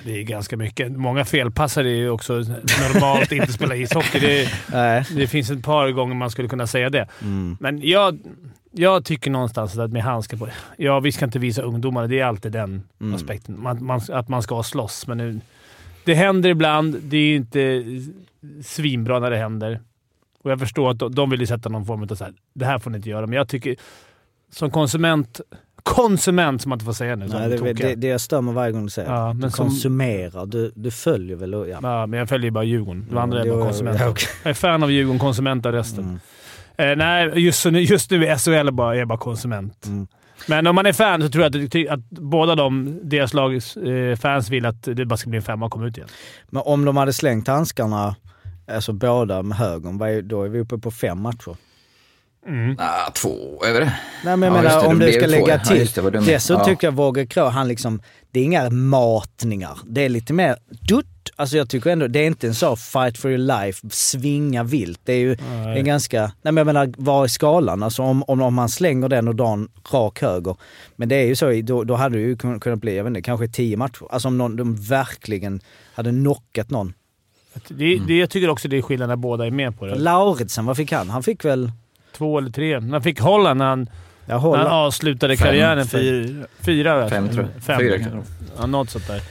Det 0.04 0.18
är 0.20 0.22
ganska 0.22 0.56
mycket. 0.56 0.92
Många 0.92 1.24
felpassare 1.24 1.88
är 1.90 1.96
ju 1.96 2.10
också 2.10 2.32
normalt 2.32 3.32
inte 3.32 3.52
spela 3.52 3.76
ishockey. 3.76 4.18
Det, 4.20 4.48
det 5.16 5.26
finns 5.26 5.50
ett 5.50 5.62
par 5.64 5.90
gånger 5.90 6.14
man 6.14 6.30
skulle 6.30 6.48
kunna 6.48 6.66
säga 6.66 6.90
det. 6.90 7.08
Mm. 7.22 7.56
Men 7.60 7.80
jag, 7.88 8.18
jag 8.70 9.04
tycker 9.04 9.30
någonstans 9.30 9.78
att 9.78 9.92
med 9.92 10.02
handskar 10.02 10.36
på... 10.36 10.48
Ja, 10.76 11.00
vi 11.00 11.12
ska 11.12 11.24
inte 11.24 11.38
visa 11.38 11.62
ungdomar. 11.62 12.08
Det 12.08 12.20
är 12.20 12.24
alltid 12.24 12.52
den 12.52 12.82
Mm. 13.00 13.14
aspekten. 13.14 13.62
Man, 13.62 13.84
man, 13.84 14.00
att 14.12 14.28
man 14.28 14.42
ska 14.42 14.62
slåss. 14.62 15.06
Men 15.06 15.18
nu, 15.18 15.40
det 16.04 16.14
händer 16.14 16.50
ibland. 16.50 16.96
Det 17.02 17.16
är 17.16 17.36
inte 17.36 17.84
svinbra 18.64 19.18
när 19.18 19.30
det 19.30 19.36
händer. 19.36 19.80
Och 20.42 20.50
jag 20.50 20.60
förstår 20.60 20.90
att 20.90 20.98
de, 20.98 21.14
de 21.14 21.30
vill 21.30 21.40
ju 21.40 21.46
sätta 21.46 21.68
någon 21.68 21.86
form 21.86 22.02
av 22.02 22.14
så 22.14 22.24
här, 22.24 22.32
det 22.54 22.64
här 22.64 22.78
får 22.78 22.90
ni 22.90 22.96
inte 22.96 23.10
göra. 23.10 23.26
Men 23.26 23.36
jag 23.36 23.48
tycker 23.48 23.76
som 24.52 24.70
konsument, 24.70 25.40
konsument 25.82 26.62
som 26.62 26.68
man 26.68 26.76
inte 26.76 26.84
får 26.84 26.92
säga 26.92 27.16
nu. 27.16 27.26
Nej, 27.28 27.48
det, 27.48 27.72
det, 27.72 27.94
det 27.94 28.06
jag 28.06 28.20
stör 28.20 28.40
mig 28.40 28.54
varje 28.54 28.72
gång 28.72 28.84
du 28.84 28.90
säger. 28.90 29.12
Ja, 29.14 29.32
du 29.34 29.40
men 29.40 29.50
som- 29.50 29.66
konsumerar, 29.68 30.46
du, 30.46 30.72
du 30.74 30.90
följer 30.90 31.36
väl 31.36 31.54
och... 31.54 31.68
Ja. 31.68 31.78
Ja, 31.82 32.06
men 32.06 32.18
jag 32.18 32.28
följer 32.28 32.44
ju 32.44 32.50
bara 32.50 32.64
Djurgården. 32.64 33.06
Det 33.10 33.20
andra 33.20 33.40
är 33.40 33.48
bara 33.48 33.58
ja, 33.58 33.64
konsument. 33.64 34.00
ja, 34.00 34.08
okej. 34.08 34.28
Jag 34.42 34.50
är 34.50 34.54
fan 34.54 34.82
av 34.82 34.90
Djurgården, 34.90 35.18
konsument 35.18 35.66
av 35.66 35.72
resten. 35.72 36.04
Mm. 36.04 36.20
Eh, 36.76 36.96
nej, 36.96 37.44
just 37.44 37.66
nu, 37.66 37.80
just 37.80 38.10
nu 38.10 38.26
är 38.26 38.36
SHL 38.64 38.70
bara, 38.70 38.96
är 38.96 39.04
bara 39.04 39.18
konsument. 39.18 39.86
Mm. 39.86 40.06
Men 40.48 40.66
om 40.66 40.74
man 40.74 40.86
är 40.86 40.92
fan 40.92 41.22
så 41.22 41.28
tror 41.28 41.44
jag 41.44 41.64
att, 41.64 41.92
att 41.92 42.10
båda 42.10 42.54
de, 42.54 43.00
deras 43.02 43.34
lags 43.34 43.76
eh, 43.76 44.16
fans 44.16 44.50
vill 44.50 44.66
att 44.66 44.82
det 44.82 45.04
bara 45.04 45.16
ska 45.16 45.30
bli 45.30 45.36
en 45.36 45.42
femma 45.42 45.66
och 45.66 45.72
komma 45.72 45.86
ut 45.86 45.96
igen. 45.96 46.08
Men 46.50 46.62
om 46.66 46.84
de 46.84 46.96
hade 46.96 47.12
slängt 47.12 47.48
handskarna, 47.48 48.16
alltså 48.72 48.92
båda 48.92 49.42
med 49.42 49.58
högern, 49.58 50.28
då 50.28 50.42
är 50.42 50.48
vi 50.48 50.60
uppe 50.60 50.78
på 50.78 50.90
fem 50.90 51.20
matcher. 51.20 51.56
Mm. 52.48 52.76
Ah, 52.78 53.10
två 53.14 53.62
över 53.66 53.80
det. 53.80 53.92
Nej 54.24 54.36
men 54.36 54.42
jag 54.54 54.58
Ja, 54.58 54.62
menar 54.62 54.82
det, 54.82 54.88
om 54.88 54.98
du 54.98 55.12
ska 55.12 55.20
två, 55.20 55.26
lägga 55.30 55.48
ja. 55.48 55.54
Ja, 55.64 55.64
till. 55.70 55.78
just 55.78 55.94
det. 55.94 56.10
Dessutom 56.10 56.60
Ja. 56.60 56.64
tycker 56.66 56.86
jag 56.86 56.92
Våger 56.92 57.24
Krå, 57.26 57.44
han 57.48 57.68
liksom, 57.68 58.02
det 58.30 58.40
är 58.40 58.44
inga 58.44 58.70
matningar. 58.70 59.78
Det 59.86 60.04
är 60.04 60.08
lite 60.08 60.32
mer 60.32 60.56
dutt. 60.88 61.06
Alltså 61.36 61.56
jag 61.56 61.68
tycker 61.68 61.90
ändå, 61.90 62.06
det 62.06 62.18
är 62.18 62.26
inte 62.26 62.46
en 62.46 62.54
så 62.54 62.76
fight 62.76 63.18
for 63.18 63.30
your 63.30 63.38
life, 63.64 63.88
svinga 63.90 64.62
vilt. 64.62 65.00
Det 65.04 65.12
är 65.12 65.16
ju 65.18 65.34
det 65.34 65.78
är 65.78 65.82
ganska, 65.82 66.20
nej 66.20 66.32
men 66.52 66.56
jag 66.56 66.66
menar 66.66 66.94
var 66.96 67.24
är 67.24 67.28
skalan? 67.28 67.82
Alltså 67.82 68.02
om, 68.02 68.22
om, 68.26 68.42
om 68.42 68.54
man 68.54 68.68
slänger 68.68 69.08
den 69.08 69.28
och 69.28 69.36
drar 69.36 69.52
en 69.52 69.68
rak 69.92 70.20
höger. 70.22 70.56
Men 70.96 71.08
det 71.08 71.16
är 71.16 71.26
ju 71.26 71.36
så, 71.36 71.60
då, 71.62 71.84
då 71.84 71.94
hade 71.94 72.14
det 72.16 72.20
ju 72.22 72.34
kun- 72.36 72.60
kunnat 72.60 72.78
bli, 72.78 72.96
jag 72.96 73.04
vet 73.04 73.08
inte, 73.10 73.22
kanske 73.22 73.48
tio 73.48 73.76
matcher. 73.76 74.06
Alltså 74.10 74.28
om 74.28 74.38
någon, 74.38 74.56
de 74.56 74.74
verkligen 74.76 75.60
hade 75.94 76.10
knockat 76.10 76.70
någon. 76.70 76.92
Det, 77.68 77.94
Mm. 77.94 78.06
det, 78.06 78.18
jag 78.18 78.30
tycker 78.30 78.48
också 78.50 78.68
det 78.68 78.78
är 78.78 78.82
skillnad 78.82 79.08
när 79.08 79.16
båda 79.16 79.46
är 79.46 79.50
med 79.50 79.78
på 79.78 79.86
det. 79.86 79.94
Lauritsen, 79.94 80.66
vad 80.66 80.76
fick 80.76 80.92
han? 80.92 81.10
Han 81.10 81.22
fick 81.22 81.44
väl, 81.44 81.72
Två 82.12 82.38
eller 82.38 82.50
tre. 82.50 82.80
Han 82.80 83.02
fick 83.02 83.20
Holland 83.20 83.58
när 83.58 83.66
han, 83.66 83.88
jag 84.26 84.42
när 84.42 84.58
han 84.58 84.66
avslutade 84.66 85.36
Fem, 85.36 85.46
karriären. 85.46 85.86
För, 85.86 85.98
Fyra. 85.98 86.46
fyra? 86.60 87.08
Fem, 87.08 87.28
tror 87.28 87.48
jag. 87.54 87.62
Fem. 87.62 87.78
Fyra 87.80 87.98
kanske. 87.98 88.32
Ja, 88.58 88.66
något 88.66 88.90
sånt 88.90 89.06
där. 89.06 89.22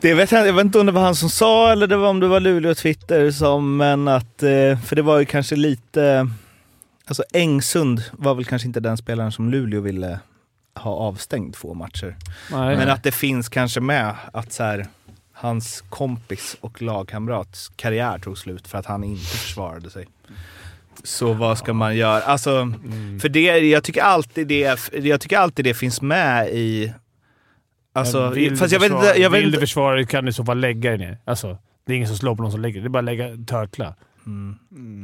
Det 0.00 0.14
vet 0.14 0.32
jag, 0.32 0.46
jag 0.46 0.52
vet 0.52 0.64
inte 0.64 0.78
om 0.78 0.86
det 0.86 0.92
var 0.92 1.02
han 1.02 1.14
som 1.14 1.30
sa 1.30 1.72
eller 1.72 1.86
det 1.86 1.96
var 1.96 2.08
om 2.08 2.20
det 2.20 2.28
var 2.28 2.40
Luleå 2.40 2.74
Twitter 2.74 3.30
som, 3.30 3.76
men 3.76 4.08
att, 4.08 4.42
eh, 4.42 4.78
för 4.84 4.96
det 4.96 5.02
var 5.02 5.18
ju 5.18 5.24
kanske 5.24 5.56
lite, 5.56 6.28
alltså 7.06 7.24
Engsund 7.32 8.02
var 8.12 8.34
väl 8.34 8.44
kanske 8.44 8.68
inte 8.68 8.80
den 8.80 8.96
spelaren 8.96 9.32
som 9.32 9.50
Luleå 9.50 9.80
ville 9.80 10.18
ha 10.74 10.90
avstängd 10.90 11.54
två 11.54 11.74
matcher. 11.74 12.16
Nej. 12.50 12.76
Men 12.76 12.90
att 12.90 13.02
det 13.02 13.12
finns 13.12 13.48
kanske 13.48 13.80
med 13.80 14.14
att 14.32 14.52
så 14.52 14.62
här, 14.62 14.86
hans 15.32 15.84
kompis 15.88 16.56
och 16.60 16.82
lagkamrats 16.82 17.68
karriär 17.76 18.18
tog 18.18 18.38
slut 18.38 18.68
för 18.68 18.78
att 18.78 18.86
han 18.86 19.04
inte 19.04 19.24
försvarade 19.36 19.90
sig. 19.90 20.06
Så 21.02 21.32
vad 21.32 21.58
ska 21.58 21.72
man 21.72 21.96
göra? 21.96 22.22
Alltså, 22.22 22.50
Mm. 22.56 23.20
för 23.20 23.28
det, 23.28 23.40
jag 23.58 23.84
tycker 23.84 24.02
alltid 24.02 24.48
det, 24.48 24.78
jag 24.92 25.20
tycker 25.20 25.38
alltid 25.38 25.64
det 25.64 25.74
finns 25.74 26.02
med 26.02 26.48
i... 26.48 26.92
Alltså, 27.92 28.30
vill 28.30 28.56
fast 28.56 28.70
du 28.70 28.74
jag 28.74 28.80
vet 28.80 28.90
försvara- 28.90 29.08
inte... 29.08 29.20
Jag 29.20 29.30
vet 29.30 29.42
vill 29.42 29.50
du 29.50 29.58
försvara 29.60 30.04
kan 30.04 30.24
du 30.24 30.32
så 30.32 30.44
fall 30.44 30.58
lägga 30.60 30.90
dig 30.90 30.98
ner. 30.98 31.18
Alltså, 31.24 31.58
det 31.86 31.92
är 31.92 31.96
ingen 31.96 32.08
som 32.08 32.16
slår 32.16 32.36
på 32.36 32.42
någon 32.42 32.52
som 32.52 32.60
lägger. 32.60 32.80
Det 32.80 32.86
är 32.86 32.88
bara 32.88 32.98
att 32.98 33.04
lägga 33.04 33.28
törtla. 33.46 33.94
Mm. 34.26 34.56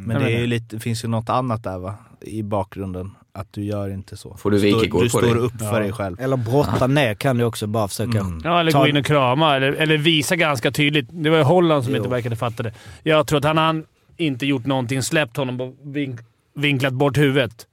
Men 0.07 0.17
Jag 0.17 0.27
det, 0.27 0.33
är 0.37 0.47
lite, 0.47 0.77
det 0.77 0.81
finns 0.81 1.05
ju 1.05 1.09
något 1.09 1.29
annat 1.31 1.63
där 1.65 1.79
va? 1.79 1.95
I 2.21 2.43
bakgrunden. 2.43 3.11
Att 3.33 3.53
du 3.53 3.65
gör 3.65 3.91
inte 3.91 4.17
så. 4.17 4.37
Får 4.37 4.51
du 4.51 4.59
Står- 4.59 4.83
Du 4.83 4.89
på 4.89 5.09
står 5.09 5.23
dig? 5.23 5.31
upp 5.35 5.59
för 5.59 5.67
Ja. 5.75 5.79
dig 5.79 5.93
själv. 5.93 6.21
Eller 6.21 6.37
brotta 6.37 6.87
ner 6.87 7.15
kan 7.15 7.39
du 7.39 7.45
också 7.45 7.67
bara 7.67 7.89
försöka. 7.89 8.19
Mm. 8.19 8.41
Ja, 8.45 8.61
eller 8.61 8.73
Ta- 8.73 8.79
gå 8.81 8.89
in 8.89 8.97
och 8.97 9.05
krama. 9.07 9.57
Eller, 9.57 9.73
eller 9.73 9.97
visa 9.99 10.37
ganska 10.37 10.71
tydligt. 10.71 11.09
Det 11.11 11.31
var 11.31 11.37
ju 11.37 11.43
Holland 11.43 11.85
som 11.85 11.93
Jo. 11.93 11.97
inte 11.99 12.09
verkade 12.11 12.37
fatta 12.37 12.63
det. 12.63 12.73
Jag 13.03 13.27
tror 13.27 13.39
att 13.39 13.45
han 13.45 13.59
han 13.59 13.85
inte 14.21 14.47
gjort 14.47 14.67
någonting, 14.67 15.03
släppt 15.03 15.37
honom 15.37 15.61
och 15.61 15.75
vink, 15.83 16.21
vinklat 16.55 16.93
bort 16.93 17.19
huvudet, 17.19 17.67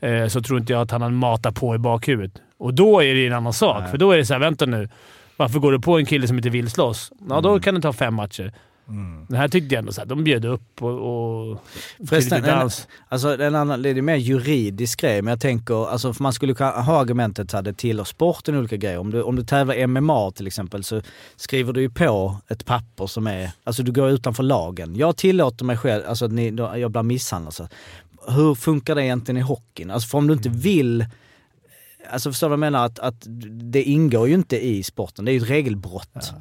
eh, 0.00 0.26
så 0.26 0.42
tror 0.42 0.58
inte 0.58 0.72
jag 0.72 0.82
att 0.82 0.90
han 0.90 1.02
har 1.02 1.10
matat 1.10 1.54
på 1.54 1.74
i 1.74 1.78
bakhuvudet. 1.78 2.42
Och 2.58 2.74
då 2.74 3.02
är 3.02 3.14
det 3.14 3.26
en 3.26 3.32
annan 3.32 3.52
sak. 3.52 3.80
Nej. 3.80 3.90
För 3.90 3.98
då 3.98 4.10
är 4.10 4.16
det 4.16 4.26
så 4.26 4.32
här, 4.32 4.40
vänta 4.40 4.66
nu. 4.66 4.88
Varför 5.36 5.58
går 5.58 5.72
du 5.72 5.80
på 5.80 5.98
en 5.98 6.06
kille 6.06 6.28
som 6.28 6.36
inte 6.36 6.50
vill 6.50 6.70
slåss? 6.70 7.12
Ja, 7.28 7.40
då 7.40 7.60
kan 7.60 7.74
det 7.74 7.80
ta 7.80 7.92
fem 7.92 8.14
matcher. 8.14 8.52
Mm. 8.92 9.26
Det 9.28 9.36
här 9.36 9.48
tyckte 9.48 9.74
jag 9.74 9.78
ändå 9.78 9.92
så 9.92 10.00
här, 10.00 10.08
de 10.08 10.24
bjöd 10.24 10.44
upp 10.44 10.82
och... 10.82 11.50
och 11.50 11.58
Förresten, 12.08 12.44
en, 12.44 12.70
alltså 13.08 13.42
en 13.42 13.54
annan, 13.54 13.82
det 13.82 13.90
är 13.90 14.02
mer 14.02 14.16
juridisk 14.16 15.00
grej, 15.00 15.22
men 15.22 15.32
jag 15.32 15.40
tänker, 15.40 15.90
alltså 15.90 16.12
för 16.12 16.22
man 16.22 16.32
skulle 16.32 16.54
kunna 16.54 16.70
ha 16.70 17.00
argumentet 17.00 17.54
att 17.54 17.64
det 17.64 17.72
tillhör 17.72 18.04
sporten 18.04 18.56
olika 18.56 18.76
grejer. 18.76 18.98
Om 18.98 19.10
du, 19.10 19.22
om 19.22 19.36
du 19.36 19.44
tävlar 19.44 19.86
MMA 19.86 20.30
till 20.30 20.46
exempel 20.46 20.84
så 20.84 21.02
skriver 21.36 21.72
du 21.72 21.80
ju 21.80 21.90
på 21.90 22.36
ett 22.48 22.64
papper 22.64 23.06
som 23.06 23.26
är, 23.26 23.50
alltså 23.64 23.82
du 23.82 23.92
går 23.92 24.10
utanför 24.10 24.42
lagen. 24.42 24.96
Jag 24.96 25.16
tillåter 25.16 25.64
mig 25.64 25.76
själv, 25.76 26.02
alltså 26.08 26.24
att 26.24 26.32
ni, 26.32 26.50
då, 26.50 26.72
jag 26.76 26.90
blir 26.90 27.02
misshandlad. 27.02 27.54
Så. 27.54 27.68
Hur 28.28 28.54
funkar 28.54 28.94
det 28.94 29.04
egentligen 29.04 29.38
i 29.38 29.40
hockeyn? 29.40 29.90
Alltså 29.90 30.08
för 30.08 30.18
om 30.18 30.26
du 30.26 30.32
inte 30.34 30.48
vill, 30.48 31.06
alltså 32.10 32.30
förstår 32.30 32.46
du 32.46 32.48
vad 32.48 32.66
jag 32.66 32.72
menar? 32.72 32.86
Att, 32.86 32.98
att 32.98 33.26
det 33.72 33.82
ingår 33.82 34.28
ju 34.28 34.34
inte 34.34 34.66
i 34.66 34.82
sporten, 34.82 35.24
det 35.24 35.30
är 35.30 35.32
ju 35.32 35.40
ett 35.42 35.50
regelbrott. 35.50 36.32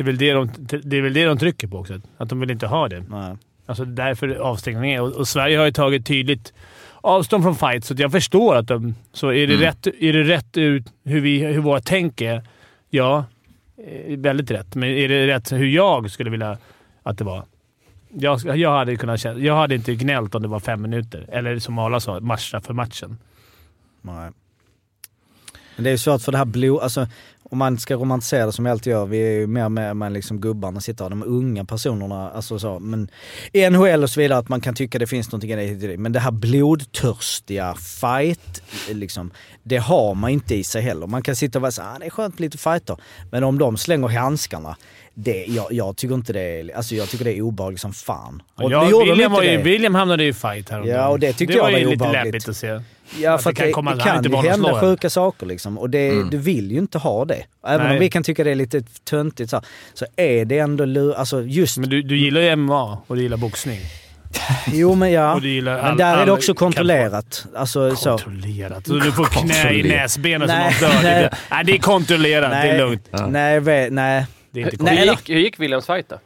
Det 0.00 0.02
är, 0.02 0.06
väl 0.06 0.18
det, 0.18 0.32
de, 0.32 0.50
det 0.82 0.96
är 0.96 1.02
väl 1.02 1.12
det 1.12 1.24
de 1.24 1.38
trycker 1.38 1.68
på 1.68 1.78
också. 1.78 2.00
Att 2.16 2.28
de 2.28 2.40
vill 2.40 2.50
inte 2.50 2.66
ha 2.66 2.88
det. 2.88 3.04
Nej. 3.08 3.36
Alltså 3.66 3.84
därför 3.84 4.28
avstängningen 4.34 4.96
är. 4.98 5.02
Och, 5.02 5.12
och 5.12 5.28
Sverige 5.28 5.58
har 5.58 5.64
ju 5.64 5.72
tagit 5.72 6.06
tydligt 6.06 6.52
avstånd 7.00 7.44
från 7.44 7.56
fight, 7.56 7.84
så 7.84 7.94
jag 7.98 8.12
förstår 8.12 8.54
att 8.56 8.66
de... 8.66 8.94
Så 9.12 9.28
är 9.32 9.46
det 9.46 9.54
Mm. 9.54 9.60
rätt, 9.60 9.86
är 9.86 10.12
det 10.12 10.22
rätt 10.22 10.56
ut 10.56 10.84
hur, 11.04 11.20
vi, 11.20 11.44
hur 11.44 11.60
våra 11.60 11.80
tänk 11.80 12.20
är? 12.20 12.42
Ja, 12.90 13.24
eh, 13.86 14.18
väldigt 14.18 14.50
rätt. 14.50 14.74
Men 14.74 14.88
är 14.88 15.08
det 15.08 15.26
rätt 15.26 15.52
hur 15.52 15.66
jag 15.66 16.10
skulle 16.10 16.30
vilja 16.30 16.58
att 17.02 17.18
det 17.18 17.24
var? 17.24 17.44
Jag, 18.08 18.56
jag, 18.56 18.70
hade 18.70 18.96
kunnat 18.96 19.20
känna, 19.20 19.40
jag 19.40 19.56
hade 19.56 19.74
inte 19.74 19.94
gnällt 19.94 20.34
om 20.34 20.42
det 20.42 20.48
var 20.48 20.60
fem 20.60 20.82
minuter. 20.82 21.26
Eller 21.32 21.58
som 21.58 21.78
alla 21.78 22.00
sa, 22.00 22.20
matcha 22.20 22.60
för 22.60 22.74
matchen. 22.74 23.18
Nej. 24.02 24.30
Men 25.76 25.84
det 25.84 25.90
är 25.90 25.92
ju 25.92 25.98
svårt 25.98 26.22
för 26.22 26.32
det 26.32 26.38
här 26.38 26.44
blod, 26.44 26.80
alltså 26.82 27.06
om 27.50 27.58
man 27.58 27.78
ska 27.78 27.94
romantisera 27.94 28.46
det 28.46 28.52
som 28.52 28.64
vi 28.64 28.70
alltid 28.70 28.90
gör, 28.90 29.06
vi 29.06 29.18
är 29.18 29.30
ju 29.30 29.46
mer 29.46 29.68
med, 29.68 29.96
med 29.96 30.12
liksom 30.12 30.40
gubbarna 30.40 30.80
sitter 30.80 31.04
och 31.04 31.10
de 31.10 31.22
unga 31.22 31.64
personerna, 31.64 32.30
alltså 32.30 32.58
så. 32.58 32.78
Men 32.78 33.10
i 33.52 33.70
NHL 33.70 34.02
och 34.02 34.10
så 34.10 34.20
vidare, 34.20 34.38
att 34.38 34.48
man 34.48 34.60
kan 34.60 34.74
tycka 34.74 34.98
det 34.98 35.06
finns 35.06 35.32
någonting 35.32 35.50
i 35.50 35.74
det. 35.74 35.98
Men 35.98 36.12
det 36.12 36.20
här 36.20 36.30
blodtörstiga 36.30 37.74
fight, 37.74 38.62
liksom, 38.88 39.30
det 39.62 39.76
har 39.76 40.14
man 40.14 40.30
inte 40.30 40.54
i 40.54 40.64
sig 40.64 40.82
heller. 40.82 41.06
Man 41.06 41.22
kan 41.22 41.36
sitta 41.36 41.58
och 41.58 41.62
vara 41.62 41.72
så 41.72 41.82
ah, 41.82 41.96
det 42.00 42.06
är 42.06 42.10
skönt 42.10 42.38
med 42.38 42.40
lite 42.40 42.58
fighter. 42.58 42.96
Men 43.30 43.44
om 43.44 43.58
de 43.58 43.76
slänger 43.76 44.08
handskarna, 44.08 44.76
det, 45.14 45.44
jag, 45.44 45.72
jag 45.72 45.96
tycker 45.96 46.14
inte 46.14 46.32
det 46.32 46.60
är, 46.60 46.76
alltså 46.76 46.94
jag 46.94 47.08
tycker 47.08 47.24
det 47.24 47.38
är 47.38 47.42
obehagligt 47.42 47.80
som 47.80 47.92
fan. 47.92 48.42
Och 48.54 48.72
Ja, 48.72 48.84
William, 48.84 49.32
var 49.32 49.42
ju. 49.42 49.62
William 49.62 49.94
hamnade 49.94 50.24
i 50.24 50.32
fight 50.32 50.68
häromdagen. 50.68 50.96
Ja, 50.96 51.08
och 51.08 51.20
det 51.20 51.32
tyckte 51.32 51.54
det 51.54 51.56
jag 51.56 51.64
var 51.64 51.72
var 51.72 51.78
ju 51.78 51.90
lite 51.90 52.12
läbbigt 52.12 52.48
att 52.48 52.56
se. 52.56 52.80
Ja, 53.18 53.32
Att 53.34 53.42
för 53.42 53.50
det 53.50 53.52
att 53.52 53.56
kan 53.58 53.66
det, 53.66 53.72
komma- 53.72 53.94
det 53.94 54.02
kan 54.02 54.16
inte 54.16 54.28
ju 54.28 54.36
hända 54.50 54.80
sjuka 54.80 55.10
saker 55.10 55.46
liksom. 55.46 55.78
Och 55.78 55.90
det, 55.90 56.08
Mm. 56.08 56.30
du 56.30 56.38
vill 56.38 56.70
ju 56.72 56.78
inte 56.78 56.98
ha 56.98 57.24
det. 57.24 57.42
Även 57.66 57.86
Nej. 57.86 57.94
om 57.96 58.00
vi 58.00 58.10
kan 58.10 58.22
tycka 58.22 58.44
det 58.44 58.50
är 58.50 58.54
lite 58.54 58.82
töntigt 59.10 59.50
så, 59.50 59.62
så 59.94 60.06
är 60.16 60.44
det 60.44 60.58
ändå 60.58 61.14
alltså 61.14 61.42
just... 61.42 61.78
Men 61.78 61.90
du, 61.90 62.02
du 62.02 62.16
gillar 62.16 62.40
ju 62.40 62.56
MMA 62.56 62.98
och 63.06 63.16
du 63.16 63.22
gillar 63.22 63.36
boxning. 63.36 63.80
jo 64.72 64.94
men 64.94 65.12
ja. 65.12 65.40
Gillar 65.42 65.76
Men 65.76 65.84
all- 65.84 65.96
där 65.96 66.12
är 66.12 66.16
det 66.16 66.22
all- 66.22 66.30
också 66.30 66.54
kontrollerat. 66.54 67.46
Alltså 67.56 67.96
så. 67.96 68.10
Kontrollerat. 68.10 68.86
Så 68.86 68.92
du 68.94 69.12
får 69.12 69.24
knä 69.24 69.72
i 69.72 69.82
näsbenet 69.82 70.48
Nej, 70.48 70.76
någon 70.80 70.90
dör. 70.90 70.98
nej. 71.02 71.20
Nej. 71.20 71.30
nej, 71.50 71.64
det 71.64 71.72
är 71.74 71.78
kontrollerat. 71.78 72.50
Det 72.50 72.56
är 72.56 72.78
lugnt. 72.78 73.08
Nej, 73.28 73.90
nej. 73.90 74.26
Det 74.50 74.62
är 74.62 74.72
inte 74.72 74.84
Nej, 74.84 74.96
Hur 74.98 75.04
gick, 75.04 75.30
hur 75.30 75.38
gick 75.38 75.60
Williams 75.60 75.86
fight 75.86 76.08
då? 76.08 76.18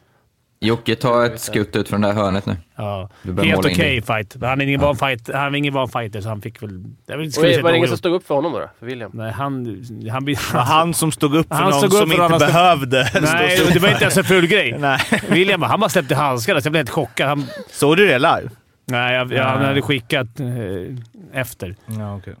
Jocke, 0.65 0.95
ta 0.95 1.25
ett 1.25 1.39
skutt 1.39 1.75
ut 1.75 1.89
från 1.89 2.01
det 2.01 2.07
här 2.07 2.13
hörnet 2.15 2.45
nu. 2.45 2.55
Ja. 2.75 3.09
Helt 3.43 3.59
okej 3.59 3.75
dig. 3.75 4.01
fight. 4.01 4.35
Han 4.41 4.61
är 4.61 4.65
ingen 4.65 4.79
van 4.81 4.95
fight. 4.95 5.29
Han 5.33 5.53
är 5.55 5.57
ingen 5.57 5.73
van 5.73 5.89
fighter, 5.89 6.21
så 6.21 6.29
han 6.29 6.41
fick 6.41 6.63
väl... 6.63 6.83
Jag 7.05 7.17
vill, 7.17 7.27
Och 7.27 7.63
var 7.63 7.71
det 7.71 7.77
ingen 7.77 7.87
som 7.89 7.97
stod 7.97 8.13
upp 8.13 8.27
för 8.27 8.35
honom 8.35 8.51
då? 8.51 8.69
För 8.79 8.85
William? 8.85 9.11
Nej, 9.13 9.31
han... 9.31 9.65
Han 10.11 10.25
var 10.25 10.59
han 10.59 10.93
som 10.93 11.11
stod 11.11 11.35
upp 11.35 11.47
för 11.47 11.55
Han 11.55 11.63
någon 11.69 11.73
stod 11.79 11.93
upp 11.93 11.99
som 11.99 12.09
för 12.09 12.25
inte 12.25 12.39
som- 12.39 12.47
behövde 12.53 13.09
Nej, 13.21 13.59
det 13.73 13.79
var 13.79 13.89
inte 13.89 14.01
ens 14.03 14.17
en 14.17 14.23
ful 14.23 14.47
grej. 14.47 14.75
Nej. 14.79 14.99
William 15.29 15.61
han 15.61 15.79
bara 15.79 15.89
släppte 15.89 16.15
handskarna 16.15 16.61
så 16.61 16.65
jag 16.67 16.71
blev 16.71 16.79
helt 16.79 16.89
chockad. 16.89 17.27
Han, 17.27 17.43
Såg 17.71 17.97
du 17.97 18.07
det 18.07 18.19
live? 18.19 18.49
nej, 18.85 19.15
jag, 19.15 19.33
jag, 19.33 19.43
han 19.43 19.65
hade 19.65 19.81
skickat 19.81 20.39
eh, 20.39 21.39
efter. 21.41 21.75
Ja, 21.85 22.15
okay. 22.15 22.33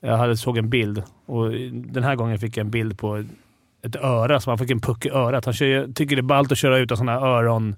Jag 0.00 0.16
hade 0.16 0.36
såg 0.36 0.58
en 0.58 0.70
bild 0.70 1.02
och 1.26 1.50
den 1.72 2.04
här 2.04 2.14
gången 2.16 2.38
fick 2.38 2.56
jag 2.56 2.64
en 2.64 2.70
bild 2.70 2.98
på 2.98 3.24
ett 3.86 3.96
öra, 3.96 4.40
så 4.40 4.50
han 4.50 4.58
fick 4.58 4.70
en 4.70 4.80
puck 4.80 5.06
i 5.06 5.10
örat. 5.10 5.44
Han 5.44 5.54
kör, 5.54 5.92
tycker 5.94 6.16
det 6.16 6.20
är 6.20 6.22
ballt 6.22 6.52
att 6.52 6.58
köra 6.58 6.78
ut 6.78 6.88
sådana 6.88 7.12
här 7.12 7.26
öronskydd, 7.26 7.76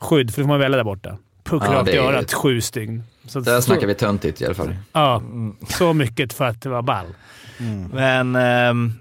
för 0.00 0.24
det 0.26 0.32
får 0.32 0.44
man 0.48 0.60
välja 0.60 0.76
där 0.76 0.84
borta. 0.84 1.16
Puck 1.44 1.62
Ja, 1.66 1.72
rakt 1.72 1.88
i 1.88 1.92
är- 1.96 2.02
örat, 2.02 2.32
sju 2.32 2.60
stygn. 2.60 3.02
Så, 3.26 3.40
Där 3.40 3.56
så, 3.56 3.62
snackar 3.62 3.86
vi 3.86 3.94
töntigt 3.94 4.40
i 4.42 4.44
alla 4.44 4.54
fall. 4.54 4.76
Ja, 4.92 5.22
så 5.68 5.92
mycket 5.92 6.32
för 6.32 6.44
att 6.44 6.62
det 6.62 6.68
var 6.68 6.82
ball. 6.82 7.06
Men... 7.92 8.36
ehm, 8.36 8.92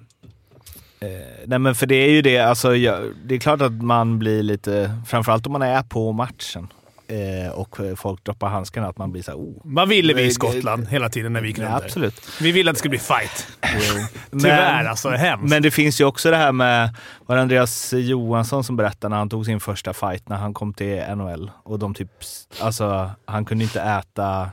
eh, 1.00 1.08
nej 1.46 1.60
men 1.60 1.76
för 1.76 1.86
det 1.86 1.96
är 1.96 2.10
ju 2.10 2.22
det, 2.22 2.40
alltså 2.40 2.76
jag, 2.76 3.00
det 3.26 3.36
är 3.36 3.40
klart 3.40 3.62
att 3.62 3.72
man 3.84 4.20
blir 4.20 4.44
lite, 4.44 4.92
framförallt 5.08 5.46
om 5.46 5.52
man 5.52 5.62
är 5.62 5.84
på 5.84 6.12
matchen 6.12 6.68
eh, 7.08 7.52
och 7.52 7.78
folk 7.96 8.24
droppar 8.24 8.50
handskarna, 8.50 8.88
att 8.88 8.98
man 8.98 9.12
blir 9.12 9.22
såhär 9.24 9.38
oh. 9.38 9.62
Vad 9.64 9.90
ville 9.90 10.14
vi 10.14 10.22
i 10.22 10.32
Skottland 10.32 10.88
hela 10.88 11.10
tiden 11.10 11.34
när 11.34 11.42
vi 11.42 11.48
gick 11.48 11.60
runt 11.60 11.70
där? 11.70 11.86
absolut. 11.86 12.22
Vi 12.42 12.52
ville 12.52 12.70
att 12.72 12.76
det 12.76 12.80
skulle 12.80 12.90
bli 12.90 13.00
fight. 13.00 13.48
Men- 14.32 14.42
Tyvärr 14.42 14.86
alltså, 14.86 15.10
hemskt. 15.10 15.50
Men 15.50 15.64
det 15.64 15.72
finns 15.72 16.02
ju 16.02 16.06
också 16.06 16.32
det 16.32 16.38
här 16.38 16.52
med, 16.52 16.96
var 17.26 17.36
det 17.36 17.42
Andreas 17.42 17.94
Johansson 17.94 18.64
som 18.64 18.76
berättade 18.76 19.10
när 19.10 19.18
han 19.18 19.30
tog 19.30 19.46
sin 19.46 19.60
första 19.60 19.94
fight 19.94 20.30
när 20.30 20.38
han 20.38 20.54
kom 20.54 20.74
till 20.74 21.04
NHL 21.16 21.52
och 21.64 21.80
de 21.80 21.94
typ, 21.94 22.12
alltså 22.60 23.12
han 23.26 23.46
kunde 23.46 23.64
inte 23.64 23.82
äta, 23.82 24.50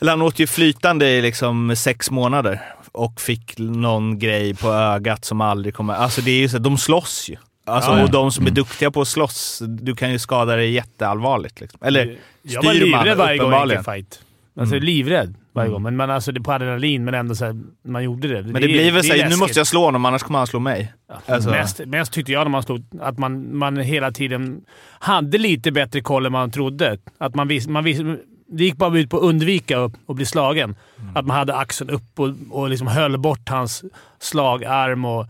eller 0.00 0.12
han 0.12 0.22
åt 0.22 0.38
ju 0.38 0.46
flytande 0.46 1.08
i 1.10 1.22
liksom 1.22 1.76
sex 1.76 2.10
månader 2.10 2.62
och 2.92 3.20
fick 3.20 3.58
någon 3.58 4.18
grej 4.18 4.54
på 4.54 4.72
ögat 4.72 5.24
som 5.24 5.40
aldrig 5.40 5.74
kommer, 5.74 5.94
alltså 5.94 6.20
det 6.20 6.30
är 6.30 6.38
ju 6.38 6.48
så, 6.48 6.58
de 6.58 6.78
slåss 6.78 7.28
ju. 7.28 7.36
Alltså, 7.66 7.90
Ja, 7.90 7.98
ja. 7.98 8.04
Och 8.04 8.10
de 8.10 8.32
som 8.32 8.46
är 8.46 8.50
duktiga 8.50 8.90
på 8.90 9.00
att 9.00 9.08
slåss, 9.08 9.62
du 9.68 9.94
kan 9.94 10.12
ju 10.12 10.18
skada 10.18 10.56
dig 10.56 10.70
jätteallvarligt. 10.70 11.60
Liksom. 11.60 11.80
Eller 11.82 12.18
jag 12.42 12.62
var 12.62 12.74
livrädd 12.74 13.16
varje 13.16 13.38
gång 13.38 13.52
jag 13.52 13.68
gick 13.70 13.84
fight. 13.84 14.20
Alltså 14.60 14.78
livrädd 14.78 15.34
varje 15.52 15.70
gång. 15.70 15.82
Men 15.82 15.96
man, 15.96 16.10
alltså, 16.10 16.32
det 16.32 16.38
är 16.38 16.42
på 16.42 16.52
adrenalin, 16.52 17.04
men 17.04 17.14
ändå 17.14 17.34
så 17.34 17.44
här, 17.44 17.60
man 17.84 18.04
gjorde 18.04 18.28
det. 18.28 18.42
Men 18.42 18.52
det, 18.52 18.68
blir 18.68 18.92
väl 18.92 19.04
såhär, 19.04 19.28
nu 19.28 19.36
måste 19.36 19.60
jag 19.60 19.66
slå 19.66 19.84
honom 19.84 20.04
annars 20.04 20.22
kommer 20.22 20.38
han 20.38 20.46
slå 20.46 20.60
mig. 20.60 20.92
Alltså- 21.26 21.50
mest, 21.50 21.80
mest 21.86 22.12
tyckte 22.12 22.32
jag 22.32 22.44
när 22.44 22.50
man 22.50 22.62
slog 22.62 22.84
att 23.00 23.18
man, 23.18 23.56
man 23.56 23.76
hela 23.76 24.12
tiden 24.12 24.60
hade 24.98 25.38
lite 25.38 25.72
bättre 25.72 26.00
koll 26.00 26.26
än 26.26 26.32
man 26.32 26.50
trodde. 26.50 26.98
Att 27.18 27.34
man 27.34 27.48
vis, 27.48 27.66
man 27.66 27.84
vis, 27.84 28.00
det 28.48 28.64
gick 28.64 28.76
bara 28.76 28.98
ut 28.98 29.10
på 29.10 29.16
att 29.16 29.22
undvika 29.22 29.84
att 29.84 29.92
att 30.08 30.16
bli 30.16 30.26
slagen. 30.26 30.76
Mm. 31.00 31.16
Att 31.16 31.26
man 31.26 31.36
hade 31.36 31.56
axeln 31.56 31.90
upp 31.90 32.20
och, 32.20 32.30
och 32.50 32.68
liksom 32.68 32.86
höll 32.86 33.18
bort 33.18 33.48
hans 33.48 33.84
slagarm. 34.20 35.04
Och, 35.04 35.26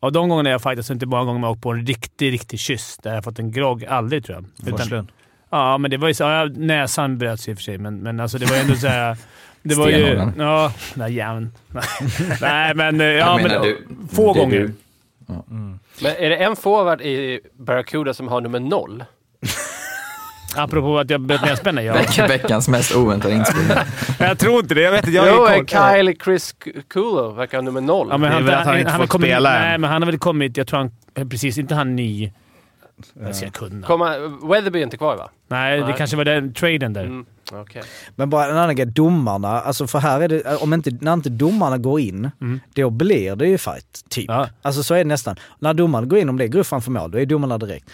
och 0.00 0.12
de 0.12 0.28
gångerna 0.28 0.50
jag 0.50 0.62
fightat 0.62 0.86
så 0.86 0.92
är 0.92 0.94
det 0.94 0.96
inte 0.96 1.06
många 1.06 1.24
gånger 1.24 1.40
man 1.40 1.50
åkt 1.50 1.62
på 1.62 1.70
en 1.70 1.86
riktig, 1.86 2.32
riktig 2.32 2.60
kyss. 2.60 2.98
Där 3.02 3.14
jag 3.14 3.24
fått 3.24 3.38
en 3.38 3.52
grogg. 3.52 3.84
Aldrig 3.84 4.24
tror 4.24 4.36
jag. 4.36 4.68
Utan- 4.68 4.78
Forslund. 4.78 5.08
Ja, 5.50 5.78
men 5.78 5.90
det 5.90 5.96
var 5.96 6.08
ju 6.08 6.14
så. 6.14 6.22
Ja, 6.24 6.44
näsan 6.44 7.18
bröts 7.18 7.48
i 7.48 7.52
och 7.52 7.56
för 7.56 7.62
sig, 7.62 7.78
men, 7.78 7.98
men 7.98 8.20
alltså 8.20 8.38
det 8.38 8.46
var 8.46 8.56
ju 8.56 8.62
ändå 8.62 8.74
så 8.74 8.86
här, 8.86 9.16
Det 9.62 9.74
var 9.74 9.88
ju... 9.88 10.30
Ja, 10.38 10.72
nej 10.94 11.12
jäveln. 11.12 11.52
Nej, 12.40 12.74
men... 12.74 13.00
eh, 13.00 13.06
Ja, 13.06 13.40
men 13.42 13.62
du- 13.62 13.86
få 14.12 14.32
gånger. 14.32 14.58
du. 14.60 14.72
Men 16.02 16.12
är 16.18 16.30
det 16.30 16.36
en 16.36 16.56
forward 16.56 17.00
i 17.00 17.40
Barracuda 17.58 18.14
som 18.14 18.28
har 18.28 18.40
nummer 18.40 18.60
noll? 18.60 19.04
Apropå 20.58 20.98
att 20.98 21.10
jag 21.10 21.20
bröt 21.20 21.42
näsbenet. 21.42 21.84
Ja. 21.84 21.92
Veck, 21.92 22.18
veckans 22.18 22.68
mest 22.68 22.96
oväntade 22.96 23.34
inspelning. 23.34 23.76
jag 24.18 24.38
tror 24.38 24.60
inte 24.60 24.74
det. 24.74 24.80
Jag 24.80 24.90
vet 24.92 25.06
inte. 25.06 25.16
Jag 25.16 25.58
Jo. 25.58 25.66
Kyle 25.66 26.14
Chris 26.24 26.54
Kulo 26.88 27.30
verkar 27.30 27.62
nummer 27.62 27.80
noll. 27.80 28.08
Ja, 28.10 28.18
men 28.18 28.30
Det 28.30 28.36
är 28.36 28.40
han, 28.40 28.44
väl 28.44 28.54
att 28.54 28.66
han 28.66 28.78
inte 28.78 28.90
har 28.90 28.98
fått 28.98 29.08
kommit, 29.08 29.28
spela. 29.30 29.50
Nej, 29.50 29.78
men 29.78 29.90
han 29.90 30.02
har 30.02 30.06
väl 30.06 30.18
kommit... 30.18 30.56
Jag 30.56 30.66
tror 30.66 30.78
han... 30.78 31.28
Precis, 31.28 31.58
inte 31.58 31.74
han 31.74 31.96
ny. 31.96 32.32
Jag 33.20 33.36
ska 33.36 33.50
kunna. 33.50 33.86
Komma, 33.86 34.16
Weatherby 34.42 34.78
är 34.78 34.82
inte 34.82 34.96
kvar 34.96 35.16
va? 35.16 35.30
Nej, 35.48 35.78
det 35.80 35.84
Nej. 35.86 35.94
kanske 35.98 36.16
var 36.16 36.24
den 36.24 36.52
traden 36.54 36.92
där. 36.92 37.04
Mm, 37.04 37.26
okej. 37.52 37.82
Men 38.16 38.30
bara 38.30 38.44
en 38.50 38.56
annan 38.56 38.76
grej, 38.76 38.86
domarna. 38.86 39.48
Alltså 39.60 39.86
för 39.86 39.98
här 39.98 40.20
är 40.20 40.28
det, 40.28 40.56
om 40.56 40.74
inte, 40.74 40.90
när 41.00 41.12
inte 41.12 41.28
domarna 41.30 41.78
går 41.78 42.00
in, 42.00 42.30
Mm. 42.40 42.60
då 42.74 42.90
blir 42.90 43.36
det 43.36 43.46
ju 43.46 43.58
fight. 43.58 44.04
Typ. 44.10 44.24
Ja. 44.28 44.48
Alltså 44.62 44.82
så 44.82 44.94
är 44.94 44.98
det 44.98 45.04
nästan. 45.04 45.36
När 45.58 45.74
domarna 45.74 46.06
går 46.06 46.18
in, 46.18 46.28
om 46.28 46.36
det 46.38 46.44
är 46.44 46.48
grupp 46.48 46.66
framför 46.66 46.90
mål, 46.90 47.10
då 47.10 47.18
är 47.20 47.26
domarna 47.26 47.58
direkt. 47.58 47.90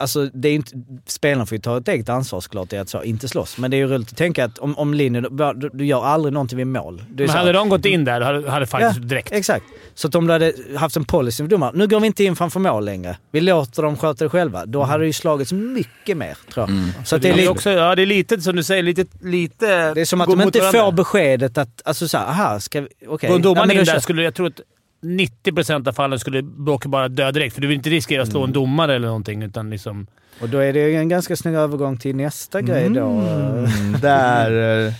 Alltså 0.00 0.30
det 0.32 0.48
är 0.48 0.54
inte, 0.54 0.72
spelarna 1.06 1.46
får 1.46 1.56
ju 1.56 1.62
ta 1.62 1.78
ett 1.78 1.88
eget 1.88 2.08
ansvar 2.08 2.40
såklart 2.40 2.72
i 2.72 2.76
att 2.76 2.88
så, 2.88 3.02
inte 3.02 3.28
slåss. 3.28 3.58
Men 3.58 3.70
det 3.70 3.76
är 3.76 3.78
ju 3.78 3.86
roligt 3.86 4.08
att 4.08 4.16
tänka 4.16 4.44
att 4.44 4.58
om, 4.58 4.78
om 4.78 4.94
linjen, 4.94 5.26
du, 5.54 5.70
du 5.72 5.86
gör 5.86 6.04
aldrig 6.04 6.32
någonting 6.32 6.56
vid 6.56 6.66
mål. 6.66 7.02
Men 7.08 7.28
så 7.28 7.38
hade 7.38 7.52
de 7.52 7.68
gått 7.68 7.84
in 7.84 8.04
där 8.04 8.20
hade, 8.20 8.50
hade 8.50 8.66
faktiskt 8.66 9.08
direkt. 9.08 9.32
Exakt. 9.32 9.64
Så 9.94 10.08
att 10.08 10.14
om 10.14 10.26
du 10.26 10.32
hade 10.32 10.52
haft 10.76 10.96
en 10.96 11.04
policy 11.04 11.42
med 11.42 11.50
domaren, 11.50 11.78
nu 11.78 11.86
går 11.86 12.00
vi 12.00 12.06
inte 12.06 12.24
in 12.24 12.36
framför 12.36 12.60
mål 12.60 12.84
längre. 12.84 13.16
Vi 13.30 13.40
låter 13.40 13.82
dem 13.82 13.96
sköta 13.96 14.24
det 14.24 14.30
själva. 14.30 14.66
Då 14.66 14.82
hade 14.82 15.02
det 15.02 15.06
ju 15.06 15.12
slagits 15.12 15.52
mycket 15.52 16.16
mer 16.16 16.36
tror 16.54 16.68
jag. 16.68 16.76
Mm. 16.76 16.88
Så 17.04 17.16
att 17.16 17.22
Det 17.22 17.28
det 17.28 17.34
är 17.34 17.36
lite, 17.36 17.50
också, 17.50 17.70
ja, 17.70 17.94
det 17.94 18.02
är 18.02 18.06
lite 18.06 18.40
som 18.40 18.56
du 18.56 18.62
säger, 18.62 18.82
lite... 18.82 19.04
lite 19.22 19.94
det 19.94 20.00
är 20.00 20.04
som 20.04 20.20
att 20.20 20.28
de 20.28 20.40
inte 20.40 20.58
varandra. 20.58 20.80
får 20.80 20.92
beskedet 20.92 21.58
att, 21.58 21.82
alltså 21.84 22.08
såhär, 22.08 22.26
aha, 22.26 22.60
ska 22.60 22.80
vi, 22.80 22.88
okej. 23.06 23.30
Går 23.30 23.38
domaren 23.38 23.70
Ja, 23.70 23.80
in 23.80 23.84
där 23.84 24.00
skulle 24.00 24.22
jag 24.22 24.34
tror 24.34 24.46
att 24.46 24.60
90% 25.02 25.88
av 25.88 25.92
fallen 25.92 26.18
skulle 26.18 26.42
Boke 26.42 26.88
bara 26.88 27.08
dö 27.08 27.30
direkt. 27.32 27.54
För 27.54 27.60
du 27.62 27.68
vill 27.68 27.76
inte 27.76 27.90
riskera 27.90 28.22
att 28.22 28.28
slå 28.30 28.44
en 28.44 28.52
domare 28.52 28.94
eller 28.96 29.06
någonting. 29.06 29.42
Utan 29.42 29.70
liksom, 29.70 30.06
Och 30.40 30.48
då 30.48 30.58
är 30.58 30.72
det 30.72 30.80
ju 30.80 30.96
en 30.96 31.08
ganska 31.08 31.36
snygg 31.36 31.54
övergång 31.54 31.96
till 31.98 32.16
nästa 32.16 32.60
grej 32.60 32.88
då. 32.90 33.06
Mm, 33.08 33.92
där... 34.00 34.86
eh, 34.86 34.92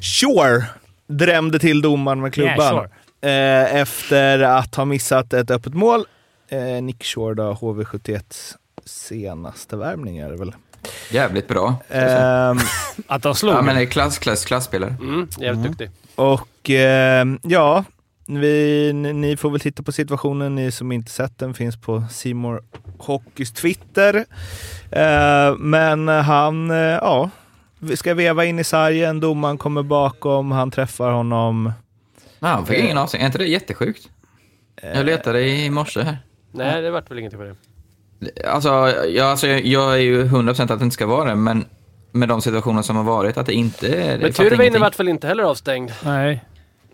Sure 0.00 0.64
drämde 1.06 1.58
till 1.58 1.82
domaren 1.82 2.20
med 2.20 2.34
klubban. 2.34 2.56
Yeah, 2.58 2.86
sure. 3.22 3.62
eh, 3.62 3.74
efter 3.80 4.38
att 4.40 4.74
ha 4.74 4.84
missat 4.84 5.32
ett 5.32 5.50
öppet 5.50 5.74
mål. 5.74 6.04
Eh, 6.48 6.82
Nick 6.82 7.04
Shore 7.04 7.34
då, 7.34 7.52
HV71 7.52 8.22
senaste 8.84 9.76
värvning 9.76 10.18
är 10.18 10.30
det 10.30 10.36
väl. 10.36 10.52
Jävligt 11.10 11.48
bra. 11.48 11.74
Ehm, 11.90 12.58
att 13.06 13.22
de 13.22 13.34
slog. 13.34 13.54
Ja, 13.54 13.62
men 13.62 13.76
det 13.76 13.82
är 13.82 13.86
klass, 13.86 14.18
klass, 14.18 14.44
klasspelare. 14.44 14.94
Mm, 15.00 15.28
jävligt 15.38 15.64
duktig. 15.64 15.90
och 16.14 16.70
ehm, 16.70 17.38
ja, 17.42 17.84
vi, 18.26 18.92
ni, 18.92 19.36
får 19.36 19.50
väl 19.50 19.60
titta 19.60 19.82
på 19.82 19.92
situationen, 19.92 20.54
ni 20.54 20.72
som 20.72 20.92
inte 20.92 21.10
sett 21.10 21.38
den 21.38 21.54
finns 21.54 21.76
på 21.76 22.04
Simor 22.10 22.62
Hockeys 22.98 23.52
Twitter. 23.52 24.24
Eh, 24.90 25.56
men 25.58 26.08
han, 26.08 26.70
eh, 26.70 26.76
ja, 26.76 27.30
vi 27.78 27.96
ska 27.96 28.14
veva 28.14 28.44
in 28.44 28.58
i 28.58 28.64
sargen, 28.64 29.20
domaren 29.20 29.58
kommer 29.58 29.82
bakom, 29.82 30.52
han 30.52 30.70
träffar 30.70 31.10
honom. 31.10 31.72
Nej, 32.38 32.52
han 32.52 32.66
fick 32.66 32.78
ingen 32.78 32.98
avstängning. 32.98 33.22
Är 33.24 33.26
inte 33.26 33.38
det 33.38 33.46
jättesjukt? 33.46 34.08
Jag 34.82 35.06
letade 35.06 35.48
i 35.48 35.70
morse 35.70 36.02
här. 36.02 36.18
Nej, 36.52 36.82
det 36.82 36.90
vart 36.90 37.10
väl 37.10 37.18
ingenting 37.18 37.40
på 37.40 37.44
det. 37.44 37.54
Alltså, 38.48 38.68
jag, 39.08 39.30
alltså, 39.30 39.46
jag 39.46 39.92
är 39.92 39.98
ju 39.98 40.24
100% 40.24 40.62
att 40.62 40.68
det 40.68 40.84
inte 40.84 40.94
ska 40.94 41.06
vara 41.06 41.28
det, 41.28 41.34
men 41.34 41.64
med 42.12 42.28
de 42.28 42.42
situationer 42.42 42.82
som 42.82 42.96
har 42.96 43.04
varit, 43.04 43.36
att 43.36 43.46
det 43.46 43.52
inte 43.52 43.88
är 43.88 44.18
det. 44.18 44.38
Men 44.40 44.52
ingenting. 44.52 44.80
vart 44.80 45.00
väl 45.00 45.08
inte 45.08 45.26
heller 45.26 45.42
avstängd 45.42 45.92
Nej. 46.04 46.44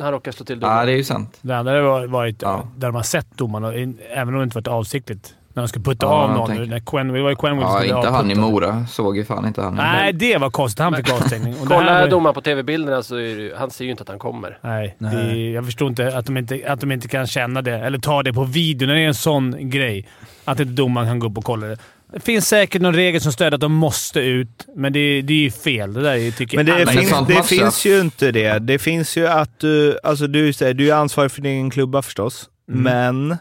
Han 0.01 0.13
råkade 0.13 0.37
slå 0.37 0.45
till 0.47 0.57
Ja, 0.63 0.69
domaren? 0.69 0.87
det 0.87 0.93
är 0.93 0.97
ju 0.97 1.05
sant. 1.05 1.39
Det 1.43 1.57
andra 1.57 1.73
har 1.83 2.07
varit 2.07 2.43
Ja. 2.43 2.69
där 2.77 2.89
de 2.89 2.95
har 2.95 3.03
sett 3.03 3.39
domarna, 3.39 3.73
även 4.13 4.35
om 4.35 4.39
det 4.41 4.45
inte 4.45 4.57
varit 4.57 4.69
avsiktligt. 4.69 5.35
När 5.55 5.63
de 5.63 5.69
ska 5.69 5.81
putta 5.81 6.07
Ja, 6.07 6.11
av 6.13 6.31
någon. 6.31 6.47
tänker. 6.47 6.67
När 6.67 6.81
Quen, 6.81 7.09
det 7.09 7.23
var 7.23 7.31
ju 7.31 7.37
som 7.37 7.59
Ja, 7.59 7.79
skulle 7.79 7.97
inte 7.97 8.09
han 8.09 8.31
i 8.31 8.33
avputta. 8.35 8.41
Mora. 8.51 8.87
Såg 8.87 9.17
ju 9.17 9.25
fan 9.25 9.47
inte 9.47 9.63
han. 9.63 9.75
Nej, 9.75 10.13
det 10.13 10.39
var 10.39 10.51
konstigt. 10.51 10.79
Han 10.81 10.95
fick 10.97 11.13
avstängning. 11.13 11.55
Kolla 11.69 12.05
ju- 12.05 12.11
domaren 12.11 12.35
på 12.35 12.41
tv-bilderna 12.41 13.03
så 13.03 13.15
är 13.17 13.21
det, 13.21 13.29
ju- 13.43 13.55
han 13.55 13.71
ser 13.71 13.85
ju 13.85 13.91
inte 13.91 14.03
att 14.03 14.09
han 14.09 14.19
kommer. 14.19 14.59
Nej, 14.61 14.95
Nej. 14.99 15.15
Det 15.17 15.51
jag 15.51 15.65
förstår 15.65 15.89
inte 15.89 16.17
att 16.19 16.27
de 16.27 16.37
inte 16.37 16.61
att 16.69 16.81
de 16.81 16.93
inte 16.93 17.09
kan 17.09 17.27
känna 17.27 17.63
det. 17.63 17.79
Eller 17.79 17.99
ta 17.99 18.23
det 18.23 18.33
på 18.33 18.45
video 18.45 18.87
när 18.87 18.95
det 18.95 19.01
är 19.01 19.07
en 19.09 19.15
sån 19.15 19.71
grej. 19.71 20.09
Att 20.45 20.61
inte 20.61 20.73
domaren 20.73 21.07
kan 21.09 21.19
gå 21.19 21.27
upp 21.27 21.39
och 21.39 21.45
kolla 21.45 21.67
det. 21.67 21.77
Det 22.13 22.21
finns 22.21 22.49
säkert 22.49 22.83
någon 22.83 22.95
regel 22.95 23.21
som 23.21 23.33
stöder 23.33 23.55
att 23.55 23.61
de 23.61 23.73
måste 23.73 24.21
ut, 24.21 24.67
men 24.77 24.93
det, 24.93 25.23
det 25.23 25.33
är 25.33 25.39
ju 25.39 25.51
fel. 25.51 25.93
Det 25.93 26.03
där 26.03 26.15
är, 26.15 26.31
tycker 26.31 26.57
Men 26.57 26.67
det, 26.67 26.73
alla. 26.75 26.87
Finns, 26.93 27.11
det 27.29 27.35
måste 27.35 27.55
finns 27.55 27.87
ju 27.87 28.01
inte 28.01 28.33
det. 28.33 28.59
Det 28.59 28.79
finns 28.79 29.17
ju 29.17 29.27
att 29.29 29.59
du, 29.61 29.99
alltså 30.03 30.27
du, 30.27 30.53
säger, 30.53 30.75
du 30.75 30.91
är 30.91 30.95
ansvarig 30.95 31.31
för 31.33 31.43
din 31.43 31.71
klubba 31.71 32.03
förstås, 32.03 32.49
Mm. 32.71 32.83
men 32.83 33.37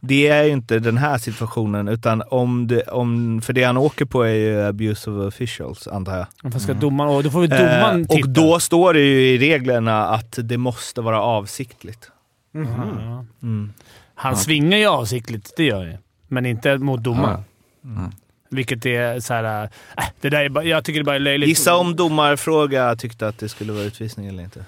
det 0.00 0.28
är 0.28 0.44
ju 0.44 0.50
inte 0.50 0.78
den 0.78 0.98
här 0.98 1.18
situationen, 1.18 1.88
utan 1.88 2.22
om 2.30 2.66
det, 2.66 2.82
om, 2.82 3.40
för 3.42 3.52
det 3.52 3.62
han 3.64 3.76
åker 3.76 4.04
på 4.04 4.22
är 4.22 4.34
ju 4.34 4.62
abuse 4.62 5.10
of 5.10 5.26
officials, 5.28 5.88
antar 5.88 6.16
jag. 6.16 6.26
Varför 6.42 6.58
ska 6.58 6.74
domaren... 6.74 7.10
Och 7.10 7.22
då 7.24 7.30
får 7.30 7.42
ju 7.42 7.48
domaren 7.48 8.00
Eh, 8.00 8.06
titta. 8.06 8.14
och 8.28 8.28
då 8.28 8.60
står 8.60 8.94
det 8.94 9.00
ju 9.00 9.28
i 9.28 9.38
reglerna 9.38 10.06
att 10.08 10.38
det 10.42 10.58
måste 10.58 11.00
vara 11.00 11.20
avsiktligt. 11.22 12.10
Ja. 12.52 13.24
Mm. 13.42 13.72
Han 14.14 14.36
svingar 14.36 14.78
ju 14.78 14.86
avsiktligt, 14.86 15.52
det 15.56 15.64
gör 15.64 15.84
han 15.86 15.96
Men 16.28 16.46
inte 16.46 16.78
mot 16.78 17.02
domaren. 17.04 17.40
Ja. 17.84 18.10
Vilket 18.50 18.86
är 18.86 19.20
så 19.20 19.34
här... 19.34 19.62
Äh, 19.98 20.04
det 20.20 20.30
där 20.30 20.44
är 20.44 20.48
bara, 20.48 20.64
jag 20.64 20.84
tycker 20.84 21.00
det 21.00 21.04
bara 21.04 21.16
är 21.16 21.20
löjligt. 21.20 21.48
Gissa 21.48 21.76
om 21.76 21.96
domarfråga 21.96 22.96
tyckte 22.96 23.28
att 23.28 23.38
det 23.38 23.48
skulle 23.48 23.72
vara 23.72 23.84
utvisning 23.84 24.26
eller 24.26 24.42
inte. 24.42 24.64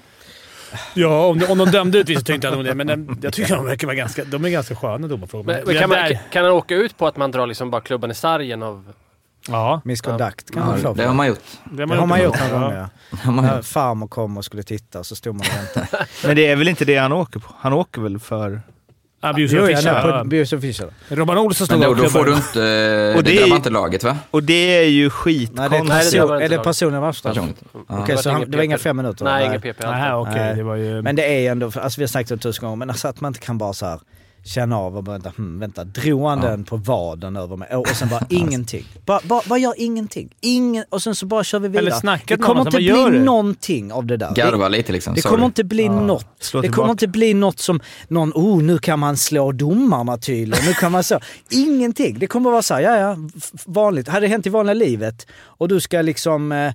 Ja, 0.94 1.26
om 1.26 1.38
de, 1.38 1.47
om 1.47 1.59
de 1.59 1.70
dömde 1.70 1.98
utvisning 1.98 2.24
tyckte 2.24 2.47
jag 2.47 2.55
nog 2.56 2.64
det, 2.64 2.74
men 2.74 2.86
den, 2.86 3.18
jag 3.22 3.32
tycker 3.32 3.56
de 3.56 3.64
verkar 3.64 3.86
vara 3.86 3.94
ganska, 3.97 4.24
de 4.24 4.44
är 4.44 4.48
ganska 4.48 4.74
sköna 4.74 5.09
domarfrågor. 5.09 5.44
Men, 5.47 5.62
men 5.66 5.78
kan, 5.78 5.88
man, 5.90 5.98
kan 6.30 6.44
han 6.44 6.52
åka 6.55 6.74
ut 6.74 6.98
på 6.98 7.06
att 7.06 7.16
man 7.16 7.30
drar 7.30 7.47
liksom 7.47 7.70
bara 7.70 7.80
klubban 7.80 8.10
i 8.10 8.14
sargen 8.14 8.62
av... 8.62 8.93
Ja, 9.48 9.80
Misconduct 9.84 10.51
kan 10.51 10.66
man 10.66 10.76
Ja, 10.76 10.82
få. 10.82 10.94
det 10.94 11.05
har 11.05 11.14
man 11.14 11.26
gjort. 11.26 11.43
det 11.64 11.86
Det 11.86 11.97
har 11.97 12.06
man 12.06 12.22
gjort 12.22 12.51
någon 12.51 12.60
gång 12.62 12.72
ja. 12.72 12.88
Har 13.22 13.32
man 13.32 13.62
farmor 13.62 14.09
kom 14.09 14.36
och 14.36 14.44
skulle 14.44 14.62
titta 14.62 14.98
och 14.98 15.06
så 15.06 15.16
stod 15.16 15.34
man 15.34 15.47
och 15.47 15.78
väntade. 15.78 16.06
Men 16.26 16.36
det 16.36 16.47
är 16.47 16.56
väl 16.56 16.68
inte 16.68 16.84
det 16.84 16.97
han 16.97 17.12
åker 17.12 17.40
på? 17.40 17.55
Han 17.59 17.72
åker 17.72 18.01
väl 18.01 18.18
för... 18.18 18.60
Abuse 19.28 20.57
of 20.57 20.59
official. 20.59 20.90
Robban 21.09 21.39
Olsson 21.39 21.66
Men 21.70 21.81
stod 21.81 21.97
då, 21.97 22.01
och 22.01 22.05
då 22.05 22.11
får 22.11 22.24
du 22.24 22.32
inte... 22.35 23.15
Och 23.16 23.24
det 23.24 23.32
drabbar 23.32 23.47
ju- 23.48 23.57
inte 23.57 23.70
laget 23.70 24.05
va? 24.05 24.16
Och 24.31 24.43
det 24.43 24.77
är 24.77 24.82
ju 24.82 25.03
Nej, 25.03 25.07
det 25.07 25.07
är, 25.07 25.11
skitkonstigt. 25.11 25.55
Nej, 25.59 26.05
det 26.12 26.20
person, 26.20 26.43
är 26.43 26.48
det 26.48 26.59
personliga 26.59 27.01
matchstraff? 27.01 27.35
Personligt. 27.35 27.62
Okej, 27.86 28.15
var 28.15 28.23
så 28.23 28.31
han, 28.31 28.51
det 28.51 28.57
var 28.57 28.65
inga 28.65 28.78
fem 28.78 28.97
minuter? 28.97 29.24
Nej, 29.24 29.47
ingen 29.47 29.61
PP. 29.61 29.81
Nej, 29.86 30.12
okej. 30.12 30.62
Var 30.62 30.77
ju... 30.77 31.03
Men 31.03 31.16
det 31.16 31.47
är 31.47 31.51
ändå, 31.51 31.66
alltså 31.66 32.01
vi 32.01 32.03
har 32.03 32.09
sagt 32.09 32.28
det 32.28 32.36
tusen 32.36 32.65
gånger, 32.65 32.77
men 32.77 32.90
alltså 32.90 33.09
att 33.09 33.20
man 33.20 33.31
inte 33.31 33.40
kan 33.40 33.59
bara 33.59 33.73
så 33.73 33.86
här 33.86 34.01
känna 34.47 34.78
av 34.78 34.97
och 34.97 35.05
bara 35.05 35.12
vänta, 35.12 35.32
hmm, 35.36 35.59
vänta, 35.59 35.85
drog 35.85 36.23
han 36.28 36.40
Ja. 36.43 36.48
den 36.51 36.64
på 36.64 36.77
vaden 36.77 37.36
över 37.36 37.56
mig? 37.56 37.68
Och, 37.74 37.81
och 37.81 37.89
sen 37.89 38.09
bara 38.09 38.27
ingenting. 38.31 38.85
Bara, 39.06 39.20
bara, 39.24 39.43
bara 39.47 39.59
gör 39.59 39.74
ingenting. 39.77 40.35
Ingen, 40.40 40.85
och 40.90 41.02
sen 41.02 41.14
så 41.14 41.27
bara 41.27 41.44
kör 41.44 41.59
vi 41.59 41.68
vidare. 41.68 41.86
Eller 41.86 41.97
snacka 41.97 42.36
det 42.36 42.43
kommer 42.43 42.60
inte 42.60 42.77
bli 42.77 42.89
du? 42.89 43.20
någonting 43.24 43.93
av 43.93 44.06
det 44.06 44.16
där. 44.16 44.32
Det, 44.35 44.40
Garva 44.40 44.68
lite 44.68 44.93
liksom. 44.93 45.14
det 45.14 45.23
kommer 45.23 45.44
inte 45.47 45.64
bli 45.64 45.89
något. 45.89 46.27
Slå 46.40 46.60
Det 46.60 46.62
tillbaka. 46.62 46.81
kommer 46.81 46.90
inte 46.93 47.09
bli 47.09 47.35
något 47.35 47.59
som 47.59 47.81
någon, 48.09 48.32
oh 48.35 48.62
nu 48.62 48.78
kan 48.78 48.98
man 48.98 49.16
slå 49.16 49.52
domarna 49.52 50.16
tydligen, 50.18 50.64
nu 50.66 50.73
kan 50.74 50.93
man 50.93 51.05
så. 51.05 51.20
Ingenting. 51.51 52.18
Det 52.18 52.27
kommer 52.27 52.51
vara 52.51 52.62
så 52.62 52.74
här, 52.74 52.81
ja 52.81 52.97
ja, 52.98 53.16
vanligt. 53.64 54.09
Hade 54.09 54.27
det 54.27 54.31
hänt 54.31 54.47
i 54.47 54.51
vanliga 54.51 54.74
livet 54.74 55.27
och 55.43 55.68
du 55.68 55.81
ska 55.81 56.02
liksom 56.02 56.52
eh, 56.52 56.73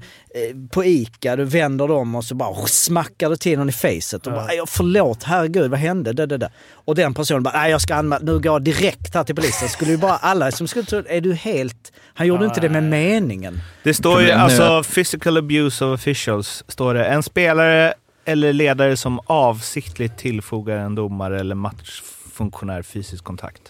på 0.71 0.85
ICA, 0.85 1.35
du 1.35 1.43
vänder 1.43 1.87
dem 1.87 2.15
och 2.15 2.23
så 2.25 2.35
bara 2.35 2.65
smackar 2.67 3.29
du 3.29 3.35
till 3.35 3.57
någon 3.59 3.69
i 3.69 3.71
facet 3.71 4.27
och 4.27 4.33
bara, 4.33 4.53
"Ja, 4.53 4.65
förlåt, 4.67 5.23
herregud 5.23 5.71
vad 5.71 5.79
hände? 5.79 6.13
Det, 6.13 6.25
det, 6.25 6.37
det. 6.37 6.51
Och 6.73 6.95
den 6.95 7.13
personen 7.13 7.43
bara, 7.43 7.69
jag 7.69 7.81
ska 7.81 7.95
anmäla, 7.95 8.21
nu 8.25 8.33
går 8.33 8.45
jag 8.45 8.63
direkt 8.63 9.15
här 9.15 9.23
till 9.23 9.35
polisen. 9.35 9.69
Skulle 9.69 9.91
ju 9.91 9.97
bara 9.97 10.17
alla 10.17 10.51
som 10.51 10.67
skulle 10.67 10.85
tro, 10.85 11.03
är 11.07 11.21
du 11.21 11.33
helt, 11.33 11.91
han 12.13 12.27
gjorde 12.27 12.43
Ja, 12.43 12.47
inte 12.49 12.61
det 12.61 12.69
med 12.69 12.83
meningen. 12.83 13.59
Det 13.83 13.93
står 13.93 14.21
ju 14.21 14.29
är 14.29 14.35
alltså 14.37 14.83
physical 14.95 15.37
abuse 15.37 15.85
of 15.85 15.93
officials. 15.99 16.63
Står 16.67 16.93
det. 16.93 17.05
En 17.05 17.23
spelare 17.23 17.93
eller 18.25 18.53
ledare 18.53 18.97
som 18.97 19.19
avsiktligt 19.25 20.17
tillfogar 20.17 20.77
en 20.77 20.95
domare 20.95 21.39
eller 21.39 21.55
matchfunktionär 21.55 22.81
fysisk 22.81 23.23
kontakt. 23.23 23.61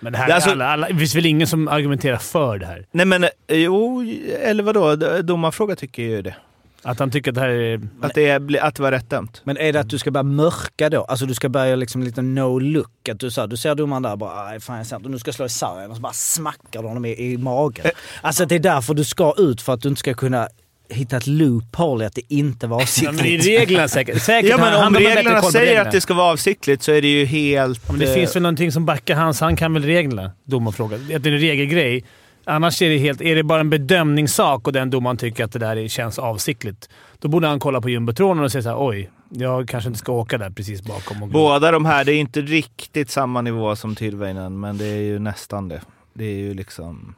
Men 0.00 0.12
det 0.12 0.18
här 0.18 0.28
Det 0.28 0.34
alltså- 0.34 0.50
alla, 0.50 0.66
alla, 0.66 0.88
det 0.88 0.98
finns 0.98 1.14
väl 1.14 1.26
ingen 1.26 1.46
som 1.46 1.68
argumenterar 1.68 2.16
för 2.16 2.58
det 2.58 2.66
här? 2.66 2.86
Nej 2.90 3.06
men, 3.06 3.24
eh, 3.24 3.30
jo, 3.48 4.04
eller 4.42 4.62
vadå? 4.62 4.96
Domarfråga 5.22 5.76
tycker 5.76 6.02
ju 6.02 6.22
det. 6.22 6.34
Att 6.82 6.98
han 6.98 7.10
tycker 7.10 7.30
att 7.30 7.34
det 7.34 7.40
här 7.40 7.48
är... 7.48 7.80
Att 8.02 8.14
det, 8.14 8.28
är, 8.28 8.62
att 8.64 8.74
det 8.74 8.82
var 8.82 8.90
rätt 8.90 9.10
dömt. 9.10 9.40
Men 9.44 9.56
är 9.58 9.72
det 9.72 9.80
att 9.80 9.88
du 9.88 9.98
ska 9.98 10.10
börja 10.10 10.22
mörka 10.22 10.90
då? 10.90 11.04
Alltså 11.04 11.26
du 11.26 11.34
ska 11.34 11.48
börja 11.48 11.76
liksom 11.76 12.02
lite 12.02 12.22
no 12.22 12.58
look. 12.58 13.08
Att 13.08 13.20
du, 13.20 13.30
så 13.30 13.40
här, 13.40 13.48
du 13.48 13.56
ser 13.56 13.74
domaren 13.74 14.02
där 14.02 14.16
bara, 14.16 14.60
fan 14.60 14.76
jag 14.76 14.86
ser 14.86 14.96
inte. 14.96 15.06
Och 15.06 15.10
nu 15.10 15.18
ska 15.18 15.28
jag 15.28 15.34
slå 15.34 15.46
i 15.46 15.48
sargen 15.48 15.90
och 15.90 15.96
så 15.96 16.02
bara 16.02 16.12
smackar 16.12 16.82
du 16.82 16.88
honom 16.88 17.04
i, 17.04 17.32
i 17.32 17.36
magen. 17.38 17.86
Alltså 18.22 18.42
att 18.42 18.48
det 18.48 18.54
är 18.54 18.58
därför 18.58 18.94
du 18.94 19.04
ska 19.04 19.34
ut 19.38 19.62
för 19.62 19.72
att 19.72 19.80
du 19.82 19.88
inte 19.88 19.98
ska 19.98 20.14
kunna 20.14 20.48
hitta 20.88 21.16
ett 21.16 21.26
loophole 21.26 22.04
i 22.04 22.06
att 22.06 22.14
det 22.14 22.22
inte 22.34 22.66
var 22.66 22.80
Ja, 23.02 23.12
men 23.12 23.26
i 23.26 23.36
avsiktligt. 23.36 23.46
reglerna 23.60 23.88
säkert. 23.88 24.22
säkert 24.22 24.50
Ja 24.50 24.56
men 24.58 24.86
om 24.86 24.94
reglerna 24.94 25.42
säger 25.42 25.66
reglerna. 25.66 25.86
att 25.88 25.92
det 25.92 26.00
ska 26.00 26.14
vara 26.14 26.32
avsiktligt 26.32 26.82
så 26.82 26.92
är 26.92 27.02
det 27.02 27.08
ju 27.08 27.24
helt... 27.24 27.88
Men 27.90 27.98
det 27.98 28.06
eh, 28.08 28.14
finns 28.14 28.36
väl 28.36 28.42
någonting 28.42 28.72
som 28.72 28.86
backar 28.86 29.16
hans. 29.16 29.40
Han 29.40 29.56
kan 29.56 29.72
väl 29.74 29.82
reglerna? 29.84 30.30
Domarfråga. 30.44 30.96
Att 30.96 31.22
det 31.22 31.28
är 31.28 31.32
en 31.32 31.38
regelgrej. 31.38 32.04
Annars 32.44 32.82
är 32.82 32.88
det, 32.90 32.98
helt, 32.98 33.20
är 33.20 33.36
det 33.36 33.42
bara 33.42 33.60
en 33.60 33.70
bedömningssak 33.70 34.66
och 34.66 34.72
den 34.72 34.90
domaren 34.90 35.16
tycker 35.16 35.44
att 35.44 35.52
det 35.52 35.58
där 35.58 35.76
är- 35.76 35.88
känns 35.88 36.18
avsiktligt. 36.18 36.88
Då 37.18 37.28
borde 37.28 37.46
han 37.46 37.60
kolla 37.60 37.80
på 37.80 37.90
jumbotronen 37.90 38.44
och 38.44 38.52
säga 38.52 38.62
såhär 38.62 38.88
oj, 38.88 39.10
jag 39.30 39.68
kanske 39.68 39.88
inte 39.88 39.98
ska 39.98 40.12
åka 40.12 40.38
där 40.38 40.50
precis 40.50 40.82
bakom. 40.82 41.22
Och 41.22 41.28
Båda 41.28 41.70
de 41.70 41.84
här, 41.84 42.04
det 42.04 42.12
är 42.12 42.18
inte 42.18 42.40
riktigt 42.40 43.10
samma 43.10 43.40
nivå 43.40 43.76
som 43.76 43.94
Tillväinen, 43.94 44.60
men 44.60 44.78
det 44.78 44.84
är 44.86 45.00
ju 45.02 45.18
nästan 45.18 45.68
det. 45.68 45.80
Det 46.14 46.24
är 46.24 46.36
ju 46.38 46.54
liksom... 46.54 47.14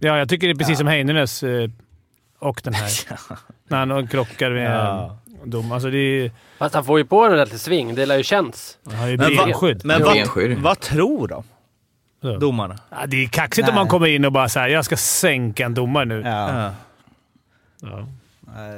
Ja, 0.00 0.18
jag 0.18 0.28
tycker 0.28 0.46
det 0.46 0.52
är 0.52 0.58
precis 0.58 0.78
som 0.78 0.86
Heineres 0.86 1.42
eh, 1.42 1.70
och 2.42 2.60
den 2.64 2.74
här. 2.74 2.90
När 3.68 3.86
han 3.86 4.06
krockar 4.08 4.50
med 4.50 4.76
Ja. 4.76 5.16
dom. 5.44 5.72
Alltså 5.72 5.90
det 5.90 5.98
är... 5.98 6.30
Fast 6.58 6.74
han 6.74 6.84
får 6.84 6.98
ju 6.98 7.04
på 7.04 7.24
en 7.24 7.32
ordentlig 7.32 7.60
sving. 7.60 7.94
Det 7.94 8.06
lär 8.06 8.16
ju 8.16 8.22
känts. 8.22 8.78
Han 8.86 8.94
har 8.94 9.08
ju 9.08 9.16
Men 9.16 9.36
vad- 9.36 9.46
benskydd. 9.46 9.84
Men 9.84 10.00
Ja, 10.00 10.06
vad, 10.06 10.14
benskydd. 10.14 10.58
vad 10.58 10.80
tror 10.80 11.28
de, 11.28 11.44
Så. 12.22 12.36
domarna? 12.38 12.78
Ja, 12.90 12.96
det 13.06 13.24
är 13.24 13.28
kaxigt 13.28 13.68
om 13.68 13.74
Nej. 13.74 13.80
man 13.80 13.88
kommer 13.88 14.06
in 14.06 14.24
och 14.24 14.32
bara 14.32 14.48
säger 14.48 14.68
jag 14.68 14.84
ska 14.84 14.96
sänka 14.96 15.64
en 15.64 15.74
domare 15.74 16.04
nu. 16.04 16.22
Ja. 16.24 16.70
Ja. 17.82 18.06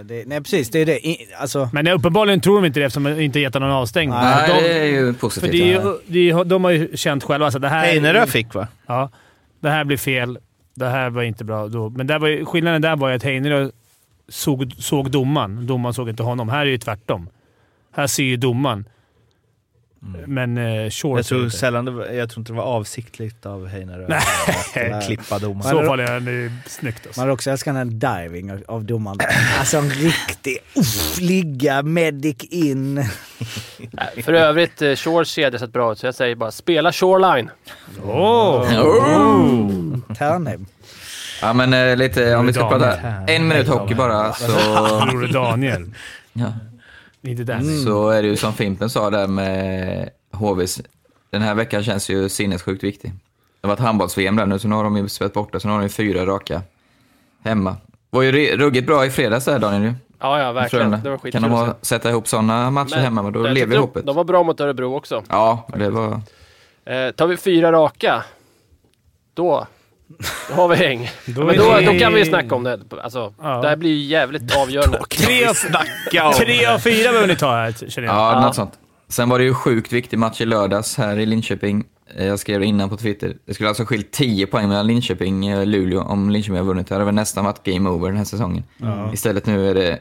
Det, 0.05 0.25
nej 0.27 0.41
precis, 0.41 0.71
det 0.71 0.79
är 0.79 0.87
det. 0.87 1.07
I, 1.07 1.29
alltså, 1.39 1.69
Men 1.73 1.89
uppenbarligen 1.89 2.41
tror 2.41 2.57
de 2.57 2.65
inte 2.67 2.81
det 2.81 2.87
eftersom 2.87 3.05
de 3.05 3.21
inte 3.21 3.41
gett 3.41 3.55
någon 3.55 3.71
avstängning. 3.71 4.19
Nej, 4.19 4.49
de, 4.49 4.63
det 4.69 4.79
är 4.79 4.85
ju 4.85 5.13
för 5.15 5.21
positivt. 5.21 5.53
det 5.53 5.63
är, 5.75 5.83
ju- 5.83 5.99
det 6.07 6.31
är, 6.31 6.45
de 6.45 6.65
har 6.65 6.71
ju 6.71 6.97
känt 6.97 7.25
själva 7.25 7.47
att 7.47 7.61
det 7.63 7.69
här... 7.69 7.87
Heinerö 7.87 8.27
fick 8.27 8.55
va? 8.55 8.69
Ja. 8.87 9.11
Det 9.61 9.71
här 9.71 9.85
blir 9.85 9.97
fel. 9.97 10.39
Det 10.75 10.89
här 10.89 11.11
var 11.11 11.23
inte 11.23 11.45
bra. 11.45 11.69
Då. 11.69 11.91
Men 11.91 12.07
där 12.07 12.19
var 12.19 12.29
ju, 12.29 12.45
skillnaden 12.45 12.83
där 12.83 12.97
var 12.97 13.09
ju 13.09 13.15
att 13.15 13.23
Heinerö 13.23 13.71
såg, 14.29 14.73
såg 14.79 15.11
domaren. 15.11 15.67
Domaren 15.67 15.95
såg 15.95 16.09
inte 16.09 16.23
honom. 16.23 16.49
Här 16.49 16.67
är 16.67 16.71
det 16.71 16.79
tvärtom. 16.79 17.29
Här 17.93 18.07
ser 18.07 18.23
ju 18.23 18.37
domaren. 18.37 18.85
Men 20.27 20.59
eh, 20.59 20.91
Shore 20.91 21.19
Jag 21.19 21.27
tror, 21.27 21.49
sällan 21.49 21.85
det 21.85 21.91
var, 21.91 22.07
jag 22.07 22.31
tror 22.31 22.41
inte 22.41 22.53
det 22.53 22.57
var 22.57 22.65
avsiktligt 22.65 23.47
av 23.47 23.67
Heinerö 23.67 24.07
Nej. 24.09 24.21
att 24.47 24.77
eh, 24.77 25.01
klippa 25.07 25.39
domaren. 25.39 25.77
I 25.77 25.81
så 25.81 25.87
fall 25.87 26.01
är 26.01 26.21
det 26.21 26.53
snyggt 26.67 27.07
alltså. 27.07 27.21
man 27.21 27.31
också 27.31 27.51
älskat 27.51 27.75
den 27.75 28.03
här 28.03 28.23
diving 28.25 28.53
av, 28.53 28.63
av 28.69 28.85
domaren. 28.85 29.19
Alltså 29.59 29.77
en 29.77 29.91
riktig, 29.91 30.59
uff, 30.75 31.21
ligga, 31.21 31.83
medic 31.83 32.37
in. 32.51 33.05
För 34.23 34.33
övrigt, 34.33 34.83
eh, 34.83 34.95
Shores 34.95 35.29
kedja 35.29 35.59
sett 35.59 35.73
bra 35.73 35.93
ut, 35.93 35.99
så 35.99 36.07
jag 36.07 36.15
säger 36.15 36.37
bara 36.37 36.51
spela 36.51 36.93
Shoreline. 36.93 37.51
Åh! 38.05 38.69
Tärnhem. 40.19 40.67
Ja, 41.43 41.53
men 41.53 41.73
eh, 41.75 41.97
lite, 41.97 42.37
om 42.37 42.47
vi 42.47 42.53
ska 42.53 42.69
prata 42.69 42.97
en 43.27 43.49
minut 43.49 43.69
hockey 43.69 43.95
bara, 43.95 44.33
så, 44.33 44.47
Bror 45.11 45.33
Daniel. 45.33 45.95
ja, 46.33 46.53
Inte 47.25 47.45
där. 47.45 47.55
Mm. 47.55 47.85
så 47.85 48.09
är 48.11 48.23
det 48.23 48.29
ju 48.29 48.37
som 48.37 48.53
Fimpen 48.53 48.91
sa 48.91 49.11
där 49.11 49.27
med 49.27 50.11
HVs. 50.33 50.81
Den 51.31 51.43
här 51.43 51.55
veckan 51.55 51.85
känns 51.85 52.09
ju 52.11 52.29
sinnessjukt 52.29 52.85
viktig. 52.85 53.11
Det 53.61 53.69
har 53.69 53.69
varit 53.69 53.81
handbolls-VM 53.81 54.37
där 54.37 54.47
nu, 54.47 54.59
så 54.59 54.69
nu 54.69 54.75
har 54.75 54.85
de 54.85 54.97
ju 54.97 55.09
spelat 55.09 55.33
borta, 55.33 55.61
så 55.61 55.69
nu 55.69 55.73
har 55.73 55.79
de 55.81 55.85
ju 55.85 55.89
fyra 55.89 56.27
raka 56.27 56.63
hemma. 57.45 57.77
var 58.11 58.23
ju 58.23 58.57
ruggigt 58.57 58.87
bra 58.87 59.07
i 59.07 59.11
fredags 59.11 59.45
där 59.45 59.59
Daniel 59.59 59.83
ju. 59.83 59.95
Ja, 60.21 60.41
ja, 60.41 60.53
verkligen. 60.53 60.91
Det 60.91 60.97
var 60.97 61.03
kan 61.03 61.19
skitkul 61.19 61.43
de 61.43 61.53
att 61.53 61.67
ha, 61.67 61.75
sätta 61.83 62.11
ihop 62.11 62.29
sådana 62.29 62.71
matcher 62.71 62.97
hemma, 62.97 63.23
men 63.23 63.33
då 63.33 63.47
jag 63.47 63.55
lever 63.55 63.75
de- 63.75 63.81
hoppet. 63.81 64.07
De 64.07 64.17
var 64.17 64.25
bra 64.25 64.43
mot 64.43 64.61
Örebro 64.61 64.97
också. 64.97 65.23
Ja, 65.29 65.67
det 65.77 65.91
var... 65.91 66.21
Eh, 66.85 67.11
tar 67.11 67.27
vi 67.27 67.37
fyra 67.37 67.73
raka, 67.73 68.25
då, 69.35 69.67
då 70.49 70.55
har 70.55 70.69
vi 70.69 70.77
häng. 70.77 71.11
Då 71.27 71.45
Men 71.45 71.57
då, 71.57 71.81
då 71.93 71.99
kan 71.99 72.15
vi 72.15 72.25
snacka 72.25 72.55
om 72.55 72.65
det. 72.65 72.81
Alltså, 73.03 73.35
Ja. 73.43 73.61
Det 73.63 73.69
här 73.69 73.77
blir 73.77 73.91
ju 73.91 74.05
jävligt 74.05 74.57
avgörande. 74.57 75.01
Tre 75.11 75.47
av, 75.47 75.55
tre 76.33 76.67
av 76.67 76.79
fyra 76.79 77.09
behöver 77.11 77.27
ni 77.29 77.37
ta 77.37 77.55
här, 77.55 77.73
känner 77.89 78.09
jag. 78.09 78.17
Ja, 78.17 78.33
Ja. 78.33 78.41
något 78.47 78.55
sånt. 78.55 78.73
Sen 79.09 79.29
var 79.29 79.39
det 79.39 79.45
ju 79.45 79.55
sjukt 79.55 79.93
viktig 79.93 80.19
match 80.19 80.41
i 80.41 80.45
lördags 80.47 80.97
här 80.97 81.19
i 81.19 81.27
Linköping. 81.27 81.85
Eh, 82.17 82.27
Jag 82.27 82.39
skrev 82.39 82.61
det 82.61 82.67
innan 82.67 82.89
på 82.91 82.97
Twitter. 82.97 83.37
Det 83.47 83.55
skulle 83.55 83.69
alltså 83.69 83.85
skilt 83.85 84.11
10 84.13 84.47
poäng 84.47 84.69
mellan 84.69 84.87
Linköping 84.87 85.57
och 85.59 85.67
Luleå 85.67 86.01
om 86.03 86.31
Linköping 86.31 86.57
hade 86.57 86.67
vunnit. 86.69 86.87
Det 86.89 86.95
hade 86.95 87.05
väl 87.05 87.15
nästan 87.15 87.45
varit 87.45 87.63
game 87.65 87.91
over 87.91 88.09
den 88.09 88.17
här 88.17 88.25
säsongen. 88.25 88.63
Istället 89.13 89.47
nu 89.47 89.71
är 89.71 89.75
det... 89.75 89.99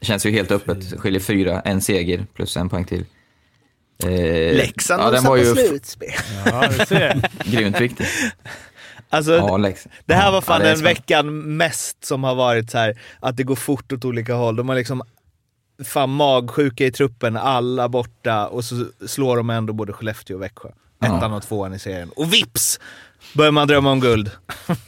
Det 0.00 0.06
känns 0.06 0.26
ju 0.26 0.30
helt 0.30 0.50
öppet. 0.50 1.00
Skiljer 1.00 1.20
fyra, 1.20 1.60
en 1.60 1.80
seger 1.80 2.26
plus 2.34 2.56
en 2.56 2.68
poäng 2.68 2.84
till. 2.84 3.04
Eh, 4.04 4.10
Leksand 4.56 5.02
ja, 5.02 5.10
den 5.10 5.24
var 5.24 5.36
ju 5.36 5.44
slutspel. 5.44 6.08
Ja, 6.46 6.68
du 6.78 6.86
ser. 6.86 7.22
grymt 7.44 7.80
viktig. 7.80 8.06
Alltså, 9.12 9.32
Ja, 9.32 9.72
det 10.04 10.14
här 10.14 10.30
var 10.30 10.36
Ja, 10.36 10.40
fan 10.40 10.62
är 10.62 10.64
den 10.64 10.82
veckan 10.82 11.56
mest 11.56 12.04
som 12.04 12.24
har 12.24 12.34
varit 12.34 12.70
så 12.70 12.78
här 12.78 12.98
att 13.20 13.36
det 13.36 13.42
går 13.42 13.56
fort 13.56 13.92
åt 13.92 14.04
olika 14.04 14.34
håll. 14.34 14.56
De 14.56 14.68
har 14.68 14.76
liksom 14.76 15.02
fan 15.84 16.10
magsjuka 16.10 16.86
i 16.86 16.92
truppen, 16.92 17.36
alla 17.36 17.88
borta 17.88 18.46
och 18.46 18.64
så 18.64 18.86
slår 19.06 19.36
de 19.36 19.50
ändå 19.50 19.72
både 19.72 19.92
Skellefteå 19.92 20.36
och 20.36 20.42
Växjö. 20.42 20.68
Ja. 20.98 21.16
Ettan 21.16 21.32
och 21.32 21.42
tvåan 21.42 21.74
i 21.74 21.78
serien. 21.78 22.10
Och 22.16 22.32
vips! 22.32 22.80
Börjar 23.34 23.52
man 23.52 23.68
drömma 23.68 23.92
om 23.92 24.00
guld. 24.00 24.30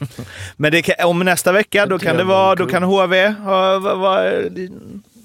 Men 0.55 0.83
kan, 0.83 0.95
om 1.05 1.19
nästa 1.19 1.51
vecka, 1.51 1.85
då 1.85 1.99
kan 1.99 2.17
det 2.17 2.23
vara, 2.23 2.55
då 2.55 2.65
kan 2.65 2.83
HV 2.83 3.27
ha 3.27 3.79
va, 3.79 3.95
va, 3.95 4.19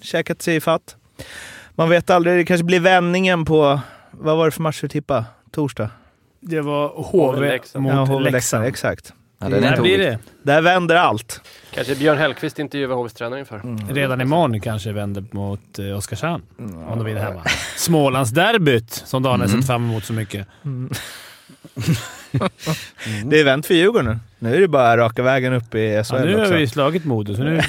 käkat 0.02 0.42
sig 0.42 0.56
i 0.56 0.60
fatt. 0.60 0.96
Man 1.74 1.88
vet 1.88 2.10
aldrig, 2.10 2.36
det 2.36 2.44
kanske 2.44 2.64
blir 2.64 2.80
vändningen 2.80 3.44
på, 3.44 3.80
vad 4.10 4.36
var 4.36 4.44
det 4.44 4.50
för 4.50 4.62
match 4.62 4.80
du 4.80 4.88
tippade? 4.88 5.24
Torsdag? 5.52 5.90
Det 6.48 6.60
var 6.60 6.88
HV 6.88 7.58
mot 7.74 7.92
Ja, 7.92 8.04
HV 8.04 8.30
Leksand. 8.30 8.64
Exakt. 8.64 9.12
Ja, 9.40 9.46
är 9.46 9.50
Där 9.50 9.80
blir 9.82 9.98
det. 9.98 10.18
Där 10.42 10.62
vänder 10.62 10.96
allt. 10.96 11.40
Kanske 11.74 11.94
Björn 11.94 12.18
Hellkvist 12.18 12.58
intervjuar 12.58 12.96
HVs 12.96 13.12
tränare 13.12 13.40
inför. 13.40 13.62
Redan 13.94 14.20
imorgon 14.20 14.60
kanske 14.60 14.92
vänder 14.92 15.24
mot 15.30 15.78
eh, 15.78 15.96
Oskarshamn. 15.96 16.42
Om 16.58 16.92
de 16.98 17.04
vinner 17.04 17.20
hemma. 17.20 17.42
Smålandsderbyt, 17.76 18.90
som 18.92 19.22
Daniel 19.22 19.48
Mm. 19.50 19.60
sett 19.62 19.66
fram 19.66 19.84
emot 19.84 20.04
så 20.04 20.12
mycket. 20.12 20.46
Det 23.24 23.40
är 23.40 23.44
vänt 23.44 23.66
för 23.66 23.74
Djurgården 23.74 24.06
nu. 24.06 24.18
Nu 24.38 24.56
är 24.56 24.60
det 24.60 24.68
bara 24.68 24.96
raka 24.96 25.22
vägen 25.22 25.52
upp 25.52 25.74
i 25.74 26.02
SHL 26.04 26.14
Ja, 26.16 26.24
nu 26.24 26.34
har 26.34 26.42
också. 26.42 26.54
vi 26.54 26.66
slagit 26.66 27.04
Modo, 27.04 27.34
så 27.34 27.42
nu... 27.42 27.60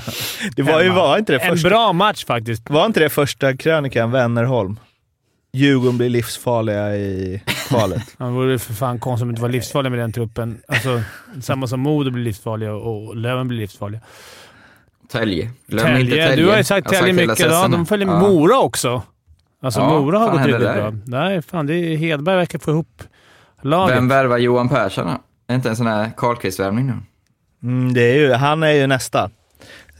Det 0.56 0.62
var 0.62 0.82
ju 0.82 0.88
var 0.88 1.18
inte 1.18 1.32
det 1.32 1.38
En 1.38 1.50
första, 1.52 1.68
bra 1.68 1.92
match 1.92 2.24
faktiskt. 2.24 2.70
var 2.70 2.86
inte 2.86 3.00
det 3.00 3.08
första 3.10 3.56
krönikan 3.56 4.10
Wennerholm? 4.10 4.78
Djurgården 5.56 5.98
blir 5.98 6.08
livsfarliga 6.08 6.96
i 6.96 7.42
kvalet. 7.68 8.02
Det 8.18 8.24
vore 8.24 8.58
för 8.58 8.74
fan 8.74 8.98
konstigt 8.98 9.22
om 9.22 9.28
det 9.28 9.32
inte 9.32 9.42
var 9.42 9.48
livsfarliga 9.48 9.90
med 9.90 9.98
den 9.98 10.12
truppen. 10.12 10.62
Alltså, 10.68 11.02
samma 11.40 11.66
som 11.66 11.80
Modo 11.80 12.10
blir 12.10 12.24
livsfarliga 12.24 12.72
och 12.74 13.16
Löven 13.16 13.48
blir 13.48 13.58
livsfarliga. 13.58 14.00
Tälje. 15.08 15.50
Glöm 15.66 15.86
inte 15.86 16.10
Tälje. 16.10 16.28
Tälje. 16.28 16.44
Du 16.44 16.50
har 16.50 16.56
ju 16.56 16.64
sagt 16.64 16.88
Tälje 16.88 17.12
mycket. 17.12 17.38
Ja, 17.40 17.68
de 17.68 17.86
följer 17.86 18.06
med 18.06 18.14
Ja. 18.16 18.20
Mora 18.28 18.58
också. 18.58 19.02
Alltså 19.62 19.80
Ja, 19.80 20.00
Mora 20.00 20.18
har 20.18 20.30
gått 20.30 20.40
händer 20.40 20.58
riktigt 20.58 20.74
bra. 20.74 20.90
där? 20.90 20.98
Nej, 21.06 21.42
fan. 21.42 21.66
Det 21.66 21.74
är 21.74 21.96
Hedberg 21.96 22.36
verkar 22.36 22.58
få 22.58 22.70
ihop 22.70 23.02
laget. 23.62 23.96
Vem 23.96 24.08
värvar 24.08 24.38
Johan 24.38 24.68
Persson 24.68 25.06
då? 25.06 25.12
Är 25.46 25.54
inte 25.54 25.68
en 25.68 25.76
sån 25.76 25.86
här 25.86 26.10
Karlkvist-värvning 26.16 26.86
nu? 26.86 26.94
Mm, 27.62 27.94
det 27.94 28.00
är 28.02 28.14
ju, 28.14 28.32
han 28.32 28.62
är 28.62 28.72
ju 28.72 28.86
nästa. 28.86 29.30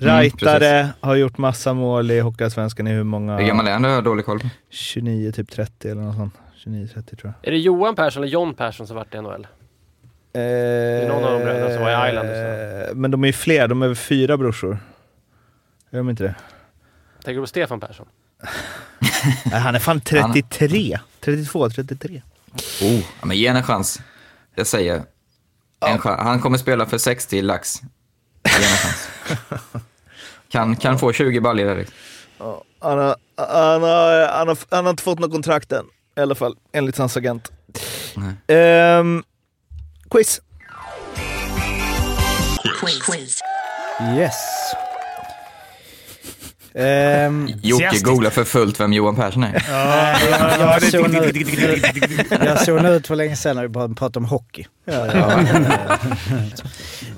Mm, 0.02 0.16
Raitare 0.16 0.88
har 1.00 1.14
gjort 1.14 1.38
massa 1.38 1.74
mål 1.74 2.10
i 2.10 2.20
Hockeyallsvenskan 2.20 2.86
i 2.86 2.90
hur 2.90 3.04
många? 3.04 3.36
Hur 3.36 3.46
gammal 3.46 3.66
är 3.68 3.72
han? 3.72 3.82
Det 3.82 3.88
har 3.88 3.94
jag 3.94 4.04
dålig 4.04 4.24
koll 4.24 4.40
på. 4.40 4.48
29, 4.70 5.32
typ 5.32 5.50
30 5.50 5.90
eller 5.90 6.02
något 6.02 6.16
sånt. 6.16 6.34
29-30 6.64 7.02
tror 7.02 7.18
jag. 7.22 7.32
Är 7.48 7.50
det 7.50 7.58
Johan 7.58 7.94
Persson 7.96 8.22
eller 8.22 8.32
John 8.32 8.54
Persson 8.54 8.86
som 8.86 8.96
varit 8.96 9.14
i 9.14 9.20
NHL? 9.20 9.46
är 10.34 11.08
någon 11.08 11.24
av 11.24 11.32
de 11.32 11.44
bröderna 11.44 11.74
som 11.74 11.82
var 11.82 12.06
i 12.06 12.08
Islanders 12.10 12.88
Eh, 12.88 12.94
Men 12.94 13.10
de 13.10 13.22
är 13.22 13.26
ju 13.26 13.32
fler, 13.32 13.68
de 13.68 13.82
är 13.82 13.86
väl 13.86 13.96
fyra 13.96 14.36
brorsor? 14.36 14.78
Är 15.90 15.96
de 15.96 16.10
inte 16.10 16.22
det? 16.24 16.34
Tänker 17.24 17.34
du 17.34 17.40
på 17.40 17.46
Stefan 17.46 17.80
Persson? 17.80 18.06
Nej, 19.44 19.60
han 19.60 19.74
är 19.74 19.78
fan 19.78 20.00
33. 20.00 20.98
32, 21.20 21.70
33. 21.70 22.22
Oh, 22.82 22.92
ja, 23.20 23.26
men 23.26 23.36
ge 23.36 23.46
en 23.46 23.62
chans. 23.62 24.00
Jag 24.54 24.66
säger. 24.66 25.02
En 25.86 25.98
chans. 25.98 26.20
Han 26.20 26.40
kommer 26.40 26.58
spela 26.58 26.86
för 26.86 26.98
60 26.98 27.42
lax. 27.42 27.80
Ge 27.80 28.64
en 28.64 28.76
chans. 28.76 29.08
Kan, 30.52 30.76
kan 30.76 30.98
få 30.98 31.12
20 31.12 31.40
baljor 31.40 31.66
där. 31.66 31.76
liksom. 31.76 31.94
Han 32.80 32.98
har, 32.98 33.16
han, 33.36 33.82
har, 33.82 34.28
han, 34.38 34.48
har, 34.48 34.58
han 34.70 34.84
har 34.84 34.90
inte 34.90 35.02
fått 35.02 35.18
något 35.18 35.32
kontrakt 35.32 35.72
än. 35.72 35.84
I 36.16 36.20
alla 36.20 36.34
fall, 36.34 36.56
enligt 36.72 36.98
hans 36.98 37.16
agent. 37.16 37.52
Ehm, 38.46 39.22
quiz. 40.10 40.40
Quiz. 43.06 43.40
Yes. 44.16 44.34
Ehm, 46.74 47.48
Jocke 47.62 47.98
googlar 48.02 48.30
för 48.30 48.44
fullt 48.44 48.80
vem 48.80 48.92
Johan 48.92 49.16
Persson 49.16 49.44
är. 49.44 49.64
jag, 50.60 50.82
såg 50.82 51.14
ut, 51.14 51.36
jag 52.44 52.64
såg 52.64 52.84
ut 52.86 53.06
för 53.06 53.16
länge 53.16 53.36
sedan 53.36 53.56
när 53.56 53.62
vi 53.62 53.68
bara 53.68 53.88
pratade 53.88 54.18
om 54.18 54.24
hockey. 54.24 54.66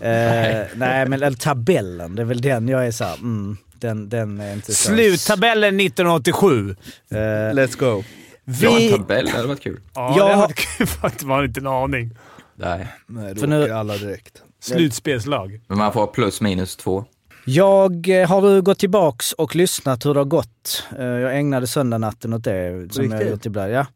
Eh, 0.01 0.66
nej, 0.74 1.09
men 1.09 1.12
eller 1.12 1.36
tabellen, 1.36 2.14
det 2.16 2.22
är 2.22 2.26
väl 2.26 2.40
den 2.40 2.68
jag 2.68 2.86
är 2.86 2.90
såhär, 2.90 3.14
mm, 3.14 3.56
den, 3.81 4.09
den 4.09 4.40
är 4.40 4.52
inte 4.52 4.74
så... 4.74 4.89
Sluttabellen 4.89 5.81
1987. 5.81 6.76
Eh, 7.10 7.16
Let's 7.16 7.78
go. 7.78 8.05
Ja, 8.44 8.70
en 8.70 8.76
vi, 8.76 8.90
tabell, 8.90 9.24
det 9.24 9.31
hade 9.32 9.48
varit 9.48 9.62
kul. 9.62 9.81
Ja, 9.94 10.14
Jag 10.18 10.31
det 10.31 10.35
hade 10.35 10.55
kul 10.55 10.86
faktiskt. 10.86 11.24
Man 11.24 11.36
har 11.36 11.44
inte 11.44 11.60
en 11.60 11.66
aning. 11.66 12.10
Nej. 12.56 12.86
Nej, 13.06 13.35
För 13.35 13.40
då 13.40 13.47
nu- 13.47 13.62
åker 13.62 13.72
alla 13.74 13.97
direkt. 13.97 14.43
Slutspelslag. 14.62 15.60
Men 15.68 15.78
man 15.78 15.93
får 15.93 16.06
plus 16.06 16.40
minus 16.40 16.76
två. 16.76 17.05
Jag 17.44 18.08
eh, 18.08 18.28
har 18.28 18.60
gått 18.60 18.78
tillbaks 18.78 19.32
och 19.32 19.56
lyssnat 19.56 20.06
hur 20.06 20.14
det 20.14 20.20
har 20.20 20.24
gått. 20.24 20.84
Eh, 20.98 21.04
jag 21.04 21.38
ägnade 21.38 21.66
söndagnatten 21.66 22.32
åt 22.32 22.44
det, 22.44 22.88
som 22.90 23.10
jag 23.10 23.28
gjort 23.28 23.46
ibland. 23.46 23.72
Ja. 23.72 23.86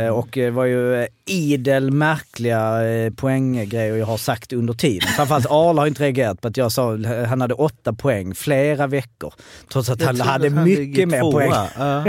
Eh, 0.00 0.08
och 0.08 0.28
det 0.32 0.50
var 0.50 0.64
ju 0.64 1.06
idel 1.24 1.90
märkliga 1.90 2.80
poänggrejer 3.16 3.96
jag 3.96 4.06
har 4.06 4.16
sagt 4.16 4.52
under 4.52 4.74
tiden. 4.74 5.08
Framförallt 5.08 5.46
Arla 5.50 5.82
har 5.82 5.86
inte 5.86 6.02
reagerat 6.02 6.40
på 6.40 6.48
att 6.48 6.56
jag 6.56 6.72
sa 6.72 6.94
att 6.94 7.28
han 7.28 7.40
hade 7.40 7.54
åtta 7.54 7.92
poäng 7.92 8.34
flera 8.34 8.86
veckor. 8.86 9.34
Trots 9.72 9.88
att 9.90 10.02
han 10.02 10.20
hade 10.20 10.50
mycket 10.50 11.08
mer 11.08 11.20
poäng. 11.32 11.52
Ja. 11.78 12.04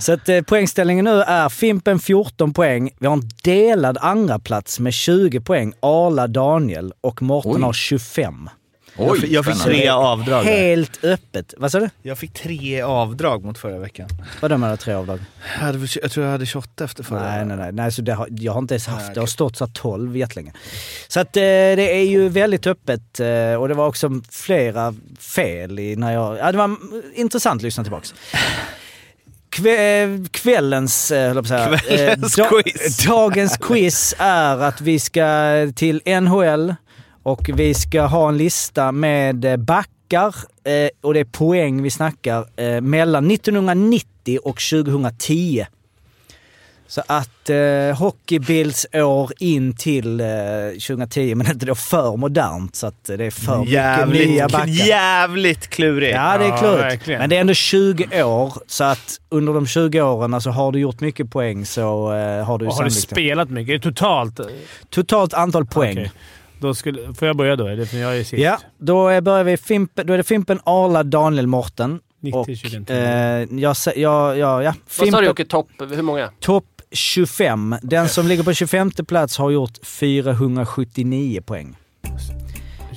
Så 0.00 0.12
att 0.12 0.46
poängställningen 0.46 1.04
nu 1.04 1.22
är 1.22 1.48
Fimpen 1.48 1.98
14 1.98 2.52
poäng. 2.52 2.90
Vi 2.98 3.06
har 3.06 3.14
en 3.14 3.28
delad 3.42 3.98
andra 4.00 4.38
plats 4.38 4.80
med 4.80 4.92
20 4.92 5.40
poäng. 5.40 5.72
Arla 5.80 6.26
Daniel 6.26 6.92
och 7.00 7.22
Morten 7.22 7.56
Oj. 7.56 7.62
har 7.62 7.72
25. 7.72 8.48
Jag 8.98 9.18
fick, 9.18 9.30
jag 9.30 9.44
fick 9.44 9.54
spännande. 9.54 9.80
tre 9.80 9.88
avdrag. 9.88 10.44
där. 10.46 10.52
Helt 10.52 11.04
öppet. 11.04 11.54
Vad 11.56 11.72
sa 11.72 11.80
du? 11.80 11.90
Jag 12.02 12.18
fick 12.18 12.32
tre 12.32 12.82
avdrag 12.82 13.44
mot 13.44 13.58
förra 13.58 13.78
veckan. 13.78 14.08
Vadå 14.40 14.58
med 14.58 14.80
tre 14.80 14.94
avdrag? 14.94 15.18
Jag, 15.58 15.66
hade, 15.66 15.86
jag 16.02 16.10
tror 16.10 16.24
jag 16.26 16.32
hade 16.32 16.46
28 16.46 16.84
efter 16.84 17.02
förra. 17.02 17.20
Nej, 17.36 17.44
nej, 17.44 17.56
nej. 17.56 17.72
nej 17.72 17.92
så 17.92 18.02
det 18.02 18.12
har, 18.14 18.28
jag 18.30 18.52
har 18.52 18.58
inte 18.58 18.74
ens 18.74 18.86
haft 18.86 19.04
Nej, 19.04 19.14
det. 19.14 19.20
har 19.20 19.24
okej. 19.24 19.32
stått 19.32 19.56
så 19.56 19.64
här 19.64 19.72
12 19.72 20.16
jättelänge. 20.16 20.52
Så 21.08 21.20
att 21.20 21.36
eh, 21.36 21.40
det 21.40 21.94
är 22.00 22.04
ju 22.04 22.28
väldigt 22.28 22.66
öppet 22.66 23.20
eh, 23.20 23.54
och 23.54 23.68
det 23.68 23.74
var 23.74 23.86
också 23.88 24.10
flera 24.30 24.94
fel 25.18 25.78
i 25.78 25.96
när 25.96 26.12
jag... 26.12 26.38
Ja, 26.38 26.52
det 26.52 26.58
var 26.58 26.76
intressant 27.14 27.58
att 27.58 27.62
lyssna 27.62 27.84
tillbaks. 27.84 28.14
Kve, 29.50 30.02
eh, 30.02 30.10
kvällens, 30.30 31.10
eh, 31.10 31.26
höll 31.26 31.36
jag 31.36 31.48
på 31.48 31.54
att 31.54 31.60
säga. 31.60 31.78
Kvällens 31.96 32.36
da- 32.36 32.48
quiz. 32.62 32.96
Dagens 33.06 33.56
quiz 33.56 34.14
är 34.18 34.56
att 34.58 34.80
vi 34.80 34.98
ska 35.00 35.26
till 35.76 36.00
NHL 36.22 36.74
och 37.24 37.50
vi 37.54 37.74
ska 37.74 38.02
ha 38.02 38.28
en 38.28 38.36
lista 38.38 38.92
med 38.92 39.44
eh, 39.44 39.56
backar 39.56 40.34
eh, 40.64 40.88
och 41.02 41.14
det 41.14 41.20
är 41.20 41.24
poäng 41.24 41.82
vi 41.82 41.90
snackar 41.90 42.46
eh, 42.56 42.80
mellan 42.80 43.30
1990 43.30 44.38
och 44.44 44.60
2010. 44.70 45.66
Så 46.86 47.02
att 47.06 47.50
eh, 47.50 47.96
Hockeybilds 47.98 48.86
år 48.92 49.30
in 49.38 49.76
till 49.76 50.20
eh, 50.20 50.26
2010, 50.86 51.34
men 51.34 51.50
inte 51.50 51.66
då 51.66 51.74
för 51.74 52.16
modernt 52.16 52.76
så 52.76 52.86
att 52.86 53.04
det 53.04 53.24
är 53.24 53.30
för 53.30 53.58
mycket 53.58 53.72
nya 53.74 53.82
Jävligt, 53.98 54.52
backar. 54.52 54.66
jävligt 54.66 55.66
klurigt. 55.70 56.14
Ja, 56.16 56.38
det 56.38 56.44
är 56.44 56.48
Ja, 56.48 56.56
klurigt. 56.56 56.82
verkligen. 56.84 57.20
Men 57.20 57.30
det 57.30 57.36
är 57.36 57.40
ändå 57.40 57.54
20 57.54 58.22
år, 58.24 58.52
så 58.66 58.84
att 58.84 59.20
under 59.28 59.52
de 59.52 59.66
20 59.66 60.00
åren 60.02 60.40
så 60.40 60.50
har 60.50 60.72
du 60.72 60.78
gjort 60.78 61.00
mycket 61.00 61.30
poäng 61.30 61.66
så 61.66 62.12
eh, 62.14 62.44
har 62.44 62.58
du 62.58 62.66
Och 62.66 62.74
har 62.74 62.84
du 62.84 62.90
spelat 62.90 63.50
mycket? 63.50 63.82
Totalt? 63.82 64.40
Totalt 64.90 65.34
antal 65.34 65.66
poäng. 65.66 65.98
Okej. 65.98 66.12
Då 66.64 66.74
skulle, 66.74 67.14
får 67.14 67.28
jag 67.28 67.36
börja 67.36 67.56
då? 67.56 67.66
Eller 67.66 67.84
för 67.84 67.96
jag 67.96 68.16
är 68.18 68.24
sist. 68.24 68.42
Ja, 68.42 68.58
då 68.78 69.10
eh, 69.10 69.20
börjar 69.20 69.44
vi. 69.44 69.56
Fimpen, 69.56 70.06
då 70.06 70.12
är 70.12 70.16
det 70.16 70.24
Fimpen, 70.24 70.60
Arla, 70.64 71.02
Daniel, 71.02 71.46
Morten. 71.46 72.00
90, 72.20 72.38
och 72.38 72.46
20, 72.56 72.84
eh, 72.92 72.98
jag, 73.60 73.72
sä- 73.72 73.92
ja, 73.96 74.36
ja, 74.36 74.62
ja. 74.62 74.74
Vad 74.74 74.74
sa 74.94 75.04
du 75.04 75.06
Fimpen, 75.06 75.24
Jocke? 75.24 75.44
Topp? 75.44 75.68
Hur 75.78 76.02
många? 76.02 76.30
topp 76.40 76.64
25. 76.90 77.76
Den 77.82 78.08
som 78.08 78.26
ligger 78.26 78.42
på 78.42 78.52
25 78.52 78.90
plats 78.90 79.38
har 79.38 79.50
gjort 79.50 79.86
479 79.86 81.40
poäng. 81.46 81.76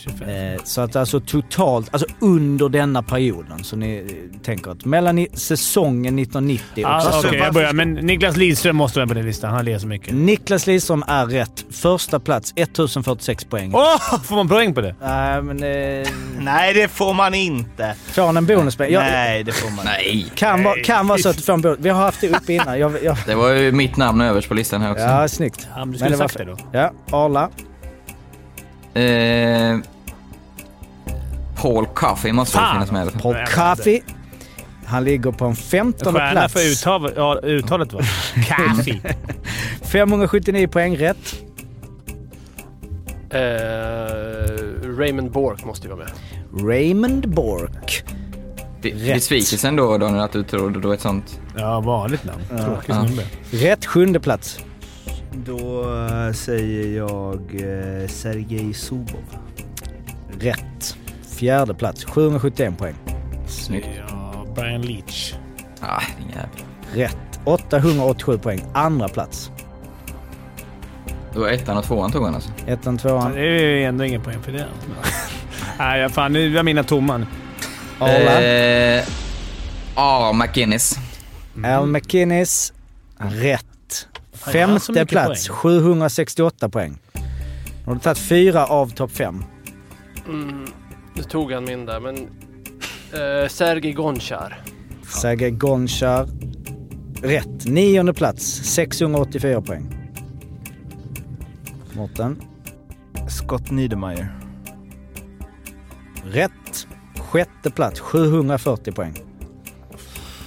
25. 0.08 0.30
Eh, 0.30 0.60
så 0.64 0.82
att 0.82 0.96
alltså 0.96 1.20
totalt, 1.20 1.90
alltså 1.92 2.08
under 2.20 2.70
denna 2.70 3.04
perioden. 3.04 3.64
Så 3.64 3.76
ni 3.76 3.98
eh, 3.98 4.40
tänker 4.44 4.72
att 4.72 4.86
mellan 4.86 5.20
i, 5.20 5.28
säsongen 5.34 6.20
1990 6.20 6.86
och 6.86 6.92
Ah, 6.92 7.00
Okej, 7.00 7.12
säsongen... 7.14 7.44
jag 7.44 7.54
börjar. 7.54 7.74
Men 7.74 7.94
Niklas 7.94 8.38
Lidström 8.38 8.76
måste 8.76 9.00
vara 9.00 9.08
på 9.08 9.14
den 9.14 9.26
listan. 9.26 9.54
Han 9.54 9.66
ler 9.66 9.80
så 9.80 9.88
mycket. 9.88 10.14
Niklas 10.14 10.68
Lidström 10.68 11.04
är 11.08 11.26
rätt. 11.26 11.66
Första 11.72 12.20
plats, 12.20 12.54
1046 12.56 13.46
poäng. 13.46 13.72
Åh! 13.76 14.22
får 14.24 14.36
man 14.36 14.48
poäng 14.50 14.74
på 14.74 14.82
det? 14.82 14.96
Nej, 15.02 15.42
men... 15.42 15.64
Eh, 15.64 16.08
Nej, 16.40 16.74
det 16.74 16.88
får 16.88 17.14
man 17.14 17.34
inte. 17.34 17.96
får 18.12 18.26
han 18.26 18.38
en 18.38 18.46
bonuspoäng? 18.46 18.92
Jag, 18.92 19.02
Nej, 19.04 19.44
det 19.44 19.52
får 19.52 19.70
man 19.70 19.80
inte. 19.80 19.92
Nej. 19.92 20.32
kan, 20.36 20.64
vara, 20.64 20.76
kan 20.84 21.08
vara 21.08 21.18
så 21.20 21.30
att 21.30 21.36
du 21.38 21.42
får 21.44 21.54
en 21.54 21.62
bonus. 21.62 21.78
Vi 21.82 21.90
har 21.90 22.02
haft 22.04 22.22
det 22.22 22.30
uppe 22.30 22.54
innan. 22.54 22.80
Jag, 22.80 23.04
jag, 23.04 23.18
Det 23.26 23.36
var 23.36 23.50
ju 23.50 23.72
mitt 23.72 23.98
namn 23.98 24.22
överst 24.22 24.48
på 24.48 24.54
listan 24.54 24.82
här 24.82 24.92
också. 24.92 25.04
ja, 25.04 25.28
snyggt. 25.28 25.68
Ja, 25.76 25.86
men 25.86 25.86
du 25.86 25.90
Men 25.92 25.98
skulle 26.00 26.10
det 26.12 26.18
var 26.18 26.28
sagt 26.28 26.38
det 26.38 26.46
då. 26.46 26.58
Ja, 26.72 26.92
Arla. 27.12 27.50
Eh, 28.94 29.78
Paul 31.58 31.86
Coffey 31.86 32.32
måste 32.32 32.58
Fan! 32.58 32.74
finnas 32.76 32.92
med. 32.92 33.12
fall. 33.12 33.22
Paul 33.22 33.36
Coffey. 33.76 34.02
Han 34.86 35.04
ligger 35.04 35.32
på 35.32 35.46
en 35.46 35.56
15 35.56 36.14
Stjärna 36.14 36.32
plats. 36.32 36.54
för 36.54 36.72
uttal, 36.72 37.12
ja, 37.16 37.40
uttalet 37.44 37.94
va? 37.94 38.00
Kaffi. 38.48 39.02
579 39.82 40.68
poäng 40.68 40.98
rätt. 40.98 41.36
Eh, 43.30 43.40
Raymond 44.98 45.32
Bork 45.32 45.66
måste 45.66 45.88
ju 45.88 45.94
vara 45.94 46.06
med. 46.06 46.12
Raymond 46.68 47.30
Bork. 47.30 48.04
Besvikelsen 48.82 49.76
då 49.76 49.98
Daniel 49.98 50.22
att 50.24 50.32
du 50.32 50.44
trodde 50.44 50.80
då 50.80 50.92
ett 50.92 51.02
sånt. 51.02 51.40
Ja, 51.58 51.80
vanligt 51.80 52.24
namn. 52.24 52.42
Tråkig 52.66 52.94
Ja. 52.94 53.08
snubbe. 53.08 53.24
Rätt 53.52 53.86
sjunde 53.86 54.20
plats. 54.20 54.60
Då 55.46 55.82
eh, 56.28 56.34
säger 56.34 56.98
jag 56.98 57.36
eh, 57.54 58.08
Sergej 58.08 58.74
Zubov. 58.74 59.24
Rätt. 60.40 60.64
Fjärde 61.38 61.74
plats. 61.74 62.06
771 62.06 62.78
poäng. 62.78 62.96
Snyggt. 63.48 63.88
Ja, 64.10 64.46
Brian 64.56 64.82
Leach. 64.82 65.34
Ah, 65.82 66.02
din 66.20 66.28
jävel. 66.30 66.50
Rätt. 66.94 67.40
887 67.44 68.38
poäng. 68.38 68.64
Andra 68.74 69.08
plats. 69.08 69.52
Det 71.34 71.40
var 71.40 71.50
ettan 71.50 71.78
och 71.78 71.84
tvåan 71.84 72.12
tog 72.12 72.24
han 72.26 72.36
alltså. 72.36 72.50
Ettan, 72.68 72.98
tvåan. 72.98 73.32
Det 73.34 73.40
är 73.40 73.44
ju 73.62 73.84
ändå 73.84 74.06
ingen 74.06 74.22
poäng 74.22 74.42
för 74.44 74.52
det. 74.52 74.66
Nej, 75.80 76.10
fan 76.10 76.34
nu 76.34 76.54
var 76.56 76.64
mina 76.64 76.84
tomma 76.84 77.18
nu. 77.18 77.26
Arla. 78.00 78.42
Eh, 78.42 79.04
Ja, 79.96 80.34
McInnes. 80.34 80.96
Al 81.66 81.88
McInnes. 81.88 82.74
Rätt. 83.18 84.08
Femte 84.34 85.06
plats, 85.06 85.48
poäng. 85.48 85.58
768 85.58 86.70
poäng. 86.70 86.98
Nu 87.14 87.22
har 87.86 87.94
du 87.94 88.00
tagit 88.00 88.18
fyra 88.18 88.66
av 88.66 88.90
topp 88.92 89.12
fem. 89.12 89.44
Mm, 90.28 90.66
nu 91.18 91.24
tog 91.24 91.52
han 91.52 91.64
min 91.64 91.86
där, 91.86 92.00
men... 92.00 92.16
Uh, 92.18 93.48
Sergej 93.48 93.94
Gonchar. 93.94 94.62
Sergej 95.22 95.52
Gonchar. 95.52 96.28
Rätt. 97.22 97.66
Nionde 97.66 98.14
plats, 98.14 98.44
684 98.46 99.62
poäng. 99.62 100.14
Mårten. 101.94 102.42
Scott 103.30 103.72
Niedermayer. 103.72 104.40
Rätt. 106.24 106.88
Sjätte 107.18 107.72
plats, 107.72 108.00
740 108.00 108.94
poäng. 108.94 109.14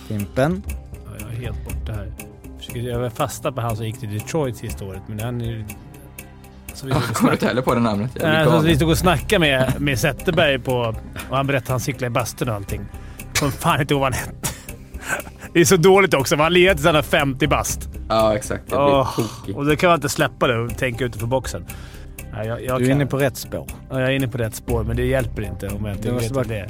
Fimpen. 0.09 0.62
Ja, 0.66 1.10
jag 1.20 1.30
är 1.30 1.36
helt 1.36 1.64
borta 1.64 1.92
här. 1.92 2.12
Försöker, 2.59 2.80
jag 2.80 2.98
var 2.98 3.10
fasta 3.10 3.52
på 3.52 3.60
han 3.60 3.76
som 3.76 3.86
gick 3.86 4.01
till 4.01 4.12
Detroit 4.12 4.56
sista 4.56 4.84
året, 4.84 5.02
men 5.06 5.20
han 5.20 5.40
är 5.40 5.66
Jag 6.89 7.02
kommer 7.02 7.32
inte 7.32 7.47
heller 7.47 7.62
på 7.62 7.74
det 7.74 7.81
namnet. 7.81 8.11
Nej, 8.23 8.44
så 8.44 8.59
vi 8.61 8.77
stod 8.77 8.90
och 8.90 8.98
snackade 8.98 9.39
med, 9.39 9.73
med 9.81 9.98
Zetterberg 9.98 10.59
på... 10.59 10.94
Och 11.31 11.36
han 11.36 11.47
berättade 11.47 11.65
att 11.65 11.69
han 11.69 11.81
cyklade 11.81 12.07
i 12.07 12.11
bastun 12.11 12.48
och 12.48 12.55
allting. 12.55 12.81
Kommer 13.39 13.52
fan 13.52 13.81
inte 13.81 13.94
ihåg 13.94 14.01
vad 14.01 14.15
han 14.15 14.23
hette. 14.27 14.32
Det 15.52 15.61
är 15.61 15.65
så 15.65 15.77
dåligt 15.77 16.15
också, 16.15 16.36
han 16.36 16.52
lirar 16.52 16.74
tills 16.74 16.86
han 16.86 16.94
har 16.94 17.02
50 17.02 17.47
bast. 17.47 17.89
Ja, 18.09 18.35
exakt. 18.36 18.62
Jag 18.70 19.07
blir 19.16 19.24
tokig. 19.27 19.57
och 19.57 19.66
då 19.66 19.77
kan 19.77 19.89
man 19.89 19.94
inte 19.97 20.09
släppa 20.09 20.47
det 20.47 20.59
och 20.59 20.77
tänka 20.78 21.05
utanför 21.05 21.27
boxen. 21.27 21.66
Nej, 22.32 22.47
jag, 22.48 22.65
jag, 22.65 22.78
Du 22.81 22.85
är 22.85 22.89
kan- 22.89 22.97
inne 23.01 23.07
på 23.07 23.16
rätt 23.19 23.36
spår. 23.36 23.66
Ja, 23.90 24.01
jag 24.01 24.09
är 24.09 24.12
inne 24.16 24.28
på 24.28 24.39
rätt 24.39 24.55
spår, 24.55 24.85
men 24.85 24.97
det 24.97 25.05
hjälper 25.07 25.43
inte 25.43 25.69
om 25.69 25.85
jag 25.85 25.94
inte 25.97 26.09
Det 26.09 26.15
måste 26.15 26.27
vet 26.28 26.35
bara- 26.35 26.44
det 26.44 26.59
är. 26.59 26.69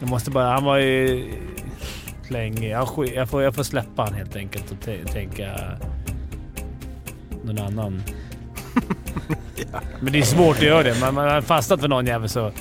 Jag 0.00 0.08
måste 0.08 0.30
bara... 0.30 0.50
Han 0.50 0.64
var 0.64 0.76
ju 0.78 1.24
länge... 2.28 2.68
Jag, 2.68 2.88
jag, 3.14 3.28
får, 3.28 3.42
jag 3.42 3.54
får 3.54 3.62
släppa 3.62 4.02
han 4.02 4.14
helt 4.14 4.36
enkelt 4.36 4.70
och 4.70 5.12
tänka 5.12 5.48
någon 7.44 7.58
annan. 7.58 8.02
Men 10.00 10.12
det 10.12 10.18
är 10.18 10.22
svårt 10.22 10.56
att 10.56 10.62
göra 10.62 10.82
det. 10.82 11.00
Man, 11.00 11.14
man 11.14 11.28
har 11.28 11.40
fastnat 11.40 11.80
för 11.80 11.88
någon 11.88 12.06
jävel 12.06 12.28
så... 12.28 12.52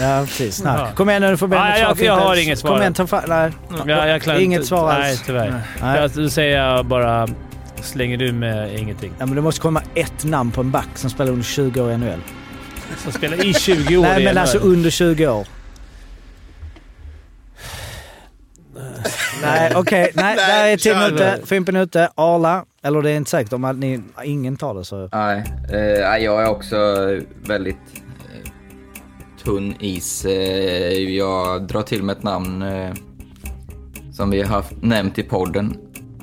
Ja, 0.00 0.20
precis. 0.26 0.62
Ja. 0.64 0.74
Snack. 0.76 0.94
Kom 0.94 1.10
igen 1.10 1.22
nu, 1.22 1.30
du 1.30 1.36
får 1.36 1.48
Nej, 1.48 1.72
ett 1.72 1.80
jag- 1.80 1.90
jag 1.90 1.96
Fimpen. 1.98 2.18
har 2.18 2.36
inget 2.42 2.58
svar. 2.58 2.70
Kom 2.70 2.80
igen, 2.80 2.94
ta 2.94 3.06
fram... 3.06 3.22
Nej. 3.28 3.50
Ja, 3.86 4.06
jag 4.06 4.22
klarar 4.22 4.38
Inget 4.40 4.56
inte- 4.56 4.68
svar 4.68 4.90
alls. 4.92 4.98
Nej, 5.04 5.18
tyvärr. 5.26 5.62
Nej. 5.82 6.00
Jag, 6.00 6.10
då 6.10 6.28
säger 6.30 6.62
jag 6.64 6.86
bara... 6.86 7.28
Slänger 7.82 8.16
du 8.16 8.32
med 8.32 8.78
ingenting. 8.78 9.12
Ja, 9.18 9.26
men 9.26 9.34
det 9.34 9.40
måste 9.42 9.60
komma 9.60 9.82
ett 9.94 10.24
namn 10.24 10.50
på 10.50 10.60
en 10.60 10.70
back 10.70 10.88
som 10.94 11.10
spelar 11.10 11.30
under 11.32 11.44
20 11.44 11.80
år 11.80 11.92
i 11.92 11.96
NHL. 11.96 12.20
Som 13.02 13.12
spelar 13.12 13.44
i 13.46 13.54
20 13.54 13.96
år 13.96 14.02
Nej, 14.02 14.22
i 14.22 14.24
men 14.24 14.38
alltså 14.38 14.58
under 14.58 14.90
20 14.90 15.26
år. 15.28 15.46
Nej, 19.42 19.72
okej. 19.76 20.12
Nej, 20.14 20.36
där 20.36 20.66
är 20.66 20.76
kör 20.76 21.14
ute. 21.14 21.40
Fimpen 21.46 21.76
ute. 21.76 22.08
Arla. 22.14 22.64
Eller 22.82 23.02
det 23.02 23.10
är 23.10 23.16
inte 23.16 23.30
säkert 23.30 23.52
om 23.52 23.64
att 23.64 23.76
ni, 23.76 24.00
ingen 24.24 24.56
tar 24.56 24.74
det 24.74 24.84
så... 24.84 25.08
Nej, 25.12 25.44
eh, 25.72 26.24
jag 26.24 26.42
är 26.42 26.48
också 26.48 26.76
väldigt 27.46 27.76
eh, 27.96 28.50
tunn 29.44 29.74
is. 29.80 30.24
Eh, 30.24 30.98
jag 30.98 31.66
drar 31.66 31.82
till 31.82 32.02
med 32.02 32.16
ett 32.16 32.22
namn 32.22 32.62
eh, 32.62 32.92
som 34.12 34.30
vi 34.30 34.42
har 34.42 34.48
haft, 34.48 34.72
nämnt 34.82 35.18
i 35.18 35.22
podden. 35.22 35.76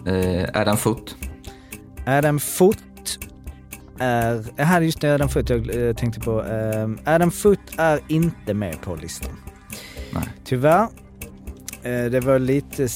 Eh, 0.08 0.62
Adam 0.62 0.78
Foot. 0.78 1.16
Adam 2.08 2.40
Foot 2.40 3.20
är... 4.00 4.46
Jag 4.56 4.66
hade 4.66 4.86
just 4.86 5.02
det, 5.02 5.16
Adam 5.16 5.30
Foot 5.30 5.50
jag 5.50 5.88
eh, 5.88 5.94
tänkte 5.94 6.20
på. 6.20 6.46
Adam 7.06 7.32
Foot 7.32 7.60
är 7.78 8.00
inte 8.08 8.54
med 8.54 8.82
på 8.82 8.96
listan. 8.96 9.32
Nej. 10.14 10.24
Tyvärr. 10.44 10.88
Eh, 11.86 12.06
Det 12.12 12.20
var 12.20 12.40
lite... 12.40 12.88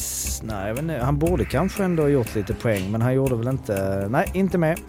Nej, 0.43 0.67
jag 0.67 0.73
vet 0.73 0.81
inte. 0.83 0.97
Han 1.03 1.17
borde 1.19 1.45
kanske 1.45 1.83
ändå 1.83 2.03
ha 2.03 2.09
gjort 2.09 2.35
lite 2.35 2.53
poäng, 2.53 2.91
men 2.91 3.01
han 3.01 3.13
gjorde 3.13 3.35
väl 3.35 3.47
inte... 3.47 4.07
Nej, 4.09 4.29
inte 4.33 4.57
med. 4.57 4.79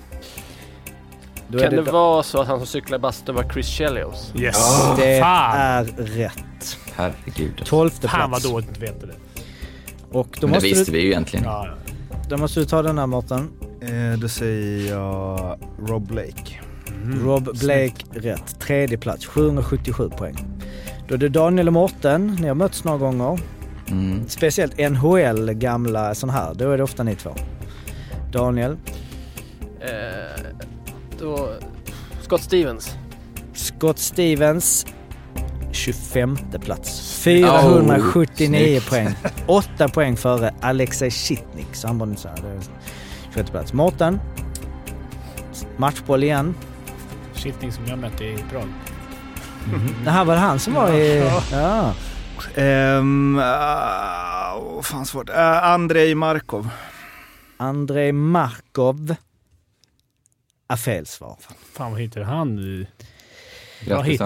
Då 1.49 1.59
Kan 1.59 1.71
det 1.71 1.83
då- 1.83 1.93
vara 1.93 2.23
så 2.23 2.41
att 2.41 2.47
han 2.47 2.59
som 2.59 2.67
cyklade 2.67 3.01
bastun 3.01 3.35
var 3.35 3.45
Chris 3.53 3.67
Chelios? 3.67 4.33
Yes! 4.37 4.57
Det 4.97 5.21
Fan! 5.21 5.57
är 5.57 5.85
rätt. 5.97 6.77
Herregud. 6.95 7.63
Tolfte 7.65 8.09
Fan 8.09 8.21
vad 8.21 8.31
plats. 8.31 8.45
dåligt 8.53 8.69
att 8.71 8.77
inte 8.77 8.93
veta 8.93 9.07
det. 9.07 9.15
Och 10.13 10.39
då 10.41 10.47
Men 10.47 10.61
det 10.61 10.65
visste 10.67 10.91
du, 10.91 10.97
vi 10.99 11.03
ju 11.03 11.07
egentligen. 11.11 11.45
Ja, 11.45 11.67
ja. 12.11 12.17
då 12.29 12.37
måste 12.37 12.61
du 12.61 12.67
ta 12.67 12.83
den 12.83 12.99
här 12.99 13.07
Mårten. 13.07 13.49
Eh, 13.81 14.19
då 14.21 14.29
säger 14.29 14.91
jag 14.93 15.59
Rob 15.89 16.07
Blake. 16.07 16.61
Mm. 17.05 17.25
Rob 17.27 17.45
Blake 17.61 17.95
rätt. 18.13 18.61
Tredje 18.61 18.99
plats, 18.99 19.27
777 19.27 20.11
poäng. 20.19 20.37
Då 21.09 21.15
är 21.15 21.19
det 21.19 21.29
Daniel 21.29 21.67
och 21.67 21.73
Mårten. 21.73 22.37
Ni 22.41 22.49
har 22.49 22.55
mötts 22.55 22.85
några 22.85 22.99
gånger. 22.99 23.39
Mm. 23.91 24.29
Speciellt 24.29 24.79
NHL 24.79 25.53
gamla 25.53 26.15
sån 26.15 26.31
här. 26.31 26.55
Då 26.55 26.71
är 26.71 26.77
det 26.77 26.83
ofta 26.85 27.03
ni 27.03 27.17
två. 27.17 27.35
Daniel. 28.33 28.77
Eh, 29.81 30.47
då... 31.19 31.49
Scott 32.23 32.43
Stevens. 32.43 32.97
Scott 33.55 33.99
Stevens. 33.99 34.87
25 35.73 36.39
plats. 36.61 37.21
479 37.25 38.81
snyggt. 38.81 38.91
poäng. 38.91 39.09
8 39.47 39.89
poäng 39.89 40.17
före 40.17 40.55
Alexej 40.61 41.11
Shitnik. 41.11 41.69
Så 41.73 41.87
han 41.87 41.99
var 41.99 42.15
så 42.15 42.29
här. 42.29 42.37
Det 42.37 42.49
är 42.49 42.61
26 43.25 43.51
plats. 43.51 43.73
Mårten. 43.73 44.21
Matchboll 45.77 46.23
igen. 46.23 46.55
Shifting 47.35 47.73
som 47.73 47.87
jag 47.87 47.99
mötte 47.99 48.25
i 48.25 48.45
Prag. 48.51 48.69
Det 50.05 50.11
här 50.11 50.25
var 50.25 50.35
det 50.35 50.41
han 50.41 50.59
som 50.59 50.75
var 50.75 50.93
i... 50.93 51.31
Ja. 51.53 51.93
Um, 52.57 53.39
uh, 53.39 54.83
fan 54.83 55.07
svårt. 55.07 55.29
Uh, 55.29 55.65
Andrei 55.65 56.15
Markov. 56.15 56.69
Andrei 57.57 58.13
Markov. 58.13 59.15
Är 60.69 60.77
fel 60.77 61.07
svar. 61.07 61.37
Fan 61.73 61.91
vad 61.91 62.01
hittade 62.01 62.27
han 62.27 62.57
nu? 62.57 62.87
Bra 63.87 64.03
Grattis 64.03 64.21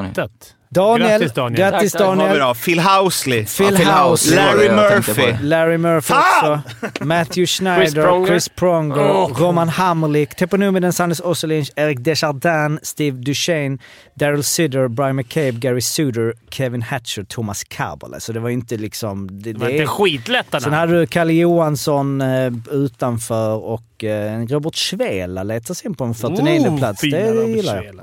Daniel. 0.75 1.21
hittat. 1.23 1.35
Daniel. 1.35 1.61
Grattis, 1.61 1.63
Daniel. 1.63 1.71
Grattis 1.71 1.93
Tack, 1.93 1.99
tack. 2.01 2.09
Vad 2.09 2.17
har 2.19 2.25
vi 2.35 2.39
Daniel. 2.39 2.49
då? 2.49 2.55
Phil 2.55 2.81
Housley. 2.81 3.45
Phil 3.47 3.67
Ja, 3.71 3.77
Phil. 3.77 3.87
House. 3.87 4.35
Larry 4.37 4.69
var 4.69 4.77
Murphy. 4.91 5.33
Larry 5.43 5.79
Murphy 5.79 6.15
Fan! 6.15 6.53
också. 6.85 7.05
Matthew 7.05 7.47
Schneider, 7.47 8.27
Chris 8.27 8.49
Pronger. 8.49 8.95
Pronger, 8.95 9.15
Oh. 9.15 9.41
Roman 9.43 9.69
Hammerlik, 9.69 10.35
Teponumiden, 10.35 10.93
Sanders 10.93 11.21
Osselin, 11.21 11.65
Eric 11.77 11.99
Desjardins, 12.01 12.81
Steve 12.87 13.17
Duchesne, 13.19 13.79
Daryl 14.15 14.45
Sider, 14.45 14.89
Brian 14.89 15.17
McCabe, 15.17 15.51
Gary 15.53 15.81
Suder, 15.81 16.35
Kevin 16.51 16.83
Hatcher, 16.83 17.25
Thomas 17.25 17.65
Carbolle. 17.65 18.21
Så 18.21 18.33
det 18.33 18.41
var 18.41 18.51
inte 18.51 18.77
liksom... 18.77 19.29
Det, 19.33 19.53
Det 19.53 19.59
var 19.59 19.67
det 19.67 19.73
inte 19.73 19.83
är, 19.83 19.87
skitlätta 19.87 20.61
sen 20.61 20.73
hade 20.73 21.01
du 21.01 21.07
Kalle 21.07 21.33
Johansson 21.33 22.21
eh, 22.21 22.53
utanför 22.71 23.55
och 23.57 24.05
eh, 24.05 24.41
Robert 24.47 24.75
Svela 24.77 25.43
letar 25.43 25.75
sig 25.75 25.87
in 25.87 25.95
på 25.95 26.05
en 26.05 26.15
49 26.15 26.69
Oh, 26.69 26.79
plats. 26.79 27.01
Det 27.01 27.07
gillar 27.47 27.83
jag. 27.83 27.95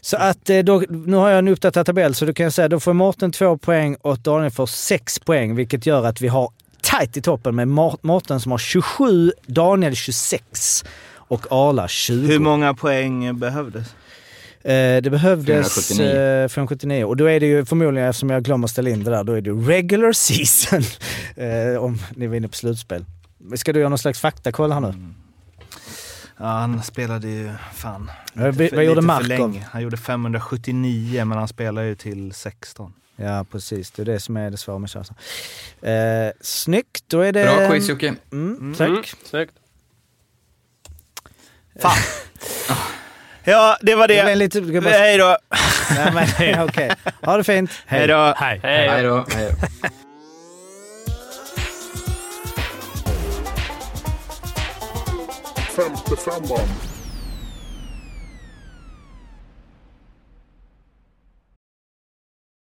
Så 0.00 0.16
att 0.16 0.50
eh, 0.50 0.58
då, 0.58 0.82
nu 0.88 1.16
har 1.16 1.28
jag 1.30 1.38
en 1.38 1.48
uppdaterad 1.48 1.86
tabell 1.86 2.14
så 2.14 2.24
då 2.24 2.32
kan 2.32 2.44
jag 2.44 2.52
säga 2.52 2.68
då 2.68 2.80
får 2.80 2.92
Mårten 2.92 3.32
två 3.32 3.58
poäng 3.58 3.96
och 4.00 4.18
Daniel 4.18 4.50
får 4.50 4.66
sex 4.66 5.18
poäng 5.18 5.54
vilket 5.54 5.86
gör 5.86 6.06
att 6.06 6.20
vi 6.20 6.28
har 6.28 6.50
tight 6.82 7.16
i 7.16 7.22
toppen 7.22 7.56
med 7.56 7.68
Mårten 8.02 8.40
som 8.40 8.50
har 8.50 8.58
27, 8.58 9.32
Daniel 9.46 9.94
26 9.94 10.84
och 11.14 11.46
Arla 11.50 11.88
20. 11.88 12.26
Hur 12.26 12.38
många 12.38 12.74
poäng 12.74 13.38
behövdes? 13.38 13.86
Eh, 14.64 15.02
det 15.02 15.10
behövdes 15.10 15.88
479. 15.88 16.42
eh, 16.42 16.48
579 16.48 17.04
och 17.04 17.16
då 17.16 17.24
är 17.24 17.40
det 17.40 17.46
ju 17.46 17.64
förmodligen, 17.64 18.08
eftersom 18.08 18.30
jag 18.30 18.42
glömmer 18.42 18.66
ställa 18.66 18.90
in 18.90 19.04
det 19.04 19.10
där, 19.10 19.24
då 19.24 19.32
är 19.32 19.40
det 19.40 19.50
regular 19.50 20.12
season 20.12 20.82
eh, 21.36 21.82
om 21.82 21.98
ni 22.14 22.26
var 22.26 22.36
inne 22.36 22.48
på 22.48 22.56
slutspel. 22.56 23.04
Ska 23.56 23.72
du 23.72 23.78
göra 23.80 23.88
någon 23.88 23.98
slags 23.98 24.20
faktakoll 24.20 24.72
här 24.72 24.80
nu? 24.80 24.94
Ja, 26.40 26.46
han 26.46 26.82
spelade 26.82 27.28
ju 27.28 27.50
fan. 27.74 28.10
Lite 28.32 28.44
vad- 28.44 28.56
för- 28.56 28.76
vad 28.76 28.84
gjorde 28.84 29.00
Markov? 29.00 29.62
Han 29.70 29.82
gjorde 29.82 29.96
579 29.96 31.24
men 31.24 31.38
han 31.38 31.48
spelar 31.48 31.82
ju 31.82 31.94
till 31.94 32.32
16. 32.34 32.92
Ja 33.16 33.44
precis, 33.50 33.90
det 33.90 34.02
är 34.02 34.06
det 34.06 34.20
som 34.20 34.36
är 34.36 34.50
det 34.50 34.56
svåra 34.56 34.78
med 34.78 34.90
Kärsa. 34.90 35.14
Eh, 35.82 36.32
snyggt, 36.40 37.04
då 37.06 37.20
är 37.20 37.32
det... 37.32 37.44
Bra 37.44 37.68
quiz 37.70 37.88
Jocke. 37.88 38.14
Mm, 38.32 38.74
tack. 38.78 38.88
Mm, 38.88 39.02
snyggt. 39.24 39.52
Fan! 41.80 41.96
ja, 43.44 43.76
det 43.82 43.94
var 43.94 44.08
Det 44.08 44.22
det. 44.22 44.34
lite... 44.34 44.60
bara- 44.60 44.90
Hej 44.90 45.18
då! 45.18 45.36
Nej, 45.90 46.12
men, 46.38 46.64
okej. 46.68 46.90
Ha 47.22 47.36
det 47.36 47.44
fint. 47.44 47.70
Hej 47.86 48.06
då! 48.06 48.34
Hej. 48.36 48.60
Hej 48.62 49.02
då. 49.02 49.26
Hej 55.80 55.90
då. 55.90 55.96
Femte 55.96 56.16
femman. 56.16 56.89